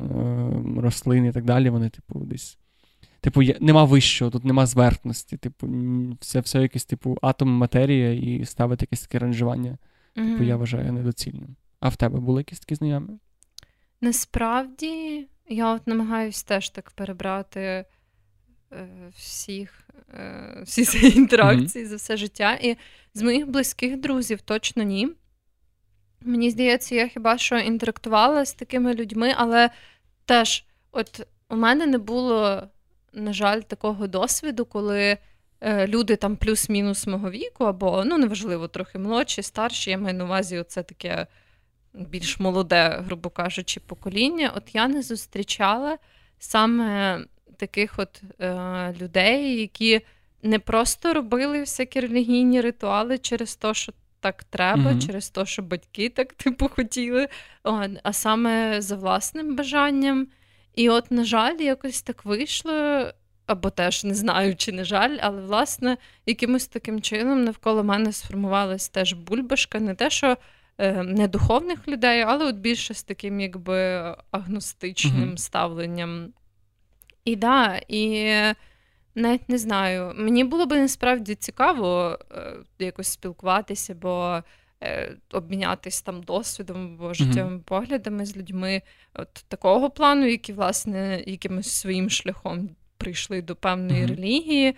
е, 0.76 0.80
рослин 0.80 1.26
і 1.26 1.32
так 1.32 1.44
далі, 1.44 1.70
вони, 1.70 1.88
типу, 1.88 2.18
десь. 2.18 2.58
Типу, 3.20 3.42
нема 3.60 3.84
вищого, 3.84 4.30
тут 4.30 4.44
нема 4.44 4.66
зверхності. 4.66 5.36
Типу, 5.36 5.68
це 6.20 6.40
все 6.40 6.62
якесь, 6.62 6.84
типу, 6.84 7.18
атом 7.22 7.48
матерія 7.48 8.12
і 8.12 8.44
ставити 8.44 8.82
якесь 8.82 9.02
таке 9.02 9.18
ранжування. 9.18 9.78
Mm-hmm. 10.16 10.32
Типу, 10.32 10.44
я 10.44 10.56
вважаю 10.56 10.92
недоцільним. 10.92 11.56
А 11.82 11.88
в 11.88 11.96
тебе 11.96 12.20
були 12.20 12.40
якісь 12.40 12.60
такі 12.60 12.74
знайомі? 12.74 13.08
Насправді, 14.00 15.26
я 15.48 15.74
от 15.74 15.86
намагаюся 15.86 16.44
теж 16.46 16.70
так 16.70 16.90
перебрати 16.90 17.60
е, 17.60 17.86
всіх, 19.16 19.88
е, 20.14 20.62
всі 20.64 20.84
ці 20.84 21.06
інтеракції 21.06 21.84
mm-hmm. 21.84 21.88
за 21.88 21.96
все 21.96 22.16
життя. 22.16 22.58
І 22.62 22.76
з 23.14 23.22
моїх 23.22 23.46
близьких 23.46 23.96
друзів 23.96 24.40
точно 24.40 24.82
ні. 24.82 25.08
Мені 26.20 26.50
здається, 26.50 26.94
я 26.94 27.08
хіба 27.08 27.38
що 27.38 27.58
інтерактувала 27.58 28.44
з 28.44 28.54
такими 28.54 28.94
людьми, 28.94 29.34
але 29.36 29.70
теж, 30.24 30.64
от 30.92 31.26
у 31.48 31.56
мене 31.56 31.86
не 31.86 31.98
було, 31.98 32.62
на 33.12 33.32
жаль, 33.32 33.60
такого 33.60 34.06
досвіду, 34.06 34.64
коли. 34.64 35.18
Е, 35.64 35.86
люди 35.86 36.16
там 36.16 36.36
плюс-мінус 36.36 37.06
мого 37.06 37.30
віку, 37.30 37.64
або 37.64 38.04
ну 38.04 38.18
неважливо, 38.18 38.68
трохи 38.68 38.98
молодші, 38.98 39.42
старші. 39.42 39.90
Я 39.90 39.98
маю 39.98 40.14
на 40.14 40.24
увазі, 40.24 40.58
оце 40.58 40.82
таке 40.82 41.26
більш 41.94 42.40
молоде, 42.40 43.02
грубо 43.06 43.30
кажучи, 43.30 43.80
покоління. 43.80 44.52
От 44.56 44.74
я 44.74 44.88
не 44.88 45.02
зустрічала 45.02 45.98
саме 46.38 47.18
таких 47.56 47.98
от 47.98 48.22
е, 48.40 48.94
людей, 49.00 49.60
які 49.60 50.00
не 50.42 50.58
просто 50.58 51.14
робили 51.14 51.60
всякі 51.60 52.00
релігійні 52.00 52.60
ритуали 52.60 53.18
через 53.18 53.56
те, 53.56 53.74
що 53.74 53.92
так 54.20 54.44
треба, 54.44 54.90
mm 54.90 55.06
через 55.06 55.30
те, 55.30 55.46
що 55.46 55.62
батьки 55.62 56.08
так 56.08 56.32
типу 56.34 56.68
хотіли, 56.68 57.28
а 58.02 58.12
саме 58.12 58.80
за 58.80 58.96
власним 58.96 59.56
бажанням. 59.56 60.26
І 60.74 60.88
от, 60.90 61.10
на 61.10 61.24
жаль, 61.24 61.56
якось 61.56 62.02
так 62.02 62.24
вийшло. 62.24 63.06
Або 63.46 63.70
теж 63.70 64.04
не 64.04 64.14
знаю, 64.14 64.56
чи 64.56 64.72
не 64.72 64.84
жаль, 64.84 65.18
але 65.20 65.40
власне 65.40 65.96
якимось 66.26 66.66
таким 66.66 67.00
чином 67.00 67.44
навколо 67.44 67.84
мене 67.84 68.12
сформувалась 68.12 68.88
теж 68.88 69.12
бульбашка, 69.12 69.80
не 69.80 69.94
те, 69.94 70.10
що 70.10 70.36
не 71.04 71.28
духовних 71.28 71.88
людей, 71.88 72.22
але 72.22 72.44
от 72.44 72.56
більше 72.56 72.94
з 72.94 73.02
таким 73.02 73.40
якби 73.40 73.76
агностичним 74.30 75.30
uh 75.30 75.36
ставленням. 75.36 76.32
І 77.24 77.36
да, 77.36 77.80
і 77.88 78.32
навіть 79.14 79.48
не 79.48 79.58
знаю, 79.58 80.12
мені 80.16 80.44
було 80.44 80.66
би 80.66 80.80
насправді 80.80 81.34
цікаво 81.34 82.18
е, 82.30 82.56
якось 82.78 83.08
спілкуватися, 83.08 83.94
бо 83.94 84.42
е, 84.82 85.16
обмінятися 85.32 86.04
там 86.04 86.22
досвідом 86.22 86.94
або 86.94 87.14
життєвими 87.14 87.56
uh 87.56 87.62
поглядами 87.62 88.26
з 88.26 88.36
людьми 88.36 88.82
от 89.14 89.32
такого 89.48 89.90
плану, 89.90 90.26
які, 90.26 90.52
власне, 90.52 91.24
якимось 91.26 91.70
своїм 91.70 92.10
шляхом 92.10 92.70
прийшли 92.96 93.42
до 93.42 93.56
певної 93.56 94.04
uh 94.04 94.08
релігії. 94.08 94.76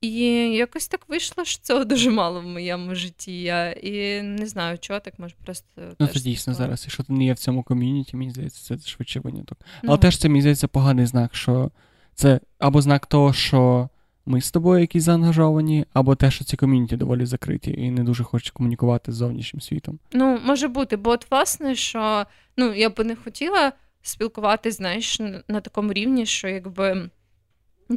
І 0.00 0.18
якось 0.52 0.88
так 0.88 1.00
вийшло, 1.08 1.44
що 1.44 1.62
цього 1.62 1.84
дуже 1.84 2.10
мало 2.10 2.40
в 2.40 2.46
моєму 2.46 2.94
житті. 2.94 3.42
Я 3.42 3.72
І 3.72 4.22
не 4.22 4.46
знаю, 4.46 4.78
чого 4.78 5.00
так 5.00 5.18
може 5.18 5.34
просто. 5.44 5.66
Ну, 5.98 6.06
це 6.06 6.20
дійсно 6.20 6.54
стало. 6.54 6.66
зараз. 6.66 6.82
Якщо 6.84 7.02
ти 7.02 7.12
не 7.12 7.24
є 7.24 7.32
в 7.32 7.38
цьому 7.38 7.62
ком'юніті, 7.62 8.16
мені 8.16 8.30
здається, 8.30 8.76
це 8.76 8.88
швидше 8.88 9.20
виняток. 9.20 9.58
Ну. 9.82 9.88
Але 9.88 9.98
теж 9.98 10.18
це 10.18 10.28
мені 10.28 10.40
здається 10.40 10.68
поганий 10.68 11.06
знак, 11.06 11.34
що 11.34 11.70
Це 12.14 12.40
або 12.58 12.82
знак 12.82 13.06
того, 13.06 13.32
що 13.32 13.88
ми 14.26 14.40
з 14.40 14.50
тобою 14.50 14.80
якісь 14.80 15.02
заангажовані, 15.04 15.84
або 15.92 16.14
те, 16.14 16.30
що 16.30 16.44
ці 16.44 16.56
ком'юніті 16.56 16.96
доволі 16.96 17.26
закриті 17.26 17.74
і 17.78 17.90
не 17.90 18.04
дуже 18.04 18.24
хочуть 18.24 18.50
комунікувати 18.50 19.12
з 19.12 19.14
зовнішнім 19.14 19.60
світом. 19.60 19.98
Ну, 20.12 20.38
може 20.44 20.68
бути, 20.68 20.96
бо 20.96 21.10
от 21.10 21.30
власне, 21.30 21.74
що 21.74 22.26
ну, 22.56 22.74
я 22.74 22.90
би 22.90 23.04
не 23.04 23.16
хотіла 23.16 23.72
спілкуватися, 24.02 24.76
знаєш, 24.76 25.20
на 25.48 25.60
такому 25.60 25.92
рівні, 25.92 26.26
що 26.26 26.48
якби 26.48 27.10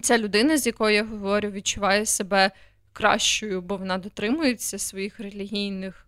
ця 0.01 0.17
людина, 0.17 0.57
з 0.57 0.65
якою 0.65 0.95
я 0.95 1.03
говорю, 1.03 1.49
відчуває 1.49 2.05
себе 2.05 2.51
кращою, 2.93 3.61
бо 3.61 3.77
вона 3.77 3.97
дотримується 3.97 4.77
своїх 4.77 5.19
релігійних 5.19 6.05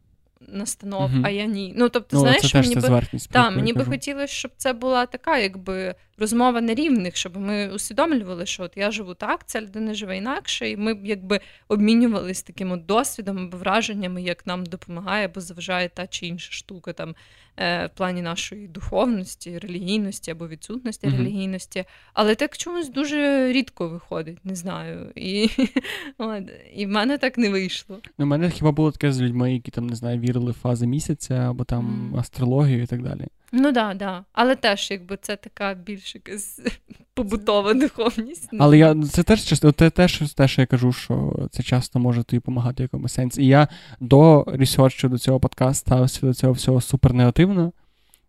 настанов, 0.47 1.11
mm-hmm. 1.11 1.21
а 1.25 1.29
я 1.29 1.45
ні. 1.45 1.73
Ну, 1.77 1.89
тобто, 1.89 2.17
ну, 2.17 2.19
знаєш, 2.19 2.51
це 2.51 2.61
мені 2.61 2.75
би 2.75 3.01
та, 3.31 3.49
мені 3.49 3.73
би 3.73 3.85
хотілося, 3.85 4.33
щоб 4.33 4.51
це 4.57 4.73
була 4.73 5.05
така, 5.05 5.37
якби 5.37 5.95
розмова 6.21 6.61
на 6.61 6.73
рівних, 6.73 7.15
щоб 7.15 7.37
ми 7.37 7.73
усвідомлювали, 7.73 8.45
що 8.45 8.63
от 8.63 8.71
я 8.75 8.91
живу 8.91 9.13
так, 9.13 9.47
ця 9.47 9.61
людина 9.61 9.93
живе 9.93 10.17
інакше, 10.17 10.69
і 10.69 10.77
ми 10.77 10.93
б 10.93 11.05
якби 11.05 11.39
обмінювалися 11.67 12.43
таким 12.47 12.71
от 12.71 12.85
досвідом 12.85 13.37
або 13.37 13.57
враженнями, 13.57 14.21
як 14.21 14.47
нам 14.47 14.65
допомагає 14.65 15.25
або 15.25 15.41
заважає 15.41 15.89
та 15.89 16.07
чи 16.07 16.27
інша 16.27 16.51
штука 16.51 16.93
там 16.93 17.15
е, 17.57 17.85
в 17.85 17.97
плані 17.97 18.21
нашої 18.21 18.67
духовності, 18.67 19.59
релігійності 19.59 20.31
або 20.31 20.47
відсутності 20.47 21.07
mm-hmm. 21.07 21.17
релігійності. 21.17 21.85
Але 22.13 22.35
так 22.35 22.57
чомусь 22.57 22.89
дуже 22.89 23.51
рідко 23.53 23.89
виходить, 23.89 24.45
не 24.45 24.55
знаю. 24.55 25.11
І 25.15 25.49
от, 26.17 26.43
і 26.75 26.85
в 26.85 26.89
мене 26.89 27.17
так 27.17 27.37
не 27.37 27.49
вийшло. 27.49 27.99
Ну, 28.17 28.25
У 28.25 28.27
мене 28.27 28.49
хіба 28.49 28.71
було 28.71 28.91
таке 28.91 29.11
з 29.11 29.21
людьми, 29.21 29.53
які 29.53 29.71
там 29.71 29.87
не 29.87 29.95
знаю, 29.95 30.19
вірили 30.19 30.51
в 30.51 30.55
фази 30.55 30.87
місяця 30.87 31.33
або 31.33 31.63
там 31.63 32.15
астрологію 32.19 32.83
і 32.83 32.87
так 32.87 33.01
далі. 33.01 33.27
Ну 33.51 33.73
так, 33.73 33.73
да, 33.73 33.93
да. 33.93 34.23
але 34.33 34.55
теж 34.55 34.91
якби 34.91 35.17
це 35.21 35.35
така 35.35 35.73
більш 35.73 36.15
якась 36.15 36.61
побутова 37.13 37.73
духовність. 37.73 38.49
Але 38.59 38.77
я 38.77 38.95
це 39.03 39.23
теж 39.23 39.43
часто 39.43 39.71
те, 39.71 39.89
теж 39.89 40.33
те, 40.33 40.47
що 40.47 40.61
я 40.61 40.65
кажу, 40.65 40.91
що 40.91 41.47
це 41.51 41.63
часто 41.63 41.99
може 41.99 42.23
тобі 42.23 42.37
допомагати 42.37 42.83
в 42.83 42.85
якомусь 42.85 43.13
сенсі. 43.13 43.43
І 43.43 43.47
я 43.47 43.67
до 43.99 44.45
ресерчу 44.47 45.09
до 45.09 45.17
цього 45.17 45.39
подкасту 45.39 45.79
ставився 45.79 46.27
до 46.27 46.33
цього 46.33 46.53
всього 46.53 46.81
супер 46.81 47.13
негативно. 47.13 47.71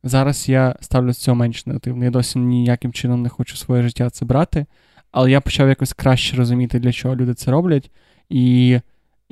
Зараз 0.03 0.49
я 0.49 0.77
ставлю 0.81 1.12
з 1.12 1.19
цього 1.19 1.35
менш 1.35 1.66
негативно. 1.66 2.05
Я 2.05 2.11
досі 2.11 2.39
ніяким 2.39 2.93
чином 2.93 3.23
не 3.23 3.28
хочу 3.28 3.57
своє 3.57 3.82
життя 3.82 4.11
це 4.11 4.24
брати, 4.24 4.66
але 5.11 5.31
я 5.31 5.40
почав 5.40 5.69
якось 5.69 5.93
краще 5.93 6.36
розуміти, 6.36 6.78
для 6.78 6.93
чого 6.93 7.16
люди 7.16 7.35
це 7.35 7.51
роблять. 7.51 7.90
І 8.28 8.78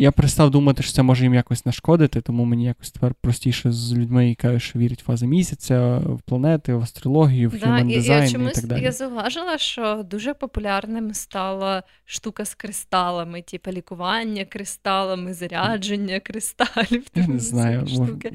я 0.00 0.12
перестав 0.12 0.50
думати, 0.50 0.82
що 0.82 0.92
це 0.92 1.02
може 1.02 1.24
їм 1.24 1.34
якось 1.34 1.66
нашкодити, 1.66 2.20
тому 2.20 2.44
мені 2.44 2.64
якось 2.64 2.90
тепер 2.90 3.14
простіше 3.20 3.72
з 3.72 3.92
людьми, 3.92 4.28
які 4.28 4.42
кажуть, 4.42 4.62
що 4.62 4.78
вірять 4.78 5.02
в 5.02 5.04
фази 5.04 5.26
місяця, 5.26 5.98
в 5.98 6.20
планети, 6.20 6.74
в 6.74 6.82
астрологію, 6.82 7.50
в 7.50 7.54
human 7.54 7.88
да, 7.88 7.94
дизайн 7.94 8.28
і, 8.28 8.32
чомусь, 8.32 8.52
і 8.52 8.54
так 8.54 8.66
далі. 8.66 8.82
Я 8.82 8.92
зауважила, 8.92 9.58
що 9.58 10.02
дуже 10.10 10.34
популярним 10.34 11.14
стала 11.14 11.82
штука 12.04 12.44
з 12.44 12.54
кристалами, 12.54 13.42
типу 13.42 13.70
лікування 13.70 14.44
кристалами, 14.44 15.34
зарядження 15.34 16.20
кристалів. 16.20 17.06
Я 17.14 17.26
не 17.26 17.38
знаю. 17.38 17.86
Штуки. 17.86 18.32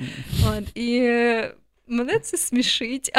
От, 0.47 0.77
і 0.77 1.11
Мене 1.87 2.19
це 2.19 2.37
смішить, 2.37 3.11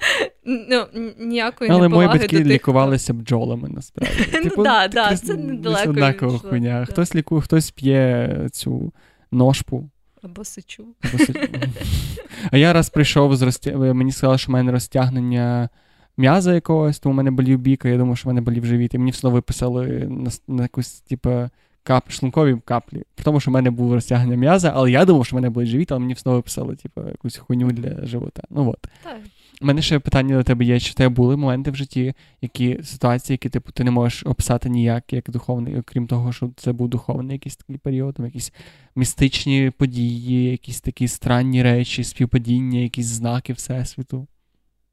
ну, 0.44 0.86
ніякої 1.18 1.70
Але 1.70 1.88
мої 1.88 2.08
батьки 2.08 2.26
до 2.26 2.42
тих, 2.42 2.46
лікувалися 2.46 3.12
хто... 3.12 3.22
бджолами 3.22 3.68
насправді. 3.68 4.26
Ну 4.32 4.42
типу, 4.42 4.62
да, 4.62 4.88
да, 4.88 5.16
це 5.16 5.34
недалеко 5.34 5.90
однакова 5.90 6.38
хуйня. 6.38 6.86
Хтось 6.86 7.14
лікує, 7.14 7.42
хтось 7.42 7.70
п'є 7.70 8.48
цю 8.52 8.92
ножпу. 9.32 9.90
Або 10.22 10.44
сичу. 10.44 10.86
А 12.50 12.56
я 12.56 12.72
раз 12.72 12.90
прийшов 12.90 13.36
з 13.36 13.42
розтя... 13.42 13.76
мені 13.76 14.12
сказали, 14.12 14.38
що 14.38 14.48
в 14.48 14.52
мене 14.52 14.72
розтягнення 14.72 15.68
м'яза 16.16 16.54
якогось, 16.54 16.98
тому 16.98 17.12
в 17.12 17.16
мене 17.16 17.30
болів 17.30 17.58
бік, 17.58 17.84
а 17.84 17.88
я 17.88 17.96
думав, 17.96 18.18
що 18.18 18.28
в 18.28 18.28
мене 18.28 18.40
болів 18.40 18.66
живіт. 18.66 18.94
І 18.94 18.98
мені 18.98 19.10
все 19.10 19.28
виписали 19.28 19.86
на, 20.10 20.30
на 20.48 20.62
якусь, 20.62 21.00
типу, 21.00 21.48
кап, 21.84 22.10
шлункові 22.10 22.56
каплі. 22.64 23.02
При 23.14 23.24
тому, 23.24 23.40
що 23.40 23.50
в 23.50 23.54
мене 23.54 23.70
було 23.70 23.94
розтягнення 23.94 24.36
м'яза, 24.36 24.72
але 24.74 24.90
я 24.90 25.04
думав, 25.04 25.26
що 25.26 25.36
в 25.36 25.38
мене 25.38 25.50
буде 25.50 25.66
живіт, 25.66 25.92
але 25.92 26.00
мені 26.00 26.14
знову 26.14 26.42
писали, 26.42 26.76
типу, 26.76 27.00
якусь 27.08 27.36
хуйню 27.36 27.70
для 27.70 28.06
живота. 28.06 28.42
Ну 28.50 28.70
от. 28.70 28.86
Так. 29.02 29.18
У 29.62 29.66
мене 29.66 29.82
ще 29.82 29.98
питання 29.98 30.36
до 30.36 30.42
тебе 30.42 30.64
є: 30.64 30.80
чи 30.80 30.90
в 30.90 30.94
тебе 30.94 31.14
були 31.14 31.36
моменти 31.36 31.70
в 31.70 31.76
житті, 31.76 32.14
які 32.42 32.80
ситуації, 32.82 33.34
які 33.34 33.48
типу 33.48 33.72
ти 33.72 33.84
не 33.84 33.90
можеш 33.90 34.26
описати 34.26 34.68
ніяк, 34.68 35.12
як 35.12 35.30
духовний, 35.30 35.78
окрім 35.78 36.06
того, 36.06 36.32
що 36.32 36.50
це 36.56 36.72
був 36.72 36.88
духовний 36.88 37.32
якийсь 37.32 37.56
такий 37.56 37.78
період, 37.78 38.14
там 38.14 38.26
якісь 38.26 38.52
містичні 38.96 39.72
події, 39.78 40.50
якісь 40.50 40.80
такі 40.80 41.08
странні 41.08 41.62
речі, 41.62 42.04
співпадіння, 42.04 42.78
якісь 42.78 43.06
знаки 43.06 43.52
Всесвіту. 43.52 44.26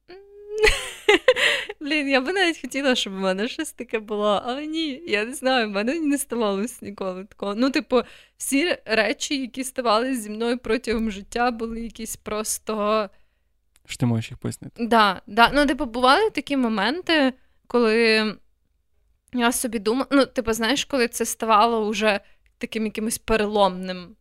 Блін, 1.80 2.10
я 2.10 2.22
би 2.22 2.34
навіть 2.34 2.62
хотіла, 2.62 2.96
щоб 2.96 3.14
у 3.14 3.18
мене 3.18 3.48
щось 3.48 3.72
таке 3.72 4.00
було, 4.00 4.42
але 4.46 4.66
ні, 4.66 5.04
я 5.08 5.26
не 5.26 5.34
знаю, 5.34 5.68
в 5.68 5.72
мене 5.72 6.00
не 6.00 6.18
ставалося 6.18 6.78
ніколи 6.82 7.26
такого. 7.26 7.56
Ну, 7.56 7.70
типу, 7.70 8.02
всі 8.38 8.78
речі, 8.86 9.42
які 9.42 9.64
ставалися 9.64 10.22
зі 10.22 10.30
мною 10.30 10.58
протягом 10.58 11.12
життя, 11.12 11.52
були 11.52 11.82
якісь 11.82 12.16
просто. 12.16 13.10
Що 13.86 13.98
ти 13.98 14.06
можеш 14.06 14.32
їх 14.32 14.38
пояснити? 14.38 14.86
Да, 14.86 15.22
да. 15.28 15.52
Ну, 15.54 15.66
типу, 15.66 15.86
бували 15.86 16.30
такі 16.30 16.58
моменти, 16.58 17.34
коли 17.68 18.26
я 19.34 19.52
собі 19.52 19.80
думала, 19.80 20.08
ну, 20.12 20.26
типу, 20.26 20.54
знаєш, 20.54 20.86
коли 20.86 21.08
це 21.08 21.26
ставало 21.26 21.90
вже 21.90 22.20
таким 22.58 22.86
якимось 22.86 23.18
переломним 23.18 24.16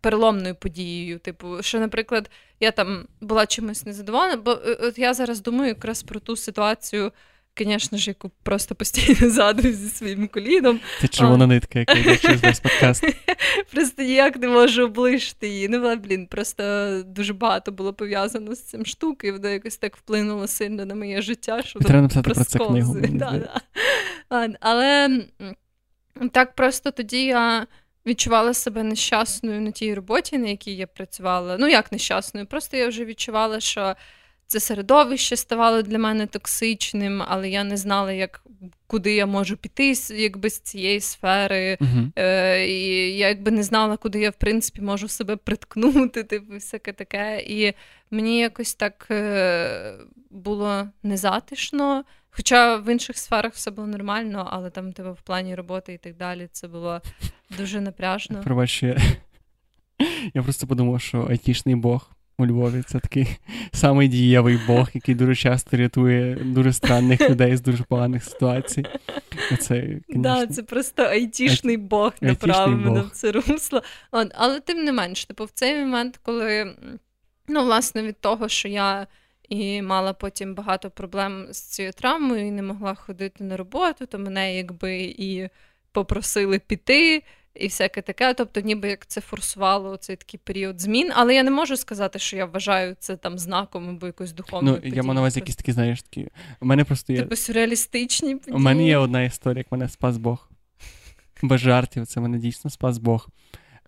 переломною 0.00 0.54
подією. 0.54 1.18
Типу, 1.18 1.62
що, 1.62 1.80
наприклад, 1.80 2.30
я 2.60 2.70
там 2.70 3.06
була 3.20 3.46
чимось 3.46 3.86
незадоволена, 3.86 4.36
бо 4.36 4.50
е, 4.50 4.78
от 4.80 4.98
я 4.98 5.14
зараз 5.14 5.42
думаю 5.42 5.68
якраз 5.68 6.02
про 6.02 6.20
ту 6.20 6.36
ситуацію. 6.36 7.12
Звісно 7.58 7.98
ж, 7.98 8.10
яку 8.10 8.30
просто 8.42 8.74
постійно 8.74 9.30
згадую 9.30 9.74
зі 9.74 9.88
своїм 9.88 10.28
коліном. 10.28 10.80
Це 11.00 11.08
червона 11.08 11.46
нитка, 11.46 11.78
яка 11.78 11.92
йде 11.92 12.16
через 12.16 12.42
весь 12.42 12.60
подкаст. 12.60 13.04
Просто 13.72 14.02
ніяк 14.02 14.36
не 14.36 14.48
можу 14.48 14.84
облишити 14.84 15.48
її. 15.48 15.68
Ну, 15.68 15.78
але, 15.78 15.96
блін, 15.96 16.26
просто 16.26 17.02
дуже 17.06 17.34
багато 17.34 17.72
було 17.72 17.92
пов'язано 17.94 18.54
з 18.54 18.62
цим 18.62 18.86
штукою, 18.86 19.32
і 19.32 19.36
воно 19.36 19.48
якось 19.48 19.76
так 19.76 19.96
вплинуло 19.96 20.46
сильно 20.46 20.84
на 20.84 20.94
моє 20.94 21.22
життя. 21.22 21.62
що 21.62 21.78
Треба 21.78 22.00
написати 22.00 22.30
про 22.30 22.44
це 22.44 22.58
книгу. 22.58 22.96
Да, 23.00 23.60
да. 24.30 24.48
Але 24.60 25.20
так 26.32 26.54
просто 26.54 26.90
тоді 26.90 27.24
я 27.24 27.66
відчувала 28.06 28.54
себе 28.54 28.82
нещасною 28.82 29.60
на 29.60 29.70
тій 29.70 29.94
роботі, 29.94 30.38
на 30.38 30.48
якій 30.48 30.76
я 30.76 30.86
працювала. 30.86 31.56
Ну, 31.60 31.68
як 31.68 31.92
нещасною, 31.92 32.46
просто 32.46 32.76
я 32.76 32.88
вже 32.88 33.04
відчувала, 33.04 33.60
що 33.60 33.94
це 34.46 34.60
середовище 34.60 35.36
ставало 35.36 35.82
для 35.82 35.98
мене 35.98 36.26
токсичним, 36.26 37.22
але 37.28 37.50
я 37.50 37.64
не 37.64 37.76
знала, 37.76 38.12
як. 38.12 38.42
Куди 38.86 39.14
я 39.14 39.26
можу 39.26 39.56
піти 39.56 39.94
якби 40.10 40.50
з 40.50 40.60
цієї 40.60 41.00
сфери, 41.00 41.78
uh-huh. 41.80 42.10
Е, 42.16 42.66
і 42.68 43.16
я 43.16 43.28
якби 43.28 43.50
не 43.50 43.62
знала, 43.62 43.96
куди 43.96 44.20
я 44.20 44.30
в 44.30 44.34
принципі 44.34 44.80
можу 44.80 45.08
себе 45.08 45.36
приткнути, 45.36 46.24
типу, 46.24 46.54
всяке 46.54 46.92
таке. 46.92 47.44
І 47.46 47.72
мені 48.10 48.38
якось 48.38 48.74
так 48.74 49.06
е, 49.10 49.94
було 50.30 50.88
незатишно. 51.02 52.04
Хоча 52.36 52.76
в 52.76 52.92
інших 52.92 53.18
сферах 53.18 53.52
все 53.54 53.70
було 53.70 53.86
нормально, 53.86 54.48
але 54.50 54.70
там 54.70 54.92
тебе 54.92 55.10
в 55.10 55.20
плані 55.20 55.54
роботи 55.54 55.92
і 55.92 55.98
так 55.98 56.16
далі 56.16 56.48
це 56.52 56.68
було 56.68 57.00
дуже 57.58 57.80
напряжно. 57.80 58.40
Пробач, 58.44 58.82
я... 58.82 58.96
я 60.34 60.42
просто 60.42 60.66
подумав, 60.66 61.00
що 61.00 61.26
айтішний 61.30 61.74
Бог 61.74 62.10
у 62.38 62.46
Львові 62.46 62.82
це 62.86 62.98
такий 62.98 63.28
самий 63.72 64.08
дієвий 64.08 64.60
Бог, 64.66 64.88
який 64.94 65.14
дуже 65.14 65.34
часто 65.34 65.76
рятує 65.76 66.34
дуже 66.34 66.72
странних 66.72 67.20
людей 67.30 67.56
з 67.56 67.60
дуже 67.60 67.84
поганих 67.84 68.24
ситуацій. 68.24 68.84
Це. 69.60 70.00
Да, 70.08 70.46
це 70.46 70.62
просто 70.62 71.02
айтішний 71.02 71.76
Бог 71.76 72.12
направив 72.20 72.78
мене 72.78 73.00
в 73.00 73.10
це 73.10 73.32
русло. 73.32 73.82
Але 74.34 74.60
тим 74.60 74.84
не 74.84 74.92
менш, 74.92 75.24
типу, 75.24 75.44
в 75.44 75.50
цей 75.50 75.84
момент, 75.84 76.20
коли 76.22 76.76
ну, 77.48 77.64
власне, 77.64 78.02
від 78.02 78.20
того, 78.20 78.48
що 78.48 78.68
я. 78.68 79.06
І 79.48 79.82
мала 79.82 80.12
потім 80.12 80.54
багато 80.54 80.90
проблем 80.90 81.46
з 81.50 81.60
цією 81.60 81.92
травмою, 81.92 82.46
і 82.46 82.50
не 82.50 82.62
могла 82.62 82.94
ходити 82.94 83.44
на 83.44 83.56
роботу, 83.56 84.06
то 84.06 84.18
мене 84.18 84.56
якби 84.56 84.96
і 85.18 85.48
попросили 85.92 86.58
піти, 86.58 87.22
і 87.54 87.66
всяке 87.66 88.02
таке. 88.02 88.34
Тобто, 88.34 88.60
ніби 88.60 88.88
як 88.88 89.06
це 89.06 89.20
форсувало 89.20 89.96
цей 89.96 90.16
такий 90.16 90.40
період 90.44 90.80
змін. 90.80 91.12
Але 91.14 91.34
я 91.34 91.42
не 91.42 91.50
можу 91.50 91.76
сказати, 91.76 92.18
що 92.18 92.36
я 92.36 92.46
вважаю 92.46 92.96
це 92.98 93.16
там 93.16 93.38
знаком 93.38 93.88
або 93.88 94.06
якось 94.06 94.32
духовною 94.32 94.80
Ну, 94.84 94.90
Я 94.94 95.02
маю 95.02 95.14
на 95.14 95.20
увазі 95.20 95.40
якісь 95.40 95.56
такі, 95.56 95.72
знаєш, 95.72 96.02
такі. 96.02 96.28
У 96.60 96.66
мене 96.66 96.84
просто 96.84 97.12
є... 97.12 97.18
Типу 97.18 97.36
сюрреалістичні 97.36 98.36
події. 98.36 98.56
У 98.56 98.58
мене 98.58 98.86
є 98.86 98.96
одна 98.96 99.22
історія, 99.22 99.58
як 99.58 99.72
мене 99.72 99.88
спас 99.88 100.16
Бог. 100.16 100.48
Без 101.42 101.60
жартів, 101.60 102.06
це 102.06 102.20
мене 102.20 102.38
дійсно 102.38 102.70
спас 102.70 102.98
Бог. 102.98 103.28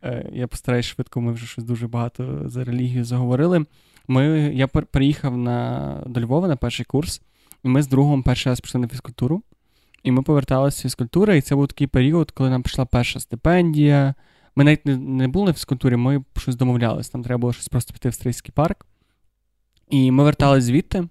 Е, 0.03 0.31
я 0.33 0.47
постараюсь 0.47 0.87
швидко, 0.87 1.21
ми 1.21 1.33
вже 1.33 1.47
щось 1.47 1.65
дуже 1.65 1.89
багато 1.89 2.43
за 2.45 2.65
релігію 2.65 3.05
заговорили. 3.05 3.65
Ми, 4.09 4.27
Я 4.55 4.67
приїхав 4.67 5.37
на, 5.37 6.03
до 6.07 6.21
Львова 6.21 6.49
на 6.49 6.57
перший 6.57 6.87
курс, 6.87 7.23
і 7.65 7.69
ми 7.69 7.83
з 7.83 7.89
другом 7.89 8.23
перший 8.23 8.51
раз 8.51 8.61
пішли 8.61 8.81
на 8.81 8.89
фізкультуру. 8.89 9.43
І 10.03 10.11
ми 10.11 10.23
поверталися 10.23 10.79
з 10.79 10.83
фізкультури, 10.83 11.39
і 11.39 11.41
це 11.41 11.55
був 11.55 11.69
такий 11.69 11.87
період, 11.87 12.31
коли 12.31 12.51
нам 12.51 12.63
прийшла 12.63 12.85
перша 12.85 13.21
стипендія. 13.21 14.15
Ми 14.57 14.65
навіть 14.65 14.87
не, 14.87 14.97
не 14.97 15.29
були 15.29 15.47
на 15.47 15.53
фізкультурі, 15.53 15.97
ми 15.97 16.25
щось 16.37 16.57
домовлялися. 16.57 17.11
Нам 17.15 17.25
треба 17.25 17.39
було 17.39 17.53
щось 17.53 17.69
просто 17.69 17.93
піти 17.93 18.09
в 18.09 18.15
стрийський 18.15 18.53
парк. 18.55 18.87
І 19.91 20.11
ми 20.11 20.25
верталися 20.25 20.67
звідти, 20.67 21.09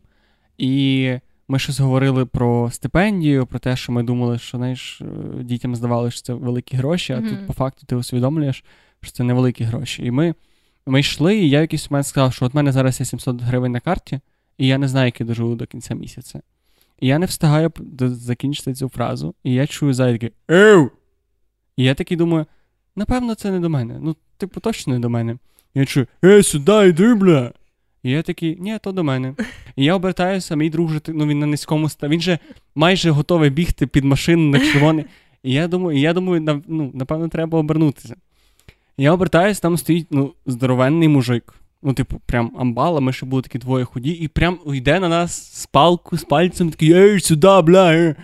і 0.58 1.12
ми 1.48 1.60
щось 1.60 1.80
говорили 1.80 2.26
про 2.26 2.72
стипендію, 2.72 3.46
про 3.46 3.60
те, 3.60 3.76
що 3.76 3.92
ми 3.92 4.04
думали, 4.04 4.40
що 4.40 4.58
знаєш, 4.58 5.02
е, 5.02 5.44
дітям 5.44 5.76
здавалося, 5.76 6.18
що 6.18 6.26
це 6.26 6.34
великі 6.34 6.78
гроші, 6.78 7.14
а 7.14 7.16
mm-hmm. 7.16 7.30
тут 7.30 7.48
по 7.48 7.54
факту 7.54 7.86
ти 7.86 7.96
усвідомлюєш, 7.96 8.64
що 9.02 9.12
це 9.12 9.24
невеликі 9.24 9.64
гроші. 9.64 10.06
І 10.06 10.12
ми 10.12 10.36
ми 10.88 11.00
йшли, 11.00 11.38
і 11.38 11.50
я 11.50 11.60
в 11.60 11.62
якийсь 11.62 11.92
момент 11.92 12.08
сказав, 12.08 12.34
що 12.34 12.46
от 12.46 12.54
мене 12.54 12.72
зараз 12.72 13.00
є 13.00 13.06
700 13.06 13.42
гривень 13.42 13.72
на 13.72 13.80
карті, 13.80 14.20
і 14.58 14.68
я 14.68 14.78
не 14.78 14.88
знаю, 14.88 15.06
як 15.06 15.20
я 15.20 15.26
доживу 15.26 15.56
до 15.56 15.66
кінця 15.66 15.96
місяця. 15.96 16.42
І 17.00 17.08
я 17.08 17.20
не 17.20 17.26
встигаю 17.26 17.72
закінчити 18.00 18.74
цю 18.74 18.90
фразу, 18.90 19.36
і 19.44 19.54
я 19.54 19.68
чую 19.68 19.94
зайки 19.94 20.32
Ев! 20.52 20.92
І 21.78 21.84
я 21.84 21.94
такий 21.94 22.18
думаю, 22.18 22.46
напевно, 22.96 23.36
це 23.36 23.52
не 23.52 23.60
до 23.60 23.70
мене. 23.70 24.00
Ну, 24.02 24.16
типу, 24.38 24.60
точно 24.60 24.94
не 24.94 25.00
до 25.00 25.10
мене. 25.10 25.38
Я 25.76 25.86
чую, 25.86 26.08
ей, 26.24 26.44
сюди, 26.44 26.88
йди, 26.88 27.14
бля! 27.14 27.52
І 28.04 28.12
я 28.12 28.22
такий, 28.22 28.58
ні, 28.60 28.78
то 28.82 28.92
до 28.92 29.04
мене. 29.04 29.36
І 29.76 29.86
я 29.86 29.96
обертаюся, 29.96 30.56
мій 30.56 30.70
друг 30.70 30.92
же, 30.92 31.02
ну 31.08 31.28
він 31.28 31.40
на 31.40 31.46
низькому 31.46 31.86
ста. 31.86 32.08
Він 32.08 32.22
же 32.22 32.40
майже 32.76 33.12
готовий 33.12 33.50
бігти 33.50 33.88
під 33.88 34.04
машину 34.04 34.50
на 34.50 34.60
червоний. 34.60 35.06
І 35.44 35.54
я 35.54 35.68
думаю, 35.68 35.98
і 35.98 36.02
я 36.02 36.14
думаю, 36.14 36.64
ну, 36.68 36.92
напевно, 36.94 37.28
треба 37.28 37.60
обернутися. 37.60 38.16
Я 38.98 39.14
обертаюся, 39.14 39.62
там 39.62 39.78
стоїть 39.78 40.08
ну, 40.12 40.34
здоровенний 40.46 41.08
мужик. 41.08 41.54
Ну, 41.84 41.94
типу, 41.94 42.22
прям 42.26 42.52
амбала, 42.60 43.00
ми 43.00 43.14
ще 43.14 43.26
були 43.26 43.42
такі 43.42 43.58
двоє 43.58 43.86
худі, 43.86 44.12
і 44.12 44.28
прям 44.28 44.60
йде 44.74 45.00
на 45.00 45.10
нас 45.10 45.62
з 45.62 45.66
палку, 45.66 46.18
з 46.18 46.24
пальцем, 46.24 46.70
такий, 46.70 46.94
ей, 46.94 47.20
сюди, 47.20 47.62
бля. 47.62 48.16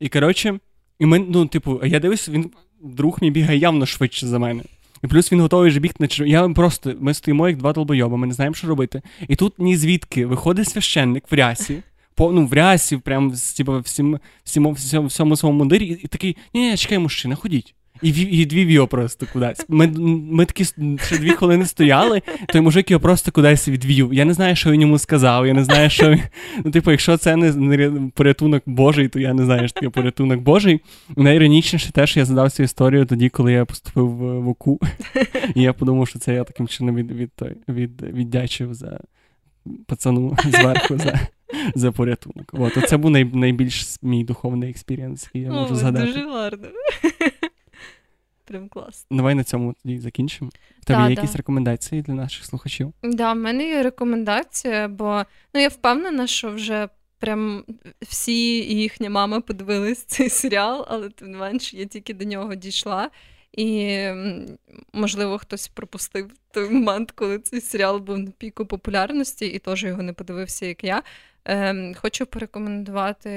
І 0.00 0.08
коротше, 0.08 0.58
і 0.98 1.06
ми, 1.06 1.18
ну, 1.18 1.46
типу, 1.46 1.80
я 1.84 2.00
дивлюся, 2.00 2.32
він 2.32 2.50
друг 2.82 3.18
мій 3.22 3.30
бігає 3.30 3.58
явно 3.58 3.86
швидше 3.86 4.26
за 4.26 4.38
мене. 4.38 4.62
І 5.04 5.06
плюс 5.06 5.32
він 5.32 5.40
готовий 5.40 5.70
вже 5.70 5.80
бігти 5.80 5.96
на 6.00 6.08
черв... 6.08 6.28
Я 6.28 6.48
просто, 6.48 6.94
ми 7.00 7.14
стоїмо 7.14 7.48
як 7.48 7.58
два 7.58 7.72
долбойоба, 7.72 8.16
ми 8.16 8.26
не 8.26 8.34
знаємо, 8.34 8.54
що 8.54 8.66
робити. 8.66 9.02
І 9.28 9.36
тут 9.36 9.58
ні 9.58 9.76
звідки 9.76 10.26
виходить 10.26 10.68
священник 10.68 11.24
в 11.30 11.34
рясі, 11.34 11.82
по, 12.14 12.32
ну, 12.32 12.46
в 12.46 12.52
рясі, 12.52 12.96
прям 12.96 13.34
типу, 13.56 13.80
всім, 13.80 14.18
всім, 14.44 14.72
всьому, 14.72 15.06
всьому 15.06 15.36
своєму 15.36 15.58
мундирі, 15.58 15.86
і, 15.86 15.92
і 15.92 16.06
такий, 16.06 16.36
ні, 16.54 16.70
ні, 16.70 16.76
чекай, 16.76 16.98
мужчина, 16.98 17.34
ходіть. 17.34 17.74
І 18.02 18.08
і 18.08 18.40
відвів 18.40 18.70
його 18.70 18.86
просто 18.86 19.26
кудись. 19.32 19.64
Ми 19.68 19.86
ми 20.32 20.44
такі 20.44 20.64
ще 20.64 21.18
дві 21.18 21.30
хвилини 21.30 21.66
стояли, 21.66 22.22
той 22.48 22.60
мужик 22.60 22.90
його 22.90 23.00
просто 23.00 23.32
кудись 23.32 23.68
відвів. 23.68 24.14
Я 24.14 24.24
не 24.24 24.34
знаю, 24.34 24.56
що 24.56 24.70
він 24.70 24.80
йому 24.80 24.98
сказав. 24.98 25.46
Я 25.46 25.52
не 25.52 25.64
знаю, 25.64 25.90
що 25.90 26.10
він. 26.10 26.20
Ну, 26.64 26.70
типу, 26.70 26.90
якщо 26.90 27.16
це 27.16 27.36
не 27.36 28.10
порятунок 28.14 28.62
Божий, 28.66 29.08
то 29.08 29.20
я 29.20 29.34
не 29.34 29.44
знаю, 29.44 29.68
що 29.68 29.74
таке 29.74 29.88
порятунок 29.90 30.40
Божий. 30.40 30.80
Найіронічніше 31.16 31.92
те, 31.92 32.06
що 32.06 32.20
я 32.20 32.26
задав 32.26 32.50
цю 32.50 32.62
історію 32.62 33.06
тоді, 33.06 33.28
коли 33.28 33.52
я 33.52 33.64
поступив 33.64 34.08
в 34.16 34.48
ОКУ. 34.48 34.80
І 35.54 35.62
я 35.62 35.72
подумав, 35.72 36.08
що 36.08 36.18
це 36.18 36.34
я 36.34 36.44
таким 36.44 36.68
чином 36.68 36.96
від, 36.96 37.12
від, 37.12 37.30
від, 37.68 38.02
віддячив 38.02 38.74
за 38.74 39.00
пацану 39.86 40.36
зверху 40.44 40.98
за 40.98 41.28
за 41.74 41.92
порятунок. 41.92 42.50
От, 42.52 42.88
Це 42.88 42.96
був 42.96 43.10
най, 43.10 43.24
найбільш 43.24 43.96
мій 44.02 44.24
духовний 44.24 44.70
experience, 44.70 45.24
який 45.24 45.42
я 45.42 45.50
можу 45.50 45.74
О, 45.74 45.76
згадати. 45.76 46.06
Дуже 46.06 46.28
гарно. 46.30 46.68
Прям 48.48 48.68
клас. 48.68 49.06
Давай 49.10 49.34
на 49.34 49.44
цьому 49.44 49.74
тоді 49.82 49.98
закінчимо. 49.98 50.50
В 50.80 50.84
тебе 50.84 51.02
є 51.02 51.10
якісь 51.10 51.36
рекомендації 51.36 52.02
для 52.02 52.14
наших 52.14 52.44
слухачів? 52.44 52.92
Так, 53.00 53.14
да, 53.14 53.32
в 53.32 53.36
мене 53.36 53.68
є 53.68 53.82
рекомендація, 53.82 54.88
бо 54.88 55.24
ну 55.54 55.60
я 55.60 55.68
впевнена, 55.68 56.26
що 56.26 56.50
вже 56.50 56.88
прям 57.18 57.64
всі 58.00 58.58
і 58.58 58.74
їхня 58.76 59.10
мама 59.10 59.40
подивились 59.40 60.02
цей 60.06 60.30
серіал, 60.30 60.86
але 60.88 61.08
тим 61.08 61.30
не 61.30 61.38
менш 61.38 61.74
я 61.74 61.84
тільки 61.84 62.14
до 62.14 62.24
нього 62.24 62.54
дійшла. 62.54 63.10
І, 63.52 63.98
можливо, 64.92 65.38
хтось 65.38 65.68
пропустив 65.68 66.30
той 66.50 66.70
момент, 66.70 67.10
коли 67.10 67.38
цей 67.38 67.60
серіал 67.60 67.98
був 67.98 68.18
на 68.18 68.30
піку 68.30 68.66
популярності, 68.66 69.46
і 69.46 69.58
теж 69.58 69.84
його 69.84 70.02
не 70.02 70.12
подивився, 70.12 70.66
як 70.66 70.84
я. 70.84 71.02
Ем, 71.50 71.94
Хочу 71.94 72.26
порекомендувати 72.26 73.30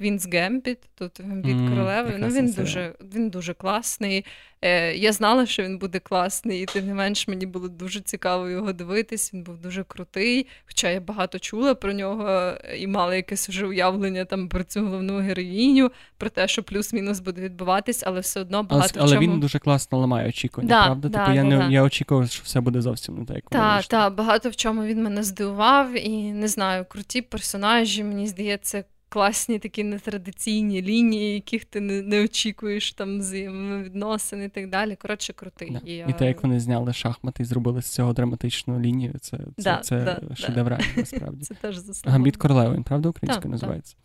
Queen's 0.00 0.34
Gambit, 0.34 0.76
тут 0.98 1.20
Гамбіт 1.20 1.56
mm, 1.56 1.70
королеви. 1.70 2.14
Ну, 2.18 2.28
Він 2.28 2.52
дуже 2.52 2.94
він 3.14 3.30
дуже 3.30 3.54
класний. 3.54 4.24
Е, 4.62 4.94
Я 4.96 5.12
знала, 5.12 5.46
що 5.46 5.62
він 5.62 5.78
буде 5.78 5.98
класний, 5.98 6.62
і 6.62 6.66
тим 6.66 6.86
не 6.86 6.94
менш 6.94 7.28
мені 7.28 7.46
було 7.46 7.68
дуже 7.68 8.00
цікаво 8.00 8.48
його 8.48 8.72
дивитись. 8.72 9.34
Він 9.34 9.42
був 9.42 9.58
дуже 9.58 9.84
крутий. 9.84 10.46
Хоча 10.66 10.90
я 10.90 11.00
багато 11.00 11.38
чула 11.38 11.74
про 11.74 11.92
нього 11.92 12.52
і 12.78 12.86
мала 12.86 13.14
якесь 13.14 13.48
вже 13.48 13.66
уявлення 13.66 14.24
там 14.24 14.48
про 14.48 14.64
цю 14.64 14.80
головну 14.80 15.18
героїню, 15.18 15.90
про 16.18 16.30
те, 16.30 16.48
що 16.48 16.62
плюс-мінус 16.62 17.20
буде 17.20 17.40
відбуватись, 17.40 18.02
але 18.06 18.20
все 18.20 18.40
одно 18.40 18.62
багато. 18.62 18.94
Але, 19.00 19.08
чому... 19.08 19.20
він 19.20 19.40
дуже 19.40 19.58
класно 19.58 19.98
ламає 19.98 20.28
очікування, 20.28 20.68
да, 20.68 20.84
правда? 20.84 21.08
Да, 21.08 21.18
типу, 21.18 21.36
я 21.36 21.44
не 21.44 21.72
я 21.72 21.82
очікував, 21.82 22.30
що 22.30 22.42
все 22.44 22.60
буде 22.60 22.80
зовсім 22.80 23.18
не 23.18 23.24
так. 23.24 23.44
Так, 23.50 23.84
так, 23.84 24.14
багато 24.14 24.50
в 24.50 24.56
чому 24.56 24.84
він 24.84 25.02
мене 25.02 25.22
здивував, 25.22 26.06
і 26.06 26.32
не 26.32 26.48
знаю, 26.48 26.84
круті 26.88 27.21
персонажі, 27.30 28.04
мені 28.04 28.26
здається, 28.26 28.84
класні 29.12 29.58
такі 29.58 29.84
нетрадиційні 29.84 30.82
лінії, 30.82 31.34
яких 31.34 31.64
ти 31.64 31.80
не 31.80 32.02
не 32.02 32.24
очікуєш 32.24 32.92
там 32.92 33.18
взаємовідносин 33.18 34.42
і 34.42 34.48
так 34.48 34.70
далі. 34.70 34.96
Коротше, 34.96 35.32
крутий. 35.32 35.70
Да. 35.70 35.78
І, 35.78 36.04
і 36.10 36.12
те, 36.12 36.26
як 36.26 36.42
вони 36.42 36.60
зняли 36.60 36.92
шахмати 36.92 37.42
і 37.42 37.46
зробили 37.46 37.82
з 37.82 37.86
цього 37.86 38.12
драматичну 38.12 38.80
лінію, 38.80 39.14
це 39.20 39.38
це, 39.38 39.44
да, 39.62 39.76
це 39.76 40.04
да, 40.04 40.36
шедевральне, 40.36 40.84
насправді. 40.96 41.44
Це 41.44 41.54
теж 41.54 41.78
Гамбіт 42.04 42.36
королеви, 42.36 42.74
він 42.74 42.82
правда 42.82 43.08
українською 43.08 43.50
називається? 43.50 43.96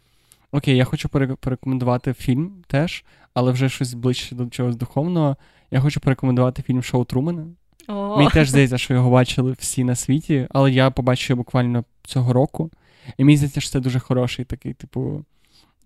Окей, 0.52 0.78
я 0.78 0.86
хочу 0.86 1.10
порекомендувати 1.40 2.14
фільм 2.14 2.64
теж, 2.68 3.06
але 3.34 3.52
вже 3.52 3.70
щось 3.70 3.94
ближче 3.94 4.36
до 4.36 4.46
чогось 4.46 4.76
духовного. 4.76 5.38
Я 5.72 5.80
хочу 5.80 6.00
порекомендувати 6.00 6.62
фільм 6.62 6.84
Шоу 6.84 7.06
Трумена. 7.06 7.46
Мені 7.90 8.30
теж 8.30 8.50
здається, 8.50 8.78
що 8.78 8.94
його 8.94 9.10
бачили 9.10 9.56
всі 9.60 9.84
на 9.84 9.96
світі, 9.96 10.48
але 10.50 10.72
я 10.72 10.92
побачив 10.92 11.30
його 11.30 11.38
буквально 11.38 11.84
цього 12.04 12.34
року. 12.34 12.72
І 13.18 13.24
мені 13.24 13.38
здається, 13.38 13.62
що 13.62 13.72
це 13.72 13.80
дуже 13.80 14.00
хороший 14.00 14.46
такий, 14.46 14.74
типу, 14.74 15.26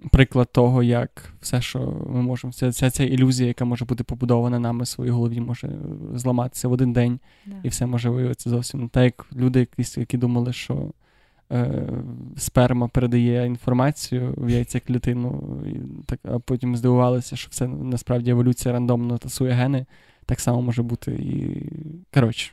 приклад 0.10 0.52
того, 0.52 0.84
як 0.84 1.34
все, 1.42 1.62
що 1.62 1.80
ми 2.10 2.22
можемо, 2.22 2.52
вся, 2.52 2.68
вся 2.68 2.90
ця 2.90 3.04
ілюзія, 3.04 3.48
яка 3.48 3.66
може 3.66 3.86
бути 3.86 4.04
побудована 4.04 4.60
нами 4.60 4.84
в 4.84 4.88
своїй 4.88 5.12
голові, 5.12 5.40
може 5.40 5.72
зламатися 6.16 6.68
в 6.68 6.72
один 6.72 6.94
день, 6.94 7.20
yeah. 7.48 7.54
і 7.64 7.70
все 7.70 7.86
може 7.86 8.10
виявитися 8.10 8.50
зовсім. 8.50 8.90
Так 8.90 9.04
як 9.04 9.28
люди, 9.36 9.60
якісь, 9.60 9.98
які 9.98 10.18
думали, 10.18 10.54
що 10.54 10.92
е, 11.52 11.90
сперма 12.38 12.88
передає 12.88 13.46
інформацію 13.46 14.34
в 14.38 14.50
яйцеклітину, 14.50 15.62
і 15.66 16.06
так, 16.06 16.20
а 16.24 16.40
потім 16.40 16.76
здивувалися, 16.76 17.36
що 17.36 17.50
все 17.52 17.68
насправді 17.68 18.32
еволюція 18.32 18.74
рандомно 18.74 19.18
тасує 19.18 19.52
гени. 19.52 19.86
Так 20.26 20.40
само 20.40 20.62
може 20.62 20.84
бути 20.84 21.12
і. 21.12 21.66
Коротше, 22.14 22.52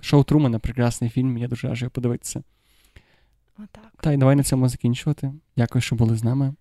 шоу 0.00 0.24
Трумана 0.24 0.58
прекрасний 0.58 1.10
фільм, 1.10 1.38
я 1.38 1.48
дуже 1.48 1.68
раджу 1.68 1.84
його 1.84 1.90
подивитися. 1.90 2.42
Отак. 3.64 3.92
Та 4.00 4.12
й 4.12 4.16
давай 4.16 4.36
на 4.36 4.42
цьому 4.42 4.68
закінчувати. 4.68 5.32
Дякую, 5.56 5.82
що 5.82 5.96
були 5.96 6.16
з 6.16 6.24
нами. 6.24 6.54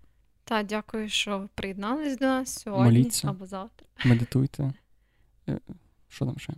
Та, 0.43 0.63
дякую, 0.63 1.09
що 1.09 1.49
приєднались 1.55 2.17
до 2.17 2.25
нас 2.25 2.59
сьогодні 2.59 2.85
Моліться, 2.85 3.29
або 3.29 3.45
завтра. 3.45 3.87
Медитуйте. 4.05 4.73
Е, 5.49 5.59
що 6.07 6.25
там 6.25 6.39
ще? 6.39 6.53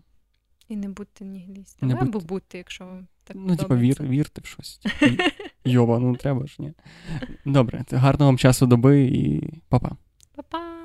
І 0.68 0.76
не 0.76 0.89
будьте 0.89 1.26
ніглістами. 1.26 1.97
Або 2.01 2.19
будьте, 2.19 2.57
якщо 2.57 2.85
вам 2.85 3.07
так 3.23 3.38
Ну, 3.39 3.55
типа, 3.55 3.76
вір, 3.76 4.03
вірте 4.03 4.41
в 4.41 4.45
щось. 4.45 4.80
Йоба, 5.65 5.99
ну 5.99 6.15
треба 6.15 6.47
ж, 6.47 6.55
ні. 6.59 6.73
Добре, 7.45 7.85
гарного 7.91 8.26
вам 8.31 8.38
часу 8.38 8.65
доби 8.65 9.01
і 9.01 9.53
па-па. 9.69 9.91
па-па. 10.35 10.81